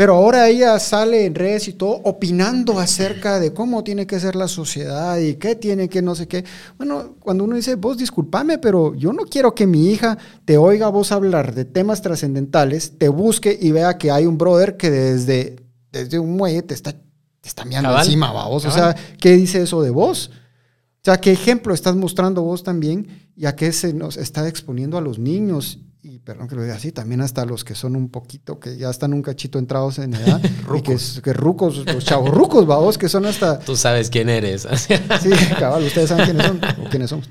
Pero 0.00 0.14
ahora 0.14 0.48
ella 0.48 0.78
sale 0.78 1.26
en 1.26 1.34
redes 1.34 1.68
y 1.68 1.74
todo 1.74 2.00
opinando 2.04 2.78
acerca 2.78 3.38
de 3.38 3.52
cómo 3.52 3.84
tiene 3.84 4.06
que 4.06 4.18
ser 4.18 4.34
la 4.34 4.48
sociedad 4.48 5.18
y 5.18 5.34
qué 5.34 5.56
tiene 5.56 5.90
que 5.90 6.00
no 6.00 6.14
sé 6.14 6.26
qué. 6.26 6.42
Bueno, 6.78 7.16
cuando 7.20 7.44
uno 7.44 7.54
dice, 7.54 7.74
vos 7.74 7.98
discúlpame, 7.98 8.56
pero 8.56 8.94
yo 8.94 9.12
no 9.12 9.24
quiero 9.24 9.54
que 9.54 9.66
mi 9.66 9.90
hija 9.90 10.16
te 10.46 10.56
oiga 10.56 10.88
vos 10.88 11.12
hablar 11.12 11.54
de 11.54 11.66
temas 11.66 12.00
trascendentales, 12.00 12.96
te 12.96 13.10
busque 13.10 13.58
y 13.60 13.72
vea 13.72 13.98
que 13.98 14.10
hay 14.10 14.24
un 14.24 14.38
brother 14.38 14.78
que 14.78 14.90
desde, 14.90 15.56
desde 15.92 16.18
un 16.18 16.34
muelle 16.34 16.62
te 16.62 16.72
está, 16.72 16.92
te 16.92 17.48
está 17.50 17.66
mirando 17.66 17.98
encima, 17.98 18.32
vos. 18.32 18.64
O 18.64 18.70
sea, 18.70 18.96
¿qué 19.18 19.32
dice 19.32 19.60
eso 19.60 19.82
de 19.82 19.90
vos? 19.90 20.30
O 20.32 21.04
sea, 21.04 21.20
¿qué 21.20 21.30
ejemplo 21.30 21.74
estás 21.74 21.94
mostrando 21.94 22.40
vos 22.40 22.62
también 22.62 23.30
y 23.36 23.44
a 23.44 23.54
qué 23.54 23.70
se 23.70 23.92
nos 23.92 24.16
está 24.16 24.48
exponiendo 24.48 24.96
a 24.96 25.02
los 25.02 25.18
niños 25.18 25.78
y 26.02 26.18
perdón 26.18 26.48
que 26.48 26.54
lo 26.54 26.62
diga 26.62 26.74
así, 26.74 26.92
también 26.92 27.20
hasta 27.20 27.44
los 27.44 27.62
que 27.62 27.74
son 27.74 27.94
un 27.94 28.08
poquito, 28.08 28.58
que 28.58 28.76
ya 28.76 28.88
están 28.88 29.12
un 29.12 29.22
cachito 29.22 29.58
entrados 29.58 29.98
en 29.98 30.14
edad, 30.14 30.40
y 30.76 30.82
que, 30.82 30.96
que, 31.22 31.32
rucos, 31.32 31.84
los 31.84 32.04
chavos 32.04 32.30
rucos, 32.30 32.66
babos, 32.66 32.96
que 32.96 33.08
son 33.08 33.26
hasta... 33.26 33.58
Tú 33.64 33.76
sabes 33.76 34.08
quién 34.08 34.28
eres. 34.28 34.66
sí, 34.76 35.30
cabal, 35.58 35.84
ustedes 35.84 36.08
saben 36.08 36.24
quiénes 36.24 36.46
son, 36.46 36.60
o 36.84 36.88
quiénes 36.88 37.10
son. 37.10 37.22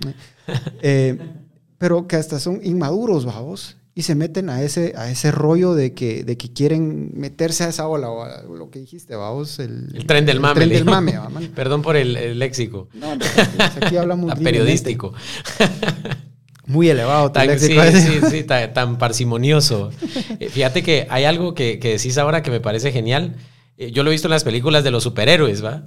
Eh, 0.81 1.17
pero 1.77 2.07
que 2.07 2.15
hasta 2.15 2.39
son 2.39 2.59
inmaduros, 2.63 3.25
babos, 3.25 3.77
y 3.95 4.03
se 4.03 4.13
meten 4.13 4.49
a 4.49 4.61
ese, 4.61 4.93
a 4.95 5.09
ese 5.09 5.31
rollo 5.31 5.73
de 5.73 5.93
que, 5.93 6.23
de 6.23 6.37
que 6.37 6.53
quieren 6.53 7.11
meterse 7.15 7.63
a 7.63 7.69
esa 7.69 7.87
ola, 7.87 8.11
o 8.11 8.55
lo 8.55 8.69
que 8.69 8.79
dijiste, 8.79 9.15
babos, 9.15 9.57
el, 9.59 10.05
tren 10.05 10.27
del 10.27 10.39
mame. 10.39 10.63
El 10.63 10.69
tren 10.69 10.85
del 10.85 10.85
mame, 10.85 11.49
Perdón 11.55 11.81
por 11.81 11.97
el, 11.97 12.37
léxico. 12.37 12.87
No, 12.93 13.17
aquí 13.81 13.97
hablamos... 13.97 14.35
periodístico. 14.39 15.13
Muy 16.69 16.87
elevado. 16.87 17.31
Tan, 17.31 17.59
sí, 17.59 17.75
sí, 17.93 18.19
sí, 18.29 18.43
tan, 18.43 18.99
parsimonioso. 18.99 19.89
Eh, 20.39 20.49
fíjate 20.49 20.83
que 20.83 21.07
hay 21.09 21.25
algo 21.25 21.55
que, 21.55 21.79
que, 21.79 21.97
decís 21.97 22.17
ahora 22.19 22.43
que 22.43 22.51
me 22.51 22.59
parece 22.59 22.91
genial. 22.91 23.35
Eh, 23.79 23.91
yo 23.91 24.03
lo 24.03 24.11
he 24.11 24.13
visto 24.13 24.27
en 24.27 24.33
las 24.33 24.43
películas 24.43 24.83
de 24.83 24.91
los 24.91 25.01
superhéroes, 25.01 25.65
¿va? 25.65 25.81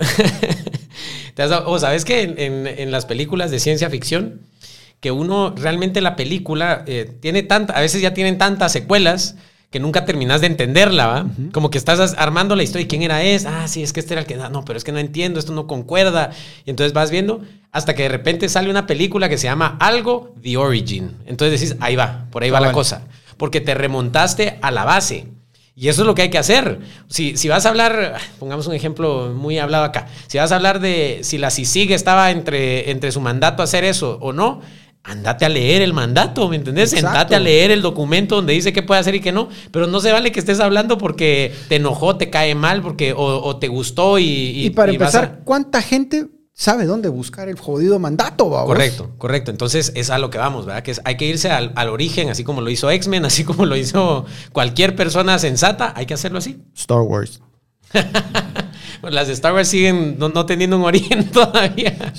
o 1.66 1.78
sabes 1.78 2.04
que 2.04 2.22
en, 2.22 2.66
en, 2.66 2.90
las 2.90 3.06
películas 3.06 3.52
de 3.52 3.60
ciencia 3.60 3.90
ficción, 3.90 4.42
que 4.98 5.12
uno 5.12 5.54
realmente 5.56 6.00
la 6.00 6.16
película 6.16 6.82
eh, 6.88 7.16
tiene 7.20 7.44
tanta, 7.44 7.74
a 7.74 7.80
veces 7.80 8.02
ya 8.02 8.12
tienen 8.12 8.36
tantas 8.36 8.72
secuelas 8.72 9.36
que 9.70 9.78
nunca 9.78 10.04
terminas 10.04 10.40
de 10.40 10.48
entenderla, 10.48 11.06
¿va? 11.06 11.26
Como 11.52 11.70
que 11.70 11.78
estás 11.78 12.14
armando 12.18 12.56
la 12.56 12.64
historia 12.64 12.88
quién 12.88 13.02
era 13.02 13.22
es, 13.22 13.46
ah, 13.46 13.68
sí, 13.68 13.84
es 13.84 13.92
que 13.92 14.00
este 14.00 14.14
era 14.14 14.20
el 14.20 14.26
que, 14.26 14.36
no, 14.36 14.64
pero 14.64 14.76
es 14.76 14.84
que 14.84 14.92
no 14.92 14.98
entiendo, 14.98 15.38
esto 15.38 15.52
no 15.52 15.68
concuerda. 15.68 16.30
Y 16.66 16.70
entonces 16.70 16.92
vas 16.92 17.10
viendo 17.10 17.40
hasta 17.72 17.94
que 17.94 18.02
de 18.02 18.10
repente 18.10 18.48
sale 18.50 18.70
una 18.70 18.86
película 18.86 19.30
que 19.30 19.38
se 19.38 19.44
llama 19.44 19.78
Algo 19.80 20.34
The 20.42 20.58
Origin. 20.58 21.16
Entonces 21.26 21.58
decís, 21.58 21.76
ahí 21.80 21.96
va, 21.96 22.26
por 22.30 22.42
ahí 22.42 22.50
va 22.50 22.60
la 22.60 22.70
cosa. 22.70 23.06
Porque 23.38 23.62
te 23.62 23.74
remontaste 23.74 24.58
a 24.60 24.70
la 24.70 24.84
base. 24.84 25.26
Y 25.74 25.88
eso 25.88 26.02
es 26.02 26.06
lo 26.06 26.14
que 26.14 26.22
hay 26.22 26.30
que 26.30 26.36
hacer. 26.36 26.80
Si, 27.08 27.38
si 27.38 27.48
vas 27.48 27.64
a 27.64 27.70
hablar, 27.70 28.18
pongamos 28.38 28.66
un 28.66 28.74
ejemplo 28.74 29.32
muy 29.34 29.58
hablado 29.58 29.84
acá, 29.84 30.06
si 30.26 30.36
vas 30.36 30.52
a 30.52 30.56
hablar 30.56 30.80
de 30.80 31.20
si 31.22 31.38
la 31.38 31.50
CICIG 31.50 31.92
estaba 31.92 32.30
entre, 32.30 32.90
entre 32.90 33.10
su 33.10 33.22
mandato 33.22 33.62
hacer 33.62 33.84
eso 33.84 34.18
o 34.20 34.34
no, 34.34 34.60
andate 35.02 35.46
a 35.46 35.48
leer 35.48 35.80
el 35.80 35.94
mandato, 35.94 36.50
¿me 36.50 36.56
entendés? 36.56 36.92
Andate 37.02 37.36
a 37.36 37.40
leer 37.40 37.70
el 37.70 37.80
documento 37.80 38.36
donde 38.36 38.52
dice 38.52 38.74
qué 38.74 38.82
puede 38.82 39.00
hacer 39.00 39.14
y 39.14 39.20
qué 39.20 39.32
no. 39.32 39.48
Pero 39.70 39.86
no 39.86 40.00
se 40.00 40.12
vale 40.12 40.30
que 40.30 40.40
estés 40.40 40.60
hablando 40.60 40.98
porque 40.98 41.54
te 41.70 41.76
enojó, 41.76 42.18
te 42.18 42.28
cae 42.28 42.54
mal, 42.54 42.82
porque 42.82 43.14
o, 43.16 43.56
te 43.56 43.68
gustó 43.68 44.18
y... 44.18 44.24
Y, 44.66 44.70
para 44.70 44.92
empezar, 44.92 45.40
¿cuánta 45.44 45.80
gente 45.80 46.26
sabe 46.54 46.86
dónde 46.86 47.08
buscar 47.08 47.48
el 47.48 47.58
jodido 47.58 47.98
mandato, 47.98 48.50
Correcto, 48.50 49.10
correcto. 49.18 49.50
Entonces 49.50 49.92
es 49.94 50.10
a 50.10 50.18
lo 50.18 50.30
que 50.30 50.38
vamos, 50.38 50.66
¿verdad? 50.66 50.82
Que 50.82 50.94
hay 51.04 51.16
que 51.16 51.26
irse 51.26 51.50
al, 51.50 51.72
al 51.76 51.88
origen, 51.88 52.28
así 52.28 52.44
como 52.44 52.60
lo 52.60 52.70
hizo 52.70 52.90
X-Men, 52.90 53.24
así 53.24 53.44
como 53.44 53.66
lo 53.66 53.76
hizo 53.76 54.26
cualquier 54.52 54.96
persona 54.96 55.38
sensata, 55.38 55.92
hay 55.96 56.06
que 56.06 56.14
hacerlo 56.14 56.38
así. 56.38 56.62
Star 56.74 57.00
Wars. 57.00 57.40
las 59.10 59.26
de 59.26 59.32
Star 59.32 59.52
Wars 59.52 59.68
siguen 59.68 60.16
no, 60.18 60.46
teniendo 60.46 60.76
un 60.76 60.84
origen 60.84 61.30
todavía. 61.32 62.12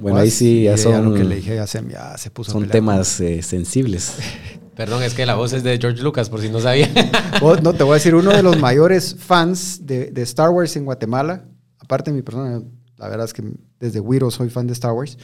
bueno, 0.00 0.18
ahí 0.18 0.30
sí 0.30 0.64
ya 0.64 0.76
son, 0.76 1.14
que 1.14 1.24
le 1.24 1.36
dije, 1.36 1.56
ya 1.56 1.66
se, 1.66 2.30
puso 2.30 2.52
son 2.52 2.68
temas 2.68 3.20
eh, 3.20 3.42
sensibles. 3.42 4.14
Perdón, 4.76 5.02
es 5.02 5.14
que 5.14 5.24
la 5.24 5.36
voz 5.36 5.54
es 5.54 5.62
de 5.62 5.78
George 5.78 6.02
Lucas, 6.02 6.28
por 6.28 6.42
si 6.42 6.50
no 6.50 6.60
sabía. 6.60 6.90
no, 7.62 7.72
te 7.72 7.82
voy 7.82 7.92
a 7.92 7.94
decir, 7.94 8.14
uno 8.14 8.30
de 8.30 8.42
los 8.42 8.58
mayores 8.58 9.16
fans 9.18 9.86
de, 9.86 10.12
Star 10.16 10.50
Wars 10.50 10.76
en 10.76 10.84
Guatemala, 10.84 11.46
aparte 11.78 12.10
de 12.10 12.16
mi 12.16 12.22
persona, 12.22 12.62
la 12.98 13.08
verdad 13.08 13.26
es 13.26 13.32
que 13.32 13.42
desde 13.80 14.00
Wiro 14.00 14.30
soy 14.30 14.50
fan 14.50 14.66
de 14.66 14.72
Star 14.72 14.92
Wars, 14.92 15.18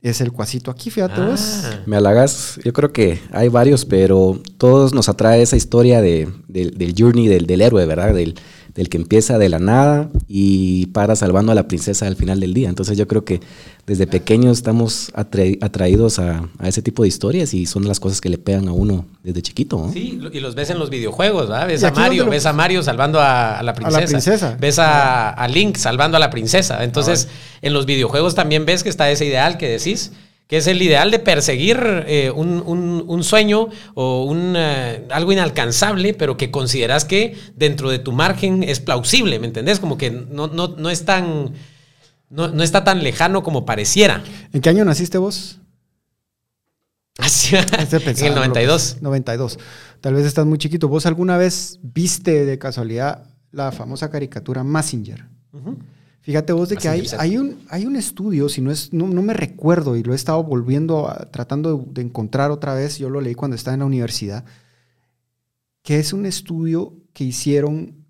es 0.00 0.20
el 0.20 0.32
cuasito 0.32 0.70
aquí, 0.70 0.90
fíjate 0.90 1.14
ah. 1.18 1.82
Me 1.86 1.96
halagas, 1.96 2.60
yo 2.62 2.74
creo 2.74 2.92
que 2.92 3.20
hay 3.32 3.48
varios, 3.48 3.86
pero 3.86 4.38
todos 4.58 4.92
nos 4.92 5.08
atrae 5.08 5.40
esa 5.40 5.56
historia 5.56 6.02
de, 6.02 6.28
del 6.46 6.94
journey 6.96 7.26
del, 7.26 7.46
del 7.46 7.62
héroe, 7.62 7.86
¿verdad? 7.86 8.12
Del, 8.12 8.34
del 8.74 8.88
que 8.88 8.96
empieza 8.96 9.38
de 9.38 9.48
la 9.48 9.60
nada 9.60 10.10
y 10.26 10.86
para 10.86 11.14
salvando 11.14 11.52
a 11.52 11.54
la 11.54 11.68
princesa 11.68 12.06
al 12.06 12.16
final 12.16 12.40
del 12.40 12.54
día. 12.54 12.68
Entonces 12.68 12.98
yo 12.98 13.06
creo 13.06 13.24
que 13.24 13.40
desde 13.86 14.06
pequeños 14.06 14.58
estamos 14.58 15.12
atraídos 15.14 16.18
a, 16.18 16.48
ese 16.62 16.82
tipo 16.82 17.02
de 17.02 17.08
historias 17.08 17.54
y 17.54 17.66
son 17.66 17.86
las 17.86 18.00
cosas 18.00 18.20
que 18.20 18.28
le 18.28 18.38
pegan 18.38 18.66
a 18.66 18.72
uno 18.72 19.06
desde 19.22 19.42
chiquito. 19.42 19.90
Sí, 19.92 20.18
y 20.32 20.40
los 20.40 20.54
ves 20.54 20.70
en 20.70 20.78
los 20.78 20.90
videojuegos, 20.90 21.48
¿verdad? 21.48 21.68
Ves 21.68 21.84
a 21.84 21.92
Mario, 21.92 22.28
ves 22.28 22.46
a 22.46 22.52
Mario 22.52 22.82
salvando 22.82 23.20
a, 23.20 23.62
la 23.62 23.74
princesa. 23.74 24.56
Ves 24.58 24.78
a, 24.78 25.46
Link 25.48 25.76
salvando 25.76 26.16
a 26.16 26.20
la 26.20 26.30
princesa. 26.30 26.82
Entonces, 26.82 27.28
en 27.62 27.72
los 27.72 27.86
videojuegos 27.86 28.34
también 28.34 28.64
ves 28.66 28.82
que 28.82 28.88
está 28.88 29.10
ese 29.10 29.24
ideal 29.26 29.56
que 29.56 29.68
decís 29.68 30.10
que 30.46 30.58
es 30.58 30.66
el 30.66 30.82
ideal 30.82 31.10
de 31.10 31.18
perseguir 31.18 31.78
eh, 32.06 32.30
un, 32.30 33.24
sueño 33.24 33.68
o 33.94 34.24
un, 34.24 34.54
eh, 34.56 35.06
algo 35.10 35.32
inalcanzable, 35.32 36.12
pero 36.12 36.36
que 36.36 36.50
consideras 36.50 37.04
que 37.04 37.36
dentro 37.54 37.90
de 37.90 37.98
tu 37.98 38.12
margen 38.12 38.62
es 38.62 38.80
plausible, 38.80 39.38
¿me 39.38 39.46
entendés? 39.46 39.80
Como 39.80 39.96
que 39.96 40.10
no, 40.10 40.48
no, 40.48 40.90
es 40.90 41.04
tan, 41.04 41.54
no, 42.28 42.62
está 42.62 42.84
tan 42.84 43.02
lejano 43.02 43.42
como 43.42 43.64
pareciera. 43.64 44.22
¿En 44.52 44.60
qué 44.60 44.68
año 44.68 44.84
naciste 44.84 45.16
vos? 45.18 45.60
Así, 47.18 47.54
en 47.56 47.62
el 48.26 48.34
92. 48.34 48.98
92. 49.00 49.58
Tal 50.00 50.14
vez 50.14 50.26
estás 50.26 50.44
muy 50.44 50.58
chiquito. 50.58 50.88
¿Vos 50.88 51.06
alguna 51.06 51.38
vez 51.38 51.78
viste 51.80 52.44
de 52.44 52.58
casualidad 52.58 53.30
la 53.50 53.72
famosa 53.72 54.10
caricatura 54.10 54.62
Massinger? 54.64 55.26
Fíjate 56.24 56.54
vos 56.54 56.70
de 56.70 56.78
que 56.78 56.88
hay, 56.88 57.06
hay, 57.18 57.36
un, 57.36 57.58
hay 57.68 57.84
un 57.84 57.96
estudio, 57.96 58.48
si 58.48 58.62
no 58.62 58.70
es, 58.70 58.94
no, 58.94 59.06
me 59.06 59.34
recuerdo 59.34 59.94
y 59.94 60.02
lo 60.02 60.14
he 60.14 60.16
estado 60.16 60.42
volviendo, 60.42 61.06
a, 61.06 61.30
tratando 61.30 61.84
de, 61.86 62.00
encontrar 62.00 62.50
otra 62.50 62.72
vez, 62.72 62.96
yo 62.96 63.10
lo 63.10 63.20
leí 63.20 63.34
cuando 63.34 63.56
estaba 63.56 63.74
en 63.74 63.80
la 63.80 63.86
universidad, 63.86 64.46
que 65.82 65.98
es 65.98 66.14
un 66.14 66.24
estudio 66.24 66.94
que 67.12 67.24
hicieron 67.24 68.06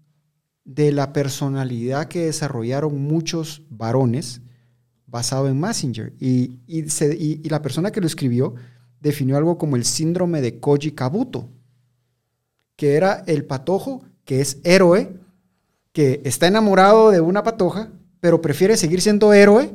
de 0.65 0.93
la 0.93 1.12
personalidad 1.12 2.07
que 2.07 2.27
desarrollaron 2.27 3.03
muchos 3.03 3.62
varones 3.69 4.43
basado 5.09 5.49
en 5.49 5.59
Messenger. 5.59 6.12
Y, 6.21 6.61
y, 6.69 7.49
la 7.49 7.62
persona 7.62 7.91
que 7.91 8.01
lo 8.01 8.07
escribió 8.07 8.55
definió 9.01 9.37
algo 9.37 9.59
como 9.59 9.75
el 9.75 9.85
síndrome 9.85 10.41
de 10.41 10.61
Koji 10.61 10.93
Kabuto, 10.93 11.49
que 12.77 12.95
era 12.95 13.25
el 13.27 13.45
patojo 13.45 14.05
que 14.25 14.41
es 14.41 14.59
héroe, 14.62 15.17
que 15.93 16.23
está 16.25 16.47
enamorado 16.47 17.11
de 17.11 17.21
una 17.21 17.43
patoja, 17.43 17.91
pero 18.25 18.41
prefiere 18.41 18.79
seguir 18.79 19.03
siendo 19.03 19.35
héroe 19.35 19.70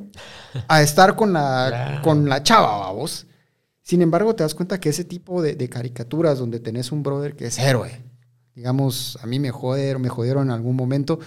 a 0.68 0.82
estar 0.82 1.16
con 1.16 1.34
la, 1.34 2.02
con 2.04 2.28
la 2.28 2.42
chava, 2.42 2.80
vamos. 2.80 3.28
Sin 3.84 4.02
embargo, 4.02 4.34
te 4.34 4.42
das 4.42 4.56
cuenta 4.56 4.80
que 4.80 4.90
ese 4.90 5.04
tipo 5.04 5.44
de, 5.44 5.70
caricaturas 5.70 6.40
donde 6.40 6.60
tenés 6.60 6.92
un 6.92 7.04
brother 7.04 7.36
que 7.36 7.46
es 7.46 7.60
héroe, 7.60 8.02
digamos, 8.56 9.20
a 9.22 9.28
mí 9.28 9.38
me 9.38 9.52
jodieron, 9.52 10.02
me 10.02 10.10
jodieron 10.10 10.48
en 10.48 10.52
algún 10.52 10.76
momento. 10.76 11.20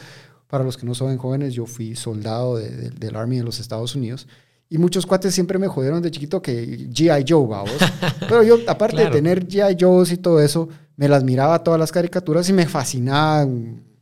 Para 0.48 0.64
los 0.64 0.76
que 0.76 0.84
no 0.84 0.96
son 0.96 1.16
jóvenes, 1.16 1.54
yo 1.54 1.64
fui 1.64 1.94
soldado 1.94 2.56
del 2.56 3.14
Army 3.14 3.36
de 3.36 3.44
los 3.44 3.60
Estados 3.60 3.94
Unidos. 3.94 4.26
Y 4.68 4.78
muchos 4.78 5.06
cuates 5.06 5.32
siempre 5.32 5.60
me 5.60 5.68
jodieron 5.68 6.02
de 6.02 6.10
chiquito 6.10 6.42
que 6.42 6.88
G.I. 6.88 7.24
Joe, 7.28 7.46
vamos. 7.46 7.76
Pero 8.18 8.42
yo, 8.42 8.56
aparte 8.66 8.96
de 8.96 9.10
tener 9.10 9.46
G.I. 9.46 9.76
Joes 9.78 10.10
y 10.10 10.16
todo 10.16 10.40
eso, 10.40 10.68
me 10.96 11.06
las 11.06 11.22
miraba 11.22 11.62
todas 11.62 11.78
las 11.78 11.92
caricaturas 11.92 12.48
y 12.48 12.52
me 12.52 12.66
fascinaba 12.66 13.46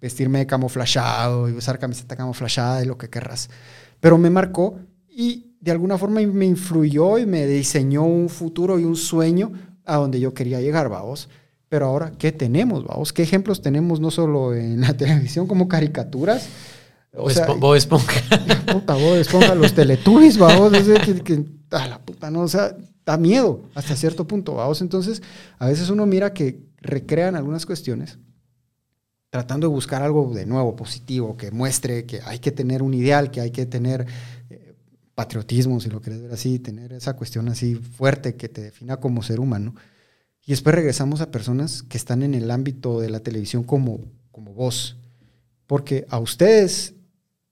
vestirme 0.01 0.41
de 0.41 0.47
camuflado 0.47 1.49
y 1.49 1.53
usar 1.53 1.79
camiseta 1.79 2.17
camuflada 2.17 2.83
y 2.83 2.87
lo 2.87 2.97
que 2.97 3.11
querrás. 3.11 3.51
Pero 4.01 4.19
me 4.19 4.31
marcó 4.31 4.79
y 5.09 5.55
de 5.61 5.71
alguna 5.71 5.99
forma 5.99 6.21
me 6.23 6.47
influyó 6.47 7.19
y 7.19 7.27
me 7.27 7.47
diseñó 7.47 8.05
un 8.05 8.29
futuro 8.29 8.79
y 8.79 8.85
un 8.85 8.97
sueño 8.97 9.53
a 9.85 9.97
donde 9.97 10.21
yo 10.21 10.33
quería 10.33 10.61
llegar, 10.61 10.89
vamos. 10.89 11.29
Pero 11.69 11.87
ahora, 11.87 12.13
¿qué 12.19 12.33
tenemos, 12.33 12.85
vamos? 12.85 13.13
¿Qué 13.13 13.23
ejemplos 13.23 13.63
tenemos 13.63 14.01
no 14.01 14.11
solo 14.11 14.55
en 14.55 14.81
la 14.81 14.93
televisión 14.97 15.47
como 15.47 15.69
caricaturas? 15.69 16.49
O 17.13 17.29
sea, 17.29 17.47
Bob 17.47 17.75
Esponja. 17.75 18.21
puta, 18.73 18.95
Bob 18.95 19.17
Esponja, 19.17 19.55
los 19.55 19.75
Teletubbies, 19.75 20.39
vamos. 20.39 20.73
que, 20.73 21.23
que, 21.23 21.45
a 21.71 21.87
la 21.87 22.01
puta, 22.01 22.31
no, 22.31 22.41
o 22.41 22.49
sea, 22.49 22.77
da 23.05 23.17
miedo 23.17 23.63
hasta 23.75 23.95
cierto 23.97 24.27
punto, 24.27 24.55
vamos. 24.55 24.81
Entonces, 24.81 25.23
a 25.59 25.67
veces 25.67 25.91
uno 25.91 26.07
mira 26.07 26.33
que 26.33 26.61
recrean 26.81 27.37
algunas 27.37 27.67
cuestiones 27.67 28.19
tratando 29.31 29.69
de 29.69 29.73
buscar 29.73 30.03
algo 30.03 30.35
de 30.35 30.45
nuevo, 30.45 30.75
positivo, 30.75 31.37
que 31.37 31.53
muestre 31.53 32.05
que 32.05 32.21
hay 32.25 32.41
que 32.41 32.51
tener 32.51 32.83
un 32.83 32.95
ideal, 32.95 33.31
que 33.31 33.41
hay 33.41 33.53
que 33.53 33.65
tener 33.65 34.07
eh, 34.51 34.75
patriotismo, 35.15 35.81
si 35.81 35.89
lo 35.89 36.01
quieres 36.01 36.21
ver 36.21 36.33
así, 36.33 36.59
tener 36.59 36.93
esa 36.93 37.15
cuestión 37.15 37.49
así 37.49 37.77
fuerte 37.77 38.35
que 38.35 38.49
te 38.49 38.61
defina 38.61 38.99
como 38.99 39.23
ser 39.23 39.39
humano. 39.39 39.75
Y 40.45 40.51
después 40.51 40.75
regresamos 40.75 41.21
a 41.21 41.31
personas 41.31 41.85
que 41.85 41.97
están 41.97 42.25
en 42.25 42.35
el 42.35 42.51
ámbito 42.51 43.01
de 43.01 43.11
la 43.11 43.21
televisión 43.21 43.63
como, 43.63 44.01
como 44.33 44.53
vos. 44.53 44.97
Porque 45.69 46.07
a 46.09 46.19
ustedes, 46.19 46.95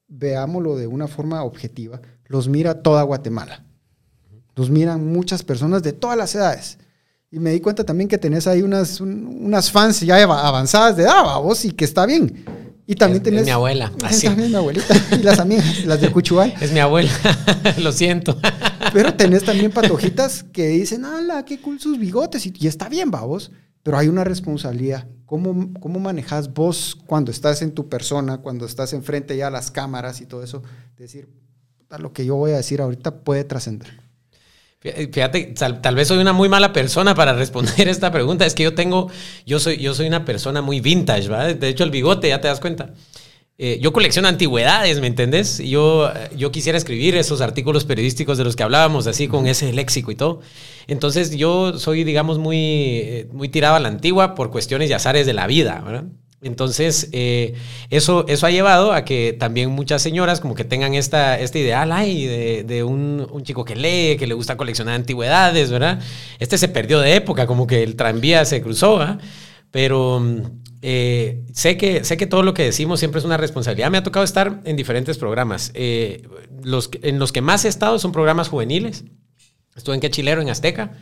veámoslo 0.08 0.76
de 0.76 0.88
una 0.88 1.06
forma 1.06 1.44
objetiva, 1.44 2.00
los 2.26 2.48
mira 2.48 2.82
toda 2.82 3.04
Guatemala. 3.04 3.64
Los 4.56 4.70
miran 4.70 5.06
muchas 5.06 5.44
personas 5.44 5.84
de 5.84 5.92
todas 5.92 6.18
las 6.18 6.34
edades. 6.34 6.78
Y 7.30 7.38
me 7.38 7.50
di 7.50 7.60
cuenta 7.60 7.84
también 7.84 8.08
que 8.08 8.16
tenés 8.16 8.46
ahí 8.46 8.62
unas, 8.62 9.00
unas 9.00 9.70
fans 9.70 10.00
ya 10.00 10.22
avanzadas 10.22 10.96
de 10.96 11.02
edad, 11.02 11.40
vos, 11.40 11.64
y 11.64 11.72
que 11.72 11.84
está 11.84 12.06
bien. 12.06 12.44
Y 12.86 12.94
también 12.94 13.22
tenés. 13.22 13.40
Es 13.40 13.46
mi 13.46 13.52
abuela. 13.52 13.92
Así. 14.02 14.26
También 14.26 14.50
mi 14.50 14.56
abuelita. 14.56 14.94
Y 15.12 15.22
las 15.22 15.38
amigas, 15.38 15.84
las 15.84 16.00
de 16.00 16.10
Cuchubay. 16.10 16.54
Es 16.60 16.72
mi 16.72 16.78
abuela. 16.78 17.10
Lo 17.82 17.92
siento. 17.92 18.38
Pero 18.94 19.12
tenés 19.12 19.44
también 19.44 19.70
patojitas 19.70 20.42
que 20.42 20.68
dicen, 20.68 21.04
ala, 21.04 21.44
qué 21.44 21.60
cool 21.60 21.78
sus 21.78 21.98
bigotes. 21.98 22.46
Y, 22.46 22.66
está 22.66 22.88
bien, 22.88 23.10
vos. 23.10 23.52
Pero 23.82 23.98
hay 23.98 24.08
una 24.08 24.24
responsabilidad. 24.24 25.06
¿Cómo, 25.26 25.74
¿Cómo 25.80 26.00
manejas 26.00 26.54
vos 26.54 26.96
cuando 27.06 27.30
estás 27.30 27.60
en 27.60 27.72
tu 27.72 27.90
persona, 27.90 28.38
cuando 28.38 28.64
estás 28.64 28.94
enfrente 28.94 29.36
ya 29.36 29.48
a 29.48 29.50
las 29.50 29.70
cámaras 29.70 30.22
y 30.22 30.26
todo 30.26 30.42
eso? 30.42 30.62
Decir, 30.96 31.28
lo 31.98 32.14
que 32.14 32.24
yo 32.24 32.36
voy 32.36 32.52
a 32.52 32.56
decir 32.56 32.80
ahorita 32.80 33.22
puede 33.22 33.44
trascender. 33.44 34.07
Fíjate, 34.80 35.54
tal, 35.56 35.94
vez 35.96 36.06
soy 36.06 36.18
una 36.18 36.32
muy 36.32 36.48
mala 36.48 36.72
persona 36.72 37.14
para 37.14 37.32
responder 37.32 37.88
esta 37.88 38.12
pregunta. 38.12 38.46
Es 38.46 38.54
que 38.54 38.62
yo 38.62 38.74
tengo, 38.74 39.10
yo 39.44 39.58
soy, 39.58 39.78
yo 39.78 39.94
soy 39.94 40.06
una 40.06 40.24
persona 40.24 40.62
muy 40.62 40.80
vintage, 40.80 41.28
¿verdad? 41.28 41.54
De 41.56 41.68
hecho, 41.68 41.84
el 41.84 41.90
bigote, 41.90 42.28
ya 42.28 42.40
te 42.40 42.48
das 42.48 42.60
cuenta. 42.60 42.94
Eh, 43.60 43.80
yo 43.82 43.92
colecciono 43.92 44.28
antigüedades, 44.28 45.00
¿me 45.00 45.08
entendés? 45.08 45.58
Yo, 45.58 46.12
yo 46.36 46.52
quisiera 46.52 46.78
escribir 46.78 47.16
esos 47.16 47.40
artículos 47.40 47.84
periodísticos 47.84 48.38
de 48.38 48.44
los 48.44 48.54
que 48.54 48.62
hablábamos, 48.62 49.08
así 49.08 49.26
con 49.26 49.48
ese 49.48 49.72
léxico 49.72 50.12
y 50.12 50.14
todo. 50.14 50.40
Entonces, 50.86 51.36
yo 51.36 51.76
soy, 51.76 52.04
digamos, 52.04 52.38
muy, 52.38 52.58
eh, 52.58 53.28
muy 53.32 53.48
tirado 53.48 53.74
a 53.74 53.80
la 53.80 53.88
antigua 53.88 54.36
por 54.36 54.52
cuestiones 54.52 54.90
y 54.90 54.92
azares 54.92 55.26
de 55.26 55.32
la 55.32 55.48
vida, 55.48 55.82
¿verdad? 55.84 56.04
Entonces, 56.40 57.08
eh, 57.12 57.54
eso, 57.90 58.24
eso 58.28 58.46
ha 58.46 58.50
llevado 58.50 58.92
a 58.92 59.04
que 59.04 59.32
también 59.32 59.70
muchas 59.70 60.02
señoras 60.02 60.40
como 60.40 60.54
que 60.54 60.64
tengan 60.64 60.94
esta, 60.94 61.38
este 61.38 61.58
ideal 61.58 61.90
ay, 61.90 62.26
de, 62.62 62.84
un, 62.84 63.26
chico 63.42 63.64
que 63.64 63.74
lee, 63.74 64.16
que 64.16 64.26
le 64.26 64.34
gusta 64.34 64.56
coleccionar 64.56 64.94
antigüedades, 64.94 65.70
¿verdad? 65.70 66.00
Este 66.38 66.56
se 66.56 66.68
perdió 66.68 67.00
de 67.00 67.16
época, 67.16 67.46
como 67.46 67.66
que 67.66 67.82
el 67.82 67.96
tranvía 67.96 68.44
se 68.44 68.62
cruzó, 68.62 68.98
¿verdad? 68.98 69.18
Pero 69.72 70.22
eh, 70.80 71.42
sé, 71.52 71.76
que, 71.76 72.04
sé 72.04 72.16
que 72.16 72.26
todo 72.26 72.44
lo 72.44 72.54
que 72.54 72.62
decimos 72.62 73.00
siempre 73.00 73.18
es 73.18 73.24
una 73.24 73.36
responsabilidad. 73.36 73.90
Me 73.90 73.98
ha 73.98 74.04
tocado 74.04 74.24
estar 74.24 74.60
en 74.64 74.76
diferentes 74.76 75.18
programas. 75.18 75.72
Eh, 75.74 76.22
en 77.02 77.18
los 77.18 77.32
que 77.32 77.40
más 77.40 77.64
he 77.64 77.68
estado 77.68 77.98
son 77.98 78.12
programas 78.12 78.48
juveniles. 78.48 79.04
Estuve 79.74 79.96
en 79.96 80.00
Quechilero, 80.00 80.40
en 80.40 80.50
Azteca, 80.50 80.92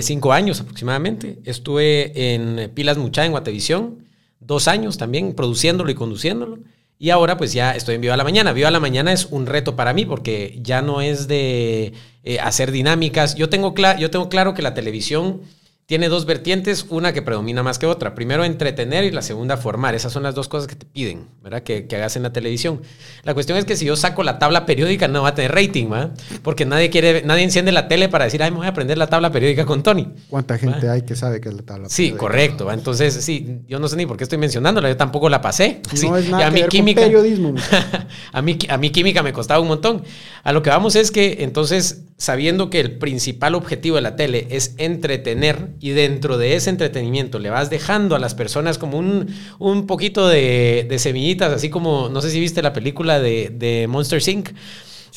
cinco 0.00 0.32
años 0.32 0.60
aproximadamente. 0.60 1.38
Estuve 1.44 2.34
en 2.34 2.70
Pilas 2.74 2.98
Mucha, 2.98 3.24
en 3.24 3.32
Guatevisión 3.32 4.07
dos 4.40 4.68
años 4.68 4.98
también 4.98 5.34
produciéndolo 5.34 5.90
y 5.90 5.94
conduciéndolo. 5.94 6.58
Y 6.98 7.10
ahora 7.10 7.36
pues 7.36 7.52
ya 7.52 7.76
estoy 7.76 7.94
en 7.94 8.00
Viva 8.00 8.16
la 8.16 8.24
Mañana. 8.24 8.52
Viva 8.52 8.70
la 8.70 8.80
Mañana 8.80 9.12
es 9.12 9.26
un 9.26 9.46
reto 9.46 9.76
para 9.76 9.92
mí 9.92 10.04
porque 10.04 10.58
ya 10.62 10.82
no 10.82 11.00
es 11.00 11.28
de 11.28 11.92
eh, 12.24 12.40
hacer 12.40 12.72
dinámicas. 12.72 13.36
Yo 13.36 13.48
tengo, 13.48 13.74
yo 13.98 14.10
tengo 14.10 14.28
claro 14.28 14.54
que 14.54 14.62
la 14.62 14.74
televisión 14.74 15.42
tiene 15.88 16.10
dos 16.10 16.26
vertientes, 16.26 16.84
una 16.90 17.14
que 17.14 17.22
predomina 17.22 17.62
más 17.62 17.78
que 17.78 17.86
otra. 17.86 18.14
Primero, 18.14 18.44
entretener 18.44 19.04
y 19.04 19.10
la 19.10 19.22
segunda, 19.22 19.56
formar. 19.56 19.94
Esas 19.94 20.12
son 20.12 20.22
las 20.22 20.34
dos 20.34 20.46
cosas 20.46 20.68
que 20.68 20.76
te 20.76 20.84
piden, 20.84 21.28
¿verdad? 21.42 21.62
Que, 21.62 21.88
hagas 21.90 22.14
en 22.14 22.24
la 22.24 22.30
televisión. 22.30 22.82
La 23.22 23.32
cuestión 23.32 23.56
es 23.56 23.64
que 23.64 23.74
si 23.74 23.86
yo 23.86 23.96
saco 23.96 24.22
la 24.22 24.38
tabla 24.38 24.66
periódica, 24.66 25.08
no 25.08 25.22
va 25.22 25.30
a 25.30 25.34
tener 25.34 25.50
rating, 25.50 25.88
¿verdad? 25.88 26.10
Porque 26.42 26.66
nadie 26.66 26.90
quiere, 26.90 27.22
nadie 27.22 27.42
enciende 27.42 27.72
la 27.72 27.88
tele 27.88 28.10
para 28.10 28.26
decir, 28.26 28.42
ay, 28.42 28.50
me 28.50 28.58
voy 28.58 28.66
a 28.66 28.68
aprender 28.68 28.98
la 28.98 29.06
tabla 29.06 29.32
periódica 29.32 29.64
con 29.64 29.82
Tony. 29.82 30.12
¿Cuánta 30.28 30.58
gente 30.58 30.90
hay 30.90 31.06
que 31.06 31.16
sabe 31.16 31.40
que 31.40 31.48
es 31.48 31.54
la 31.54 31.62
tabla 31.62 31.88
sí, 31.88 32.02
periódica? 32.02 32.16
Sí, 32.16 32.18
correcto. 32.18 32.70
Entonces, 32.70 33.14
sí, 33.24 33.62
yo 33.66 33.78
no 33.78 33.88
sé 33.88 33.96
ni 33.96 34.04
por 34.04 34.18
qué 34.18 34.24
estoy 34.24 34.36
mencionándola, 34.36 34.90
yo 34.90 34.96
tampoco 34.98 35.30
la 35.30 35.40
pasé. 35.40 35.80
No 36.02 36.18
es 36.18 36.28
nada 36.28 36.42
y 36.42 36.46
a 36.46 36.50
mí 36.50 36.64
química, 36.68 37.00
periodismo. 37.00 37.54
a, 38.32 38.42
mí, 38.42 38.58
a 38.68 38.76
mí 38.76 38.90
química 38.90 39.22
me 39.22 39.32
costaba 39.32 39.58
un 39.58 39.68
montón. 39.68 40.02
A 40.42 40.52
lo 40.52 40.62
que 40.62 40.68
vamos 40.68 40.96
es 40.96 41.10
que 41.10 41.38
entonces, 41.40 42.02
sabiendo 42.18 42.68
que 42.68 42.80
el 42.80 42.98
principal 42.98 43.54
objetivo 43.54 43.96
de 43.96 44.02
la 44.02 44.16
tele 44.16 44.48
es 44.50 44.74
entretener 44.76 45.68
y 45.80 45.90
dentro 45.90 46.36
de 46.36 46.56
ese 46.56 46.68
entretenimiento 46.68 47.38
le 47.38 47.48
vas 47.48 47.70
dejando 47.70 48.16
a 48.16 48.18
las 48.18 48.34
personas 48.34 48.76
como 48.76 48.98
un, 48.98 49.32
un 49.60 49.86
poquito 49.86 50.26
de, 50.26 50.84
de 50.88 50.98
semillitas, 50.98 51.52
así 51.52 51.70
como, 51.70 52.08
no 52.08 52.20
sé 52.20 52.30
si 52.30 52.40
viste 52.40 52.60
la 52.60 52.72
película 52.72 53.20
de, 53.20 53.50
de 53.54 53.86
Monster 53.86 54.20
Inc., 54.28 54.50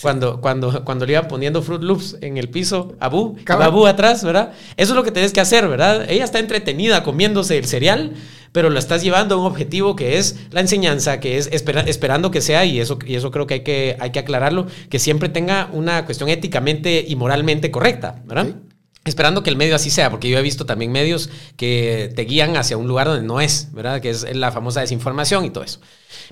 Cuando, 0.02 0.42
cuando, 0.42 0.84
cuando 0.84 1.06
le 1.06 1.14
iban 1.14 1.28
poniendo 1.28 1.62
Fruit 1.62 1.82
Loops 1.82 2.18
en 2.22 2.38
el 2.38 2.50
piso 2.50 2.96
a 3.00 3.10
Boo, 3.10 3.36
a 3.48 3.68
Boo 3.70 3.86
atrás, 3.86 4.24
¿verdad? 4.24 4.52
Eso 4.78 4.94
es 4.94 4.96
lo 4.96 5.04
que 5.04 5.12
tienes 5.12 5.32
que 5.32 5.42
hacer, 5.42 5.68
¿verdad? 5.68 6.10
Ella 6.10 6.24
está 6.24 6.40
entretenida 6.40 7.04
comiéndose 7.04 7.58
el 7.58 7.66
cereal, 7.66 8.14
pero 8.52 8.70
lo 8.70 8.80
estás 8.80 9.04
llevando 9.04 9.36
a 9.36 9.38
un 9.38 9.46
objetivo 9.46 9.96
que 9.96 10.18
es 10.18 10.48
la 10.52 10.62
enseñanza, 10.62 11.20
que 11.20 11.38
es 11.38 11.50
esperando 11.52 12.32
que 12.32 12.42
sea, 12.42 12.66
y 12.66 12.80
eso, 12.80 13.00
y 13.06 13.16
eso 13.16 13.32
creo 13.32 13.48
que 13.48 13.56
hay, 13.56 13.60
que 13.62 13.98
hay 14.00 14.12
que 14.12 14.20
aclararlo, 14.20 14.68
que 14.90 15.00
siempre 15.00 15.30
tenga 15.30 15.70
una 15.72 16.06
cuestión 16.06 16.30
éticamente 16.30 17.06
y 17.08 17.16
moralmente 17.16 17.72
correcta, 17.72 18.22
¿verdad? 18.26 18.56
Esperando 19.04 19.42
que 19.42 19.50
el 19.50 19.56
medio 19.56 19.76
así 19.76 19.90
sea, 19.90 20.12
porque 20.12 20.30
yo 20.30 20.38
he 20.38 20.44
visto 20.44 20.68
también 20.68 20.92
medios 20.92 21.32
que 21.58 22.14
te 22.16 22.24
guían 22.24 22.56
hacia 22.56 22.78
un 22.78 22.88
lugar 22.88 23.08
donde 23.08 23.26
no 23.26 23.42
es, 23.42 23.70
¿verdad? 23.74 24.00
Que 24.00 24.12
es 24.12 24.36
la 24.36 24.52
famosa 24.52 24.82
desinformación 24.82 25.44
y 25.44 25.50
todo 25.50 25.64
eso. 25.64 25.80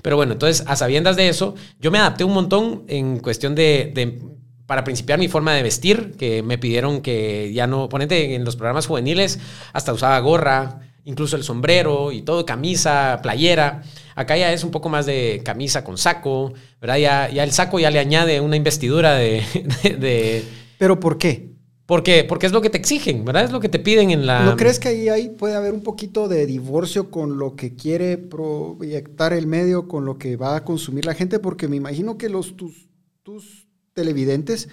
Pero 0.02 0.14
bueno, 0.14 0.34
entonces, 0.34 0.64
a 0.68 0.76
sabiendas 0.76 1.16
de 1.16 1.28
eso, 1.28 1.56
yo 1.80 1.90
me 1.90 1.98
adapté 1.98 2.22
un 2.22 2.32
montón 2.32 2.84
en 2.86 3.18
cuestión 3.18 3.56
de, 3.56 4.22
para 4.66 4.84
principiar 4.84 5.18
mi 5.18 5.26
forma 5.26 5.52
de 5.52 5.64
vestir, 5.64 6.14
que 6.16 6.44
me 6.44 6.58
pidieron 6.58 7.00
que 7.00 7.52
ya 7.52 7.66
no, 7.66 7.88
ponete 7.88 8.36
en 8.36 8.44
los 8.44 8.54
programas 8.54 8.86
juveniles, 8.86 9.40
hasta 9.72 9.92
usaba 9.92 10.20
gorra, 10.20 10.78
incluso 11.04 11.34
el 11.34 11.42
sombrero 11.42 12.12
y 12.12 12.22
todo, 12.22 12.46
camisa, 12.46 13.18
playera. 13.20 13.82
Acá 14.14 14.36
ya 14.36 14.52
es 14.52 14.62
un 14.62 14.70
poco 14.70 14.88
más 14.88 15.06
de 15.06 15.42
camisa 15.44 15.82
con 15.82 15.98
saco, 15.98 16.52
¿verdad? 16.80 16.98
Ya, 16.98 17.28
ya 17.30 17.42
el 17.42 17.50
saco 17.50 17.80
ya 17.80 17.90
le 17.90 17.98
añade 17.98 18.40
una 18.40 18.54
investidura 18.54 19.14
de, 19.14 19.42
de... 19.98 20.44
¿Pero 20.78 21.00
por 21.00 21.18
qué? 21.18 21.50
Porque, 21.90 22.22
porque 22.22 22.46
es 22.46 22.52
lo 22.52 22.60
que 22.60 22.70
te 22.70 22.78
exigen, 22.78 23.24
¿verdad? 23.24 23.42
Es 23.42 23.50
lo 23.50 23.58
que 23.58 23.68
te 23.68 23.80
piden 23.80 24.12
en 24.12 24.24
la... 24.24 24.44
¿No 24.44 24.56
crees 24.56 24.78
que 24.78 24.90
ahí, 24.90 25.08
ahí 25.08 25.28
puede 25.28 25.56
haber 25.56 25.72
un 25.72 25.82
poquito 25.82 26.28
de 26.28 26.46
divorcio 26.46 27.10
con 27.10 27.36
lo 27.36 27.56
que 27.56 27.74
quiere 27.74 28.16
proyectar 28.16 29.32
el 29.32 29.48
medio, 29.48 29.88
con 29.88 30.04
lo 30.04 30.16
que 30.16 30.36
va 30.36 30.54
a 30.54 30.64
consumir 30.64 31.04
la 31.04 31.14
gente? 31.14 31.40
Porque 31.40 31.66
me 31.66 31.74
imagino 31.74 32.16
que 32.16 32.28
los, 32.28 32.56
tus, 32.56 32.86
tus 33.24 33.66
televidentes 33.92 34.68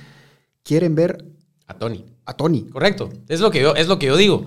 quieren 0.61 0.93
ver... 0.93 1.26
A 1.65 1.80
Tony. 1.80 2.05
A 2.24 2.38
Tony. 2.38 2.65
Correcto. 2.65 3.09
Es 3.28 3.39
lo 3.39 3.49
que 3.49 3.61
yo, 3.61 3.74
es 3.74 3.88
lo 3.88 3.97
que 3.97 4.05
yo 4.05 4.15
digo. 4.15 4.45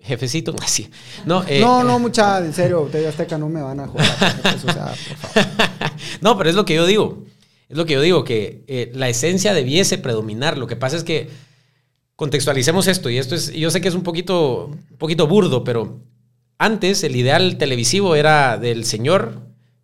Jefecito, 0.00 0.54
así. 0.62 0.88
No, 1.26 1.44
eh, 1.46 1.60
no, 1.60 1.84
no, 1.84 1.98
mucha, 1.98 2.38
en 2.38 2.54
serio, 2.54 2.80
ustedes 2.80 3.08
Azteca 3.08 3.36
no 3.36 3.50
me 3.50 3.60
van 3.60 3.80
a 3.80 3.88
joder. 3.88 4.08
no, 6.22 6.38
pero 6.38 6.48
es 6.48 6.56
lo 6.56 6.64
que 6.64 6.74
yo 6.74 6.86
digo. 6.86 7.26
Es 7.68 7.76
lo 7.76 7.84
que 7.84 7.92
yo 7.92 8.00
digo, 8.00 8.24
que 8.24 8.64
eh, 8.66 8.90
la 8.94 9.10
esencia 9.10 9.52
debiese 9.52 9.98
predominar. 9.98 10.56
Lo 10.56 10.66
que 10.66 10.76
pasa 10.76 10.96
es 10.96 11.04
que 11.04 11.51
contextualicemos 12.22 12.86
esto, 12.86 13.10
y 13.10 13.18
esto 13.18 13.34
es, 13.34 13.52
yo 13.52 13.68
sé 13.72 13.80
que 13.80 13.88
es 13.88 13.96
un 13.96 14.04
poquito, 14.04 14.66
un 14.66 14.96
poquito 14.96 15.26
burdo, 15.26 15.64
pero 15.64 15.98
antes 16.56 17.02
el 17.02 17.16
ideal 17.16 17.58
televisivo 17.58 18.14
era 18.14 18.58
del 18.58 18.84
señor 18.84 19.40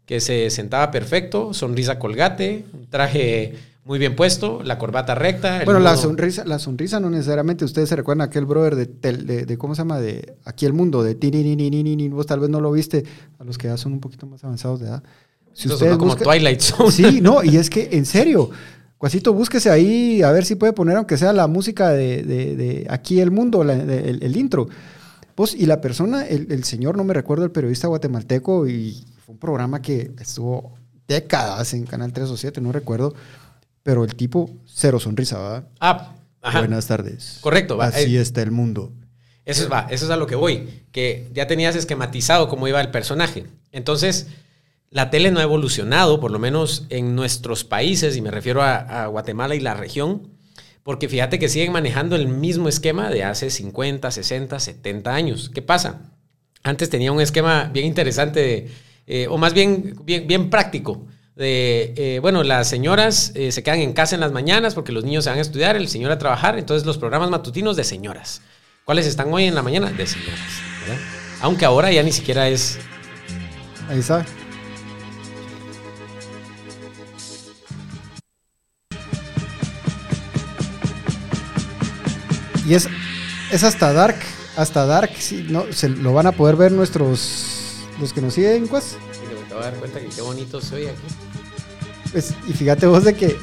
que 0.07 0.21
se 0.21 0.49
sentaba 0.51 0.93
perfecto, 0.93 1.53
sonrisa 1.53 1.99
colgate, 1.99 2.65
traje 2.91 3.57
muy 3.85 3.99
bien 3.99 4.15
puesto, 4.15 4.63
la 4.63 4.79
corbata 4.79 5.17
recta. 5.17 5.63
Bueno, 5.65 5.81
la 5.81 5.97
sonrisa, 5.97 6.45
la 6.45 6.61
sonrisa 6.61 7.01
no 7.01 7.11
necesariamente. 7.11 7.65
Ustedes 7.65 7.89
se 7.89 7.97
recuerdan 7.97 8.29
aquel 8.29 8.45
brother 8.45 8.77
de, 8.77 9.45
de, 9.45 9.59
¿cómo 9.59 9.75
se 9.75 9.81
llama? 9.81 9.99
De 9.99 10.37
Aquí 10.45 10.65
el 10.65 10.75
Mundo, 10.75 11.03
de 11.03 11.17
ni 11.17 12.09
Vos 12.09 12.27
tal 12.27 12.39
vez 12.39 12.51
no 12.51 12.61
lo 12.61 12.71
viste, 12.71 13.03
a 13.41 13.43
los 13.43 13.59
que 13.59 13.67
ya 13.67 13.77
son 13.77 13.95
un 13.95 14.01
poquito 14.01 14.27
más 14.27 14.45
avanzados 14.45 14.79
de 14.79 14.87
edad. 14.87 15.03
Si 15.55 15.69
ustedes 15.69 15.99
como 15.99 16.15
Twilight 16.15 16.61
Zone. 16.61 16.93
Sí, 16.93 17.21
no, 17.21 17.43
y 17.43 17.57
es 17.57 17.69
que, 17.69 17.89
en 17.91 18.07
serio, 18.07 18.51
Cuasito, 18.99 19.33
búsquese 19.33 19.71
ahí 19.71 20.23
a 20.23 20.33
ver 20.33 20.45
si 20.45 20.57
puede 20.57 20.73
poner, 20.73 20.97
aunque 20.97 21.17
sea 21.17 21.33
la 21.33 21.47
música 21.47 21.91
de, 21.91 22.23
de 22.25 22.87
Aquí 22.91 23.21
el 23.21 23.31
Mundo, 23.31 23.63
el, 23.63 23.71
el, 24.23 24.37
intro. 24.37 24.69
Pues, 25.35 25.55
y 25.55 25.67
la 25.67 25.81
persona, 25.81 26.27
el, 26.27 26.51
el 26.51 26.65
señor, 26.65 26.97
no 26.97 27.05
me 27.05 27.15
recuerdo, 27.15 27.45
el 27.45 27.53
periodista 27.53 27.87
guatemalteco, 27.87 28.67
y 28.67 29.07
fue 29.25 29.35
un 29.35 29.39
programa 29.39 29.81
que 29.81 30.11
estuvo 30.21 30.75
décadas 31.07 31.75
en 31.75 31.87
Canal 31.87 32.13
3 32.13 32.29
o 32.29 32.37
7, 32.37 32.61
no 32.61 32.73
recuerdo 32.73 33.15
pero 33.89 34.05
el 34.05 34.15
tipo, 34.15 34.51
cero 34.67 35.01
sonrisa, 35.01 35.39
¿verdad? 35.39 35.65
Ah, 35.81 36.13
Buenas 36.53 36.87
tardes. 36.87 37.39
Correcto, 37.41 37.79
va. 37.79 37.87
Así 37.87 38.19
eh, 38.19 38.21
está 38.21 38.43
el 38.43 38.51
mundo. 38.51 38.93
Eso 39.47 39.63
es, 39.63 39.73
va, 39.73 39.87
eso 39.89 40.05
es 40.05 40.11
a 40.11 40.17
lo 40.17 40.27
que 40.27 40.35
voy, 40.35 40.85
que 40.93 41.31
ya 41.33 41.47
tenías 41.47 41.75
esquematizado 41.75 42.51
cómo 42.51 42.69
iba 42.69 42.83
el 42.83 42.91
personaje. 42.91 43.47
Entonces, 43.73 44.27
la 44.91 45.11
tele 45.11 45.31
no 45.31 45.41
ha 45.41 45.43
evolucionado, 45.43 46.21
por 46.21 46.31
lo 46.31 46.39
menos 46.39 46.87
en 46.89 47.15
nuestros 47.15 47.65
países, 47.65 48.17
y 48.17 48.23
me 48.23 48.31
refiero 48.31 48.63
a, 48.63 49.07
Guatemala 49.07 49.55
y 49.55 49.61
la 49.61 49.75
región, 49.75 50.29
porque 50.83 51.09
fíjate 51.09 51.39
que 51.39 51.49
siguen 51.49 51.73
manejando 51.73 52.17
el 52.17 52.29
mismo 52.29 52.69
esquema 52.69 53.11
de 53.11 53.25
hace 53.25 53.51
50, 53.51 54.11
60, 54.11 54.59
70 54.59 55.15
años. 55.15 55.51
¿Qué 55.53 55.61
pasa? 55.61 56.01
Antes 56.63 56.89
tenía 56.89 57.13
un 57.13 57.21
esquema 57.21 57.71
bien 57.73 57.87
interesante, 57.87 58.69
eh, 59.07 59.27
o 59.29 59.37
más 59.37 59.53
bien, 59.53 59.95
bien, 60.05 60.49
práctico 60.49 61.07
de, 61.37 61.95
eh, 61.97 62.19
bueno, 62.21 62.43
las 62.43 62.69
señoras 62.69 63.33
eh, 63.35 63.53
se 63.53 63.63
quedan 63.63 63.81
en 63.81 63.93
casa 63.93 64.15
en 64.15 64.21
las 64.21 64.33
mañanas 64.33 64.75
porque 64.75 64.93
los 64.93 65.05
niños 65.05 65.25
se 65.25 65.31
van 65.31 65.39
a 65.39 65.43
estudiar, 65.43 65.77
el 65.77 65.89
señor 65.89 66.11
a 66.11 66.19
trabajar, 66.19 66.59
entonces 66.59 66.87
los 66.87 66.99
programas 66.99 67.31
matutinos 67.31 67.77
de 67.77 67.85
señoras. 67.85 68.41
¿Cuáles 68.85 69.07
están 69.07 69.33
hoy 69.33 69.45
en 69.45 69.55
la 69.55 69.63
mañana? 69.63 69.91
De 69.93 70.07
señoras, 70.07 70.41
Aunque 71.43 71.67
ahora 71.67 71.93
ya 71.93 72.03
ni 72.03 72.11
siquiera 72.11 72.49
es... 72.49 72.79
Ahí 73.89 73.99
está. 73.99 74.25
Y 82.69 82.75
es, 82.75 82.87
es 83.51 83.65
hasta 83.65 83.95
Dark, 83.95 84.19
hasta 84.55 84.85
Dark, 84.85 85.11
sí, 85.19 85.47
no, 85.49 85.65
se 85.73 85.89
lo 85.89 86.13
van 86.13 86.27
a 86.27 86.33
poder 86.33 86.55
ver 86.57 86.71
nuestros, 86.71 87.79
los 87.99 88.13
que 88.13 88.21
nos 88.21 88.35
siguen, 88.35 88.69
pues. 88.69 88.97
te 89.49 89.55
voy 89.55 89.63
a 89.63 89.71
dar 89.71 89.75
cuenta 89.77 89.99
que 90.01 90.09
qué 90.09 90.21
bonito 90.21 90.61
soy 90.61 90.85
aquí. 90.85 91.03
Pues, 92.13 92.35
y 92.47 92.53
fíjate 92.53 92.87
vos 92.87 93.05
de 93.05 93.15
que, 93.15 93.39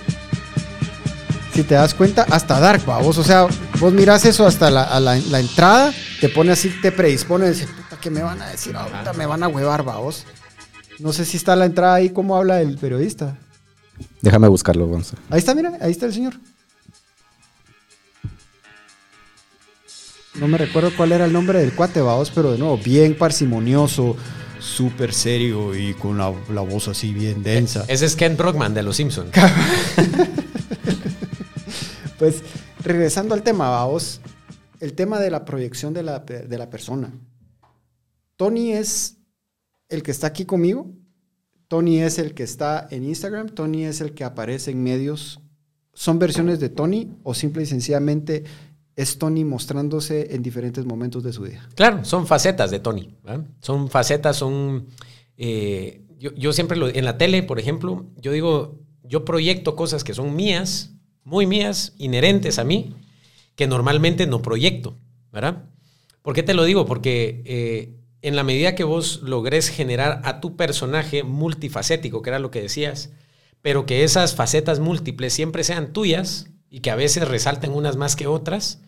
si 1.55 1.63
te 1.63 1.73
das 1.73 1.95
cuenta, 1.95 2.27
hasta 2.29 2.59
Dark, 2.59 2.85
vos, 2.85 3.17
o 3.17 3.23
sea, 3.23 3.47
vos 3.79 3.93
miras 3.93 4.25
eso 4.25 4.45
hasta 4.45 4.69
la, 4.69 4.99
la, 4.99 5.39
entrada, 5.39 5.91
te 6.21 6.29
pone 6.29 6.51
así, 6.51 6.69
te 6.79 6.91
predispone, 6.91 7.49
dice, 7.49 7.65
puta, 7.65 7.97
¿qué 7.99 8.11
me 8.11 8.21
van 8.21 8.39
a 8.43 8.49
decir 8.49 8.75
ahorita? 8.75 9.13
Me 9.13 9.25
van 9.25 9.41
a 9.41 9.47
huevar, 9.47 9.81
vos. 9.81 10.23
No 10.99 11.11
sé 11.13 11.25
si 11.25 11.37
está 11.37 11.55
la 11.55 11.65
entrada 11.65 11.95
ahí, 11.95 12.11
cómo 12.11 12.35
habla 12.35 12.61
el 12.61 12.77
periodista. 12.77 13.35
Déjame 14.21 14.47
buscarlo, 14.49 14.85
Gonzalo. 14.85 15.23
Ahí 15.31 15.39
está, 15.39 15.55
mira, 15.55 15.79
ahí 15.81 15.89
está 15.89 16.05
el 16.05 16.13
señor. 16.13 16.35
No 20.39 20.49
me 20.49 20.57
recuerdo 20.57 20.91
cuál 20.95 21.13
era 21.13 21.25
el 21.25 21.33
nombre 21.33 21.59
del 21.59 21.73
cuate, 21.73 22.01
vos, 22.01 22.29
pero 22.29 22.51
de 22.51 22.57
nuevo, 22.57 22.77
bien 22.77 23.17
parsimonioso, 23.17 24.17
súper 24.59 25.13
serio 25.13 25.73
y 25.73 25.93
con 25.93 26.17
la, 26.17 26.29
voz 26.29 26.89
así 26.89 27.13
bien 27.13 27.41
densa. 27.41 27.85
Ese 27.87 28.05
es 28.05 28.17
Ken 28.17 28.35
Brockman 28.35 28.73
de 28.73 28.83
Los 28.83 28.97
Simpsons. 28.97 29.31
pues 32.19 32.43
regresando 32.83 33.33
al 33.33 33.43
tema, 33.43 33.69
vamos, 33.69 34.19
el 34.81 34.93
tema 34.93 35.21
de 35.21 35.31
la 35.31 35.45
proyección 35.45 35.93
de 35.93 36.03
la, 36.03 36.19
de 36.19 36.57
la 36.57 36.69
persona. 36.69 37.13
Tony 38.35 38.73
es 38.73 39.15
el 39.87 40.03
que 40.03 40.11
está 40.11 40.27
aquí 40.27 40.43
conmigo, 40.43 40.91
Tony 41.69 42.01
es 42.01 42.19
el 42.19 42.33
que 42.33 42.43
está 42.43 42.87
en 42.91 43.05
Instagram, 43.05 43.49
Tony 43.49 43.85
es 43.85 44.01
el 44.01 44.13
que 44.13 44.25
aparece 44.25 44.71
en 44.71 44.83
medios. 44.83 45.39
¿Son 45.93 46.19
versiones 46.19 46.59
de 46.59 46.67
Tony 46.67 47.13
o 47.23 47.33
simple 47.33 47.63
y 47.63 47.65
sencillamente 47.65 48.43
es 48.95 49.17
Tony 49.17 49.43
mostrándose 49.43 50.33
en 50.35 50.41
diferentes 50.41 50.85
momentos 50.85 51.23
de 51.23 51.33
su 51.33 51.45
día. 51.45 51.67
Claro, 51.75 52.05
son 52.05 52.27
facetas 52.27 52.71
de 52.71 52.79
Tony. 52.79 53.15
Son 53.59 53.89
facetas, 53.89 54.37
son... 54.37 54.87
Eh, 55.37 56.01
yo, 56.17 56.53
siempre 56.53 56.77
lo, 56.77 56.87
en 56.87 57.05
la 57.05 57.17
tele, 57.17 57.43
por 57.43 57.59
ejemplo, 57.59 58.05
yo 58.17 58.31
digo, 58.31 58.79
yo 59.03 59.25
proyecto 59.25 59.75
cosas 59.75 60.03
que 60.03 60.13
son 60.13 60.35
mías, 60.35 60.95
muy 61.23 61.45
mías, 61.45 61.93
inherentes 61.97 62.57
a 62.57 62.63
mí, 62.63 62.95
que 63.55 63.67
normalmente 63.67 64.25
no 64.25 64.41
proyecto, 64.41 64.97
¿verdad? 65.31 65.65
¿Por 66.21 66.33
qué 66.33 66.41
te 66.41 66.53
lo 66.53 66.63
digo? 66.63 66.85
Porque 66.85 67.43
eh, 67.45 67.95
en 68.21 68.35
la 68.35 68.43
medida 68.43 68.75
que 68.75 68.83
vos 68.83 69.21
logres 69.23 69.69
generar 69.69 70.21
a 70.23 70.39
tu 70.39 70.55
personaje 70.55 71.23
multifacético, 71.23 72.21
que 72.21 72.29
era 72.29 72.39
lo 72.39 72.49
que 72.49 72.61
decías, 72.61 73.11
pero 73.61 73.85
que 73.85 74.03
esas 74.03 74.35
facetas 74.35 74.79
múltiples 74.79 75.33
siempre 75.33 75.63
sean 75.63 75.91
tuyas 75.91 76.49
y 76.75 76.81
que 76.81 76.91
a 76.91 76.97
veces 76.97 77.25
resalten 77.25 77.71
unas 77.71 77.95
más 77.95 78.17
que 78.17 78.27
otras, 78.27 78.81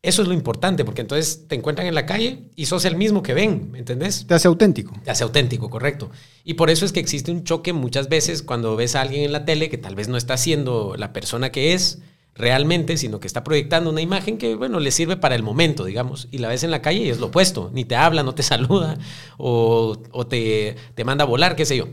eso 0.00 0.22
es 0.22 0.28
lo 0.28 0.32
importante, 0.32 0.84
porque 0.84 1.00
entonces 1.00 1.48
te 1.48 1.56
encuentran 1.56 1.88
en 1.88 1.96
la 1.96 2.06
calle 2.06 2.44
y 2.54 2.66
sos 2.66 2.84
el 2.84 2.94
mismo 2.94 3.24
que 3.24 3.34
ven, 3.34 3.72
¿me 3.72 3.80
entendés? 3.80 4.28
Te 4.28 4.34
hace 4.34 4.46
auténtico. 4.46 4.94
Te 5.02 5.10
hace 5.10 5.24
auténtico, 5.24 5.68
correcto. 5.68 6.12
Y 6.44 6.54
por 6.54 6.70
eso 6.70 6.84
es 6.84 6.92
que 6.92 7.00
existe 7.00 7.32
un 7.32 7.42
choque 7.42 7.72
muchas 7.72 8.08
veces 8.08 8.44
cuando 8.44 8.76
ves 8.76 8.94
a 8.94 9.00
alguien 9.00 9.24
en 9.24 9.32
la 9.32 9.44
tele 9.44 9.70
que 9.70 9.76
tal 9.76 9.96
vez 9.96 10.06
no 10.06 10.16
está 10.16 10.36
siendo 10.36 10.94
la 10.96 11.12
persona 11.12 11.50
que 11.50 11.74
es 11.74 11.98
realmente, 12.36 12.96
sino 12.96 13.18
que 13.18 13.26
está 13.26 13.42
proyectando 13.42 13.90
una 13.90 14.02
imagen 14.02 14.38
que, 14.38 14.54
bueno, 14.54 14.78
le 14.78 14.92
sirve 14.92 15.16
para 15.16 15.34
el 15.34 15.42
momento, 15.42 15.84
digamos, 15.84 16.28
y 16.30 16.38
la 16.38 16.46
ves 16.46 16.62
en 16.62 16.70
la 16.70 16.80
calle 16.80 17.00
y 17.00 17.08
es 17.08 17.18
lo 17.18 17.26
opuesto, 17.26 17.72
ni 17.74 17.84
te 17.84 17.96
habla, 17.96 18.22
no 18.22 18.36
te 18.36 18.42
saluda, 18.44 18.98
o, 19.36 19.96
te, 20.28 20.76
te 20.94 21.04
manda 21.04 21.24
a 21.24 21.26
volar, 21.26 21.56
qué 21.56 21.64
sé 21.64 21.76
yo. 21.76 21.88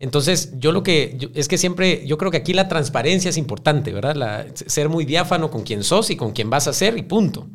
Entonces, 0.00 0.52
yo 0.58 0.70
lo 0.70 0.82
que 0.82 1.30
es 1.34 1.48
que 1.48 1.58
siempre, 1.58 2.06
yo 2.06 2.18
creo 2.18 2.30
que 2.30 2.36
aquí 2.36 2.52
la 2.52 2.68
transparencia 2.68 3.30
es 3.30 3.36
importante, 3.36 3.92
¿verdad? 3.92 4.46
ser 4.54 4.88
muy 4.88 5.04
diáfano 5.04 5.50
con 5.50 5.64
quién 5.64 5.82
sos 5.82 6.10
y 6.10 6.16
con 6.16 6.32
quién 6.32 6.50
vas 6.50 6.68
a 6.68 6.72
ser 6.72 6.96
y 6.96 7.02
punto. 7.02 7.48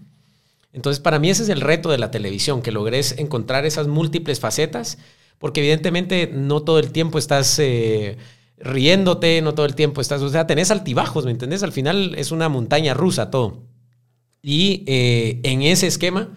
Entonces, 0.74 1.00
para 1.00 1.20
mí 1.20 1.30
ese 1.30 1.44
es 1.44 1.50
el 1.50 1.62
reto 1.62 1.90
de 1.90 2.00
la 2.00 2.12
televisión, 2.12 2.62
que 2.62 2.72
logres 2.72 3.16
encontrar 3.18 3.66
esas 3.66 3.88
múltiples 3.88 4.40
facetas, 4.40 4.98
porque 5.38 5.62
evidentemente 5.62 6.30
no 6.34 6.64
todo 6.64 6.80
el 6.80 6.92
tiempo 6.92 7.18
estás 7.18 7.58
eh, 7.60 8.18
riéndote, 8.58 9.42
no 9.42 9.54
todo 9.54 9.66
el 9.66 9.76
tiempo 9.76 10.02
estás, 10.02 10.22
o 10.22 10.30
sea, 10.30 10.48
tenés 10.48 10.72
altibajos, 10.72 11.26
¿me 11.26 11.32
entendés? 11.32 11.64
Al 11.64 11.72
final 11.72 12.16
es 12.18 12.32
una 12.32 12.50
montaña 12.50 12.94
rusa 12.94 13.30
todo. 13.30 13.64
Y 14.42 14.84
eh, 14.88 15.40
en 15.44 15.62
ese 15.62 15.88
esquema 15.88 16.34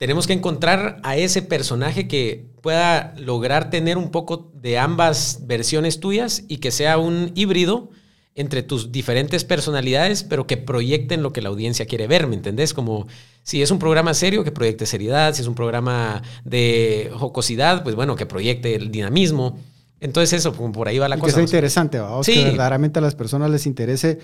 tenemos 0.00 0.26
que 0.26 0.32
encontrar 0.32 0.98
a 1.02 1.18
ese 1.18 1.42
personaje 1.42 2.08
que 2.08 2.46
pueda 2.62 3.12
lograr 3.18 3.68
tener 3.68 3.98
un 3.98 4.10
poco 4.10 4.50
de 4.54 4.78
ambas 4.78 5.40
versiones 5.42 6.00
tuyas 6.00 6.42
y 6.48 6.56
que 6.56 6.70
sea 6.70 6.96
un 6.96 7.32
híbrido 7.34 7.90
entre 8.34 8.62
tus 8.62 8.92
diferentes 8.92 9.44
personalidades, 9.44 10.24
pero 10.24 10.46
que 10.46 10.56
proyecten 10.56 11.22
lo 11.22 11.34
que 11.34 11.42
la 11.42 11.50
audiencia 11.50 11.84
quiere 11.84 12.06
ver, 12.06 12.28
¿me 12.28 12.34
entendés? 12.34 12.72
Como 12.72 13.08
si 13.42 13.60
es 13.60 13.70
un 13.70 13.78
programa 13.78 14.14
serio, 14.14 14.42
que 14.42 14.52
proyecte 14.52 14.86
seriedad, 14.86 15.34
si 15.34 15.42
es 15.42 15.46
un 15.46 15.54
programa 15.54 16.22
de 16.44 17.12
jocosidad, 17.14 17.82
pues 17.82 17.94
bueno, 17.94 18.16
que 18.16 18.24
proyecte 18.24 18.76
el 18.76 18.90
dinamismo. 18.90 19.58
Entonces 20.00 20.32
eso, 20.32 20.54
por 20.54 20.88
ahí 20.88 20.98
va 20.98 21.10
la 21.10 21.18
cosa. 21.18 21.26
Que 21.26 21.32
sea 21.32 21.42
interesante, 21.42 21.98
¿va? 21.98 22.24
Sí. 22.24 22.36
que 22.36 22.44
verdaderamente 22.44 23.00
a 23.00 23.02
las 23.02 23.14
personas 23.14 23.50
les 23.50 23.66
interese, 23.66 24.18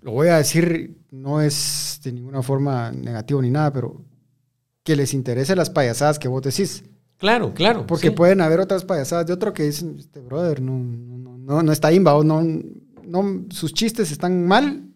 lo 0.00 0.10
voy 0.10 0.26
a 0.26 0.38
decir, 0.38 0.96
no 1.12 1.40
es 1.40 2.00
de 2.02 2.10
ninguna 2.10 2.42
forma 2.42 2.90
negativo 2.90 3.40
ni 3.40 3.50
nada, 3.50 3.72
pero 3.72 4.02
que 4.84 4.96
les 4.96 5.14
interese 5.14 5.56
las 5.56 5.70
payasadas 5.70 6.18
que 6.18 6.28
vos 6.28 6.42
decís. 6.42 6.84
Claro, 7.18 7.54
claro. 7.54 7.86
Porque 7.86 8.10
pueden 8.10 8.40
haber 8.40 8.60
otras 8.60 8.84
payasadas 8.84 9.26
de 9.26 9.32
otro 9.32 9.52
que 9.52 9.62
dicen, 9.62 9.96
este 9.98 10.20
brother 10.20 10.60
no, 10.60 10.76
no, 10.76 11.38
no, 11.38 11.62
no 11.62 11.72
está 11.72 11.92
imba, 11.92 12.22
no, 12.24 12.42
no, 12.42 13.44
sus 13.50 13.72
chistes 13.72 14.10
están 14.10 14.44
mal, 14.46 14.88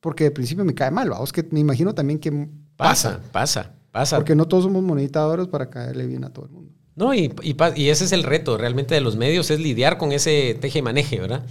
porque 0.00 0.24
de 0.24 0.30
principio 0.30 0.64
me 0.64 0.74
cae 0.74 0.90
mal, 0.90 1.10
vamos, 1.10 1.32
que 1.32 1.46
me 1.50 1.60
imagino 1.60 1.94
también 1.94 2.18
que 2.18 2.48
pasa, 2.76 3.20
pasa, 3.30 3.74
pasa. 3.90 4.16
Porque 4.16 4.34
no 4.34 4.46
todos 4.46 4.64
somos 4.64 4.82
moneditadores 4.82 5.48
para 5.48 5.68
caerle 5.68 6.06
bien 6.06 6.24
a 6.24 6.32
todo 6.32 6.46
el 6.46 6.52
mundo. 6.52 6.72
No, 6.94 7.12
y, 7.12 7.30
y, 7.42 7.88
ese 7.90 8.04
es 8.06 8.12
el 8.12 8.22
reto 8.22 8.56
realmente 8.56 8.94
de 8.94 9.02
los 9.02 9.16
medios, 9.16 9.50
es 9.50 9.60
lidiar 9.60 9.98
con 9.98 10.12
ese 10.12 10.56
teje 10.58 10.78
y 10.78 10.82
maneje, 10.82 11.20
¿verdad? 11.20 11.44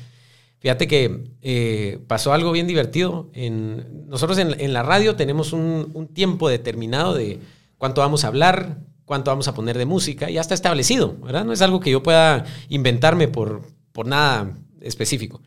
Fíjate 0.58 0.88
que 0.88 1.36
eh, 1.44 2.00
pasó 2.08 2.34
algo 2.34 2.52
bien 2.52 2.66
divertido. 2.66 3.30
En, 3.34 4.08
nosotros 4.08 4.40
en, 4.40 4.60
en 4.60 4.74
la 4.74 4.82
radio 4.82 5.16
tenemos 5.16 5.54
un, 5.54 5.92
un 5.94 6.08
tiempo 6.08 6.50
determinado 6.50 7.14
de 7.14 7.40
cuánto 7.78 8.02
vamos 8.02 8.24
a 8.24 8.28
hablar, 8.28 8.80
cuánto 9.06 9.32
vamos 9.32 9.48
a 9.48 9.54
poner 9.54 9.78
de 9.78 9.86
música, 9.86 10.30
ya 10.30 10.42
está 10.42 10.54
establecido, 10.54 11.16
¿verdad? 11.24 11.46
No 11.46 11.54
es 11.54 11.62
algo 11.62 11.80
que 11.80 11.92
yo 11.92 12.04
pueda 12.04 12.46
inventarme 12.70 13.28
por, 13.28 13.62
por 13.92 14.08
nada 14.08 14.54
específico. 14.82 15.42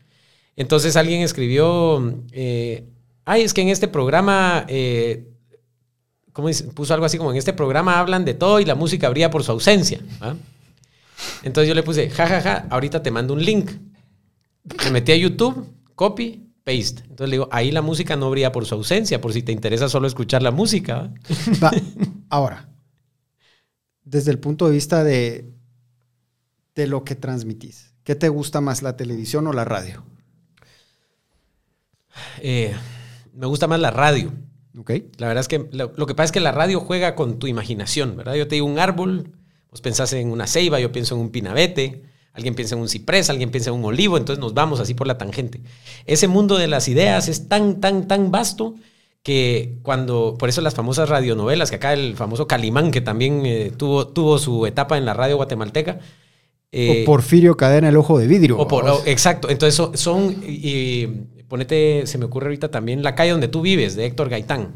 Entonces 0.55 0.95
alguien 0.95 1.21
escribió, 1.21 2.15
eh, 2.31 2.85
ay, 3.25 3.43
es 3.43 3.53
que 3.53 3.61
en 3.61 3.69
este 3.69 3.87
programa, 3.87 4.65
eh, 4.67 5.29
¿cómo 6.33 6.49
puso 6.73 6.93
algo 6.93 7.05
así 7.05 7.17
como 7.17 7.31
en 7.31 7.37
este 7.37 7.53
programa 7.53 7.99
hablan 7.99 8.25
de 8.25 8.33
todo 8.33 8.59
y 8.59 8.65
la 8.65 8.75
música 8.75 9.07
habría 9.07 9.29
por 9.29 9.43
su 9.43 9.51
ausencia. 9.51 9.99
Entonces 11.43 11.67
yo 11.67 11.75
le 11.75 11.83
puse, 11.83 12.09
jajaja, 12.09 12.41
ja, 12.41 12.61
ja, 12.61 12.67
ahorita 12.69 13.03
te 13.03 13.11
mando 13.11 13.33
un 13.33 13.43
link. 13.43 13.71
Me 14.85 14.91
metí 14.91 15.11
a 15.11 15.15
YouTube, 15.15 15.65
copy, 15.95 16.49
paste. 16.63 17.03
Entonces 17.03 17.29
le 17.29 17.35
digo, 17.35 17.49
ahí 17.51 17.71
la 17.71 17.81
música 17.81 18.15
no 18.15 18.29
brilla 18.29 18.51
por 18.51 18.65
su 18.65 18.75
ausencia, 18.75 19.21
por 19.21 19.33
si 19.33 19.43
te 19.43 19.51
interesa 19.51 19.89
solo 19.89 20.07
escuchar 20.07 20.41
la 20.41 20.51
música. 20.51 21.11
Ahora, 22.29 22.69
desde 24.03 24.31
el 24.31 24.39
punto 24.39 24.67
de 24.67 24.71
vista 24.71 25.03
de, 25.03 25.51
de 26.75 26.87
lo 26.87 27.03
que 27.03 27.15
transmitís, 27.15 27.93
¿qué 28.03 28.15
te 28.15 28.29
gusta 28.29 28.61
más, 28.61 28.81
la 28.81 28.95
televisión 28.95 29.47
o 29.47 29.53
la 29.53 29.65
radio? 29.65 30.03
Eh, 32.41 32.73
me 33.33 33.47
gusta 33.47 33.67
más 33.67 33.79
la 33.79 33.91
radio. 33.91 34.31
Okay. 34.77 35.11
La 35.17 35.27
verdad 35.27 35.41
es 35.41 35.47
que 35.47 35.67
lo, 35.71 36.05
que 36.05 36.15
pasa 36.15 36.25
es 36.25 36.31
que 36.31 36.39
la 36.39 36.51
radio 36.51 36.79
juega 36.79 37.15
con 37.15 37.39
tu 37.39 37.47
imaginación, 37.47 38.15
¿verdad? 38.15 38.35
Yo 38.35 38.47
te 38.47 38.55
digo 38.55 38.67
un 38.67 38.79
árbol, 38.79 39.31
vos 39.71 39.81
pensás 39.81 40.13
en 40.13 40.31
una 40.31 40.47
ceiba, 40.47 40.79
yo 40.79 40.91
pienso 40.91 41.15
en 41.15 41.21
un 41.21 41.31
pinabete, 41.31 42.03
alguien 42.33 42.55
piensa 42.55 42.75
en 42.75 42.81
un 42.81 42.87
ciprés, 42.87 43.29
alguien 43.29 43.51
piensa 43.51 43.71
en 43.71 43.77
un 43.77 43.85
olivo, 43.85 44.15
entonces 44.15 44.39
nos 44.39 44.53
vamos 44.53 44.79
así 44.79 44.93
por 44.93 45.07
la 45.07 45.17
tangente. 45.17 45.61
Ese 46.05 46.27
mundo 46.27 46.57
de 46.57 46.67
las 46.67 46.87
ideas 46.87 47.27
es 47.27 47.49
tan, 47.49 47.81
tan, 47.81 48.07
tan 48.07 48.31
vasto 48.31 48.75
que 49.23 49.79
cuando, 49.83 50.35
por 50.39 50.49
eso 50.49 50.61
las 50.61 50.75
famosas 50.75 51.09
radionovelas, 51.09 51.69
que 51.69 51.75
acá 51.75 51.93
el 51.93 52.15
famoso 52.15 52.47
Calimán, 52.47 52.91
que 52.91 53.01
también 53.01 53.45
eh, 53.45 53.71
tuvo, 53.75 54.07
tuvo 54.07 54.37
su 54.37 54.65
etapa 54.65 54.97
en 54.97 55.05
la 55.05 55.13
radio 55.13 55.35
guatemalteca. 55.35 55.99
Eh, 56.71 57.03
o 57.03 57.05
Porfirio 57.05 57.57
Cadena, 57.57 57.89
el 57.89 57.97
ojo 57.97 58.17
de 58.17 58.27
vidrio. 58.27 58.57
O 58.57 59.03
exacto, 59.05 59.49
entonces 59.49 59.99
son, 59.99 60.35
y, 60.45 61.07
ponete, 61.47 62.05
se 62.05 62.17
me 62.17 62.25
ocurre 62.25 62.45
ahorita 62.47 62.69
también 62.69 63.01
La 63.03 63.15
calle 63.15 63.31
donde 63.31 63.47
tú 63.47 63.61
vives, 63.61 63.95
de 63.95 64.05
Héctor 64.05 64.29
Gaitán, 64.29 64.75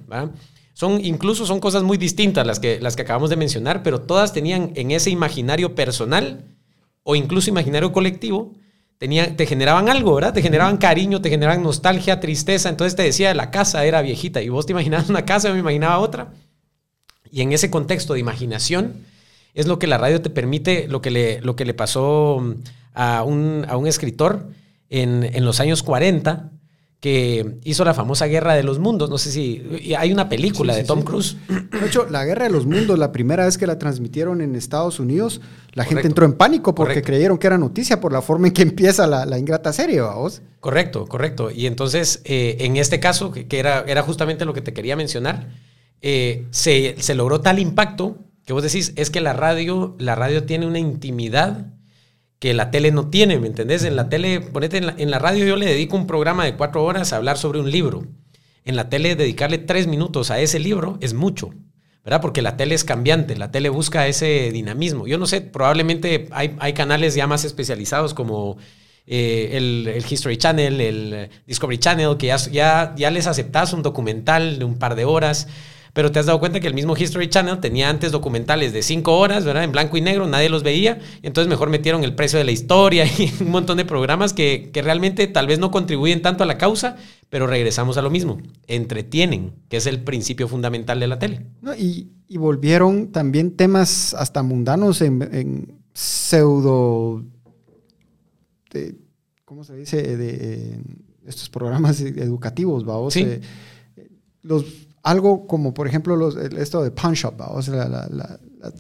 Son, 0.74 1.04
incluso 1.06 1.46
son 1.46 1.60
cosas 1.60 1.84
muy 1.84 1.98
distintas 1.98 2.46
las 2.46 2.60
que, 2.60 2.80
las 2.82 2.96
que 2.96 3.04
acabamos 3.04 3.30
de 3.30 3.38
mencionar, 3.38 3.84
pero 3.84 4.02
todas 4.02 4.34
tenían 4.34 4.72
en 4.76 4.92
ese 4.92 5.10
imaginario 5.10 5.76
personal 5.76 6.46
o 7.04 7.16
incluso 7.16 7.50
imaginario 7.50 7.94
colectivo, 7.94 8.54
tenía, 9.04 9.36
te 9.36 9.46
generaban 9.46 9.90
algo, 9.90 10.16
¿verdad? 10.16 10.34
Te 10.34 10.42
generaban 10.42 10.78
cariño, 10.78 11.20
te 11.20 11.30
generaban 11.30 11.62
nostalgia, 11.62 12.22
tristeza. 12.22 12.70
Entonces 12.70 12.96
te 12.96 13.04
decía, 13.04 13.34
la 13.34 13.52
casa 13.52 13.84
era 13.84 14.02
viejita 14.02 14.42
y 14.42 14.48
vos 14.48 14.66
te 14.66 14.72
imaginabas 14.72 15.10
una 15.10 15.26
casa, 15.26 15.50
yo 15.50 15.56
me 15.56 15.60
imaginaba 15.60 16.00
otra. 16.00 16.32
Y 17.30 17.42
en 17.42 17.52
ese 17.52 17.70
contexto 17.70 18.14
de 18.14 18.22
imaginación 18.22 18.94
es 19.56 19.68
lo 19.68 19.78
que 19.78 19.88
la 19.88 19.98
radio 19.98 20.22
te 20.22 20.30
permite, 20.30 20.88
lo 20.88 21.02
que 21.02 21.12
le, 21.12 21.42
lo 21.42 21.58
que 21.58 21.66
le 21.66 21.74
pasó 21.74 22.42
a 22.94 23.24
un, 23.24 23.66
a 23.68 23.76
un 23.76 23.88
escritor 23.88 24.48
en, 24.90 25.30
en 25.34 25.44
los 25.44 25.60
años 25.60 25.84
40, 25.84 26.52
que 27.04 27.58
hizo 27.66 27.84
la 27.84 27.94
famosa 27.94 28.28
Guerra 28.28 28.54
de 28.54 28.64
los 28.64 28.80
Mundos. 28.80 29.10
No 29.10 29.18
sé 29.18 29.30
si 29.30 29.62
hay 30.00 30.14
una 30.14 30.30
película 30.30 30.74
de 30.74 30.86
Tom 30.86 31.02
Cruise. 31.02 31.36
De 31.50 31.86
hecho, 31.86 32.08
la 32.10 32.24
Guerra 32.24 32.46
de 32.46 32.50
los 32.50 32.66
Mundos, 32.66 32.98
la 32.98 33.12
primera 33.12 33.44
vez 33.44 33.58
que 33.58 33.68
la 33.68 33.78
transmitieron 33.78 34.40
en 34.40 34.56
Estados 34.56 35.02
Unidos, 35.02 35.42
la 35.74 35.84
gente 35.84 36.08
entró 36.08 36.26
en 36.26 36.32
pánico 36.32 36.74
porque 36.74 37.02
creyeron 37.02 37.38
que 37.38 37.48
era 37.48 37.58
noticia 37.58 38.00
por 38.00 38.14
la 38.14 38.22
forma 38.22 38.48
en 38.48 38.54
que 38.54 38.62
empieza 38.62 39.06
la, 39.06 39.38
ingrata 39.38 39.74
serie, 39.74 40.00
vamos. 40.00 40.44
Correcto, 40.62 41.06
correcto. 41.06 41.52
Y 41.52 41.68
entonces, 41.68 42.22
eh, 42.24 42.56
en 42.62 42.78
este 42.78 43.02
caso, 43.02 43.34
que, 43.34 43.46
era, 43.52 43.84
era 43.86 44.02
justamente 44.04 44.46
lo 44.46 44.54
que 44.54 44.62
te 44.62 44.72
quería 44.72 44.96
mencionar, 44.96 45.50
eh, 46.02 46.48
se, 46.52 46.96
se 47.00 47.16
logró 47.16 47.42
tal 47.42 47.60
impacto 47.60 48.18
que 48.46 48.54
vos 48.54 48.64
decís, 48.64 48.94
es 48.96 49.10
que 49.10 49.20
la 49.20 49.34
radio, 49.34 49.98
la 50.00 50.16
radio 50.16 50.46
tiene 50.46 50.68
una 50.68 50.80
intimidad 50.80 51.74
que 52.44 52.54
la 52.54 52.72
tele 52.72 52.92
no 52.92 53.08
tiene, 53.08 53.40
¿me 53.40 53.48
entendés? 53.48 53.86
En 53.86 53.96
la 53.96 54.10
tele, 54.10 54.42
ponete 54.42 54.76
en 54.76 55.12
la, 55.12 55.18
radio, 55.18 55.46
yo 55.46 55.56
le 55.56 55.66
dedico 55.66 55.96
un 55.96 56.08
programa 56.08 56.44
de 56.44 56.58
cuatro 56.58 56.84
horas 56.84 57.14
a 57.14 57.16
hablar 57.16 57.38
sobre 57.38 57.62
un 57.62 57.72
libro. 57.72 58.06
En 58.66 58.76
la 58.76 58.90
tele, 58.90 59.16
dedicarle 59.16 59.60
tres 59.60 59.88
minutos 59.88 60.30
a 60.30 60.42
ese 60.42 60.60
libro 60.60 60.98
es 61.00 61.14
mucho, 61.14 61.52
¿verdad? 62.04 62.20
Porque 62.20 62.42
la 62.42 62.58
tele 62.58 62.76
es 62.76 62.84
cambiante, 62.84 63.38
la 63.38 63.50
tele 63.50 63.70
busca 63.70 64.08
ese 64.08 64.52
dinamismo. 64.52 65.08
Yo 65.08 65.18
no 65.18 65.26
sé, 65.26 65.40
probablemente 65.40 66.28
hay, 66.32 66.54
hay 66.60 66.74
canales 66.74 67.16
ya 67.16 67.28
más 67.28 67.46
especializados 67.46 68.14
como 68.14 68.58
eh, 69.08 69.52
el, 69.54 70.04
History 70.10 70.36
Channel, 70.36 70.82
el 70.82 71.30
Discovery 71.48 71.78
Channel, 71.78 72.18
que 72.18 72.28
ya, 72.28 72.36
ya, 72.52 72.94
ya 72.98 73.10
les 73.10 73.26
aceptás 73.26 73.72
un 73.72 73.84
documental 73.84 74.60
de 74.60 74.66
un 74.66 74.78
par 74.78 74.96
de 74.96 75.06
horas 75.06 75.48
pero 75.94 76.12
te 76.12 76.20
has 76.20 76.26
dado 76.26 76.40
cuenta 76.40 76.60
que 76.60 76.68
el 76.68 76.74
mismo 76.74 76.98
History 76.98 77.30
Channel 77.30 77.60
tenía 77.60 77.88
antes 77.88 78.12
documentales 78.12 78.74
de 78.74 78.82
cinco 78.82 79.18
horas, 79.20 79.46
¿verdad? 79.46 79.64
En 79.64 79.72
blanco 79.72 79.96
y 79.96 80.02
negro, 80.02 80.28
nadie 80.28 80.50
los 80.50 80.64
veía, 80.64 81.00
y 81.22 81.28
entonces 81.28 81.48
mejor 81.48 81.70
metieron 81.70 82.04
el 82.04 82.16
precio 82.16 82.40
de 82.40 82.46
la 82.46 82.52
historia 82.52 83.06
y 83.20 83.32
un 83.42 83.52
montón 83.52 83.78
de 83.78 83.86
programas 83.86 84.34
que, 84.34 84.72
realmente 84.74 85.28
tal 85.28 85.48
vez 85.48 85.60
no 85.60 85.72
contribuyen 85.72 86.22
tanto 86.22 86.44
a 86.44 86.48
la 86.48 86.58
causa, 86.58 86.98
pero 87.30 87.46
regresamos 87.46 87.98
a 87.98 88.02
lo 88.02 88.10
mismo, 88.10 88.40
entretienen, 88.68 89.54
que 89.70 89.78
es 89.78 89.86
el 89.86 90.04
principio 90.04 90.48
fundamental 90.48 91.00
de 91.00 91.08
la 91.08 91.20
tele. 91.20 91.46
y, 91.78 92.10
volvieron 92.38 93.12
también 93.12 93.56
temas 93.56 94.16
hasta 94.16 94.42
mundanos 94.42 95.02
en, 95.02 95.80
pseudo... 95.94 97.24
¿Cómo 99.46 99.64
se 99.64 99.76
dice? 99.76 100.18
De, 100.18 100.80
estos 101.28 101.50
programas 101.50 102.02
educativos, 102.02 102.84
vamos. 102.84 103.16
Eh, 103.16 103.40
los 104.42 104.66
algo 105.04 105.48
como, 105.48 105.74
por 105.74 105.88
ejemplo, 105.88 106.16
los, 106.16 106.38
esto 106.38 106.82
de 106.82 106.90
Punch 106.92 107.18
Shop, 107.18 107.36
o 107.40 107.62
sea, 107.62 107.88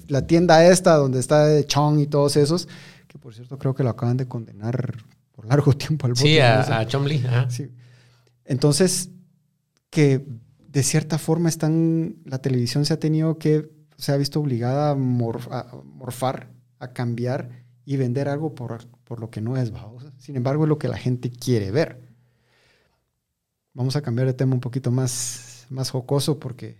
la, 0.07 0.27
tienda 0.27 0.65
esta 0.65 0.95
donde 0.95 1.19
está 1.19 1.45
de 1.45 1.65
Chong 1.67 1.99
y 1.99 2.07
todos 2.07 2.37
esos, 2.37 2.67
que 3.07 3.19
por 3.19 3.35
cierto 3.35 3.59
creo 3.59 3.75
que 3.75 3.83
lo 3.83 3.89
acaban 3.89 4.15
de 4.15 4.27
condenar 4.27 4.95
por 5.33 5.45
largo 5.45 5.73
tiempo 5.77 6.07
al 6.07 6.13
bote. 6.13 6.21
Sí, 6.21 6.39
a, 6.39 6.79
a 6.79 6.87
Chong 6.87 7.05
Lee. 7.05 7.23
Sí. 7.49 7.69
Entonces, 8.45 9.09
que 9.89 10.25
de 10.69 10.83
cierta 10.83 11.17
forma 11.17 11.49
están, 11.49 12.15
la 12.25 12.39
televisión 12.39 12.85
se 12.85 12.93
ha 12.93 12.99
tenido 12.99 13.37
que, 13.37 13.69
se 13.97 14.13
ha 14.13 14.17
visto 14.17 14.39
obligada 14.39 14.91
a, 14.91 14.95
morfar, 14.95 16.51
a 16.79 16.93
cambiar 16.93 17.49
y 17.85 17.97
vender 17.97 18.29
algo 18.29 18.55
por, 18.55 18.87
por 19.03 19.19
lo 19.19 19.29
que 19.29 19.41
no 19.41 19.57
es. 19.57 19.73
Sin 20.17 20.37
embargo, 20.37 20.63
es 20.63 20.69
lo 20.69 20.79
que 20.79 20.87
la 20.87 20.97
gente 20.97 21.29
quiere 21.29 21.69
ver. 21.69 22.01
Vamos 23.73 23.97
a 23.97 24.01
cambiar 24.01 24.27
de 24.27 24.33
tema 24.33 24.53
un 24.53 24.61
poquito 24.61 24.89
más 24.89 25.52
más 25.73 25.89
jocoso 25.89 26.39
porque 26.39 26.77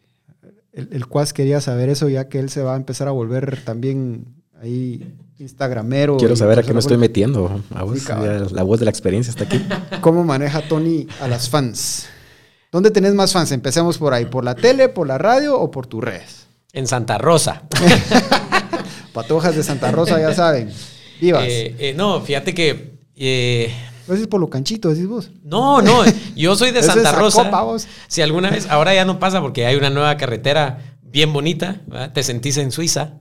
el, 0.71 0.89
el 0.91 1.07
Cuas 1.07 1.33
quería 1.33 1.59
saber 1.61 1.89
eso 1.89 2.09
ya 2.09 2.29
que 2.29 2.39
él 2.39 2.49
se 2.49 2.61
va 2.61 2.73
a 2.73 2.77
empezar 2.77 3.07
a 3.07 3.11
volver 3.11 3.63
también 3.63 4.25
ahí 4.61 5.15
instagramero. 5.39 6.17
Quiero 6.17 6.35
saber 6.35 6.59
a 6.59 6.63
qué 6.63 6.73
me 6.73 6.79
estoy 6.79 6.97
metiendo. 6.97 7.61
la 7.71 8.63
voz 8.63 8.79
de 8.79 8.85
la 8.85 8.91
experiencia 8.91 9.31
está 9.31 9.43
aquí. 9.43 9.63
¿Cómo 10.01 10.23
maneja 10.23 10.67
Tony 10.67 11.07
a 11.21 11.27
las 11.27 11.49
fans? 11.49 12.07
¿Dónde 12.71 12.91
tenés 12.91 13.13
más 13.13 13.33
fans? 13.33 13.51
Empecemos 13.51 13.97
por 13.97 14.13
ahí. 14.13 14.25
¿Por 14.25 14.43
la 14.43 14.55
tele, 14.55 14.89
por 14.89 15.07
la 15.07 15.17
radio 15.17 15.59
o 15.59 15.69
por 15.69 15.85
tus 15.85 16.03
redes? 16.03 16.47
En 16.71 16.87
Santa 16.87 17.17
Rosa. 17.17 17.63
Patojas 19.13 19.55
de 19.55 19.63
Santa 19.63 19.91
Rosa, 19.91 20.19
ya 20.19 20.33
saben. 20.33 20.71
Vivas. 21.21 21.45
Eh, 21.47 21.75
eh, 21.77 21.93
no, 21.95 22.19
fíjate 22.21 22.53
que 22.53 22.97
eh, 23.15 23.71
¿No 24.07 24.13
es 24.13 24.27
por 24.27 24.41
lo 24.41 24.49
canchito, 24.49 24.89
decís 24.89 25.07
vos? 25.07 25.31
No, 25.43 25.81
no, 25.81 26.03
yo 26.35 26.55
soy 26.55 26.71
de 26.71 26.83
Santa 26.83 27.11
Rosa. 27.11 27.49
Si 28.07 28.21
alguna 28.21 28.49
vez, 28.49 28.67
ahora 28.69 28.93
ya 28.93 29.05
no 29.05 29.19
pasa 29.19 29.41
porque 29.41 29.65
hay 29.65 29.75
una 29.75 29.89
nueva 29.89 30.17
carretera 30.17 30.97
bien 31.03 31.31
bonita, 31.31 31.81
te 32.13 32.23
sentís 32.23 32.57
en 32.57 32.71
Suiza. 32.71 33.19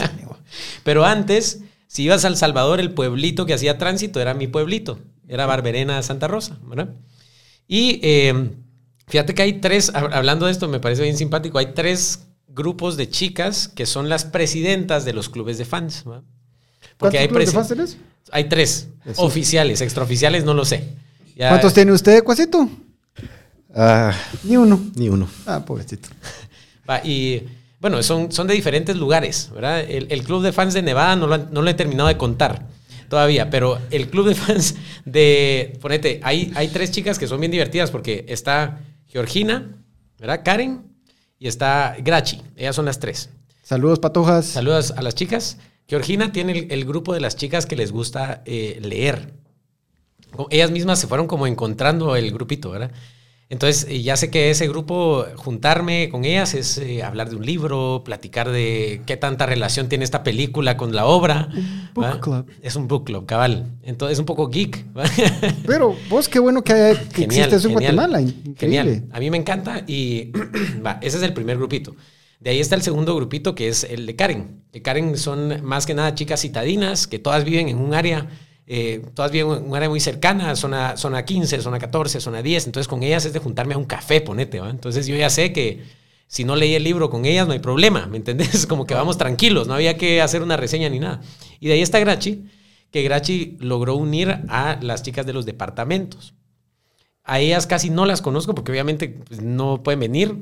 Pero 0.84 1.04
antes, 1.04 1.62
si 1.86 2.04
ibas 2.04 2.24
a 2.24 2.28
El 2.28 2.36
Salvador, 2.36 2.78
el 2.80 2.92
pueblito 2.92 3.46
que 3.46 3.54
hacía 3.54 3.78
tránsito 3.78 4.20
era 4.20 4.34
mi 4.34 4.46
pueblito, 4.46 4.98
era 5.26 5.46
Barberena, 5.46 6.02
Santa 6.02 6.28
Rosa, 6.28 6.58
¿verdad? 6.62 6.94
Y 7.66 8.00
em, 8.02 8.62
fíjate 9.08 9.34
que 9.34 9.42
hay 9.42 9.54
tres, 9.54 9.90
hablando 9.94 10.46
de 10.46 10.52
esto, 10.52 10.68
me 10.68 10.78
parece 10.78 11.02
bien 11.02 11.16
simpático, 11.16 11.58
hay 11.58 11.72
tres 11.74 12.28
grupos 12.48 12.96
de 12.96 13.08
chicas 13.08 13.68
que 13.68 13.86
son 13.86 14.08
las 14.08 14.24
presidentas 14.24 15.04
de 15.04 15.12
los 15.12 15.28
clubes 15.28 15.58
de 15.58 15.64
fans. 15.64 16.04
¿verdad? 16.04 16.22
Porque 16.96 17.18
hay 17.18 17.28
clubes 17.28 17.48
de 17.48 17.52
fans 17.52 17.68
tenés? 17.68 17.96
Hay 18.32 18.48
tres. 18.48 18.88
Oficiales, 19.16 19.80
extraoficiales 19.80 20.44
no 20.44 20.54
lo 20.54 20.64
sé. 20.64 20.84
¿Cuántos 21.36 21.74
tiene 21.74 21.92
usted, 21.92 22.22
Cuasito? 22.24 22.68
Ah, 23.74 24.12
ni 24.44 24.56
uno. 24.56 24.80
Ni 24.94 25.08
uno. 25.08 25.28
Ah, 25.46 25.64
pobrecito. 25.64 26.08
y 27.04 27.42
bueno, 27.78 28.02
son, 28.02 28.32
son 28.32 28.46
de 28.46 28.54
diferentes 28.54 28.96
lugares, 28.96 29.50
¿verdad? 29.54 29.80
El, 29.80 30.24
club 30.24 30.42
de 30.42 30.52
fans 30.52 30.72
de 30.72 30.82
Nevada 30.82 31.14
no 31.14 31.26
lo, 31.26 31.38
no 31.38 31.62
lo, 31.62 31.70
he 31.70 31.74
terminado 31.74 32.08
de 32.08 32.16
contar 32.16 32.66
todavía, 33.08 33.50
pero 33.50 33.78
el 33.90 34.08
club 34.08 34.28
de 34.28 34.34
fans 34.34 34.74
de, 35.04 35.78
ponete, 35.80 36.20
hay, 36.22 36.52
hay 36.54 36.68
tres 36.68 36.90
chicas 36.90 37.18
que 37.18 37.28
son 37.28 37.38
bien 37.38 37.52
divertidas 37.52 37.90
porque 37.90 38.24
está 38.28 38.80
Georgina, 39.06 39.76
¿verdad? 40.18 40.40
Karen 40.42 40.86
y 41.38 41.48
está 41.48 41.96
Grachi. 41.98 42.42
Ellas 42.56 42.74
son 42.74 42.86
las 42.86 42.98
tres. 42.98 43.28
Saludos, 43.62 43.98
patojas. 43.98 44.46
Saludos 44.46 44.92
a 44.96 45.02
las 45.02 45.14
chicas. 45.14 45.58
Georgina 45.88 46.32
tiene 46.32 46.66
el, 46.70 46.84
grupo 46.84 47.14
de 47.14 47.20
las 47.20 47.36
chicas 47.36 47.66
que 47.66 47.76
les 47.76 47.92
gusta 47.92 48.42
eh, 48.44 48.78
leer. 48.82 49.34
Ellas 50.50 50.70
mismas 50.70 50.98
se 50.98 51.06
fueron 51.06 51.26
como 51.26 51.46
encontrando 51.46 52.16
el 52.16 52.32
grupito, 52.32 52.70
¿verdad? 52.70 52.90
Entonces, 53.48 54.02
ya 54.02 54.16
sé 54.16 54.28
que 54.28 54.50
ese 54.50 54.66
grupo, 54.66 55.24
juntarme 55.36 56.08
con 56.08 56.24
ellas 56.24 56.52
es 56.54 56.78
eh, 56.78 57.04
hablar 57.04 57.30
de 57.30 57.36
un 57.36 57.46
libro, 57.46 58.02
platicar 58.04 58.50
de 58.50 59.02
qué 59.06 59.16
tanta 59.16 59.46
relación 59.46 59.88
tiene 59.88 60.04
esta 60.04 60.24
película 60.24 60.76
con 60.76 60.96
la 60.96 61.06
obra. 61.06 61.48
book 61.94 62.20
club. 62.20 62.46
Es 62.60 62.74
un 62.74 62.88
book 62.88 63.04
club, 63.04 63.24
cabal. 63.24 63.70
Entonces, 63.84 64.16
es 64.16 64.18
un 64.18 64.26
poco 64.26 64.48
geek. 64.48 64.84
Pero 65.66 65.94
vos, 66.08 66.28
qué 66.28 66.40
bueno 66.40 66.64
que, 66.64 66.90
existe 66.90 67.54
eso 67.54 67.68
en 67.68 67.74
Guatemala. 67.74 68.20
Increíble. 68.20 68.56
Genial. 68.58 69.04
A 69.12 69.20
mí 69.20 69.30
me 69.30 69.36
encanta 69.36 69.84
y 69.86 70.32
ese 71.00 71.18
es 71.18 71.22
el 71.22 71.32
primer 71.32 71.56
grupito. 71.56 71.94
De 72.40 72.50
ahí 72.50 72.60
está 72.60 72.74
el 72.74 72.82
segundo 72.82 73.14
grupito 73.16 73.54
que 73.54 73.68
es 73.68 73.84
el 73.84 74.06
de 74.06 74.16
Karen. 74.16 74.62
Que 74.72 74.82
Karen 74.82 75.16
son 75.16 75.64
más 75.64 75.86
que 75.86 75.94
nada 75.94 76.14
chicas 76.14 76.40
citadinas 76.40 77.06
que 77.06 77.18
todas 77.18 77.44
viven 77.44 77.68
en 77.68 77.78
un 77.78 77.94
área 77.94 78.28
eh, 78.68 79.06
todas 79.14 79.30
bien 79.30 79.46
un 79.46 79.76
área 79.76 79.88
muy 79.88 80.00
cercana, 80.00 80.56
zona, 80.56 80.96
zona 80.96 81.24
15, 81.24 81.60
zona 81.60 81.78
14, 81.78 82.20
zona 82.20 82.42
10. 82.42 82.66
Entonces 82.66 82.88
con 82.88 83.02
ellas 83.02 83.24
es 83.24 83.32
de 83.32 83.38
juntarme 83.38 83.74
a 83.74 83.78
un 83.78 83.84
café, 83.84 84.20
ponete. 84.20 84.60
¿va? 84.60 84.70
Entonces 84.70 85.06
yo 85.06 85.14
ya 85.16 85.30
sé 85.30 85.52
que 85.52 85.84
si 86.26 86.44
no 86.44 86.56
leí 86.56 86.74
el 86.74 86.82
libro 86.82 87.08
con 87.08 87.24
ellas 87.24 87.46
no 87.46 87.52
hay 87.52 87.60
problema, 87.60 88.06
¿me 88.06 88.16
entendés? 88.16 88.66
Como 88.68 88.86
que 88.86 88.94
vamos 88.94 89.18
tranquilos, 89.18 89.68
no 89.68 89.74
había 89.74 89.96
que 89.96 90.20
hacer 90.20 90.42
una 90.42 90.56
reseña 90.56 90.88
ni 90.88 90.98
nada. 90.98 91.20
Y 91.60 91.68
de 91.68 91.74
ahí 91.74 91.82
está 91.82 92.00
Grachi, 92.00 92.44
que 92.90 93.02
Grachi 93.02 93.56
logró 93.60 93.94
unir 93.94 94.40
a 94.48 94.78
las 94.82 95.02
chicas 95.02 95.26
de 95.26 95.32
los 95.32 95.46
departamentos. 95.46 96.34
A 97.22 97.40
ellas 97.40 97.66
casi 97.66 97.90
no 97.90 98.06
las 98.06 98.22
conozco 98.22 98.54
porque 98.54 98.72
obviamente 98.72 99.08
pues, 99.08 99.40
no 99.40 99.82
pueden 99.82 100.00
venir, 100.00 100.36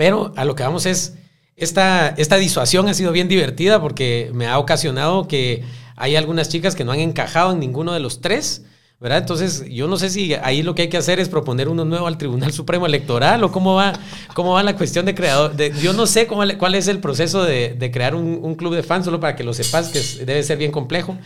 pero 0.00 0.32
a 0.34 0.46
lo 0.46 0.54
que 0.54 0.62
vamos 0.62 0.86
es, 0.86 1.18
esta, 1.56 2.14
esta 2.16 2.36
disuasión 2.36 2.88
ha 2.88 2.94
sido 2.94 3.12
bien 3.12 3.28
divertida 3.28 3.82
porque 3.82 4.30
me 4.32 4.46
ha 4.46 4.58
ocasionado 4.58 5.28
que 5.28 5.62
hay 5.94 6.16
algunas 6.16 6.48
chicas 6.48 6.74
que 6.74 6.86
no 6.86 6.92
han 6.92 7.00
encajado 7.00 7.52
en 7.52 7.60
ninguno 7.60 7.92
de 7.92 8.00
los 8.00 8.22
tres. 8.22 8.64
¿verdad? 8.98 9.18
Entonces, 9.18 9.62
yo 9.68 9.88
no 9.88 9.98
sé 9.98 10.08
si 10.08 10.32
ahí 10.32 10.62
lo 10.62 10.74
que 10.74 10.82
hay 10.82 10.88
que 10.88 10.96
hacer 10.96 11.20
es 11.20 11.28
proponer 11.28 11.68
uno 11.68 11.84
nuevo 11.84 12.06
al 12.06 12.16
Tribunal 12.16 12.50
Supremo 12.50 12.86
Electoral 12.86 13.44
o 13.44 13.52
cómo 13.52 13.74
va, 13.74 13.92
cómo 14.32 14.54
va 14.54 14.62
la 14.62 14.74
cuestión 14.74 15.04
de 15.04 15.14
creador. 15.14 15.54
De, 15.54 15.70
yo 15.82 15.92
no 15.92 16.06
sé 16.06 16.26
cómo, 16.26 16.44
cuál 16.56 16.76
es 16.76 16.88
el 16.88 17.00
proceso 17.00 17.42
de, 17.42 17.74
de 17.78 17.90
crear 17.90 18.14
un, 18.14 18.40
un, 18.42 18.54
club 18.54 18.74
de 18.74 18.82
fans, 18.82 19.04
solo 19.04 19.20
para 19.20 19.36
que 19.36 19.44
lo 19.44 19.52
sepas, 19.52 19.90
que 19.90 20.24
debe 20.24 20.42
ser 20.42 20.56
bien 20.56 20.72
complejo. 20.72 21.18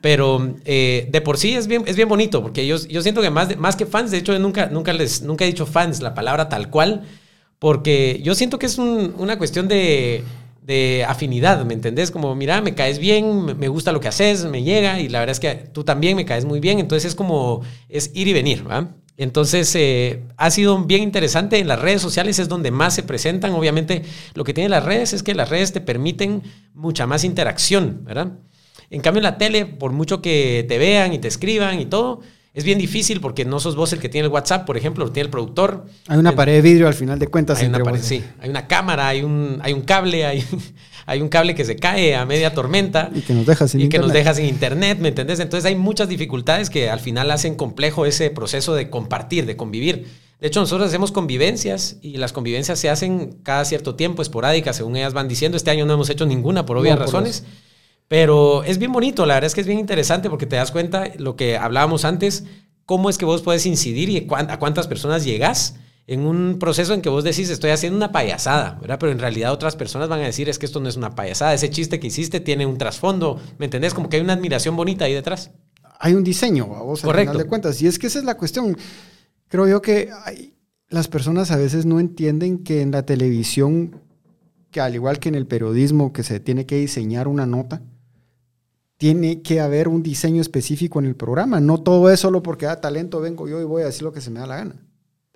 Pero 0.00 0.54
eh, 0.64 1.08
de 1.10 1.20
por 1.20 1.36
sí 1.36 1.56
es 1.56 1.66
bien, 1.66 1.82
es 1.88 1.96
bien 1.96 2.08
bonito, 2.08 2.42
porque 2.42 2.64
yo, 2.64 2.76
yo 2.76 3.02
siento 3.02 3.22
que 3.22 3.30
más, 3.30 3.56
más 3.56 3.74
que 3.74 3.86
fans, 3.86 4.12
de 4.12 4.18
hecho, 4.18 4.38
nunca, 4.38 4.66
nunca, 4.66 4.92
les, 4.92 5.22
nunca 5.22 5.44
he 5.44 5.48
dicho 5.48 5.66
fans, 5.66 6.00
la 6.00 6.14
palabra 6.14 6.48
tal 6.48 6.70
cual, 6.70 7.02
porque 7.58 8.20
yo 8.22 8.34
siento 8.34 8.58
que 8.58 8.66
es 8.66 8.78
un, 8.78 9.14
una 9.18 9.38
cuestión 9.38 9.68
de, 9.68 10.24
de, 10.62 11.04
afinidad, 11.08 11.64
¿me 11.64 11.74
entendés? 11.74 12.10
Como, 12.10 12.34
mira, 12.34 12.60
me 12.60 12.74
caes 12.74 12.98
bien, 12.98 13.58
me 13.58 13.68
gusta 13.68 13.92
lo 13.92 14.00
que 14.00 14.08
haces, 14.08 14.44
me 14.44 14.62
llega, 14.62 15.00
y 15.00 15.08
la 15.08 15.20
verdad 15.20 15.32
es 15.32 15.40
que 15.40 15.54
tú 15.72 15.84
también 15.84 16.16
me 16.16 16.24
caes 16.24 16.44
muy 16.44 16.60
bien, 16.60 16.78
entonces 16.78 17.10
es 17.10 17.14
como, 17.14 17.62
es 17.88 18.10
ir 18.14 18.28
y 18.28 18.32
venir, 18.32 18.68
¿va? 18.68 18.94
Entonces, 19.16 19.72
eh, 19.76 20.24
ha 20.36 20.50
sido 20.50 20.84
bien 20.84 21.02
interesante. 21.02 21.58
En 21.58 21.68
las 21.68 21.80
redes 21.80 22.02
sociales 22.02 22.38
es 22.38 22.48
donde 22.48 22.70
más 22.70 22.94
se 22.94 23.04
presentan. 23.04 23.52
Obviamente, 23.52 24.02
lo 24.34 24.42
que 24.42 24.52
tienen 24.52 24.72
las 24.72 24.84
redes 24.84 25.12
es 25.12 25.22
que 25.22 25.34
las 25.34 25.50
redes 25.50 25.72
te 25.72 25.80
permiten 25.80 26.42
mucha 26.74 27.06
más 27.06 27.22
interacción, 27.22 28.04
¿verdad? 28.04 28.32
En 28.90 29.00
cambio, 29.00 29.20
en 29.20 29.24
la 29.24 29.38
tele, 29.38 29.66
por 29.66 29.92
mucho 29.92 30.20
que 30.20 30.64
te 30.68 30.78
vean 30.78 31.12
y 31.12 31.18
te 31.18 31.28
escriban 31.28 31.80
y 31.80 31.86
todo, 31.86 32.20
es 32.54 32.62
bien 32.62 32.78
difícil 32.78 33.20
porque 33.20 33.44
no 33.44 33.58
sos 33.58 33.74
vos 33.74 33.92
el 33.92 33.98
que 33.98 34.08
tiene 34.08 34.26
el 34.26 34.32
WhatsApp, 34.32 34.64
por 34.64 34.76
ejemplo, 34.76 35.04
lo 35.04 35.10
tiene 35.10 35.24
el 35.24 35.30
productor. 35.30 35.86
Hay 36.06 36.18
una 36.18 36.36
pared 36.36 36.52
de 36.54 36.62
vidrio 36.62 36.86
al 36.86 36.94
final 36.94 37.18
de 37.18 37.26
cuentas. 37.26 37.58
Hay 37.58 37.66
una 37.66 37.80
pared, 37.80 38.00
sí, 38.00 38.22
hay 38.38 38.48
una 38.48 38.68
cámara, 38.68 39.08
hay 39.08 39.24
un, 39.24 39.58
hay 39.60 39.72
un 39.72 39.80
cable, 39.80 40.24
hay, 40.24 40.44
hay 41.06 41.20
un 41.20 41.28
cable 41.28 41.56
que 41.56 41.64
se 41.64 41.74
cae 41.74 42.14
a 42.14 42.24
media 42.24 42.54
tormenta. 42.54 43.10
Y 43.12 43.22
que 43.22 43.34
nos 43.34 43.44
deja 43.44 43.66
sin 43.66 43.80
y 43.80 43.84
internet. 43.84 44.00
que 44.00 44.06
nos 44.06 44.14
deja 44.14 44.34
sin 44.34 44.44
internet, 44.46 44.98
¿me 45.00 45.08
entendés? 45.08 45.40
Entonces 45.40 45.66
hay 45.66 45.74
muchas 45.74 46.08
dificultades 46.08 46.70
que 46.70 46.90
al 46.90 47.00
final 47.00 47.32
hacen 47.32 47.56
complejo 47.56 48.06
ese 48.06 48.30
proceso 48.30 48.72
de 48.76 48.88
compartir, 48.88 49.46
de 49.46 49.56
convivir. 49.56 50.06
De 50.40 50.46
hecho, 50.46 50.60
nosotros 50.60 50.86
hacemos 50.86 51.10
convivencias 51.10 51.96
y 52.02 52.18
las 52.18 52.32
convivencias 52.32 52.78
se 52.78 52.88
hacen 52.88 53.38
cada 53.42 53.64
cierto 53.64 53.96
tiempo, 53.96 54.22
esporádicas, 54.22 54.76
según 54.76 54.94
ellas 54.94 55.12
van 55.12 55.26
diciendo. 55.26 55.56
Este 55.56 55.72
año 55.72 55.86
no 55.86 55.94
hemos 55.94 56.08
hecho 56.08 56.24
ninguna 56.24 56.66
por 56.66 56.76
obvias 56.76 56.94
no, 56.94 57.04
por 57.04 57.14
razones. 57.14 57.38
Eso. 57.38 57.46
Pero 58.08 58.64
es 58.64 58.78
bien 58.78 58.92
bonito, 58.92 59.26
la 59.26 59.34
verdad 59.34 59.46
es 59.46 59.54
que 59.54 59.62
es 59.62 59.66
bien 59.66 59.78
interesante 59.78 60.28
porque 60.28 60.46
te 60.46 60.56
das 60.56 60.70
cuenta 60.70 61.10
lo 61.18 61.36
que 61.36 61.56
hablábamos 61.56 62.04
antes, 62.04 62.44
cómo 62.84 63.08
es 63.08 63.18
que 63.18 63.24
vos 63.24 63.42
puedes 63.42 63.66
incidir 63.66 64.10
y 64.10 64.26
a 64.30 64.58
cuántas 64.58 64.86
personas 64.86 65.24
llegas 65.24 65.76
en 66.06 66.20
un 66.20 66.58
proceso 66.58 66.92
en 66.92 67.00
que 67.00 67.08
vos 67.08 67.24
decís 67.24 67.48
estoy 67.48 67.70
haciendo 67.70 67.96
una 67.96 68.12
payasada, 68.12 68.78
¿verdad? 68.80 68.98
Pero 69.00 69.12
en 69.12 69.18
realidad 69.18 69.52
otras 69.52 69.74
personas 69.74 70.08
van 70.08 70.20
a 70.20 70.24
decir 70.24 70.48
es 70.48 70.58
que 70.58 70.66
esto 70.66 70.80
no 70.80 70.88
es 70.88 70.96
una 70.96 71.14
payasada, 71.14 71.54
ese 71.54 71.70
chiste 71.70 71.98
que 71.98 72.08
hiciste 72.08 72.40
tiene 72.40 72.66
un 72.66 72.76
trasfondo, 72.76 73.40
¿me 73.58 73.66
entendés? 73.66 73.94
Como 73.94 74.08
que 74.08 74.16
hay 74.16 74.22
una 74.22 74.34
admiración 74.34 74.76
bonita 74.76 75.06
ahí 75.06 75.14
detrás. 75.14 75.50
Hay 75.98 76.12
un 76.12 76.24
diseño, 76.24 76.64
a 76.74 76.82
vos 76.82 77.00
Correcto. 77.00 77.30
al 77.30 77.34
final 77.36 77.44
de 77.44 77.48
cuentas. 77.48 77.80
Y 77.80 77.86
es 77.86 77.98
que 77.98 78.08
esa 78.08 78.18
es 78.18 78.24
la 78.24 78.36
cuestión. 78.36 78.76
Creo 79.48 79.66
yo 79.66 79.80
que 79.80 80.10
hay, 80.24 80.54
las 80.88 81.08
personas 81.08 81.50
a 81.50 81.56
veces 81.56 81.86
no 81.86 82.00
entienden 82.00 82.62
que 82.64 82.82
en 82.82 82.90
la 82.90 83.06
televisión, 83.06 84.02
que 84.70 84.80
al 84.80 84.94
igual 84.94 85.18
que 85.18 85.30
en 85.30 85.36
el 85.36 85.46
periodismo, 85.46 86.12
que 86.12 86.22
se 86.22 86.40
tiene 86.40 86.66
que 86.66 86.76
diseñar 86.76 87.28
una 87.28 87.46
nota, 87.46 87.82
tiene 88.96 89.42
que 89.42 89.60
haber 89.60 89.88
un 89.88 90.02
diseño 90.02 90.40
específico 90.40 90.98
en 90.98 91.06
el 91.06 91.16
programa. 91.16 91.60
No 91.60 91.80
todo 91.80 92.10
es 92.10 92.20
solo 92.20 92.42
porque 92.42 92.66
da 92.66 92.80
talento, 92.80 93.20
vengo 93.20 93.48
yo 93.48 93.60
y 93.60 93.64
voy 93.64 93.82
a 93.82 93.86
decir 93.86 94.02
lo 94.02 94.12
que 94.12 94.20
se 94.20 94.30
me 94.30 94.40
da 94.40 94.46
la 94.46 94.56
gana. 94.56 94.76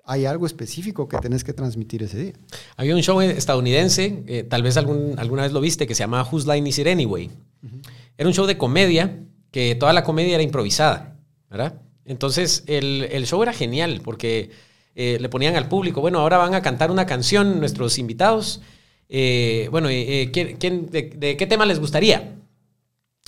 Hay 0.05 0.25
algo 0.25 0.47
específico 0.47 1.07
que 1.07 1.17
tenés 1.17 1.43
que 1.43 1.53
transmitir 1.53 2.01
ese 2.01 2.17
día. 2.17 2.33
Había 2.77 2.95
un 2.95 3.03
show 3.03 3.21
estadounidense, 3.21 4.23
eh, 4.27 4.43
tal 4.43 4.63
vez 4.63 4.75
algún, 4.77 5.13
alguna 5.19 5.43
vez 5.43 5.51
lo 5.51 5.61
viste, 5.61 5.85
que 5.85 5.93
se 5.93 6.01
llamaba 6.01 6.27
Whose 6.27 6.51
Line 6.51 6.67
Is 6.67 6.79
It 6.79 6.87
Anyway. 6.87 7.27
Uh 7.27 7.67
-huh. 7.67 7.81
Era 8.17 8.27
un 8.27 8.33
show 8.33 8.47
de 8.47 8.57
comedia, 8.57 9.19
que 9.51 9.75
toda 9.75 9.93
la 9.93 10.03
comedia 10.03 10.33
era 10.35 10.43
improvisada, 10.43 11.17
¿verdad? 11.49 11.81
Entonces 12.05 12.63
el, 12.65 13.07
el 13.11 13.27
show 13.27 13.43
era 13.43 13.53
genial 13.53 14.01
porque 14.03 14.49
eh, 14.95 15.17
le 15.21 15.29
ponían 15.29 15.55
al 15.55 15.67
público, 15.67 16.01
bueno, 16.01 16.19
ahora 16.19 16.37
van 16.37 16.55
a 16.55 16.61
cantar 16.61 16.89
una 16.89 17.05
canción 17.05 17.59
nuestros 17.59 17.99
invitados. 17.99 18.61
Eh, 19.09 19.67
bueno, 19.69 19.89
¿quién, 20.31 20.57
quién, 20.57 20.87
de, 20.89 21.03
de 21.15 21.37
qué 21.37 21.45
tema 21.45 21.65
les 21.67 21.79
gustaría? 21.79 22.38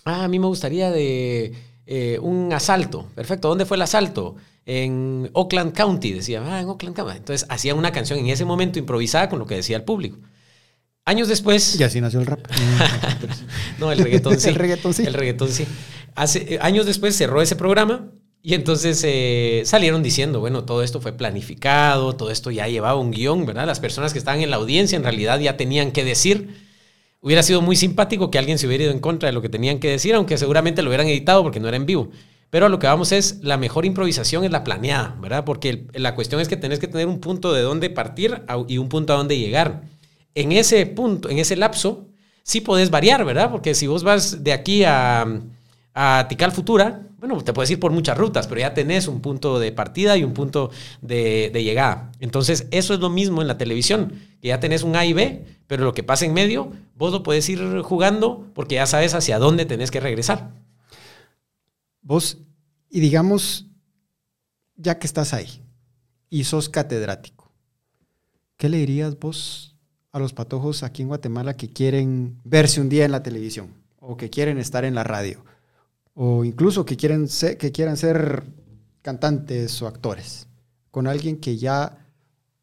Ah, 0.05 0.23
a 0.23 0.27
mí 0.27 0.39
me 0.39 0.47
gustaría 0.47 0.91
de 0.91 1.53
eh, 1.85 2.19
un 2.21 2.51
asalto. 2.53 3.07
Perfecto. 3.15 3.49
¿Dónde 3.49 3.65
fue 3.65 3.77
el 3.77 3.83
asalto? 3.83 4.35
En 4.65 5.29
Oakland 5.33 5.73
County. 5.73 6.13
Decía, 6.13 6.43
ah, 6.45 6.61
en 6.61 6.67
Oakland 6.67 6.95
County. 6.95 7.17
Entonces 7.17 7.47
hacía 7.49 7.75
una 7.75 7.91
canción 7.91 8.19
en 8.19 8.27
ese 8.27 8.45
momento 8.45 8.79
improvisada 8.79 9.29
con 9.29 9.39
lo 9.39 9.45
que 9.45 9.55
decía 9.55 9.77
el 9.77 9.83
público. 9.83 10.17
Años 11.05 11.27
después. 11.27 11.79
Y 11.79 11.83
así 11.83 11.99
nació 11.99 12.19
el 12.19 12.27
rap. 12.27 12.45
no, 13.79 13.91
el 13.91 13.99
reggaetón 13.99 14.39
sí. 14.39 14.49
el 14.49 14.55
reggaetón 14.55 14.93
sí. 14.93 15.03
El 15.03 15.13
reggaetón 15.13 15.49
sí. 15.49 15.65
Hace, 16.15 16.55
eh, 16.55 16.59
años 16.61 16.85
después 16.85 17.15
cerró 17.15 17.41
ese 17.41 17.55
programa 17.55 18.11
y 18.43 18.53
entonces 18.55 19.03
eh, 19.05 19.63
salieron 19.65 20.03
diciendo, 20.03 20.39
bueno, 20.39 20.63
todo 20.63 20.83
esto 20.83 20.99
fue 21.01 21.13
planificado, 21.13 22.15
todo 22.15 22.31
esto 22.31 22.51
ya 22.51 22.67
llevaba 22.67 22.99
un 22.99 23.11
guion, 23.11 23.45
¿verdad? 23.45 23.65
Las 23.65 23.79
personas 23.79 24.13
que 24.13 24.19
estaban 24.19 24.41
en 24.41 24.49
la 24.49 24.57
audiencia 24.57 24.95
en 24.95 25.03
realidad 25.03 25.39
ya 25.39 25.57
tenían 25.57 25.91
que 25.91 26.03
decir. 26.03 26.70
Hubiera 27.21 27.43
sido 27.43 27.61
muy 27.61 27.75
simpático 27.75 28.31
que 28.31 28.39
alguien 28.39 28.57
se 28.57 28.65
hubiera 28.67 28.85
ido 28.85 28.93
en 28.93 28.99
contra 28.99 29.27
de 29.27 29.33
lo 29.33 29.41
que 29.41 29.49
tenían 29.49 29.79
que 29.79 29.89
decir, 29.89 30.15
aunque 30.15 30.37
seguramente 30.37 30.81
lo 30.81 30.89
hubieran 30.89 31.07
editado 31.07 31.43
porque 31.43 31.59
no 31.59 31.67
era 31.67 31.77
en 31.77 31.85
vivo. 31.85 32.09
Pero 32.49 32.65
a 32.65 32.69
lo 32.69 32.79
que 32.79 32.87
vamos 32.87 33.11
es, 33.11 33.39
la 33.43 33.57
mejor 33.57 33.85
improvisación 33.85 34.43
es 34.43 34.51
la 34.51 34.63
planeada, 34.63 35.15
¿verdad? 35.21 35.45
Porque 35.45 35.85
la 35.93 36.15
cuestión 36.15 36.41
es 36.41 36.49
que 36.49 36.57
tenés 36.57 36.79
que 36.79 36.87
tener 36.87 37.07
un 37.07 37.19
punto 37.19 37.53
de 37.53 37.61
dónde 37.61 37.89
partir 37.89 38.41
y 38.67 38.77
un 38.77 38.89
punto 38.89 39.13
a 39.13 39.17
dónde 39.17 39.37
llegar. 39.37 39.83
En 40.35 40.51
ese 40.51 40.85
punto, 40.87 41.29
en 41.29 41.37
ese 41.37 41.55
lapso, 41.55 42.07
sí 42.43 42.59
podés 42.59 42.89
variar, 42.89 43.23
¿verdad? 43.23 43.51
Porque 43.51 43.75
si 43.75 43.87
vos 43.87 44.03
vas 44.03 44.43
de 44.43 44.51
aquí 44.51 44.83
a, 44.83 45.41
a 45.93 46.25
Tikal 46.27 46.51
Futura, 46.51 47.03
bueno, 47.21 47.39
te 47.43 47.53
puedes 47.53 47.69
ir 47.69 47.79
por 47.79 47.91
muchas 47.91 48.17
rutas, 48.17 48.47
pero 48.47 48.61
ya 48.61 48.73
tenés 48.73 49.07
un 49.07 49.21
punto 49.21 49.59
de 49.59 49.71
partida 49.71 50.17
y 50.17 50.23
un 50.23 50.33
punto 50.33 50.71
de, 51.03 51.51
llegada. 51.53 52.11
Entonces, 52.19 52.65
eso 52.71 52.95
es 52.95 52.99
lo 52.99 53.11
mismo 53.11 53.43
en 53.43 53.47
la 53.47 53.59
televisión, 53.59 54.13
que 54.41 54.47
ya 54.47 54.59
tenés 54.59 54.81
un 54.81 54.95
A 54.95 55.05
y 55.05 55.13
B, 55.13 55.45
pero 55.67 55.83
lo 55.83 55.93
que 55.93 56.01
pasa 56.01 56.25
en 56.25 56.33
medio, 56.33 56.71
vos 56.95 57.13
lo 57.13 57.21
puedes 57.21 57.47
ir 57.47 57.83
jugando 57.83 58.49
porque 58.55 58.73
ya 58.73 58.87
sabes 58.87 59.13
hacia 59.13 59.37
dónde 59.37 59.65
tenés 59.65 59.91
que 59.91 59.99
regresar. 59.99 60.49
Vos, 62.01 62.39
y 62.89 63.01
digamos, 63.01 63.67
ya 64.75 64.97
que 64.97 65.05
estás 65.05 65.35
ahí 65.35 65.61
y 66.27 66.45
sos 66.45 66.69
catedrático, 66.69 67.51
¿qué 68.57 68.67
le 68.67 68.77
dirías 68.77 69.19
vos 69.19 69.77
a 70.11 70.17
los 70.17 70.33
patojos 70.33 70.81
aquí 70.81 71.03
en 71.03 71.09
Guatemala 71.09 71.55
que 71.55 71.69
quieren 71.69 72.39
verse 72.43 72.81
un 72.81 72.89
día 72.89 73.05
en 73.05 73.11
la 73.11 73.21
televisión 73.21 73.75
o 73.99 74.17
que 74.17 74.31
quieren 74.31 74.57
estar 74.57 74.85
en 74.85 74.95
la 74.95 75.03
radio? 75.03 75.45
O 76.13 76.43
incluso 76.43 76.85
que, 76.85 76.97
quieren 76.97 77.27
ser, 77.27 77.57
que 77.57 77.71
quieran 77.71 77.97
ser 77.97 78.43
cantantes 79.01 79.81
o 79.81 79.87
actores, 79.87 80.47
con 80.91 81.07
alguien 81.07 81.37
que 81.37 81.57
ya 81.57 81.97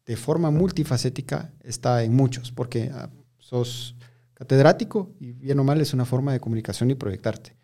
de 0.05 0.15
forma 0.17 0.51
multifacética 0.51 1.51
está 1.63 2.03
en 2.03 2.15
muchos, 2.15 2.51
porque 2.51 2.91
uh, 2.93 3.09
sos 3.37 3.95
catedrático 4.33 5.11
y 5.19 5.33
bien 5.33 5.59
o 5.59 5.63
mal 5.63 5.81
es 5.81 5.93
una 5.93 6.05
forma 6.05 6.31
de 6.33 6.39
comunicación 6.39 6.89
y 6.91 6.95
proyectarte. 6.95 7.55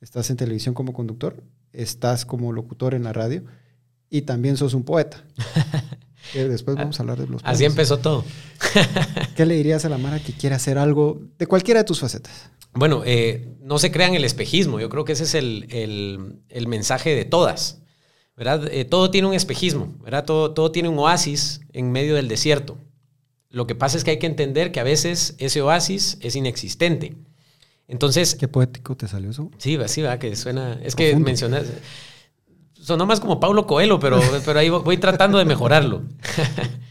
Estás 0.00 0.30
en 0.30 0.36
televisión 0.36 0.74
como 0.74 0.92
conductor, 0.92 1.42
estás 1.72 2.24
como 2.24 2.52
locutor 2.52 2.94
en 2.94 3.02
la 3.04 3.12
radio 3.12 3.44
y 4.08 4.22
también 4.22 4.56
sos 4.56 4.74
un 4.74 4.84
poeta. 4.84 5.24
Después 6.34 6.76
vamos 6.76 6.98
a 6.98 7.02
hablar 7.02 7.18
de 7.18 7.26
los 7.26 7.42
poetas. 7.42 7.54
Así 7.54 7.64
empezó 7.64 7.98
todo. 7.98 8.24
¿Qué 9.36 9.44
le 9.44 9.54
dirías 9.54 9.84
a 9.84 9.88
la 9.88 9.98
Mara 9.98 10.20
que 10.20 10.32
quiera 10.32 10.56
hacer 10.56 10.78
algo 10.78 11.20
de 11.38 11.46
cualquiera 11.46 11.80
de 11.80 11.84
tus 11.84 12.00
facetas? 12.00 12.50
Bueno, 12.72 13.02
eh, 13.04 13.48
no 13.60 13.78
se 13.78 13.90
crean 13.90 14.14
el 14.14 14.24
espejismo. 14.24 14.80
Yo 14.80 14.88
creo 14.88 15.04
que 15.04 15.12
ese 15.12 15.24
es 15.24 15.34
el, 15.34 15.66
el, 15.70 16.42
el 16.48 16.66
mensaje 16.66 17.14
de 17.14 17.24
todas. 17.24 17.80
¿verdad? 18.40 18.72
Eh, 18.72 18.86
todo 18.86 19.10
tiene 19.10 19.28
un 19.28 19.34
espejismo, 19.34 19.94
¿verdad? 20.02 20.24
Todo, 20.24 20.54
todo 20.54 20.72
tiene 20.72 20.88
un 20.88 20.98
oasis 20.98 21.60
en 21.74 21.92
medio 21.92 22.14
del 22.14 22.26
desierto. 22.26 22.78
Lo 23.50 23.66
que 23.66 23.74
pasa 23.74 23.98
es 23.98 24.04
que 24.04 24.12
hay 24.12 24.18
que 24.18 24.26
entender 24.26 24.72
que 24.72 24.80
a 24.80 24.82
veces 24.82 25.34
ese 25.36 25.60
oasis 25.60 26.16
es 26.22 26.36
inexistente. 26.36 27.16
Entonces. 27.86 28.36
Qué 28.36 28.48
poético 28.48 28.96
te 28.96 29.08
salió 29.08 29.28
eso. 29.28 29.50
Sí, 29.58 29.76
va, 29.76 29.88
sí, 29.88 30.00
va, 30.00 30.18
que 30.18 30.34
suena. 30.36 30.80
Es 30.82 30.94
Profundo. 30.94 31.18
que 31.18 31.24
mencionas. 31.24 31.66
Sonó 32.80 33.04
más 33.04 33.20
como 33.20 33.40
Paulo 33.40 33.66
Coelho, 33.66 34.00
pero, 34.00 34.22
pero 34.46 34.58
ahí 34.58 34.70
voy 34.70 34.96
tratando 34.96 35.36
de 35.36 35.44
mejorarlo. 35.44 36.04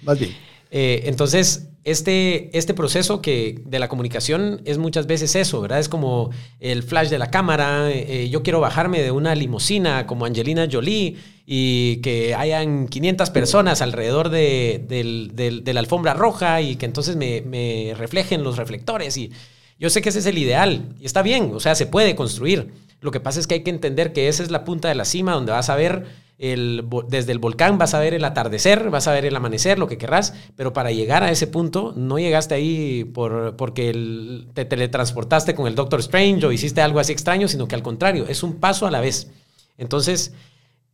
Más 0.03 0.19
bien. 0.19 0.35
Eh, 0.71 1.03
entonces, 1.05 1.69
este, 1.83 2.55
este 2.57 2.73
proceso 2.73 3.21
que 3.21 3.61
de 3.65 3.79
la 3.79 3.87
comunicación 3.87 4.61
es 4.65 4.77
muchas 4.77 5.07
veces 5.07 5.35
eso, 5.35 5.61
¿verdad? 5.61 5.79
Es 5.79 5.89
como 5.89 6.29
el 6.59 6.83
flash 6.83 7.09
de 7.09 7.17
la 7.17 7.31
cámara, 7.31 7.89
eh, 7.89 8.29
yo 8.29 8.43
quiero 8.43 8.59
bajarme 8.59 9.01
de 9.01 9.11
una 9.11 9.33
limusina 9.33 10.05
como 10.05 10.25
Angelina 10.25 10.67
Jolie 10.71 11.15
y 11.45 11.97
que 11.97 12.35
hayan 12.35 12.87
500 12.87 13.29
personas 13.31 13.81
alrededor 13.81 14.29
de, 14.29 15.63
la 15.65 15.79
alfombra 15.79 16.13
roja 16.13 16.61
y 16.61 16.75
que 16.75 16.85
entonces 16.85 17.15
me, 17.15 17.41
me 17.41 17.93
reflejen 17.97 18.43
los 18.43 18.57
reflectores 18.57 19.17
y 19.17 19.31
yo 19.79 19.89
sé 19.89 20.01
que 20.01 20.09
ese 20.09 20.19
es 20.19 20.25
el 20.25 20.37
ideal 20.37 20.93
y 20.99 21.05
está 21.05 21.21
bien, 21.21 21.51
o 21.53 21.59
sea, 21.59 21.73
se 21.73 21.87
puede 21.87 22.15
construir. 22.15 22.67
Lo 23.01 23.11
que 23.11 23.21
pasa 23.21 23.39
es 23.39 23.47
que 23.47 23.55
hay 23.55 23.63
que 23.63 23.69
entender 23.69 24.11
que 24.11 24.27
esa 24.27 24.43
es 24.43 24.51
la 24.51 24.65
punta 24.65 24.89
de 24.89 24.95
la 24.95 25.05
cima 25.05 25.33
donde 25.33 25.53
vas 25.53 25.69
a 25.69 25.75
ver 25.75 26.05
desde 26.39 27.33
el 27.33 27.39
volcán, 27.39 27.77
vas 27.77 27.93
a 27.93 27.99
ver 27.99 28.13
el 28.13 28.23
atardecer, 28.23 28.89
vas 28.89 29.09
a 29.09 29.11
ver 29.11 29.25
el 29.25 29.35
amanecer, 29.35 29.77
lo 29.77 29.87
que 29.87 29.97
querrás, 29.97 30.33
pero 30.55 30.71
para 30.71 30.89
llegar 30.89 31.21
a 31.21 31.31
ese 31.31 31.47
punto 31.47 31.93
no 31.97 32.17
llegaste 32.17 32.55
ahí 32.55 33.03
por, 33.03 33.57
porque 33.57 34.45
te 34.53 34.63
teletransportaste 34.63 35.53
con 35.53 35.67
el 35.67 35.75
Doctor 35.75 35.99
Strange 35.99 36.45
o 36.45 36.53
hiciste 36.53 36.81
algo 36.81 37.01
así 37.01 37.11
extraño, 37.11 37.49
sino 37.49 37.67
que 37.67 37.75
al 37.75 37.83
contrario, 37.83 38.25
es 38.29 38.41
un 38.41 38.55
paso 38.55 38.87
a 38.87 38.91
la 38.91 39.01
vez. 39.01 39.29
Entonces, 39.77 40.33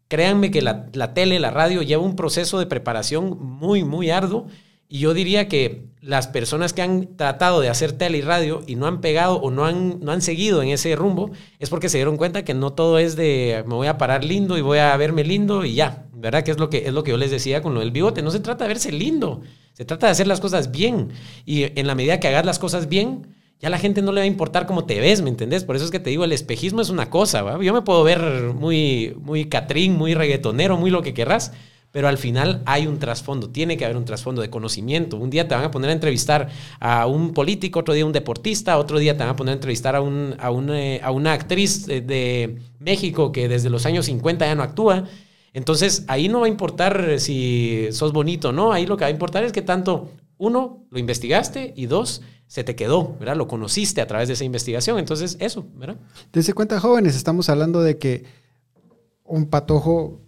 créanme 0.07 0.49
que 0.49 0.63
la, 0.63 0.87
la 0.93 1.13
tele, 1.13 1.39
la 1.39 1.51
radio 1.51 1.83
lleva 1.83 2.01
un 2.01 2.15
proceso 2.15 2.57
de 2.57 2.65
preparación 2.65 3.37
muy, 3.39 3.83
muy 3.83 4.09
arduo 4.09 4.47
y 4.95 4.99
yo 4.99 5.13
diría 5.13 5.49
que 5.49 5.87
las 5.99 6.27
personas 6.29 6.71
que 6.71 6.81
han 6.81 7.17
tratado 7.17 7.59
de 7.59 7.67
hacer 7.67 7.91
tele 7.91 8.19
y 8.19 8.21
radio 8.21 8.63
y 8.65 8.77
no 8.77 8.87
han 8.87 9.01
pegado 9.01 9.35
o 9.41 9.51
no 9.51 9.65
han, 9.65 9.99
no 9.99 10.13
han 10.13 10.21
seguido 10.21 10.63
en 10.63 10.69
ese 10.69 10.95
rumbo 10.95 11.31
es 11.59 11.69
porque 11.69 11.89
se 11.89 11.97
dieron 11.97 12.15
cuenta 12.15 12.45
que 12.45 12.53
no 12.53 12.71
todo 12.71 12.97
es 12.97 13.17
de 13.17 13.65
me 13.67 13.75
voy 13.75 13.87
a 13.87 13.97
parar 13.97 14.23
lindo 14.23 14.57
y 14.57 14.61
voy 14.61 14.77
a 14.77 14.95
verme 14.95 15.25
lindo 15.25 15.65
y 15.65 15.73
ya, 15.73 16.05
¿verdad? 16.13 16.43
Que 16.43 16.51
es 16.51 16.59
lo 16.59 16.69
que, 16.69 16.87
es 16.87 16.93
lo 16.93 17.03
que 17.03 17.11
yo 17.11 17.17
les 17.17 17.29
decía 17.29 17.61
con 17.61 17.73
lo 17.73 17.81
del 17.81 17.91
bigote. 17.91 18.21
No 18.21 18.31
se 18.31 18.39
trata 18.39 18.63
de 18.63 18.69
verse 18.69 18.89
lindo, 18.93 19.41
se 19.73 19.83
trata 19.83 20.05
de 20.07 20.13
hacer 20.13 20.27
las 20.27 20.39
cosas 20.39 20.71
bien. 20.71 21.09
Y 21.45 21.77
en 21.77 21.87
la 21.87 21.95
medida 21.95 22.21
que 22.21 22.29
hagas 22.29 22.45
las 22.45 22.57
cosas 22.57 22.87
bien, 22.87 23.35
ya 23.59 23.69
la 23.69 23.79
gente 23.79 24.01
no 24.01 24.13
le 24.13 24.21
va 24.21 24.23
a 24.23 24.27
importar 24.27 24.65
cómo 24.65 24.85
te 24.85 25.01
ves, 25.01 25.21
¿me 25.21 25.29
entendés? 25.29 25.65
Por 25.65 25.75
eso 25.75 25.83
es 25.83 25.91
que 25.91 25.99
te 25.99 26.09
digo, 26.09 26.23
el 26.23 26.31
espejismo 26.31 26.79
es 26.79 26.89
una 26.89 27.09
cosa. 27.09 27.59
Yo 27.61 27.73
me 27.73 27.81
puedo 27.81 28.01
ver 28.05 28.53
muy, 28.55 29.13
muy 29.19 29.49
catrín, 29.49 29.97
muy 29.97 30.13
reggaetonero, 30.13 30.77
muy 30.77 30.89
lo 30.89 31.01
que 31.01 31.13
querrás 31.13 31.51
pero 31.95 32.09
al 32.09 32.17
final 32.17 32.61
hay 32.65 32.87
un 32.87 32.99
trasfondo, 32.99 33.49
tiene 33.49 33.77
que 33.77 33.85
haber 33.85 33.95
un 33.95 34.03
trasfondo 34.03 34.41
de 34.41 34.49
conocimiento. 34.49 35.15
Un 35.15 35.29
día 35.29 35.47
te 35.47 35.55
van 35.55 35.63
a 35.63 35.71
poner 35.71 35.91
a 35.91 35.93
entrevistar 35.93 36.49
a 36.77 37.07
un 37.07 37.31
político, 37.31 37.79
otro 37.79 37.93
día 37.93 38.05
un 38.05 38.11
deportista, 38.11 38.77
otro 38.77 38.99
día 38.99 39.15
te 39.15 39.19
van 39.19 39.29
a 39.29 39.35
poner 39.37 39.53
a 39.53 39.53
entrevistar 39.53 39.95
a, 39.95 40.01
un, 40.01 40.35
a, 40.37 40.51
eh, 40.77 40.99
a 41.01 41.11
una 41.11 41.31
actriz 41.31 41.85
de, 41.85 42.59
México 42.79 43.31
que 43.31 43.47
desde 43.47 43.69
los 43.69 43.85
años 43.85 44.07
50 44.07 44.45
ya 44.45 44.55
no 44.55 44.63
actúa. 44.63 45.05
Entonces 45.53 46.03
ahí 46.09 46.27
no 46.27 46.41
va 46.41 46.47
a 46.47 46.49
importar 46.49 47.17
si 47.21 47.87
sos 47.91 48.11
bonito, 48.11 48.51
¿no? 48.51 48.73
Ahí 48.73 48.85
lo 48.85 48.97
que 48.97 49.05
va 49.05 49.07
a 49.07 49.11
importar 49.11 49.45
es 49.45 49.53
que 49.53 49.61
tanto, 49.61 50.09
uno, 50.37 50.85
lo 50.89 50.99
investigaste 50.99 51.71
y 51.77 51.85
dos, 51.85 52.23
se 52.45 52.65
te 52.65 52.75
quedó, 52.75 53.15
¿verdad? 53.19 53.37
Lo 53.37 53.47
conociste 53.47 54.01
a 54.01 54.07
través 54.07 54.27
de 54.27 54.33
esa 54.33 54.43
investigación. 54.43 54.99
Entonces, 54.99 55.37
eso, 55.39 55.65
¿verdad? 55.75 55.95
Desde 56.33 56.51
cuenta, 56.51 56.77
jóvenes, 56.81 57.15
estamos 57.15 57.47
hablando 57.47 57.81
de 57.81 57.97
que 57.97 58.25
un 59.23 59.45
patojo 59.45 60.24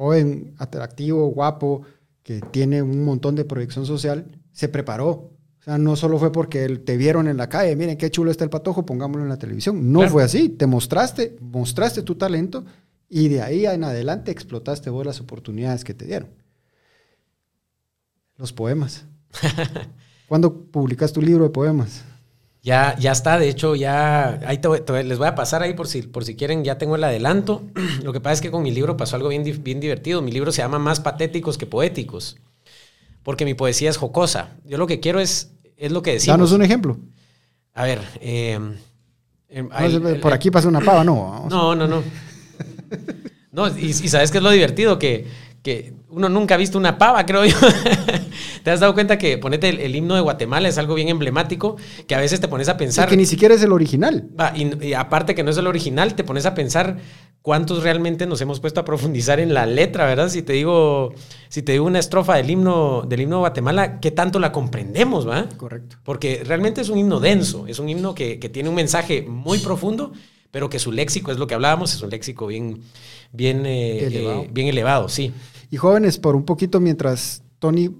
joven, 0.00 0.54
atractivo, 0.56 1.26
guapo, 1.26 1.82
que 2.22 2.40
tiene 2.40 2.80
un 2.80 3.04
montón 3.04 3.34
de 3.34 3.44
proyección 3.44 3.84
social, 3.84 4.24
se 4.50 4.70
preparó. 4.70 5.10
O 5.10 5.62
sea, 5.62 5.76
no 5.76 5.94
solo 5.94 6.18
fue 6.18 6.32
porque 6.32 6.66
te 6.78 6.96
vieron 6.96 7.28
en 7.28 7.36
la 7.36 7.50
calle, 7.50 7.76
miren 7.76 7.98
qué 7.98 8.10
chulo 8.10 8.30
está 8.30 8.44
el 8.44 8.48
patojo, 8.48 8.86
pongámoslo 8.86 9.24
en 9.24 9.28
la 9.28 9.36
televisión. 9.36 9.92
No 9.92 10.08
fue 10.08 10.22
así, 10.22 10.48
te 10.48 10.66
mostraste, 10.66 11.36
mostraste 11.42 12.00
tu 12.00 12.14
talento 12.14 12.64
y 13.10 13.28
de 13.28 13.42
ahí 13.42 13.66
en 13.66 13.84
adelante 13.84 14.30
explotaste 14.30 14.88
vos 14.88 15.04
las 15.04 15.20
oportunidades 15.20 15.84
que 15.84 15.92
te 15.92 16.06
dieron. 16.06 16.30
Los 18.38 18.54
poemas. 18.54 19.04
¿Cuándo 20.28 20.64
publicas 20.64 21.12
tu 21.12 21.20
libro 21.20 21.44
de 21.44 21.50
poemas? 21.50 22.04
Ya, 22.62 22.94
ya 22.98 23.12
está, 23.12 23.38
de 23.38 23.48
hecho, 23.48 23.74
ya 23.74 24.38
ahí 24.46 24.60
les 25.04 25.16
voy 25.16 25.26
a 25.26 25.34
pasar 25.34 25.62
ahí 25.62 25.72
por 25.72 25.88
si, 25.88 26.02
por 26.02 26.24
si 26.24 26.36
quieren, 26.36 26.62
ya 26.62 26.76
tengo 26.76 26.96
el 26.96 27.04
adelanto. 27.04 27.62
Lo 28.02 28.12
que 28.12 28.20
pasa 28.20 28.34
es 28.34 28.40
que 28.42 28.50
con 28.50 28.62
mi 28.62 28.70
libro 28.70 28.96
pasó 28.96 29.16
algo 29.16 29.28
bien, 29.28 29.44
bien 29.62 29.80
divertido. 29.80 30.20
Mi 30.20 30.30
libro 30.30 30.52
se 30.52 30.60
llama 30.60 30.78
Más 30.78 31.00
patéticos 31.00 31.56
que 31.56 31.66
poéticos, 31.66 32.36
porque 33.22 33.46
mi 33.46 33.54
poesía 33.54 33.88
es 33.88 33.96
jocosa. 33.96 34.56
Yo 34.66 34.76
lo 34.76 34.86
que 34.86 35.00
quiero 35.00 35.20
es, 35.20 35.52
es 35.76 35.90
lo 35.90 36.02
que 36.02 36.12
decimos. 36.12 36.38
Danos 36.38 36.52
un 36.52 36.62
ejemplo. 36.62 36.98
A 37.72 37.84
ver, 37.84 38.00
em, 38.20 38.74
em, 39.48 39.68
por 40.20 40.32
aquí 40.34 40.50
pasa 40.50 40.68
una 40.68 40.80
pava, 40.80 41.02
no. 41.02 41.46
No, 41.48 41.74
no, 41.74 41.86
no. 41.86 42.02
No, 43.52 43.68
y, 43.68 43.86
y 43.86 44.08
sabes 44.08 44.30
qué 44.30 44.38
es 44.38 44.44
lo 44.44 44.50
divertido, 44.50 44.98
que 44.98 45.26
que 45.62 45.92
uno 46.08 46.28
nunca 46.28 46.54
ha 46.54 46.58
visto 46.58 46.78
una 46.78 46.98
pava, 46.98 47.24
creo 47.26 47.44
yo. 47.44 47.56
¿Te 48.62 48.70
has 48.70 48.80
dado 48.80 48.94
cuenta 48.94 49.18
que 49.18 49.38
ponete 49.38 49.68
el, 49.68 49.94
himno 49.94 50.14
de 50.14 50.20
Guatemala 50.20 50.68
es 50.68 50.78
algo 50.78 50.94
bien 50.94 51.08
emblemático 51.08 51.76
que 52.06 52.14
a 52.14 52.20
veces 52.20 52.40
te 52.40 52.48
pones 52.48 52.68
a 52.68 52.76
pensar... 52.76 53.08
que 53.08 53.16
ni 53.16 53.26
siquiera 53.26 53.54
es 53.54 53.62
el 53.62 53.72
original. 53.72 54.28
y, 54.54 54.92
aparte 54.92 55.34
que 55.34 55.42
no 55.42 55.50
es 55.50 55.56
el 55.56 55.66
original, 55.66 56.14
te 56.14 56.24
pones 56.24 56.46
a 56.46 56.54
pensar 56.54 56.98
cuántos 57.42 57.82
realmente 57.82 58.26
nos 58.26 58.40
hemos 58.40 58.60
puesto 58.60 58.80
a 58.80 58.84
profundizar 58.84 59.40
en 59.40 59.54
la 59.54 59.66
letra, 59.66 60.06
¿verdad? 60.06 60.28
Si 60.28 60.42
te 60.42 60.52
digo, 60.52 61.12
si 61.48 61.62
te 61.62 61.72
digo 61.72 61.84
una 61.84 61.98
estrofa 61.98 62.36
del 62.36 62.50
himno, 62.50 63.02
del 63.06 63.22
himno 63.22 63.36
de 63.36 63.40
Guatemala, 63.40 64.00
¿qué 64.00 64.10
tanto 64.10 64.38
la 64.38 64.52
comprendemos, 64.52 65.28
va? 65.28 65.48
Correcto. 65.56 65.96
Porque 66.04 66.42
realmente 66.44 66.80
es 66.80 66.88
un 66.88 66.98
himno 66.98 67.20
denso, 67.20 67.66
es 67.66 67.78
un 67.78 67.88
himno 67.88 68.14
que, 68.14 68.38
que 68.38 68.48
tiene 68.48 68.68
un 68.68 68.74
mensaje 68.74 69.22
muy 69.22 69.58
profundo 69.58 70.12
pero 70.50 70.68
que 70.68 70.78
su 70.78 70.92
léxico 70.92 71.30
es 71.30 71.38
lo 71.38 71.46
que 71.46 71.54
hablábamos, 71.54 71.94
es 71.94 72.02
un 72.02 72.10
léxico 72.10 72.46
bien, 72.46 72.80
bien, 73.32 73.64
eh, 73.66 74.06
elevado. 74.06 74.42
Eh, 74.42 74.50
bien 74.52 74.68
elevado, 74.68 75.08
sí. 75.08 75.32
Y 75.70 75.76
jóvenes, 75.76 76.18
por 76.18 76.34
un 76.34 76.44
poquito, 76.44 76.80
mientras 76.80 77.42
Tony 77.58 77.90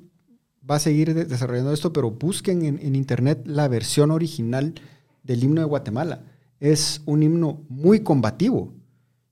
va 0.69 0.77
a 0.77 0.81
seguir 0.81 1.15
desarrollando 1.27 1.73
esto, 1.73 1.93
pero 1.93 2.11
busquen 2.11 2.65
en, 2.65 2.95
internet 2.95 3.43
la 3.45 3.69
versión 3.69 4.11
original 4.11 4.75
del 5.23 5.45
himno 5.45 5.61
de 5.61 5.67
Guatemala. 5.67 6.25
Es 6.61 7.03
un 7.07 7.23
himno 7.23 7.63
muy 7.69 8.01
combativo. 8.01 8.75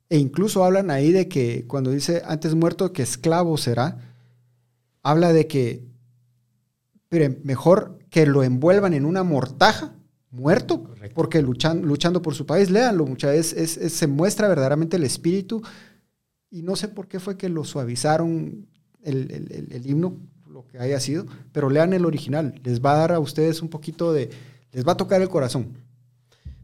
E 0.08 0.18
incluso 0.18 0.64
hablan 0.64 0.90
ahí 0.90 1.12
de 1.12 1.28
que 1.28 1.66
cuando 1.66 1.90
dice 1.90 2.22
antes 2.24 2.54
muerto 2.54 2.92
que 2.92 3.02
esclavo 3.02 3.56
será, 3.58 3.98
habla 5.02 5.32
de 5.32 5.46
que 5.46 5.84
mejor 7.42 7.98
que 8.10 8.26
lo 8.26 8.42
envuelvan 8.42 8.94
en 8.94 9.04
una 9.04 9.22
mortaja 9.22 9.94
muerto, 10.30 10.90
porque 11.14 11.42
luchan, 11.42 11.82
luchando 11.82 12.22
por 12.22 12.34
su 12.34 12.46
país, 12.46 12.70
léanlo, 12.70 13.06
muchas 13.06 13.32
veces 13.32 13.92
se 13.92 14.06
muestra 14.06 14.48
verdaderamente 14.48 14.96
el 14.96 15.04
espíritu 15.04 15.62
y 16.50 16.62
no 16.62 16.76
sé 16.76 16.88
por 16.88 17.08
qué 17.08 17.20
fue 17.20 17.36
que 17.36 17.48
lo 17.48 17.64
suavizaron 17.64 18.66
el, 19.02 19.82
himno, 19.84 20.16
lo 20.58 20.66
que 20.66 20.80
haya 20.80 20.98
sido, 20.98 21.24
pero 21.52 21.70
lean 21.70 21.92
el 21.92 22.04
original, 22.04 22.60
les 22.64 22.84
va 22.84 22.94
a 22.94 22.96
dar 22.96 23.12
a 23.12 23.20
ustedes 23.20 23.62
un 23.62 23.68
poquito 23.68 24.12
de, 24.12 24.28
les 24.72 24.84
va 24.84 24.92
a 24.92 24.96
tocar 24.96 25.22
el 25.22 25.28
corazón. 25.28 25.76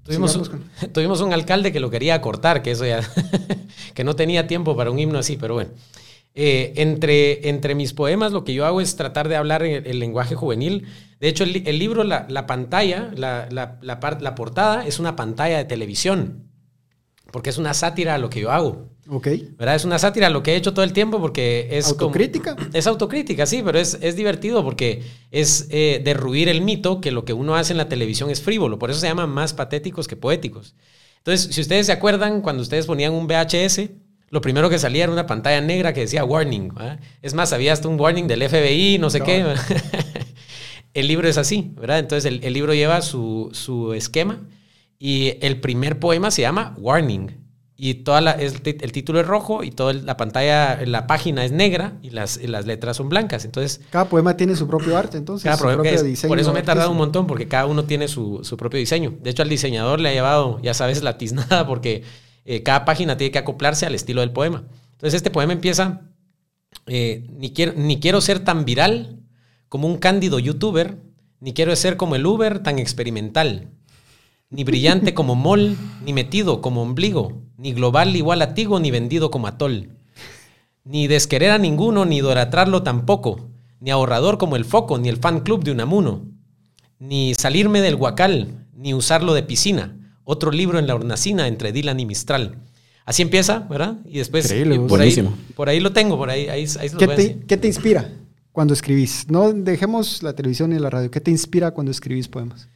Tuvimos 0.03 0.35
un, 0.35 0.65
tuvimos 0.93 1.21
un 1.21 1.33
alcalde 1.33 1.71
que 1.71 1.79
lo 1.79 1.91
quería 1.91 2.21
cortar, 2.21 2.61
que 2.61 2.73
eso 2.73 2.85
ya, 2.85 3.09
que 3.95 4.03
no 4.03 4.17
tenía 4.17 4.49
tiempo 4.49 4.77
para 4.77 4.91
un 4.91 4.99
himno 4.99 5.21
así, 5.21 5.37
pero 5.37 5.55
bueno. 5.55 5.71
Eh, 6.35 6.73
entre, 6.75 7.49
entre 7.49 7.77
mis 7.77 7.93
poemas 7.93 8.33
lo 8.33 8.43
que 8.43 8.53
yo 8.53 8.67
hago 8.67 8.81
es 8.81 8.97
tratar 8.97 9.29
de 9.29 9.37
hablar 9.37 9.63
el, 9.63 10.01
lenguaje 10.01 10.35
juvenil. 10.35 10.89
De 11.21 11.29
hecho, 11.29 11.45
el, 11.45 11.79
libro, 11.79 12.03
la, 12.03 12.47
pantalla, 12.49 13.13
la, 13.15 13.47
la, 13.53 13.79
la, 13.81 14.35
portada 14.35 14.85
es 14.85 14.99
una 14.99 15.15
pantalla 15.15 15.59
de 15.59 15.67
televisión, 15.67 16.51
porque 17.31 17.51
es 17.51 17.59
una 17.59 17.75
sátira 17.75 18.17
a 18.17 18.19
lo 18.19 18.29
que 18.29 18.41
yo 18.41 18.51
hago. 18.51 18.89
Ok. 19.09 19.29
¿Verdad? 19.59 19.75
Es 19.75 19.85
una 19.85 19.99
sátira 19.99 20.29
a 20.29 20.31
lo 20.31 20.43
que 20.43 20.53
he 20.53 20.57
hecho 20.57 20.73
todo 20.73 20.85
el 20.85 20.93
tiempo 20.93 21.21
porque 21.21 21.69
es... 21.71 21.89
¿Autocrítica? 21.89 22.57
es 22.73 22.87
autocrítica, 22.87 23.47
sí, 23.47 23.63
pero 23.65 23.79
es, 23.79 23.99
es 24.01 24.17
divertido 24.17 24.65
porque 24.65 25.03
es 25.31 25.69
eh, 25.71 26.01
derruir 26.05 26.49
el 26.49 26.63
mito 26.63 27.01
que 27.01 27.11
lo 27.11 27.25
que 27.25 27.33
uno 27.33 27.55
hace 27.55 27.73
en 27.73 27.79
la 27.79 27.89
televisión 27.89 28.31
es 28.31 28.41
frívolo. 28.41 28.79
Por 28.79 28.91
eso 28.91 29.01
se 29.01 29.07
llama 29.07 29.27
más 29.27 29.53
patéticos 29.53 30.09
que 30.09 30.17
poéticos. 30.17 30.75
Entonces, 31.19 31.55
si 31.55 31.61
ustedes 31.61 31.87
se 31.87 31.93
acuerdan, 31.93 32.41
cuando 32.43 32.63
ustedes 32.63 32.87
ponían 32.87 33.13
un 33.13 33.27
VHS, 33.27 33.91
lo 34.31 34.41
primero 34.41 34.69
que 34.69 34.79
salía 34.79 35.05
era 35.05 35.13
una 35.13 35.27
pantalla 35.27 35.61
negra 35.61 35.93
que 35.93 36.01
decía 36.01 36.25
warning. 36.25 36.73
Es 37.23 37.35
más, 37.35 37.53
había 37.53 37.73
hasta 37.73 37.89
un 37.89 38.01
warning 38.01 38.27
del 38.27 38.49
FBI, 38.49 38.99
no 38.99 39.09
sé 39.09 39.21
qué. 39.21 39.45
el 40.95 41.09
libro 41.09 41.29
es 41.29 41.39
así, 41.39 41.73
¿verdad? 41.77 41.99
Entonces 41.99 42.41
el, 42.43 42.53
libro 42.53 42.75
lleva 42.75 43.01
su, 43.01 43.51
su, 43.53 43.93
esquema 43.93 44.41
y 44.99 45.35
el 45.41 45.61
primer 45.61 45.99
poema 45.99 46.31
se 46.31 46.43
llama 46.43 46.75
Warning. 46.79 47.44
Y 47.77 47.95
toda 47.95 48.21
la, 48.21 48.33
el, 48.33 48.63
título 48.63 49.19
es 49.21 49.27
rojo 49.27 49.65
y 49.65 49.73
toda 49.73 49.93
la 49.95 50.17
pantalla, 50.17 50.87
la 50.87 51.09
página 51.09 51.45
es 51.45 51.51
negra 51.51 51.99
y 52.03 52.11
las, 52.11 52.41
las 52.45 52.67
letras 52.67 52.97
son 52.97 53.09
blancas. 53.09 53.45
Entonces, 53.45 53.81
cada 53.91 54.09
poema 54.09 54.37
tiene 54.37 54.55
su 54.55 54.69
propio 54.69 54.97
arte, 54.97 55.19
entonces. 55.19 55.43
Cada 55.43 55.57
su 55.57 55.65
propio 55.65 56.03
diseño 56.05 56.29
por 56.29 56.39
eso 56.39 56.53
me 56.53 56.61
he 56.61 56.63
tardado 56.63 56.93
un 56.93 56.97
montón, 56.97 57.27
porque 57.27 57.49
cada 57.49 57.67
uno 57.67 57.85
tiene 57.85 58.07
su, 58.07 58.41
su, 58.45 58.57
propio 58.57 58.79
diseño. 58.79 59.15
De 59.21 59.31
hecho, 59.31 59.43
al 59.43 59.49
diseñador 59.49 59.99
le 59.99 60.11
ha 60.11 60.13
llevado, 60.13 60.61
ya 60.63 60.73
sabes, 60.73 61.03
la 61.03 61.19
tiznada, 61.19 61.67
porque 61.67 62.05
eh, 62.45 62.63
cada 62.63 62.85
página 62.85 63.17
tiene 63.17 63.33
que 63.33 63.39
acoplarse 63.39 63.87
al 63.87 63.95
estilo 63.95 64.21
del 64.21 64.31
poema. 64.31 64.65
Entonces 64.93 65.15
este 65.15 65.31
poema 65.31 65.53
empieza, 65.53 66.03
eh, 66.87 67.27
ni, 67.31 67.53
quiero, 67.53 67.73
ni 67.77 67.99
quiero 68.01 68.21
ser 68.21 68.41
tan 68.41 68.65
viral 68.65 69.21
como 69.69 69.89
un 69.89 69.99
cándido 69.99 70.39
youtuber, 70.39 70.99
ni 71.41 71.53
quiero 71.55 71.75
ser 71.77 71.97
como 71.97 72.15
el 72.15 72.25
Uber 72.25 72.61
tan 72.61 72.79
experimental, 72.79 73.71
ni 74.51 74.65
brillante 74.65 75.15
como 75.15 75.35
Mol, 75.35 75.77
ni 76.05 76.13
metido 76.13 76.61
como 76.61 76.83
ombligo, 76.83 77.44
ni 77.57 77.73
global 77.73 78.17
igual 78.17 78.43
a 78.43 78.55
Tigo, 78.55 78.81
ni 78.81 78.91
vendido 78.91 79.31
como 79.31 79.47
Atol, 79.47 79.91
ni 80.85 81.07
desquerer 81.07 81.51
a 81.51 81.59
ninguno, 81.59 82.05
ni 82.05 82.19
idolatrarlo 82.19 82.83
tampoco, 82.83 83.49
ni 83.81 83.91
ahorrador 83.91 84.39
como 84.39 84.57
el 84.57 84.65
foco, 84.65 84.99
ni 84.99 85.09
el 85.09 85.19
fan 85.19 85.41
club 85.41 85.65
de 85.65 85.71
Unamuno, 85.71 86.27
ni 86.99 87.35
salirme 87.35 87.81
del 87.81 87.97
guacal, 87.97 88.67
ni 88.77 88.95
usarlo 88.95 89.35
de 89.35 89.43
piscina. 89.43 89.97
Otro 90.25 90.51
libro 90.51 90.79
en 90.79 90.87
la 90.87 90.95
hornacina 90.95 91.49
entre 91.49 91.73
Dylan 91.73 92.01
y 92.01 92.07
Mistral. 92.07 92.57
Así 93.05 93.21
empieza, 93.21 93.61
¿verdad? 93.61 93.99
Y 94.07 94.19
después 94.19 94.47
Increíble, 94.47 94.77
por, 94.79 94.89
buenísimo. 94.89 95.31
ahí, 95.31 95.53
por 95.55 95.69
ahí 95.69 95.81
lo 95.81 95.93
tengo, 95.93 96.17
por 96.17 96.31
ahí, 96.31 96.49
ahí, 96.49 96.67
ahí 96.81 96.91
¿Qué 96.99 97.07
te, 97.07 97.17
decir. 97.17 97.45
qué 97.47 97.57
te 97.59 97.67
inspira 97.67 98.11
cuando 98.53 98.73
escribís? 98.73 99.27
No 99.29 99.53
dejemos 99.53 100.23
la 100.23 100.33
televisión 100.33 100.73
y 100.73 100.79
la 100.79 100.89
radio. 100.89 101.11
¿Qué 101.11 101.21
te 101.21 101.31
inspira 101.31 101.73
cuando 101.73 101.91
escribís 101.91 102.29
poemas? 102.29 102.69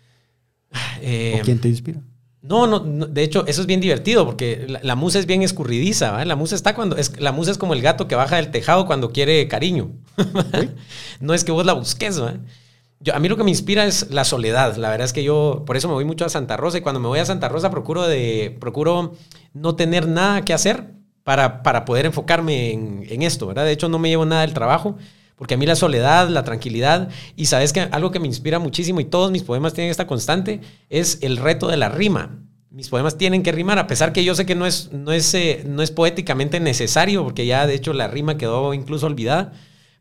Eh, 1.01 1.39
¿O 1.41 1.45
quién 1.45 1.59
te 1.59 1.69
inspira? 1.69 2.03
No, 2.49 2.67
no, 2.67 2.81
no, 2.81 3.07
de 3.07 3.23
hecho, 3.23 3.47
eso 3.47 3.61
es 3.61 3.67
bien 3.67 3.81
divertido 3.81 4.25
porque 4.25 4.65
la, 4.67 4.81
la 4.83 4.97
musa 4.97 5.19
es 5.19 5.27
bien 5.27 5.43
escurridiza, 5.43 6.13
¿va? 6.13 6.25
La 6.25 6.35
musa 6.35 6.55
está 6.55 6.75
cuando. 6.75 6.97
Es, 6.97 7.21
la 7.21 7.31
musa 7.31 7.51
es 7.51 7.59
como 7.59 7.75
el 7.75 7.83
gato 7.83 8.09
que 8.09 8.15
baja 8.15 8.37
del 8.37 8.51
tejado 8.51 8.87
cuando 8.87 9.13
quiere 9.13 9.47
cariño. 9.49 9.91
no 11.21 11.35
es 11.35 11.45
que 11.45 11.53
vos 11.53 11.67
la 11.67 11.75
busques, 11.75 12.23
¿va? 12.23 12.39
Yo, 13.01 13.15
a 13.15 13.19
mí 13.19 13.29
lo 13.29 13.37
que 13.37 13.45
me 13.45 13.51
inspira 13.51 13.85
es 13.85 14.11
la 14.11 14.25
soledad. 14.25 14.77
La 14.77 14.89
verdad 14.89 15.05
es 15.05 15.13
que 15.13 15.23
yo, 15.23 15.65
por 15.67 15.77
eso 15.77 15.89
me 15.89 15.95
voy 15.95 16.07
mucho 16.07 16.25
a 16.25 16.31
Santa 16.31 16.57
Rosa 16.57 16.79
y 16.79 16.81
cuando 16.81 17.01
me 17.01 17.09
voy 17.09 17.19
a 17.19 17.27
Santa 17.27 17.51
Rosa 17.51 17.71
procuro, 17.71 18.09
de, 18.09 18.57
procuro 18.59 19.13
no 19.53 19.77
tener 19.77 20.09
nada 20.09 20.43
que 20.43 20.55
hacer 20.55 20.95
para, 21.25 21.63
para 21.63 21.85
poder 21.85 22.07
enfocarme 22.07 22.73
en, 22.73 23.05
en 23.11 23.23
esto, 23.23 23.47
¿verdad? 23.47 23.67
De 23.67 23.73
hecho, 23.73 23.91
no 23.91 23.99
me 23.99 24.09
llevo 24.09 24.25
nada 24.25 24.41
del 24.41 24.55
trabajo. 24.55 24.97
Porque 25.39 25.55
a 25.55 25.57
mí 25.57 25.67
la 25.67 25.77
soledad, 25.77 26.29
la 26.29 26.43
tranquilidad, 26.43 27.09
y 27.37 27.47
sabes 27.47 27.73
que 27.73 27.81
algo 27.81 28.11
que 28.11 28.19
me 28.19 28.27
inspira 28.27 28.59
muchísimo 28.59 28.99
y 29.01 29.05
todos 29.05 29.31
mis 29.31 29.45
poemas 29.45 29.73
tienen 29.73 29.91
esta 29.91 30.07
constante, 30.07 30.61
es 30.91 31.19
el 31.23 31.37
reto 31.37 31.69
de 31.69 31.77
la 31.77 31.89
rima. 31.89 32.41
Mis 32.71 32.89
poemas 32.89 33.17
tienen 33.17 33.45
que 33.45 33.53
rimar, 33.53 33.79
a 33.79 33.87
pesar 33.87 34.13
que 34.13 34.25
yo 34.25 34.35
sé 34.35 34.45
que 34.47 34.57
no 34.57 34.67
es, 34.67 34.93
no 34.93 35.13
es, 35.13 35.33
eh, 35.35 35.65
no 35.65 35.83
es 35.83 35.93
poéticamente 35.93 36.59
necesario, 36.59 37.23
porque 37.23 37.47
ya 37.47 37.67
de 37.67 37.75
hecho 37.75 37.93
la 37.93 38.09
rima 38.09 38.37
quedó 38.37 38.75
incluso 38.75 39.07
olvidada. 39.07 39.53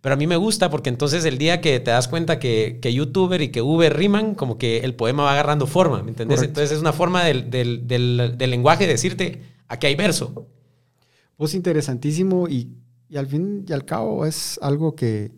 Pero 0.01 0.13
a 0.13 0.17
mí 0.17 0.25
me 0.25 0.37
gusta 0.37 0.69
porque 0.69 0.89
entonces 0.89 1.23
el 1.25 1.37
día 1.37 1.61
que 1.61 1.79
te 1.79 1.91
das 1.91 2.07
cuenta 2.07 2.39
que, 2.39 2.79
que 2.81 2.93
YouTuber 2.93 3.41
y 3.41 3.49
que 3.49 3.61
Uber 3.61 3.95
riman, 3.95 4.35
como 4.35 4.57
que 4.57 4.79
el 4.79 4.95
poema 4.95 5.23
va 5.23 5.33
agarrando 5.33 5.67
forma, 5.67 6.01
¿me 6.01 6.09
entendés? 6.09 6.37
Correcto. 6.37 6.59
Entonces 6.59 6.77
es 6.77 6.81
una 6.81 6.93
forma 6.93 7.23
del, 7.23 7.49
del, 7.49 7.87
del, 7.87 8.33
del 8.37 8.49
lenguaje 8.49 8.85
de 8.85 8.93
decirte, 8.93 9.41
aquí 9.67 9.87
hay 9.87 9.95
verso. 9.95 10.47
Vos 11.37 11.53
interesantísimo 11.53 12.47
y, 12.47 12.75
y 13.09 13.17
al 13.17 13.27
fin 13.27 13.65
y 13.67 13.73
al 13.73 13.85
cabo 13.85 14.25
es 14.25 14.59
algo 14.61 14.95
que 14.95 15.31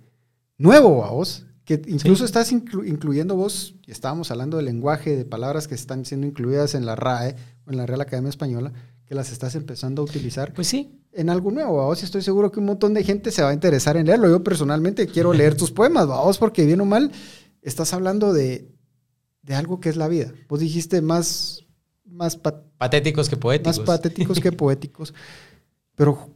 nuevo 0.57 1.05
a 1.05 1.11
vos, 1.11 1.45
que 1.65 1.81
incluso 1.87 2.25
estás 2.25 2.51
inclu- 2.51 2.87
incluyendo 2.87 3.35
vos, 3.35 3.75
y 3.85 3.91
estábamos 3.91 4.31
hablando 4.31 4.57
del 4.57 4.65
lenguaje, 4.65 5.15
de 5.15 5.25
palabras 5.25 5.67
que 5.67 5.75
están 5.75 6.03
siendo 6.05 6.25
incluidas 6.27 6.73
en 6.75 6.85
la 6.85 6.95
RAE 6.95 7.35
o 7.65 7.71
en 7.71 7.77
la 7.77 7.85
Real 7.85 8.01
Academia 8.01 8.29
Española, 8.29 8.73
que 9.05 9.13
las 9.15 9.31
estás 9.31 9.55
empezando 9.55 10.01
a 10.01 10.05
utilizar 10.05 10.53
Pues 10.53 10.67
sí, 10.67 10.99
en 11.13 11.29
algo 11.29 11.51
nuevo, 11.51 11.73
vos, 11.85 12.03
estoy 12.03 12.21
seguro 12.21 12.51
que 12.51 12.59
un 12.59 12.65
montón 12.67 12.93
de 12.93 13.03
gente 13.03 13.31
se 13.31 13.41
va 13.43 13.49
a 13.49 13.53
interesar 13.53 13.97
en 13.97 14.05
leerlo. 14.07 14.29
Yo 14.29 14.43
personalmente 14.43 15.07
quiero 15.07 15.33
leer 15.33 15.55
tus 15.55 15.71
poemas, 15.71 16.07
vos, 16.07 16.37
porque 16.37 16.65
bien 16.65 16.81
o 16.81 16.85
mal 16.85 17.11
estás 17.61 17.93
hablando 17.93 18.33
de, 18.33 18.67
de 19.43 19.55
algo 19.55 19.79
que 19.79 19.89
es 19.89 19.95
la 19.95 20.07
vida. 20.07 20.31
Vos 20.47 20.59
dijiste 20.59 21.01
más, 21.01 21.65
más, 22.05 22.35
pa- 22.35 22.63
patéticos 22.77 23.29
que 23.29 23.37
poéticos. 23.37 23.77
más 23.79 23.85
patéticos 23.87 24.39
que 24.39 24.51
poéticos, 24.51 25.13
pero 25.95 26.29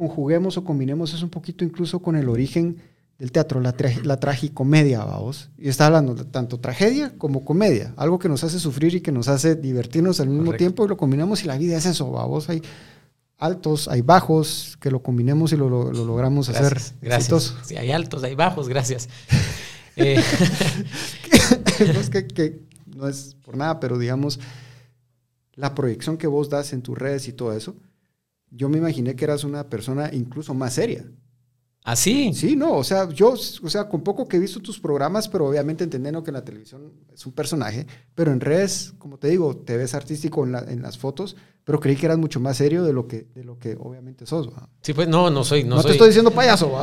conjuguemos 0.00 0.56
o 0.56 0.64
combinemos 0.64 1.12
eso 1.14 1.24
un 1.24 1.30
poquito 1.30 1.64
incluso 1.64 2.00
con 2.00 2.16
el 2.16 2.28
origen 2.28 2.78
del 3.18 3.32
teatro, 3.32 3.60
la, 3.60 3.76
tra- 3.76 4.02
la 4.02 4.18
tragicomedia, 4.18 5.04
vamos. 5.04 5.50
Y 5.58 5.68
está 5.68 5.86
hablando 5.86 6.14
de 6.14 6.24
tanto 6.24 6.58
tragedia 6.58 7.12
como 7.18 7.44
comedia, 7.44 7.92
algo 7.98 8.18
que 8.18 8.28
nos 8.30 8.42
hace 8.44 8.58
sufrir 8.58 8.94
y 8.94 9.02
que 9.02 9.12
nos 9.12 9.28
hace 9.28 9.56
divertirnos 9.56 10.20
al 10.20 10.28
mismo 10.28 10.46
Correcto. 10.46 10.58
tiempo 10.64 10.84
y 10.86 10.88
lo 10.88 10.96
combinamos 10.96 11.44
y 11.44 11.46
la 11.46 11.58
vida 11.58 11.76
es 11.76 11.84
eso, 11.84 12.10
vamos. 12.10 12.48
Hay 12.48 12.62
altos, 13.36 13.88
hay 13.88 14.00
bajos, 14.00 14.78
que 14.80 14.90
lo 14.90 15.02
combinemos 15.02 15.52
y 15.52 15.56
lo, 15.56 15.68
lo- 15.68 15.92
lo 15.92 16.04
logramos 16.06 16.48
Gracias, 16.48 16.66
hacer 16.72 16.98
gracias. 17.02 17.54
Sí, 17.64 17.76
hay 17.76 17.90
altos, 17.92 18.22
hay 18.24 18.34
bajos, 18.34 18.68
gracias. 18.68 19.08
Eh, 19.96 20.22
no 21.94 22.00
es 22.00 22.08
que, 22.08 22.26
que 22.26 22.60
no 22.96 23.08
es 23.08 23.36
por 23.44 23.56
nada, 23.56 23.80
pero 23.80 23.98
digamos, 23.98 24.38
la 25.56 25.74
proyección 25.74 26.16
que 26.16 26.26
vos 26.28 26.48
das 26.48 26.72
en 26.72 26.80
tus 26.80 26.96
redes 26.96 27.28
y 27.28 27.32
todo 27.32 27.52
eso, 27.54 27.74
yo 28.50 28.68
me 28.68 28.78
imaginé 28.78 29.16
que 29.16 29.24
eras 29.24 29.44
una 29.44 29.68
persona 29.68 30.10
incluso 30.12 30.54
más 30.54 30.74
seria. 30.74 31.04
así. 31.84 32.32
Sí, 32.34 32.56
no, 32.56 32.72
o 32.74 32.84
sea, 32.84 33.08
yo, 33.10 33.30
o 33.32 33.68
sea, 33.70 33.88
con 33.88 34.02
poco 34.02 34.28
que 34.28 34.36
he 34.36 34.40
visto 34.40 34.60
tus 34.60 34.78
programas, 34.78 35.28
pero 35.28 35.46
obviamente 35.46 35.82
entendiendo 35.84 36.22
que 36.22 36.30
en 36.30 36.34
la 36.34 36.44
televisión 36.44 36.92
es 37.12 37.24
un 37.26 37.32
personaje, 37.32 37.86
pero 38.14 38.32
en 38.32 38.40
redes, 38.40 38.92
como 38.98 39.18
te 39.18 39.28
digo, 39.28 39.56
te 39.56 39.76
ves 39.76 39.94
artístico 39.94 40.44
en, 40.44 40.52
la- 40.52 40.64
en 40.68 40.82
las 40.82 40.98
fotos, 40.98 41.36
pero 41.64 41.80
creí 41.80 41.96
que 41.96 42.06
eras 42.06 42.18
mucho 42.18 42.38
más 42.40 42.56
serio 42.58 42.84
de 42.84 42.92
lo 42.92 43.06
que, 43.08 43.26
de 43.34 43.44
lo 43.44 43.58
que 43.58 43.76
obviamente 43.80 44.26
sos. 44.26 44.50
Sí, 44.82 44.92
pues 44.92 45.08
no, 45.08 45.30
no 45.30 45.42
soy. 45.44 45.64
No, 45.64 45.76
No, 45.76 45.82
soy. 45.82 45.90
te 45.90 45.92
estoy 45.92 46.08
diciendo 46.08 46.30
payaso, 46.32 46.70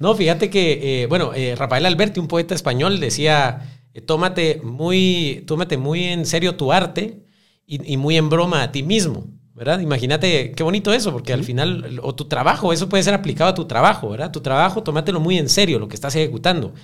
no, 0.00 0.14
fíjate 0.14 0.50
que, 0.50 1.02
eh, 1.02 1.06
bueno, 1.06 1.32
eh, 1.34 1.54
Rafael 1.56 1.86
Alberti, 1.86 2.20
un 2.20 2.28
poeta 2.28 2.54
español, 2.54 3.00
decía, 3.00 3.80
eh, 3.94 4.00
tómate, 4.00 4.60
muy, 4.62 5.44
tómate 5.46 5.76
muy 5.76 6.04
en 6.04 6.26
serio 6.26 6.56
tu 6.56 6.72
arte 6.72 7.24
y, 7.66 7.92
y 7.92 7.96
muy 7.96 8.16
en 8.16 8.28
broma 8.30 8.62
a 8.62 8.72
ti 8.72 8.82
mismo, 8.82 9.26
¿verdad? 9.58 9.80
Imagínate 9.80 10.52
qué 10.52 10.62
bonito 10.62 10.92
eso, 10.92 11.12
porque 11.12 11.32
al 11.32 11.44
final, 11.44 12.00
o 12.02 12.14
tu 12.14 12.26
trabajo, 12.26 12.72
eso 12.72 12.88
puede 12.88 13.02
ser 13.02 13.14
aplicado 13.14 13.50
a 13.50 13.54
tu 13.54 13.66
trabajo, 13.66 14.08
¿verdad? 14.10 14.30
Tu 14.30 14.40
trabajo, 14.40 14.82
tómatelo 14.82 15.20
muy 15.20 15.36
en 15.38 15.48
serio, 15.48 15.78
lo 15.78 15.88
que 15.88 15.96
estás 15.96 16.14
ejecutando. 16.16 16.74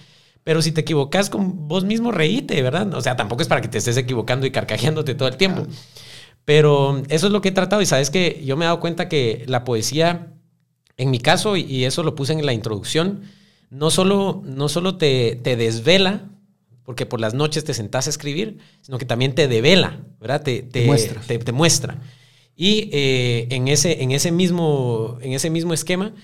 Pero 0.44 0.60
si 0.60 0.72
te 0.72 0.82
equivocas 0.82 1.30
con 1.30 1.68
vos 1.68 1.84
mismo, 1.84 2.12
reíte, 2.12 2.60
¿verdad? 2.62 2.92
O 2.94 3.00
sea, 3.00 3.16
tampoco 3.16 3.42
es 3.42 3.48
para 3.48 3.60
que 3.62 3.68
te 3.68 3.78
estés 3.78 3.96
equivocando 3.96 4.46
y 4.46 4.50
carcajeándote 4.50 5.14
todo 5.14 5.28
el 5.28 5.36
tiempo. 5.36 5.66
Pero 6.44 7.02
eso 7.08 7.26
es 7.26 7.32
lo 7.32 7.40
que 7.40 7.48
he 7.48 7.52
tratado 7.52 7.82
y 7.82 7.86
sabes 7.86 8.10
que 8.10 8.42
yo 8.44 8.56
me 8.56 8.64
he 8.64 8.66
dado 8.66 8.80
cuenta 8.80 9.08
que 9.08 9.44
la 9.48 9.64
poesía, 9.64 10.34
en 10.96 11.10
mi 11.10 11.18
caso, 11.20 11.56
y- 11.56 11.84
eso 11.84 12.02
lo 12.02 12.14
puse 12.14 12.32
en 12.34 12.44
la 12.44 12.52
introducción, 12.52 13.22
no 13.70 13.90
solo, 13.90 14.42
no 14.44 14.68
solo 14.68 14.96
te, 14.96 15.36
te 15.42 15.56
desvela, 15.56 16.30
porque 16.84 17.06
por 17.06 17.20
las 17.20 17.34
noches 17.34 17.64
te 17.64 17.74
sentás 17.74 18.06
a 18.06 18.10
escribir, 18.10 18.58
sino 18.82 18.98
que 18.98 19.06
también 19.06 19.34
te 19.34 19.48
devela, 19.48 20.00
¿verdad? 20.20 20.42
Te, 20.42 20.62
te, 20.62 20.86
muestra. 20.86 21.20
te- 21.26 21.38
te 21.38 21.52
muestra. 21.52 21.98
Y 22.56 22.88
eh, 22.92 23.48
en, 23.50 23.68
ese, 23.68 24.02
en, 24.02 24.12
ese 24.12 24.30
mismo, 24.30 25.18
en 25.20 25.32
ese 25.32 25.50
mismo 25.50 25.74
esquema 25.74 26.14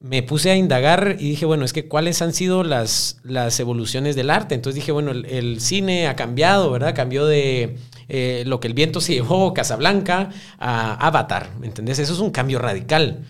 me 0.00 0.22
puse 0.22 0.50
a 0.50 0.56
indagar 0.56 1.16
y 1.18 1.30
dije, 1.30 1.44
bueno, 1.44 1.64
es 1.64 1.72
que 1.72 1.88
cuáles 1.88 2.22
han 2.22 2.32
sido 2.32 2.62
las, 2.62 3.18
las 3.24 3.58
evoluciones 3.58 4.14
del 4.14 4.30
arte. 4.30 4.54
Entonces 4.54 4.76
dije, 4.76 4.92
bueno, 4.92 5.10
el, 5.10 5.60
cine 5.60 6.06
ha 6.06 6.14
cambiado, 6.14 6.70
¿verdad? 6.70 6.94
Cambió 6.94 7.26
de 7.26 7.76
eh, 8.08 8.44
lo 8.46 8.60
que 8.60 8.68
el 8.68 8.74
viento 8.74 9.00
se 9.00 9.14
llevó, 9.14 9.52
Casablanca, 9.54 10.30
a 10.58 10.94
Avatar, 11.06 11.50
¿me 11.58 11.66
entendés? 11.66 11.98
Eso 11.98 12.12
es 12.12 12.20
un 12.20 12.30
cambio 12.30 12.58
radical. 12.58 13.24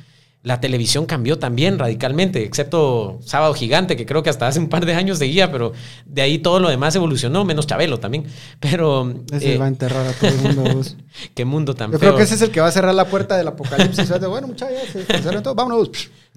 La 0.45 0.61
televisión 0.61 1.05
cambió 1.05 1.39
también 1.39 1.81
radicalmente, 1.81 2.45
excepto 2.45 3.19
Sábado 3.25 3.53
Gigante, 3.55 3.97
que 3.97 4.07
creo 4.07 4.23
que 4.23 4.31
hasta 4.31 4.47
hace 4.47 4.61
un 4.61 4.69
par 4.69 4.87
de 4.87 4.95
años 4.95 5.19
seguía, 5.19 5.51
pero 5.51 5.73
de 6.07 6.23
ahí 6.23 6.39
todo 6.39 6.61
lo 6.61 6.69
demás 6.69 6.95
evolucionó, 6.95 7.45
menos 7.45 7.67
Chabelo 7.67 7.99
también. 7.99 8.25
Pero 8.61 9.13
Ese 9.33 9.55
eh, 9.55 9.59
va 9.59 9.65
a 9.65 9.69
enterrar 9.69 10.07
a 10.07 10.13
todo 10.13 10.31
el 10.31 10.37
mundo. 10.39 10.63
vos. 10.75 10.97
qué 11.35 11.45
mundo 11.45 11.75
tan 11.75 11.91
Yo 11.91 11.99
feo. 11.99 12.11
creo 12.11 12.17
que 12.17 12.23
ese 12.23 12.37
es 12.37 12.43
el 12.43 12.51
que 12.53 12.61
va 12.61 12.69
a 12.69 12.73
cerrar 12.73 12.95
la 12.95 13.07
puerta 13.07 13.37
del 13.37 13.49
apocalipsis. 13.49 14.09
bueno, 14.29 14.47
muchachos, 14.47 14.77
se 14.93 15.19
todo, 15.43 15.55
vámonos. 15.57 15.91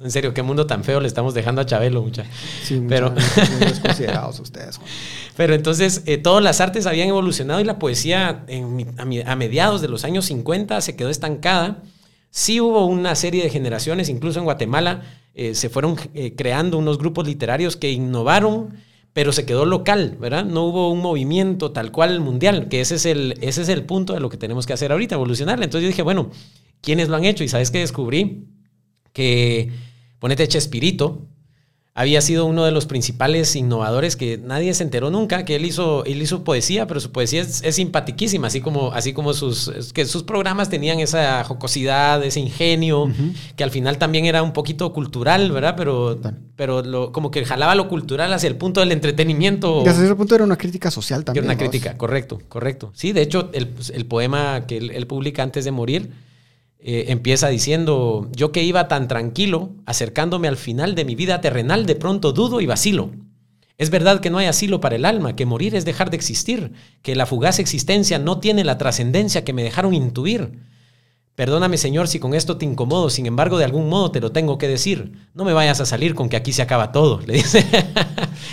En 0.04 0.10
serio, 0.10 0.34
qué 0.34 0.42
mundo 0.42 0.66
tan 0.66 0.84
feo 0.84 1.00
le 1.00 1.08
estamos 1.08 1.36
dejando 1.36 1.62
a 1.62 1.66
Chabelo, 1.68 2.02
mucha. 2.02 2.26
Sí, 2.64 2.84
Pero- 2.90 3.12
desconsiderados 3.60 4.40
ustedes. 4.40 4.80
Pero 5.38 5.54
entonces 5.54 6.02
eh, 6.08 6.18
todas 6.18 6.44
las 6.44 6.60
artes 6.60 6.88
habían 6.88 7.08
evolucionado 7.10 7.60
y 7.62 7.66
la 7.66 7.78
poesía 7.78 8.44
en 8.48 8.96
a, 8.98 9.32
a 9.32 9.36
mediados 9.36 9.82
de 9.82 9.88
los 9.90 10.04
años 10.06 10.26
50 10.26 10.82
se 10.82 10.96
quedó 10.96 11.10
estancada. 11.10 11.84
Sí 12.32 12.62
hubo 12.62 12.86
una 12.86 13.14
serie 13.16 13.44
de 13.44 13.50
generaciones, 13.50 14.10
incluso 14.10 14.40
en 14.40 14.46
Guatemala 14.46 15.04
eh, 15.34 15.54
se 15.54 15.70
fueron 15.70 15.98
eh, 16.14 16.34
creando 16.36 16.78
unos 16.78 16.98
grupos 16.98 17.28
literarios 17.28 17.76
que 17.76 17.92
innovaron, 17.92 18.76
pero 19.14 19.34
se 19.34 19.46
quedó 19.46 19.66
local, 19.66 20.18
¿verdad? 20.20 20.46
No 20.46 20.64
hubo 20.64 20.90
un 20.90 21.00
movimiento 21.00 21.72
tal 21.72 21.92
cual 21.92 22.22
mundial, 22.22 22.70
que 22.70 22.80
ese 22.80 22.96
es 22.96 23.06
el, 23.06 23.38
ese 23.42 23.64
es 23.64 23.70
el 23.70 23.84
punto 23.84 24.14
de 24.14 24.22
lo 24.22 24.30
que 24.30 24.38
tenemos 24.38 24.66
que 24.66 24.72
hacer 24.72 24.94
ahorita, 24.94 25.16
evolucionar. 25.16 25.62
Entonces 25.62 25.84
yo 25.84 25.88
dije, 25.90 26.02
bueno, 26.04 26.32
¿quiénes 26.80 27.10
lo 27.10 27.18
han 27.18 27.26
hecho? 27.26 27.44
Y 27.44 27.50
sabes 27.50 27.70
que 27.70 27.80
descubrí 27.80 28.46
que, 29.12 29.70
ponete 30.20 30.48
Chespirito, 30.48 31.28
había 31.94 32.22
sido 32.22 32.46
uno 32.46 32.64
de 32.64 32.72
los 32.72 32.86
principales 32.86 33.54
innovadores 33.56 34.16
que 34.16 34.38
nadie 34.38 34.74
se 34.74 34.84
enteró 34.84 35.12
nunca, 35.12 35.44
que 35.44 35.58
él 35.58 35.66
hizo, 35.66 36.06
él 36.06 36.22
hizo 36.22 36.44
poesía, 36.46 36.88
pero 36.88 37.02
su 37.02 37.12
poesía 37.12 37.42
es, 37.42 37.62
es 37.64 37.76
simpatiquísima, 37.76 38.48
así 38.48 38.62
como, 38.62 38.94
así 38.94 39.12
como 39.12 39.34
sus, 39.34 39.92
que 39.94 40.06
sus 40.06 40.24
programas 40.24 40.70
tenían 40.70 41.00
esa 41.02 41.44
jocosidad, 41.44 42.24
ese 42.24 42.40
ingenio, 42.40 43.12
que 43.58 43.64
al 43.66 43.72
final 43.72 43.98
también 43.98 44.26
era 44.26 44.42
un 44.42 44.54
poquito 44.54 44.94
cultural, 44.94 45.52
¿verdad? 45.52 45.76
Pero, 45.76 46.18
pero 46.56 46.82
lo, 46.82 47.12
como 47.12 47.30
que 47.30 47.44
jalaba 47.44 47.76
lo 47.76 47.90
cultural 47.90 48.32
hacia 48.32 48.48
el 48.48 48.56
punto 48.56 48.80
del 48.80 48.94
entretenimiento. 48.94 49.84
Y 49.86 49.90
hasta 49.90 50.06
ese 50.06 50.16
punto 50.16 50.36
era 50.36 50.46
una 50.46 50.58
crítica 50.58 50.92
social 50.92 51.26
también. 51.26 51.44
era 51.44 51.54
una 51.54 51.60
crítica, 51.60 51.98
correcto, 51.98 52.40
correcto. 52.48 52.92
Sí, 52.96 53.12
de 53.12 53.22
hecho, 53.22 53.50
el, 53.52 53.74
el 53.94 54.06
poema 54.06 54.66
que 54.66 54.78
él, 54.78 54.92
él 54.92 55.08
publica 55.08 55.44
antes 55.44 55.66
de 55.66 55.72
morir 55.72 56.31
eh, 56.84 57.06
empieza 57.10 57.48
diciendo, 57.48 58.28
yo 58.36 58.52
que 58.52 58.64
iba 58.64 58.88
tan 58.88 59.08
tranquilo, 59.08 59.76
acercándome 59.86 60.48
al 60.48 60.58
final 60.58 60.96
de 60.96 61.06
mi 61.06 61.14
vida 61.14 61.40
terrenal, 61.40 61.86
de 61.86 61.96
pronto 61.96 62.34
dudo 62.34 62.60
y 62.60 62.66
vacilo. 62.66 63.12
Es 63.78 63.92
verdad 63.92 64.20
que 64.20 64.32
no 64.32 64.40
hay 64.40 64.48
asilo 64.48 64.82
para 64.82 64.96
el 64.96 65.06
alma, 65.06 65.36
que 65.36 65.46
morir 65.46 65.76
es 65.76 65.86
dejar 65.86 66.10
de 66.10 66.18
existir, 66.18 66.74
que 67.04 67.16
la 67.16 67.28
fugaz 67.28 67.60
existencia 67.60 68.18
no 68.18 68.40
tiene 68.40 68.64
la 68.64 68.80
trascendencia 68.80 69.44
que 69.44 69.54
me 69.54 69.64
dejaron 69.64 69.94
intuir. 69.94 70.60
Perdóname, 71.36 71.78
Señor, 71.78 72.08
si 72.08 72.20
con 72.20 72.34
esto 72.34 72.58
te 72.58 72.66
incomodo, 72.66 73.12
sin 73.12 73.28
embargo, 73.28 73.60
de 73.60 73.66
algún 73.66 73.88
modo 73.88 74.12
te 74.12 74.20
lo 74.20 74.32
tengo 74.32 74.58
que 74.58 74.68
decir. 74.68 75.12
No 75.36 75.46
me 75.46 75.54
vayas 75.54 75.82
a 75.82 75.86
salir 75.86 76.16
con 76.16 76.30
que 76.30 76.36
aquí 76.36 76.52
se 76.52 76.64
acaba 76.64 76.92
todo. 76.92 77.22
Le 77.26 77.34
dice, 77.34 77.64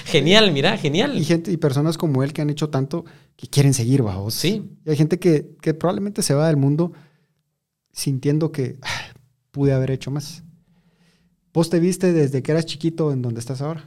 genial, 0.04 0.52
mira, 0.52 0.76
genial. 0.76 1.16
Y, 1.16 1.24
gente, 1.24 1.50
y 1.50 1.56
personas 1.56 1.98
como 1.98 2.22
él 2.22 2.32
que 2.32 2.42
han 2.42 2.50
hecho 2.50 2.68
tanto 2.68 3.04
que 3.36 3.48
quieren 3.48 3.74
seguir, 3.74 4.02
vos. 4.02 4.34
Sí. 4.34 4.70
Y 4.84 4.90
hay 4.90 4.96
gente 4.96 5.18
que, 5.18 5.56
que 5.60 5.74
probablemente 5.74 6.22
se 6.22 6.34
va 6.34 6.46
del 6.46 6.56
mundo 6.56 6.92
sintiendo 7.98 8.52
que 8.52 8.76
ah, 8.82 9.12
pude 9.50 9.72
haber 9.72 9.90
hecho 9.90 10.10
más. 10.10 10.44
¿Vos 11.52 11.68
te 11.68 11.80
viste 11.80 12.12
desde 12.12 12.42
que 12.42 12.52
eras 12.52 12.64
chiquito 12.64 13.12
en 13.12 13.22
donde 13.22 13.40
estás 13.40 13.60
ahora? 13.60 13.84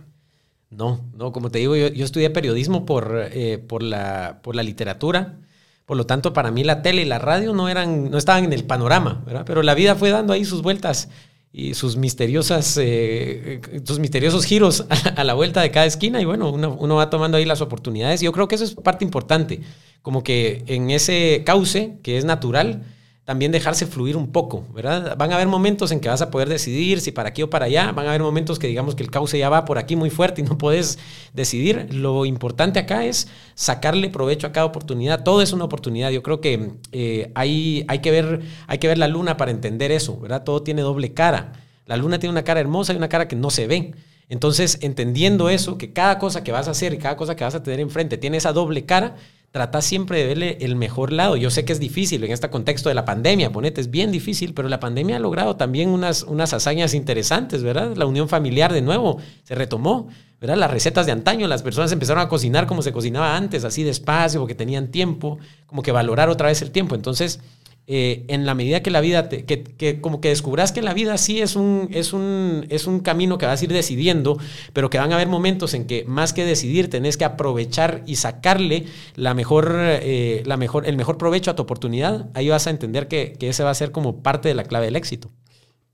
No, 0.69 1.01
no, 1.15 1.31
como 1.31 1.49
te 1.49 1.59
digo, 1.59 1.75
yo, 1.75 1.87
yo 1.87 2.03
estudié 2.03 2.29
periodismo 2.29 2.85
por, 2.85 3.29
eh, 3.31 3.57
por, 3.57 3.81
la, 3.81 4.39
por 4.43 4.55
la 4.55 4.63
literatura. 4.63 5.39
Por 5.85 5.95
lo 5.95 6.05
tanto, 6.05 6.33
para 6.33 6.51
mí 6.51 6.63
la 6.63 6.81
tele 6.81 7.03
y 7.03 7.05
la 7.05 7.19
radio 7.19 7.53
no, 7.53 7.69
eran, 7.69 8.11
no 8.11 8.17
estaban 8.17 8.43
en 8.43 8.53
el 8.53 8.65
panorama, 8.65 9.23
¿verdad? 9.25 9.43
Pero 9.45 9.63
la 9.63 9.75
vida 9.75 9.95
fue 9.95 10.09
dando 10.09 10.33
ahí 10.33 10.43
sus 10.43 10.61
vueltas 10.61 11.09
y 11.53 11.73
sus 11.73 11.95
misteriosas, 11.95 12.77
eh, 12.81 13.61
sus 13.85 13.99
misteriosos 13.99 14.43
giros 14.45 14.85
a, 15.15 15.23
la 15.23 15.33
vuelta 15.33 15.61
de 15.61 15.71
cada 15.71 15.85
esquina 15.85 16.21
y 16.21 16.25
bueno, 16.25 16.51
uno, 16.51 16.75
uno, 16.79 16.95
va 16.95 17.09
tomando 17.09 17.37
ahí 17.37 17.45
las 17.45 17.61
oportunidades. 17.61 18.19
Yo 18.19 18.33
creo 18.33 18.49
que 18.49 18.55
eso 18.55 18.65
es 18.65 18.75
parte 18.75 19.05
importante, 19.05 19.61
como 20.01 20.23
que 20.23 20.63
en 20.67 20.89
ese 20.91 21.43
cauce 21.45 21.97
que 22.03 22.17
es 22.17 22.25
natural, 22.25 22.83
también 23.31 23.53
dejarse 23.53 23.87
fluir 23.87 24.17
un 24.17 24.27
poco, 24.33 24.65
¿verdad? 24.73 25.15
Van 25.17 25.31
a 25.31 25.35
haber 25.35 25.47
momentos 25.47 25.93
en 25.93 26.01
que 26.01 26.09
vas 26.09 26.21
a 26.21 26.29
poder 26.29 26.49
decidir 26.49 26.99
si 26.99 27.13
para 27.13 27.29
aquí 27.29 27.41
o 27.43 27.49
para 27.49 27.67
allá, 27.67 27.93
van 27.93 28.05
a 28.05 28.09
haber 28.09 28.21
momentos 28.21 28.59
que 28.59 28.67
digamos 28.67 28.93
que 28.93 29.03
el 29.03 29.09
cauce 29.09 29.39
ya 29.39 29.47
va 29.47 29.63
por 29.63 29.77
aquí 29.77 29.95
muy 29.95 30.09
fuerte 30.09 30.41
y 30.41 30.43
no 30.43 30.57
puedes 30.57 30.99
decidir. 31.31 31.87
Lo 31.93 32.25
importante 32.25 32.77
acá 32.77 33.05
es 33.05 33.29
sacarle 33.55 34.09
provecho 34.09 34.47
a 34.47 34.51
cada 34.51 34.65
oportunidad. 34.65 35.23
Todo 35.23 35.41
es 35.41 35.53
una 35.53 35.63
oportunidad. 35.63 36.09
Yo 36.09 36.21
creo 36.23 36.41
que 36.41 36.71
eh, 36.91 37.31
hay, 37.33 37.85
hay, 37.87 37.99
que 37.99 38.11
ver, 38.11 38.41
hay 38.67 38.79
que 38.79 38.89
ver 38.89 38.97
la 38.97 39.07
luna 39.07 39.37
para 39.37 39.51
entender 39.51 39.93
eso, 39.93 40.19
¿verdad? 40.19 40.43
Todo 40.43 40.61
tiene 40.61 40.81
doble 40.81 41.13
cara. 41.13 41.53
La 41.85 41.95
luna 41.95 42.19
tiene 42.19 42.31
una 42.31 42.43
cara 42.43 42.59
hermosa 42.59 42.91
y 42.91 42.97
una 42.97 43.07
cara 43.07 43.29
que 43.29 43.37
no 43.37 43.49
se 43.49 43.65
ve. 43.65 43.93
Entonces, 44.27 44.77
entendiendo 44.81 45.47
eso, 45.47 45.77
que 45.77 45.93
cada 45.93 46.19
cosa 46.19 46.43
que 46.43 46.51
vas 46.51 46.67
a 46.67 46.71
hacer 46.71 46.93
y 46.93 46.97
cada 46.97 47.15
cosa 47.15 47.37
que 47.37 47.45
vas 47.45 47.55
a 47.55 47.63
tener 47.63 47.79
enfrente 47.79 48.17
tiene 48.17 48.35
esa 48.35 48.51
doble 48.51 48.85
cara, 48.85 49.15
trata 49.51 49.81
siempre 49.81 50.19
de 50.19 50.27
verle 50.27 50.57
el 50.61 50.75
mejor 50.75 51.11
lado. 51.11 51.35
Yo 51.35 51.49
sé 51.49 51.65
que 51.65 51.73
es 51.73 51.79
difícil 51.79 52.23
en 52.23 52.31
este 52.31 52.49
contexto 52.49 52.89
de 52.89 52.95
la 52.95 53.05
pandemia, 53.05 53.51
ponete, 53.51 53.81
es 53.81 53.91
bien 53.91 54.11
difícil, 54.11 54.53
pero 54.53 54.69
la 54.69 54.79
pandemia 54.79 55.17
ha 55.17 55.19
logrado 55.19 55.57
también 55.57 55.89
unas, 55.89 56.23
unas 56.23 56.53
hazañas 56.53 56.93
interesantes, 56.93 57.61
¿verdad? 57.61 57.95
La 57.95 58.05
unión 58.05 58.29
familiar 58.29 58.71
de 58.71 58.81
nuevo 58.81 59.19
se 59.43 59.53
retomó, 59.55 60.07
¿verdad? 60.39 60.55
Las 60.55 60.71
recetas 60.71 61.05
de 61.05 61.11
antaño, 61.11 61.47
las 61.47 61.63
personas 61.63 61.91
empezaron 61.91 62.23
a 62.23 62.29
cocinar 62.29 62.65
como 62.65 62.81
se 62.81 62.93
cocinaba 62.93 63.35
antes, 63.35 63.65
así 63.65 63.83
despacio, 63.83 64.39
porque 64.39 64.55
tenían 64.55 64.87
tiempo, 64.87 65.37
como 65.65 65.81
que 65.81 65.91
valorar 65.91 66.29
otra 66.29 66.47
vez 66.47 66.61
el 66.61 66.71
tiempo. 66.71 66.95
Entonces, 66.95 67.41
eh, 67.87 68.25
en 68.27 68.45
la 68.45 68.55
medida 68.55 68.81
que 68.81 68.91
la 68.91 69.01
vida, 69.01 69.27
te, 69.27 69.45
que, 69.45 70.01
como 70.01 70.21
que 70.21 70.29
descubras 70.29 70.71
que 70.71 70.81
la 70.81 70.93
vida 70.93 71.17
sí 71.17 71.41
es 71.41 71.55
un, 71.55 71.89
es, 71.91 72.13
un, 72.13 72.65
es 72.69 72.87
un 72.87 72.99
camino 72.99 73.37
que 73.37 73.45
vas 73.45 73.61
a 73.61 73.63
ir 73.65 73.73
decidiendo, 73.73 74.37
pero 74.73 74.89
que 74.89 74.97
van 74.97 75.11
a 75.11 75.15
haber 75.15 75.27
momentos 75.27 75.73
en 75.73 75.85
que 75.85 76.05
más 76.05 76.33
que 76.33 76.45
decidir 76.45 76.89
tenés 76.89 77.17
que 77.17 77.25
aprovechar 77.25 78.03
y 78.05 78.15
sacarle 78.15 78.85
la 79.15 79.33
mejor, 79.33 79.75
eh, 79.77 80.43
la 80.45 80.57
mejor, 80.57 80.87
el 80.87 80.95
mejor 80.95 81.17
provecho 81.17 81.51
a 81.51 81.55
tu 81.55 81.63
oportunidad, 81.63 82.29
ahí 82.33 82.49
vas 82.49 82.67
a 82.67 82.69
entender 82.69 83.07
que, 83.07 83.33
que 83.39 83.49
ese 83.49 83.63
va 83.63 83.71
a 83.71 83.75
ser 83.75 83.91
como 83.91 84.21
parte 84.23 84.47
de 84.47 84.55
la 84.55 84.63
clave 84.63 84.85
del 84.85 84.95
éxito. 84.95 85.31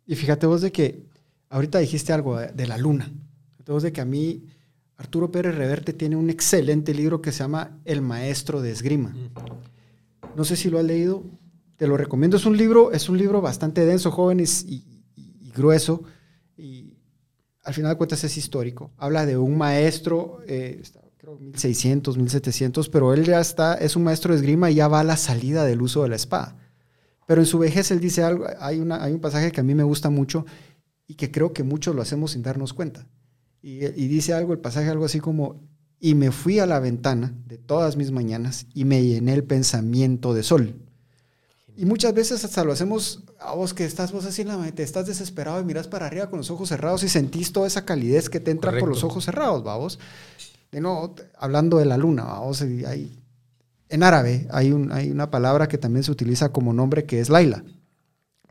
Y 0.05 0.15
fíjate 0.15 0.47
vos 0.47 0.61
de 0.61 0.72
que 0.72 1.03
ahorita 1.49 1.80
dijiste 1.80 2.14
algo 2.14 2.38
de, 2.38 2.68
la 2.68 2.77
luna. 2.77 3.11
Entonces 3.59 3.84
de 3.84 3.93
que 3.93 4.01
a 4.01 4.05
mí 4.05 4.43
Arturo 4.95 5.31
Pérez 5.31 5.55
Reverte 5.55 5.93
tiene 5.93 6.15
un 6.15 6.30
excelente 6.30 6.93
libro 6.93 7.22
que 7.22 7.31
se 7.31 7.39
llama 7.39 7.77
El 7.85 8.01
Maestro 8.01 8.61
de 8.61 8.72
Esgrima. 8.72 9.09
Mm. 9.09 10.35
No 10.35 10.43
sé 10.43 10.55
si 10.55 10.69
lo 10.69 10.80
has 10.80 10.85
leído, 10.85 11.23
te 11.78 11.88
lo 11.88 11.95
recomiendo. 11.95 12.38
Es 12.38 12.45
un 12.45 12.58
libro, 12.58 12.91
es 12.91 13.08
un 13.08 13.18
libro 13.18 13.40
bastante 13.41 13.86
denso, 13.86 14.12
jóvenes 14.12 14.66
y, 14.68 14.84
grueso. 15.56 16.04
Y 16.58 16.94
al 17.64 17.74
final 17.74 17.91
de 17.91 17.98
cuentas 17.98 18.24
es 18.24 18.38
histórico. 18.38 18.91
Habla 18.98 19.26
de 19.26 19.38
un 19.38 19.58
maestro, 19.58 20.40
eh, 20.48 20.84
creo 21.18 21.38
1600, 21.38 22.18
1700, 22.18 22.90
pero 22.90 23.14
él 23.14 23.24
ya 23.24 23.40
está, 23.40 23.76
es 23.76 23.95
un 23.95 24.04
maestro 24.04 24.34
de 24.34 24.40
esgrima 24.40 24.70
y 24.70 24.76
ya 24.76 24.88
va 24.88 24.99
a 24.99 25.04
la 25.04 25.18
salida 25.18 25.66
del 25.66 25.82
uso 25.82 26.04
de 26.04 26.10
la 26.10 26.16
espada. 26.16 26.58
Pero 27.26 27.41
en 27.41 27.48
su 27.48 27.60
vejez 27.60 27.91
él 27.91 27.99
dice 27.99 28.24
algo, 28.24 28.45
hay, 28.60 28.80
una, 28.80 29.04
hay 29.04 29.14
un 29.14 29.20
pasaje 29.20 29.52
que 29.52 29.62
a 29.62 29.64
mí 29.64 29.74
me 29.76 29.84
gusta 29.84 30.10
mucho 30.10 30.45
y 31.08 31.16
que 31.16 31.32
creo 31.32 31.54
que 31.54 31.64
muchos 31.64 31.95
lo 31.95 32.02
hacemos 32.02 32.32
sin 32.32 32.44
darnos 32.44 32.74
cuenta. 32.74 33.08
Y, 33.62 33.86
y 33.86 34.08
dice 34.08 34.34
algo, 34.34 34.54
el 34.54 34.60
pasaje 34.60 34.90
algo 34.90 35.06
así 35.06 35.20
como, 35.20 35.68
y 35.99 36.16
me 36.16 36.32
fui 36.32 36.60
a 36.60 36.66
la 36.66 36.80
ventana 36.80 37.34
de 37.45 37.58
todas 37.58 37.98
mis 37.98 38.12
mañanas 38.12 38.68
y 38.74 38.86
me 38.86 39.04
llené 39.04 39.34
el 39.34 39.44
pensamiento 39.44 40.34
de 40.34 40.44
sol. 40.44 40.86
Y 41.78 41.86
muchas 41.86 42.12
veces 42.12 42.44
hasta 42.44 42.64
lo 42.64 42.72
hacemos 42.72 43.24
a 43.40 43.54
vos 43.54 43.76
que 43.76 43.86
estás 43.86 44.12
vos 44.12 44.26
así 44.26 44.41
en 44.41 44.48
la 44.48 44.58
mente, 44.58 44.82
estás 44.82 45.06
desesperado 45.06 45.62
y 45.62 45.64
miras 45.64 45.88
para 45.88 46.08
arriba 46.08 46.28
con 46.28 46.38
los 46.38 46.49
ojos 46.49 46.70
cerrados 46.70 47.04
y 47.04 47.10
sentís 47.10 47.54
toda 47.54 47.68
esa 47.68 47.86
calidez 47.86 48.32
que 48.32 48.40
te 48.40 48.49
entra 48.49 48.76
por 48.80 48.90
los 48.90 49.04
ojos 49.04 49.26
cerrados, 49.26 49.64
vamos. 49.64 49.99
De 50.72 50.82
nuevo, 50.82 51.14
hablando 51.38 51.78
de 51.78 51.86
la 51.86 51.95
luna, 51.95 52.24
vamos, 52.24 52.64
hay, 52.64 53.16
en 53.90 54.04
árabe 54.04 54.48
hay, 54.49 54.72
un, 54.72 54.91
hay 54.91 55.12
una 55.12 55.30
palabra 55.30 55.68
que 55.68 55.78
también 55.78 56.04
se 56.04 56.12
utiliza 56.12 56.49
como 56.49 56.74
nombre 56.74 57.06
que 57.06 57.20
es 57.20 57.30
Laila. 57.30 57.64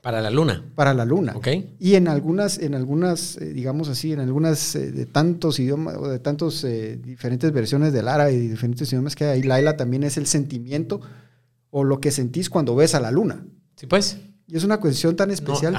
Para 0.02 0.20
la 0.20 0.30
luna. 0.30 0.64
Para 0.76 0.94
la 0.94 1.04
luna. 1.04 1.32
Ok. 1.34 1.48
Y 1.80 1.96
en 1.96 2.06
algunas, 2.06 2.58
en 2.58 2.76
algunas 2.76 3.38
eh, 3.38 3.52
digamos 3.52 3.88
así, 3.88 4.12
en 4.12 4.20
algunas 4.20 4.76
eh, 4.76 4.92
de 4.92 5.04
tantos 5.04 5.58
idiomas, 5.58 5.96
o 5.96 6.06
de 6.06 6.20
tantos 6.20 6.62
eh, 6.62 6.96
diferentes 7.02 7.50
versiones 7.50 7.92
del 7.92 8.06
árabe 8.06 8.34
y 8.34 8.46
diferentes 8.46 8.88
idiomas 8.92 9.16
que 9.16 9.24
hay, 9.24 9.42
Laila 9.42 9.76
también 9.76 10.04
es 10.04 10.16
el 10.16 10.26
sentimiento 10.26 11.00
o 11.78 11.84
lo 11.84 12.00
que 12.00 12.10
sentís 12.10 12.48
cuando 12.48 12.74
ves 12.74 12.94
a 12.94 13.00
la 13.00 13.10
luna. 13.10 13.44
Sí, 13.74 13.86
pues. 13.86 14.16
Y 14.48 14.56
es 14.56 14.64
una 14.64 14.80
cuestión 14.80 15.14
tan 15.14 15.30
especial 15.30 15.76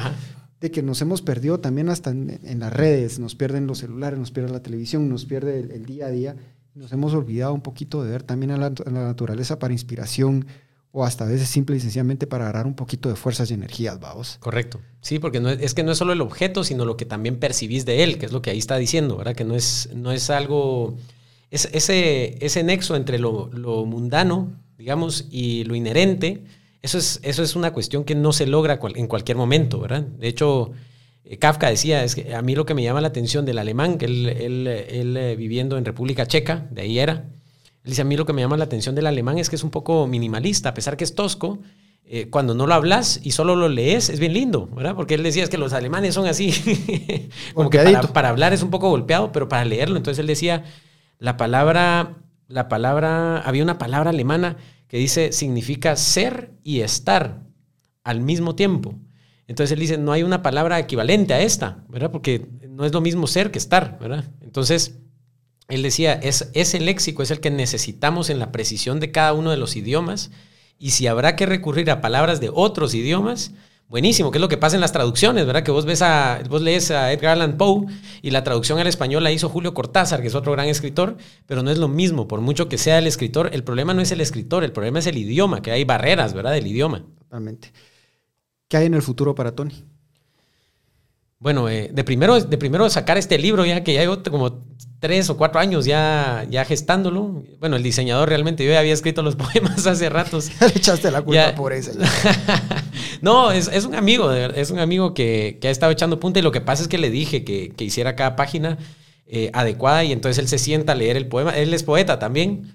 de 0.61 0.69
que 0.69 0.84
nos 0.84 1.02
hemos 1.02 1.24
perdido 1.24 1.60
también 1.60 1.90
hasta 1.90 2.11
en, 2.11 2.60
las 2.60 2.72
redes, 2.72 3.18
nos 3.18 3.34
pierden 3.34 3.65
los 3.65 3.80
celulares, 3.80 4.19
nos 4.19 4.30
pierde 4.30 4.52
la 4.52 4.61
televisión, 4.61 5.10
nos 5.10 5.26
pierde 5.26 5.60
el, 5.60 5.86
día 5.88 6.06
a 6.06 6.10
día. 6.11 6.36
Nos 6.76 6.91
hemos 6.91 7.15
olvidado 7.15 7.52
un 7.52 7.61
poquito 7.61 8.03
de 8.03 8.11
ver 8.11 8.22
también 8.22 8.52
a 8.52 8.57
la, 8.57 8.69
naturaleza 8.91 9.57
para 9.57 9.74
inspiración 9.74 10.45
o 10.91 11.03
hasta 11.03 11.24
a 11.24 11.30
veces 11.30 11.49
simple 11.49 11.78
y 11.78 11.80
sencillamente 11.80 12.28
para 12.28 12.44
agarrar 12.44 12.68
un 12.68 12.76
poquito 12.76 13.10
de 13.10 13.15
fuerzas 13.15 13.49
y 13.49 13.56
energías, 13.56 13.99
vamos. 13.99 14.38
Correcto. 14.40 14.80
Sí, 15.02 15.18
porque 15.18 15.40
no 15.40 15.49
es, 15.49 15.74
que 15.74 15.82
no 15.82 15.94
es 15.94 15.98
solo 15.98 16.14
el 16.14 16.22
objeto, 16.22 16.64
sino 16.64 16.86
lo 16.86 16.95
que 16.95 17.06
también 17.06 17.40
percibís 17.40 17.86
de 17.86 18.03
él, 18.03 18.19
que 18.19 18.28
es 18.28 18.32
lo 18.32 18.44
que 18.44 18.52
ahí 18.52 18.60
está 18.60 18.78
diciendo, 18.78 19.18
¿verdad? 19.18 19.34
Que 19.34 19.45
no 19.45 19.56
es, 19.56 19.90
no 19.95 20.11
es 20.11 20.30
algo... 20.30 20.95
Es, 21.49 21.68
ese, 21.72 22.38
ese 22.45 22.61
nexo 22.61 22.95
entre 22.95 23.18
lo, 23.18 23.49
lo 23.52 23.84
mundano 23.86 24.53
digamos, 24.77 25.25
y 25.31 25.63
lo 25.63 25.75
inherente, 25.75 26.43
eso 26.81 26.97
es, 26.97 27.19
eso 27.23 27.43
es 27.43 27.55
una 27.55 27.71
cuestión 27.71 28.03
que 28.03 28.15
no 28.15 28.31
se 28.31 28.45
logra 28.45 28.79
en 28.95 29.07
cualquier 29.07 29.37
momento, 29.37 29.79
¿verdad? 29.79 30.03
De 30.03 30.27
hecho, 30.27 30.71
eh, 31.25 31.37
Kafka 31.37 31.69
decía, 31.69 32.03
es 32.03 32.15
que 32.15 32.33
a 32.33 32.41
mí 32.41 32.55
lo 32.55 32.65
que 32.65 32.73
me 32.73 32.83
llama 32.83 33.01
la 33.01 33.07
atención 33.07 33.45
del 33.45 33.57
alemán, 33.57 33.97
que 33.97 34.05
él, 34.05 34.27
él, 34.27 34.67
él, 34.67 35.17
eh, 35.17 35.35
viviendo 35.35 35.77
en 35.77 35.85
República 35.85 36.25
Checa, 36.27 36.67
de 36.71 36.81
ahí 36.81 36.99
era, 36.99 37.25
él 37.83 37.91
dice, 37.91 38.03
a 38.03 38.05
mí 38.05 38.15
lo 38.15 38.25
que 38.25 38.33
me 38.33 38.41
llama 38.41 38.57
la 38.57 38.65
atención 38.65 38.95
del 38.95 39.07
alemán 39.07 39.37
es 39.39 39.49
que 39.49 39.55
es 39.55 39.63
un 39.63 39.71
poco 39.71 40.07
minimalista, 40.07 40.69
a 40.69 40.73
pesar 40.73 40.95
que 40.95 41.03
es 41.03 41.15
tosco, 41.15 41.59
eh, 42.05 42.29
cuando 42.29 42.53
no 42.53 42.67
lo 42.67 42.73
hablas 42.73 43.19
y 43.23 43.31
solo 43.31 43.55
lo 43.55 43.67
lees, 43.67 44.09
es 44.09 44.19
bien 44.19 44.33
lindo, 44.33 44.67
¿verdad? 44.67 44.95
Porque 44.95 45.15
él 45.15 45.23
decía 45.23 45.43
es 45.43 45.49
que 45.49 45.57
los 45.57 45.73
alemanes 45.73 46.13
son 46.13 46.25
así, 46.27 46.53
como 47.53 47.69
que 47.69 47.79
para, 47.79 48.01
para, 48.13 48.29
hablar 48.29 48.53
es 48.53 48.63
un 48.63 48.69
poco 48.69 48.89
golpeado, 48.89 49.31
pero 49.33 49.49
para 49.49 49.65
leerlo, 49.65 49.97
entonces 49.97 50.19
él 50.19 50.27
decía, 50.27 50.63
la 51.19 51.35
palabra 51.35 52.15
la 52.48 52.69
palabra, 52.69 53.40
había 53.40 53.64
una 53.64 53.78
palabra 53.78 54.10
alemana 54.11 54.57
que 54.88 54.98
dice, 54.98 55.32
significa 55.32 55.95
ser 55.95 56.52
y 56.64 56.82
estar 56.82 57.44
al 58.03 58.22
mismo 58.22 58.56
tiempo. 58.56 58.95
Entonces 59.48 59.74
él 59.74 59.80
dice, 59.80 59.98
no 59.98 60.11
hay 60.11 60.24
una 60.24 60.41
palabra 60.41 60.80
equivalente 60.80 61.34
a 61.34 61.41
esta, 61.41 61.84
¿verdad? 61.88 62.11
Porque 62.11 62.48
no 62.69 62.86
es 62.86 62.94
lo 62.94 63.02
mismo 63.02 63.28
ser 63.28 63.52
que 63.52 63.60
estar, 63.60 63.98
¿verdad? 63.99 64.26
Entonces, 64.41 64.99
él 65.69 65.84
decía, 65.84 66.14
es, 66.14 66.49
ese 66.53 66.80
léxico 66.80 67.24
es 67.24 67.32
el 67.32 67.40
que 67.40 67.52
necesitamos 67.52 68.30
en 68.30 68.40
la 68.40 68.52
precisión 68.52 68.99
de 68.99 69.11
cada 69.11 69.34
uno 69.34 69.52
de 69.52 69.57
los 69.57 69.76
idiomas, 69.76 70.32
y 70.80 70.91
si 70.91 71.07
habrá 71.07 71.36
que 71.36 71.45
recurrir 71.45 71.90
a 71.90 72.02
palabras 72.02 72.40
de 72.40 72.52
otros 72.53 72.94
idiomas, 72.94 73.52
buenísimo, 73.88 74.31
que 74.31 74.38
es 74.38 74.41
lo 74.41 74.49
que 74.49 74.57
pasa 74.57 74.76
en 74.76 74.81
las 74.81 74.91
traducciones, 74.91 75.45
¿verdad? 75.45 75.64
Que 75.64 75.72
vos 75.72 75.85
ves 75.85 76.01
a, 76.01 76.41
vos 76.49 76.61
lees 76.61 76.91
a 76.91 77.11
Edgar 77.11 77.34
Allan 77.34 77.57
Poe 77.57 77.85
y 78.22 78.31
la 78.31 78.43
traducción 78.43 78.80
al 78.80 78.88
español 78.88 79.23
la 79.23 79.31
hizo 79.31 79.49
Julio 79.49 79.73
Cortázar, 79.73 80.22
que 80.22 80.27
es 80.27 80.35
otro 80.35 80.51
gran 80.51 80.68
escritor, 80.68 81.18
pero 81.45 81.64
no 81.64 81.72
es 81.72 81.77
lo 81.77 81.88
mismo, 81.88 82.27
por 82.27 82.41
mucho 82.41 82.69
que 82.69 82.77
sea 82.77 82.99
el 82.99 83.07
escritor, 83.07 83.49
el 83.53 83.64
problema 83.64 83.93
no 83.93 84.01
es 84.01 84.11
el 84.11 84.22
escritor, 84.22 84.64
el 84.64 84.72
problema 84.72 84.99
es 84.99 85.07
el 85.07 85.18
idioma, 85.18 85.61
que 85.61 85.72
hay 85.72 85.84
barreras, 85.84 86.34
¿verdad? 86.34 86.51
Del 86.51 86.68
idioma. 86.68 87.05
Totalmente. 87.19 87.72
¿Qué 88.68 88.77
hay 88.77 88.85
en 88.88 88.93
el 88.93 89.01
futuro 89.01 89.34
para 89.35 89.53
Tony? 89.53 89.73
Bueno, 91.39 91.69
eh, 91.69 91.91
de, 91.93 92.03
primero, 92.03 92.39
de 92.39 92.57
primero 92.57 92.89
sacar 92.89 93.18
este 93.18 93.38
libro, 93.38 93.64
ya 93.65 93.84
que 93.84 93.93
ya 93.93 94.01
llevo 94.01 94.23
como 94.23 94.65
tres 94.99 95.30
o 95.30 95.38
cuatro 95.38 95.59
años 95.59 95.85
ya, 95.85 96.47
ya 96.49 96.65
gestándolo. 96.65 97.43
Bueno, 97.59 97.76
el 97.76 97.84
diseñador 97.84 98.30
realmente, 98.30 98.65
yo 98.65 98.72
ya 98.72 98.80
había 98.80 98.93
escrito 98.93 99.22
los 99.22 99.35
poemas 99.38 99.85
hace 99.85 100.09
ratos. 100.09 100.49
Le 100.59 100.68
echaste 100.68 101.11
la 101.11 101.22
culpa 101.22 101.53
por 101.55 101.73
eso. 101.73 101.91
no, 103.22 103.51
es, 103.51 103.69
es, 103.72 103.85
un 103.85 103.93
amigo, 103.93 104.34
es 104.34 104.72
un 104.72 104.80
amigo 104.80 105.14
que, 105.14 105.59
que, 105.61 105.68
ha 105.68 105.72
estado 105.72 105.91
echando 105.91 106.19
punta 106.19 106.39
y 106.39 106.41
lo 106.41 106.51
que 106.51 106.61
pasa 106.61 106.81
es 106.81 106.88
que 106.88 106.97
le 106.97 107.11
dije 107.11 107.43
que, 107.43 107.69
que 107.69 107.84
hiciera 107.84 108.15
cada 108.15 108.35
página 108.35 108.80
eh, 109.27 109.51
adecuada 109.53 110.05
y 110.05 110.14
entonces 110.14 110.39
él 110.39 110.47
se 110.47 110.57
sienta 110.57 110.93
a 110.93 110.95
leer 110.95 111.18
el 111.18 111.27
poema. 111.27 111.55
Él 111.55 111.73
es 111.73 111.84
poeta 111.84 112.18
también. 112.18 112.73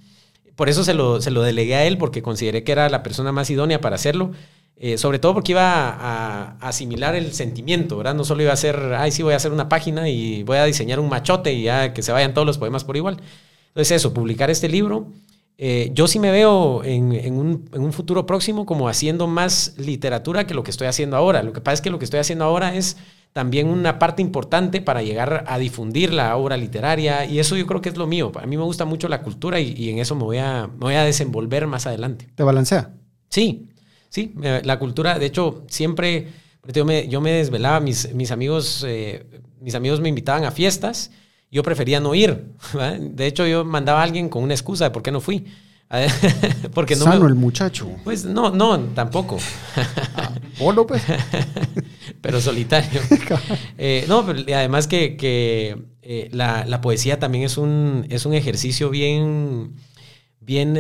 Por 0.54 0.68
eso 0.68 0.84
se 0.84 0.94
lo, 0.94 1.20
se 1.20 1.30
lo 1.30 1.42
delegué 1.42 1.74
a 1.74 1.84
él 1.84 1.98
porque 1.98 2.22
consideré 2.22 2.62
que 2.62 2.72
era 2.72 2.88
la 2.90 3.02
persona 3.02 3.32
más 3.32 3.50
idónea 3.50 3.80
para 3.80 3.96
hacerlo. 3.96 4.32
Eh, 4.84 4.98
sobre 4.98 5.20
todo 5.20 5.32
porque 5.32 5.52
iba 5.52 5.90
a, 5.90 6.56
asimilar 6.58 7.14
el 7.14 7.32
sentimiento, 7.32 7.98
¿verdad? 7.98 8.16
No 8.16 8.24
solo 8.24 8.42
iba 8.42 8.52
a 8.52 8.56
ser, 8.56 8.94
ay, 8.98 9.12
sí, 9.12 9.22
voy 9.22 9.32
a 9.32 9.36
hacer 9.36 9.52
una 9.52 9.68
página 9.68 10.08
y 10.08 10.42
voy 10.42 10.56
a 10.56 10.64
diseñar 10.64 10.98
un 10.98 11.08
machote 11.08 11.52
y 11.52 11.62
ya 11.62 11.94
que 11.94 12.02
se 12.02 12.10
vayan 12.10 12.34
todos 12.34 12.44
los 12.44 12.58
poemas 12.58 12.82
por 12.82 12.96
igual. 12.96 13.18
Entonces 13.68 13.92
eso, 13.92 14.12
publicar 14.12 14.50
este 14.50 14.68
libro. 14.68 15.06
Eh, 15.56 15.92
yo 15.94 16.08
sí 16.08 16.18
me 16.18 16.32
veo 16.32 16.82
en, 16.82 17.04
un, 17.32 17.70
en, 17.72 17.80
un, 17.80 17.92
futuro 17.92 18.26
próximo 18.26 18.66
como 18.66 18.88
haciendo 18.88 19.28
más 19.28 19.74
literatura 19.78 20.48
que 20.48 20.54
lo 20.54 20.64
que 20.64 20.72
estoy 20.72 20.88
haciendo 20.88 21.16
ahora. 21.16 21.44
Lo 21.44 21.52
que 21.52 21.60
pasa 21.60 21.74
es 21.74 21.80
que 21.80 21.90
lo 21.90 22.00
que 22.00 22.04
estoy 22.04 22.18
haciendo 22.18 22.44
ahora 22.44 22.74
es 22.74 22.96
también 23.32 23.68
una 23.68 24.00
parte 24.00 24.20
importante 24.20 24.80
para 24.80 25.04
llegar 25.04 25.44
a 25.46 25.58
difundir 25.58 26.12
la 26.12 26.36
obra 26.36 26.56
literaria 26.56 27.24
y 27.24 27.38
eso 27.38 27.56
yo 27.56 27.68
creo 27.68 27.80
que 27.80 27.90
es 27.90 27.96
lo 27.96 28.08
mío. 28.08 28.32
A 28.34 28.46
mí 28.46 28.56
me 28.56 28.64
gusta 28.64 28.84
mucho 28.84 29.06
la 29.06 29.22
cultura 29.22 29.60
y, 29.60 29.90
en 29.90 30.00
eso 30.00 30.16
me 30.16 30.24
voy, 30.24 30.38
a, 30.38 30.66
me 30.66 30.80
voy 30.80 30.94
a 30.94 31.04
desenvolver 31.04 31.68
más 31.68 31.86
adelante. 31.86 32.28
¿Te 32.34 32.42
balancea? 32.42 32.90
Sí, 33.28 33.68
Sí, 34.12 34.34
la 34.64 34.78
cultura, 34.78 35.18
de 35.18 35.24
hecho, 35.24 35.64
siempre 35.68 36.28
yo 36.70 36.84
me, 36.84 37.08
yo 37.08 37.22
me 37.22 37.32
desvelaba, 37.32 37.80
mis, 37.80 38.12
mis, 38.12 38.30
amigos, 38.30 38.84
eh, 38.86 39.24
mis 39.58 39.74
amigos 39.74 40.02
me 40.02 40.10
invitaban 40.10 40.44
a 40.44 40.50
fiestas, 40.50 41.10
yo 41.50 41.62
prefería 41.62 41.98
no 41.98 42.14
ir. 42.14 42.44
De 43.00 43.26
hecho, 43.26 43.46
yo 43.46 43.64
mandaba 43.64 44.00
a 44.00 44.02
alguien 44.02 44.28
con 44.28 44.42
una 44.42 44.52
excusa 44.52 44.84
de 44.84 44.90
por 44.90 45.02
qué 45.02 45.10
no 45.12 45.22
fui. 45.22 45.46
Porque 46.74 46.94
no 46.94 47.04
Sano 47.04 47.26
el 47.26 47.34
muchacho. 47.34 47.88
Pues 48.04 48.24
no, 48.24 48.50
no, 48.50 48.78
tampoco. 48.80 49.38
Ah, 50.16 50.32
pues. 50.86 51.02
pero 52.20 52.40
solitario. 52.40 53.00
Eh, 53.78 54.04
no, 54.08 54.26
pero 54.26 54.38
además 54.56 54.86
que, 54.86 55.16
que 55.16 55.76
eh, 56.02 56.28
la, 56.32 56.64
la, 56.66 56.80
poesía 56.80 57.18
también 57.18 57.44
es 57.44 57.58
un, 57.58 58.06
es 58.08 58.24
un 58.24 58.32
ejercicio 58.32 58.88
bien 58.88 59.74
bien, 60.44 60.74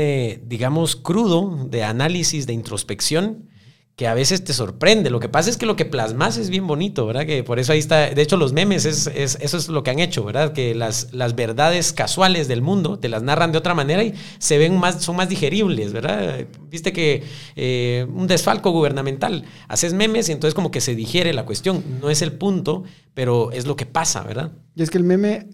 digamos, 0.46 0.96
crudo 0.96 1.66
de 1.68 1.84
análisis, 1.84 2.46
de 2.46 2.52
introspección, 2.52 3.48
que 3.96 4.06
a 4.06 4.14
veces 4.14 4.42
te 4.42 4.54
sorprende. 4.54 5.10
Lo 5.10 5.20
que 5.20 5.28
pasa 5.28 5.50
es 5.50 5.58
que 5.58 5.66
lo 5.66 5.76
que 5.76 5.84
plasmas 5.84 6.38
es 6.38 6.48
bien 6.48 6.66
bonito, 6.66 7.06
¿verdad? 7.06 7.26
Que 7.26 7.44
por 7.44 7.58
eso 7.58 7.72
ahí 7.72 7.78
está, 7.78 8.08
de 8.10 8.22
hecho 8.22 8.38
los 8.38 8.52
memes, 8.52 8.86
es, 8.86 9.06
eso 9.06 9.56
es 9.56 9.68
lo 9.68 9.82
que 9.82 9.90
han 9.90 9.98
hecho, 9.98 10.24
¿verdad? 10.24 10.54
Que 10.54 10.74
las, 10.74 11.12
las 11.12 11.34
verdades 11.34 11.92
casuales 11.92 12.48
del 12.48 12.62
mundo 12.62 12.98
te 12.98 13.10
las 13.10 13.22
narran 13.22 13.52
de 13.52 13.58
otra 13.58 13.74
manera 13.74 14.02
y 14.02 14.14
se 14.38 14.56
ven 14.56 14.78
más, 14.78 15.02
son 15.02 15.16
más 15.16 15.28
digeribles, 15.28 15.92
¿verdad? 15.92 16.46
Viste 16.70 16.92
que 16.92 17.22
eh, 17.54 18.06
un 18.14 18.26
desfalco 18.26 18.70
gubernamental, 18.70 19.44
haces 19.68 19.92
memes 19.92 20.28
y 20.30 20.32
entonces 20.32 20.54
como 20.54 20.70
que 20.70 20.80
se 20.80 20.94
digiere 20.94 21.34
la 21.34 21.44
cuestión. 21.44 21.84
No 22.00 22.08
es 22.08 22.22
el 22.22 22.32
punto, 22.32 22.84
pero 23.12 23.52
es 23.52 23.66
lo 23.66 23.76
que 23.76 23.84
pasa, 23.84 24.22
¿verdad? 24.22 24.52
Y 24.74 24.82
es 24.82 24.90
que 24.90 24.98
el 24.98 25.04
meme 25.04 25.50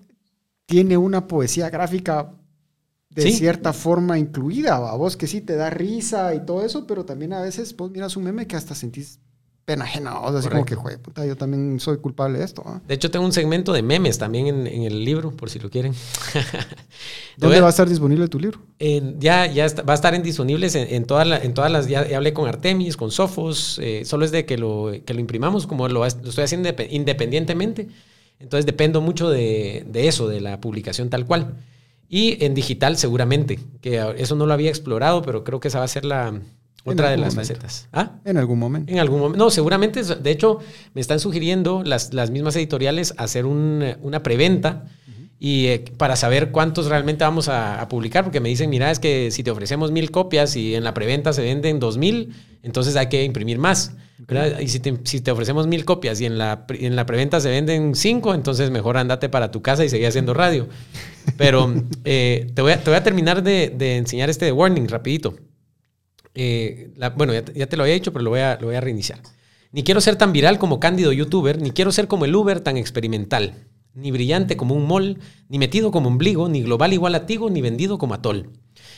tiene 0.66 0.96
una 0.96 1.26
poesía 1.26 1.70
gráfica 1.70 2.34
de 3.10 3.32
cierta 3.32 3.72
forma 3.72 4.18
incluida, 4.18 4.76
a 4.76 4.94
vos 4.96 5.16
que 5.16 5.26
sí 5.26 5.40
te 5.40 5.56
da 5.56 5.70
risa 5.70 6.34
y 6.34 6.44
todo 6.44 6.64
eso, 6.64 6.86
pero 6.86 7.04
también 7.04 7.32
a 7.32 7.40
veces 7.40 7.76
vos 7.76 7.90
miras 7.90 8.16
un 8.16 8.24
meme 8.24 8.46
que 8.46 8.56
hasta 8.56 8.74
sentís 8.74 9.18
pena 9.68 9.84
ajena, 9.84 10.20
o 10.20 10.30
sea, 10.30 10.38
así 10.38 10.48
como 10.48 10.64
que, 10.64 10.74
joder, 10.74 10.98
puta, 10.98 11.26
yo 11.26 11.36
también 11.36 11.78
soy 11.78 11.98
culpable 11.98 12.38
de 12.38 12.44
esto. 12.46 12.64
De 12.86 12.94
hecho, 12.94 13.10
tengo 13.10 13.26
un 13.26 13.32
segmento 13.32 13.74
de 13.74 13.82
memes 13.82 14.16
también 14.16 14.46
en, 14.46 14.82
el 14.82 15.04
libro, 15.04 15.30
por 15.30 15.50
si 15.50 15.58
lo 15.58 15.68
quieren. 15.68 15.92
¿Dónde 17.36 17.60
va 17.60 17.66
a 17.66 17.70
estar 17.70 17.86
disponible 17.86 18.28
tu 18.28 18.40
libro? 18.40 18.60
ya 19.18 19.44
ya 19.44 19.66
va 19.86 19.92
a 19.92 19.94
estar 19.94 20.14
en 20.14 20.22
disponibles 20.22 20.74
en, 20.74 20.94
en, 20.94 21.04
todas 21.04 21.44
en 21.44 21.52
todas 21.52 21.70
las, 21.70 21.86
ya, 21.86 22.06
hablé 22.16 22.32
con 22.32 22.48
Artemis, 22.48 22.96
con 22.96 23.10
Sofos, 23.10 23.78
eh, 23.82 24.06
solo 24.06 24.24
es 24.24 24.30
de 24.30 24.46
que 24.46 24.56
lo, 24.56 24.90
que 25.04 25.12
lo 25.12 25.20
imprimamos, 25.20 25.66
como 25.66 25.86
lo, 25.86 26.00
lo 26.00 26.06
estoy 26.06 26.44
haciendo 26.44 26.70
independientemente, 26.88 27.88
entonces 28.40 28.64
dependo 28.64 29.02
mucho 29.02 29.28
de, 29.28 29.84
de 29.86 30.08
eso, 30.08 30.28
de 30.28 30.40
la 30.40 30.62
publicación 30.62 31.10
tal 31.10 31.26
cual. 31.26 31.56
Y 32.08 32.42
en 32.44 32.54
digital 32.54 32.96
seguramente, 32.96 33.58
que 33.80 34.02
eso 34.16 34.34
no 34.34 34.46
lo 34.46 34.52
había 34.54 34.70
explorado, 34.70 35.22
pero 35.22 35.44
creo 35.44 35.60
que 35.60 35.68
esa 35.68 35.78
va 35.78 35.84
a 35.84 35.88
ser 35.88 36.04
la 36.04 36.40
otra 36.84 37.10
de 37.10 37.16
las 37.18 37.34
facetas. 37.34 37.88
¿Ah? 37.92 38.12
En 38.24 38.38
algún 38.38 38.58
momento. 38.58 38.92
En 38.92 38.98
algún 38.98 39.20
momento. 39.20 39.44
No, 39.44 39.50
seguramente, 39.50 40.02
de 40.02 40.30
hecho, 40.30 40.58
me 40.94 41.00
están 41.00 41.20
sugiriendo 41.20 41.82
las, 41.84 42.14
las 42.14 42.30
mismas 42.30 42.56
editoriales 42.56 43.14
hacer 43.18 43.46
una 43.46 44.22
preventa 44.22 44.86
y 45.40 45.66
eh, 45.66 45.84
para 45.96 46.16
saber 46.16 46.50
cuántos 46.50 46.86
realmente 46.86 47.24
vamos 47.24 47.48
a, 47.48 47.86
publicar, 47.88 48.24
porque 48.24 48.40
me 48.40 48.48
dicen, 48.48 48.70
mira, 48.70 48.90
es 48.90 48.98
que 48.98 49.30
si 49.30 49.42
te 49.42 49.50
ofrecemos 49.50 49.92
mil 49.92 50.10
copias 50.10 50.56
y 50.56 50.74
en 50.74 50.82
la 50.82 50.94
preventa 50.94 51.32
se 51.32 51.42
venden 51.42 51.78
dos 51.78 51.96
mil, 51.96 52.34
entonces 52.62 52.96
hay 52.96 53.08
que 53.08 53.22
imprimir 53.22 53.58
más. 53.58 53.92
Y 54.60 54.68
si 54.68 54.80
te, 54.80 55.30
ofrecemos 55.30 55.68
mil 55.68 55.84
copias 55.84 56.20
y 56.20 56.26
en 56.26 56.38
la, 56.38 56.66
en 56.70 56.96
la 56.96 57.06
preventa 57.06 57.40
se 57.40 57.50
venden 57.50 57.94
cinco, 57.94 58.34
entonces 58.34 58.70
mejor 58.70 58.96
andate 58.96 59.28
para 59.28 59.52
tu 59.52 59.62
casa 59.62 59.84
y 59.84 59.88
seguí 59.88 60.04
haciendo 60.06 60.34
radio. 60.34 60.66
Pero 61.36 61.74
eh, 62.04 62.50
te, 62.54 62.62
voy 62.62 62.72
a, 62.72 63.02
terminar 63.02 63.42
de, 63.42 63.96
enseñar 63.96 64.30
este 64.30 64.50
warning 64.52 64.88
rapidito. 64.88 65.36
Eh, 66.34 66.92
bueno, 67.16 67.32
ya, 67.34 67.66
te 67.66 67.76
lo 67.76 67.82
había 67.82 67.94
dicho, 67.94 68.12
pero 68.12 68.24
lo 68.24 68.30
voy, 68.30 68.40
a, 68.40 68.52
a 68.52 68.80
reiniciar. 68.80 69.20
Ni 69.72 69.82
quiero 69.82 70.00
ser 70.00 70.16
tan 70.16 70.32
viral 70.32 70.58
como 70.58 70.80
Cándido 70.80 71.12
YouTuber, 71.12 71.60
ni 71.60 71.72
quiero 71.72 71.92
ser 71.92 72.08
como 72.08 72.24
el 72.24 72.34
Uber 72.34 72.60
tan 72.60 72.76
experimental, 72.76 73.66
ni 73.94 74.10
brillante 74.10 74.56
como 74.56 74.74
un 74.74 74.86
mol, 74.86 75.18
ni 75.48 75.58
metido 75.58 75.90
como 75.90 76.08
ombligo, 76.08 76.48
ni 76.48 76.62
global 76.62 76.92
igual 76.92 77.14
a 77.14 77.26
Tigo, 77.26 77.50
ni 77.50 77.60
vendido 77.60 77.98
como 77.98 78.14
atol. 78.14 78.50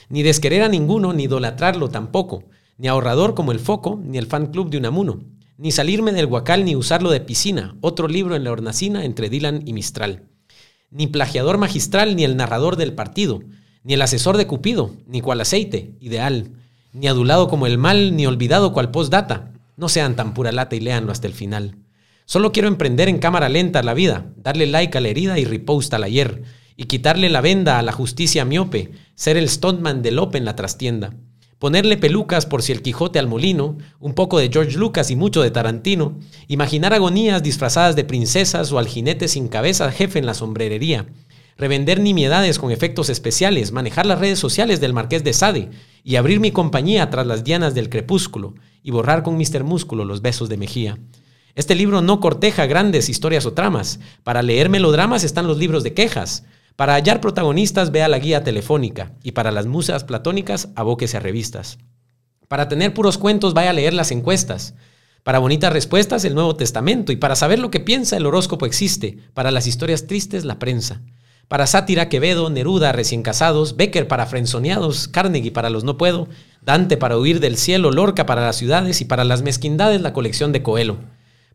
Ni 0.09 0.23
desquerer 0.23 0.63
a 0.63 0.69
ninguno, 0.69 1.13
ni 1.13 1.25
idolatrarlo 1.25 1.89
tampoco 1.89 2.45
ni 2.81 2.89
ahorrador 2.89 3.35
como 3.35 3.53
el 3.53 3.61
foco, 3.61 4.01
ni 4.03 4.17
el 4.17 4.27
fan 4.27 4.47
club 4.47 4.71
de 4.71 4.79
Unamuno, 4.79 5.21
ni 5.59 5.71
salirme 5.71 6.13
del 6.13 6.27
guacal 6.27 6.65
ni 6.65 6.75
usarlo 6.77 7.11
de 7.11 7.21
piscina, 7.21 7.77
otro 7.83 8.09
libro 8.09 8.35
en 8.35 8.43
la 8.43 8.53
hornacina 8.53 9.05
entre 9.05 9.29
Dylan 9.29 9.65
y 9.67 9.75
Mistral, 9.75 10.30
ni 10.91 11.07
plagiador 11.07 11.59
magistral 11.59 12.17
ni 12.17 12.25
el 12.25 12.37
narrador 12.37 12.77
del 12.77 12.93
partido, 12.93 13.41
ni 13.83 13.95
el 13.95 14.03
asesor 14.03 14.37
de 14.37 14.47
Cupido, 14.47 14.95
ni 15.07 15.21
cual 15.21 15.41
aceite, 15.41 15.93
ideal, 16.01 16.51
ni 16.93 17.07
adulado 17.07 17.49
como 17.49 17.67
el 17.67 17.79
mal, 17.79 18.17
ni 18.17 18.27
olvidado 18.27 18.73
cual 18.73 18.91
postdata. 18.91 19.53
No 19.77 19.89
sean 19.89 20.17
tan 20.17 20.35
pura 20.35 20.53
lata 20.53 20.77
y 20.77 20.81
léanlo 20.81 21.13
hasta 21.13 21.27
el 21.27 21.33
final. 21.33 21.77
Solo 22.27 22.53
quiero 22.53 22.69
emprender 22.69 23.09
en 23.09 23.19
cámara 23.19 23.49
lenta 23.49 23.83
la 23.83 23.95
vida, 23.95 24.33
darle 24.37 24.67
like 24.67 24.99
a 24.99 25.01
la 25.01 25.09
herida 25.09 25.39
y 25.39 25.45
repost 25.45 25.95
al 25.95 26.05
ayer, 26.05 26.43
y 26.77 26.85
quitarle 26.85 27.29
la 27.31 27.41
venda 27.41 27.79
a 27.79 27.83
la 27.83 27.93
justicia 27.93 28.45
miope, 28.45 28.91
ser 29.15 29.37
el 29.37 29.49
stuntman 29.49 30.03
de 30.03 30.11
Lope 30.11 30.39
en 30.39 30.45
la 30.45 30.57
trastienda 30.57 31.15
ponerle 31.61 31.99
pelucas 31.99 32.47
por 32.47 32.63
si 32.63 32.73
el 32.73 32.81
Quijote 32.81 33.19
al 33.19 33.29
molino, 33.29 33.77
un 34.01 34.15
poco 34.15 34.39
de 34.39 34.49
George 34.51 34.79
Lucas 34.79 35.11
y 35.11 35.17
mucho 35.17 35.43
de 35.43 35.51
Tarantino, 35.51 36.19
imaginar 36.49 36.95
agonías 36.95 37.43
disfrazadas 37.43 37.95
de 37.95 38.03
princesas 38.03 38.73
o 38.73 38.79
al 38.79 38.89
jinete 38.89 39.29
sin 39.29 39.47
cabeza 39.47 39.93
jefe 39.93 40.19
en 40.19 40.25
la 40.25 40.33
sombrerería, 40.33 41.07
revender 41.59 42.01
nimiedades 42.01 42.59
con 42.59 42.71
efectos 42.71 43.11
especiales, 43.11 43.73
manejar 43.73 44.07
las 44.07 44.19
redes 44.19 44.39
sociales 44.39 44.81
del 44.81 44.95
Marqués 44.95 45.23
de 45.23 45.35
Sade 45.35 45.69
y 46.03 46.17
abrir 46.17 46.41
mi 46.41 46.51
compañía 46.51 47.11
tras 47.11 47.27
las 47.27 47.45
dianas 47.45 47.75
del 47.75 47.91
crepúsculo 47.91 48.55
y 48.83 48.91
borrar 48.91 49.23
con 49.23 49.37
Mr. 49.37 49.63
Músculo 49.63 50.07
los 50.07 50.23
besos 50.23 50.49
de 50.49 50.57
Mejía. 50.57 50.99
Este 51.55 51.75
libro 51.75 52.01
no 52.01 52.21
corteja 52.21 52.65
grandes 52.65 53.11
historias 53.11 53.45
o 53.45 53.53
tramas. 53.53 54.01
Para 54.25 54.43
leer 54.43 54.71
melodramas 54.71 55.25
están 55.25 55.47
los 55.47 55.59
libros 55.59 55.83
de 55.83 55.93
quejas. 55.93 56.45
Para 56.77 56.95
hallar 56.95 57.21
protagonistas, 57.21 57.91
vea 57.91 58.09
la 58.09 58.19
guía 58.19 58.43
telefónica 58.43 59.13
y 59.23 59.33
para 59.33 59.51
las 59.51 59.67
musas 59.67 60.05
platónicas, 60.05 60.69
abóquese 60.75 61.17
a 61.17 61.21
revistas. 61.21 61.79
Para 62.49 62.69
tener 62.69 62.95
puros 62.95 63.19
cuentos, 63.19 63.55
vaya 63.55 63.71
a 63.71 63.75
leer 63.75 63.95
las 63.95 64.11
encuestas. 64.11 64.75
Para 65.23 65.39
bonitas 65.39 65.73
respuestas, 65.73 66.25
el 66.25 66.35
Nuevo 66.35 66.57
Testamento. 66.57 67.13
Y 67.13 67.17
para 67.17 67.37
saber 67.37 67.59
lo 67.59 67.71
que 67.71 67.81
piensa, 67.81 68.17
el 68.17 68.27
horóscopo 68.27 68.67
existe. 68.67 69.19
Para 69.35 69.51
las 69.51 69.67
historias 69.67 70.07
tristes, 70.07 70.45
la 70.45 70.59
prensa. 70.59 71.03
Para 71.51 71.67
sátira, 71.67 72.09
Quevedo, 72.09 72.49
Neruda, 72.49 72.93
recién 72.93 73.23
casados, 73.23 73.77
Becker 73.77 74.07
para 74.09 74.27
frenzoneados, 74.27 75.09
Carnegie 75.09 75.51
para 75.51 75.69
los 75.69 75.83
no 75.83 75.99
puedo, 75.99 76.29
Dante 76.63 76.97
para 76.97 77.19
huir 77.19 77.41
del 77.41 77.57
cielo, 77.57 77.91
Lorca 77.91 78.25
para 78.25 78.43
las 78.43 78.55
ciudades 78.57 79.01
y 79.01 79.05
para 79.05 79.25
las 79.25 79.43
mezquindades, 79.43 80.01
la 80.01 80.13
colección 80.13 80.53
de 80.53 80.63
Coelho. 80.63 80.99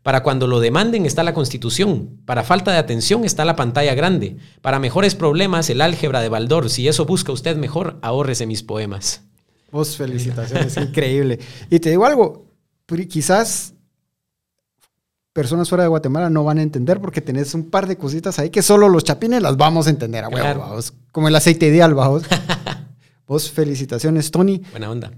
Para 0.06 0.22
cuando 0.22 0.46
lo 0.46 0.60
demanden 0.60 1.04
está 1.04 1.24
la 1.24 1.34
Constitución. 1.34 2.20
Para 2.26 2.44
falta 2.44 2.70
de 2.70 2.78
atención 2.78 3.24
está 3.24 3.44
la 3.44 3.56
pantalla 3.56 3.92
grande. 3.96 4.36
Para 4.62 4.78
mejores 4.78 5.16
problemas 5.16 5.68
el 5.68 5.80
álgebra 5.80 6.20
de 6.20 6.28
Baldor. 6.28 6.70
Si 6.70 6.86
eso 6.86 7.06
busca 7.06 7.32
usted 7.32 7.56
mejor, 7.56 7.98
ahórrese 8.02 8.46
mis 8.46 8.62
poemas. 8.62 9.22
Vos 9.72 9.96
felicitaciones, 9.96 10.76
increíble. 10.76 11.40
Y 11.70 11.80
te 11.80 11.90
digo 11.90 12.06
algo, 12.06 12.46
quizás 13.08 13.74
personas 15.32 15.68
fuera 15.68 15.82
de 15.82 15.88
Guatemala 15.88 16.30
no 16.30 16.44
van 16.44 16.58
a 16.58 16.62
entender 16.62 17.00
porque 17.00 17.20
tenés 17.20 17.52
un 17.54 17.68
par 17.68 17.88
de 17.88 17.98
cositas 17.98 18.38
ahí 18.38 18.50
que 18.50 18.62
solo 18.62 18.88
los 18.88 19.02
chapines 19.02 19.42
las 19.42 19.56
vamos 19.56 19.88
a 19.88 19.90
entender 19.90 20.22
a 20.22 20.28
huevo, 20.28 20.78
como 21.10 21.26
el 21.26 21.34
aceite 21.34 21.66
ideal, 21.66 21.94
vamos. 21.94 22.22
vos 23.26 23.50
felicitaciones, 23.50 24.30
Tony. 24.30 24.62
Buena 24.70 24.88
onda. 24.88 25.10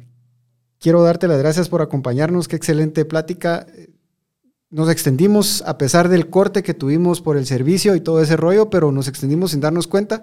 Quiero 0.78 1.02
darte 1.02 1.28
las 1.28 1.40
gracias 1.40 1.68
por 1.68 1.82
acompañarnos, 1.82 2.48
qué 2.48 2.56
excelente 2.56 3.04
plática 3.04 3.66
nos 4.70 4.90
extendimos 4.90 5.62
a 5.66 5.78
pesar 5.78 6.08
del 6.08 6.28
corte 6.28 6.62
que 6.62 6.74
tuvimos 6.74 7.20
por 7.20 7.36
el 7.36 7.46
servicio 7.46 7.94
y 7.94 8.00
todo 8.00 8.22
ese 8.22 8.36
rollo, 8.36 8.68
pero 8.70 8.92
nos 8.92 9.08
extendimos 9.08 9.52
sin 9.52 9.60
darnos 9.60 9.86
cuenta. 9.86 10.22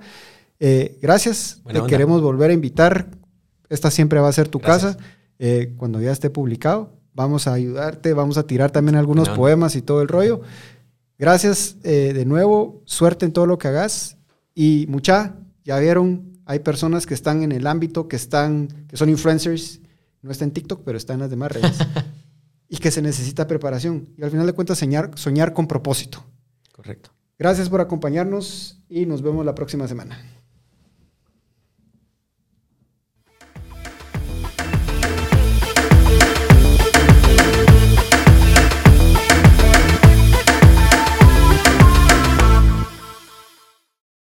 Eh, 0.60 1.00
gracias, 1.02 1.62
te 1.72 1.82
queremos 1.88 2.22
volver 2.22 2.52
a 2.52 2.54
invitar. 2.54 3.10
Esta 3.70 3.90
siempre 3.90 4.20
va 4.20 4.30
a 4.30 4.34
ser 4.34 4.48
tu 4.48 4.60
casa 4.60 4.98
eh, 5.40 5.74
cuando 5.78 6.00
ya 6.00 6.12
esté 6.12 6.30
publicado. 6.30 6.94
Vamos 7.14 7.48
a 7.48 7.54
ayudarte, 7.54 8.14
vamos 8.14 8.38
a 8.38 8.46
tirar 8.46 8.72
también 8.72 8.96
algunos 8.96 9.30
poemas 9.30 9.76
y 9.76 9.82
todo 9.82 10.02
el 10.02 10.08
rollo. 10.08 10.42
Gracias 11.18 11.78
eh, 11.84 12.12
de 12.14 12.26
nuevo, 12.26 12.84
suerte 12.86 13.26
en 13.26 13.32
todo 13.32 13.46
lo 13.46 13.58
que 13.58 13.70
hagas 13.70 14.18
y 14.54 14.86
mucha, 14.90 15.38
ya 15.64 15.80
vieron, 15.80 16.40
hay 16.46 16.60
personas 16.60 17.06
que 17.06 17.14
están 17.14 17.42
en 17.42 17.54
el 17.54 17.68
ámbito, 17.68 18.10
que 18.10 18.18
están, 18.18 18.68
que 18.90 18.98
son 18.98 19.10
influencers, 19.10 19.80
no 20.22 20.32
está 20.32 20.44
en 20.44 20.52
TikTok, 20.52 20.82
pero 20.84 20.98
está 20.98 21.14
en 21.14 21.22
las 21.22 21.30
demás 21.30 21.54
redes. 21.54 21.78
y 22.76 22.78
que 22.78 22.92
se 22.92 23.02
necesita 23.02 23.48
preparación. 23.48 24.10
Y 24.18 24.24
al 24.24 24.32
final 24.32 24.46
de 24.46 24.54
cuentas, 24.54 24.80
soñar, 24.80 25.12
soñar 25.16 25.54
con 25.54 25.68
propósito. 25.68 26.26
Correcto. 26.74 27.12
Gracias 27.40 27.70
por 27.70 27.80
acompañarnos 27.80 28.82
y 28.90 29.06
nos 29.06 29.22
vemos 29.22 29.46
la 29.46 29.56
próxima 29.56 29.88
semana. 29.88 30.20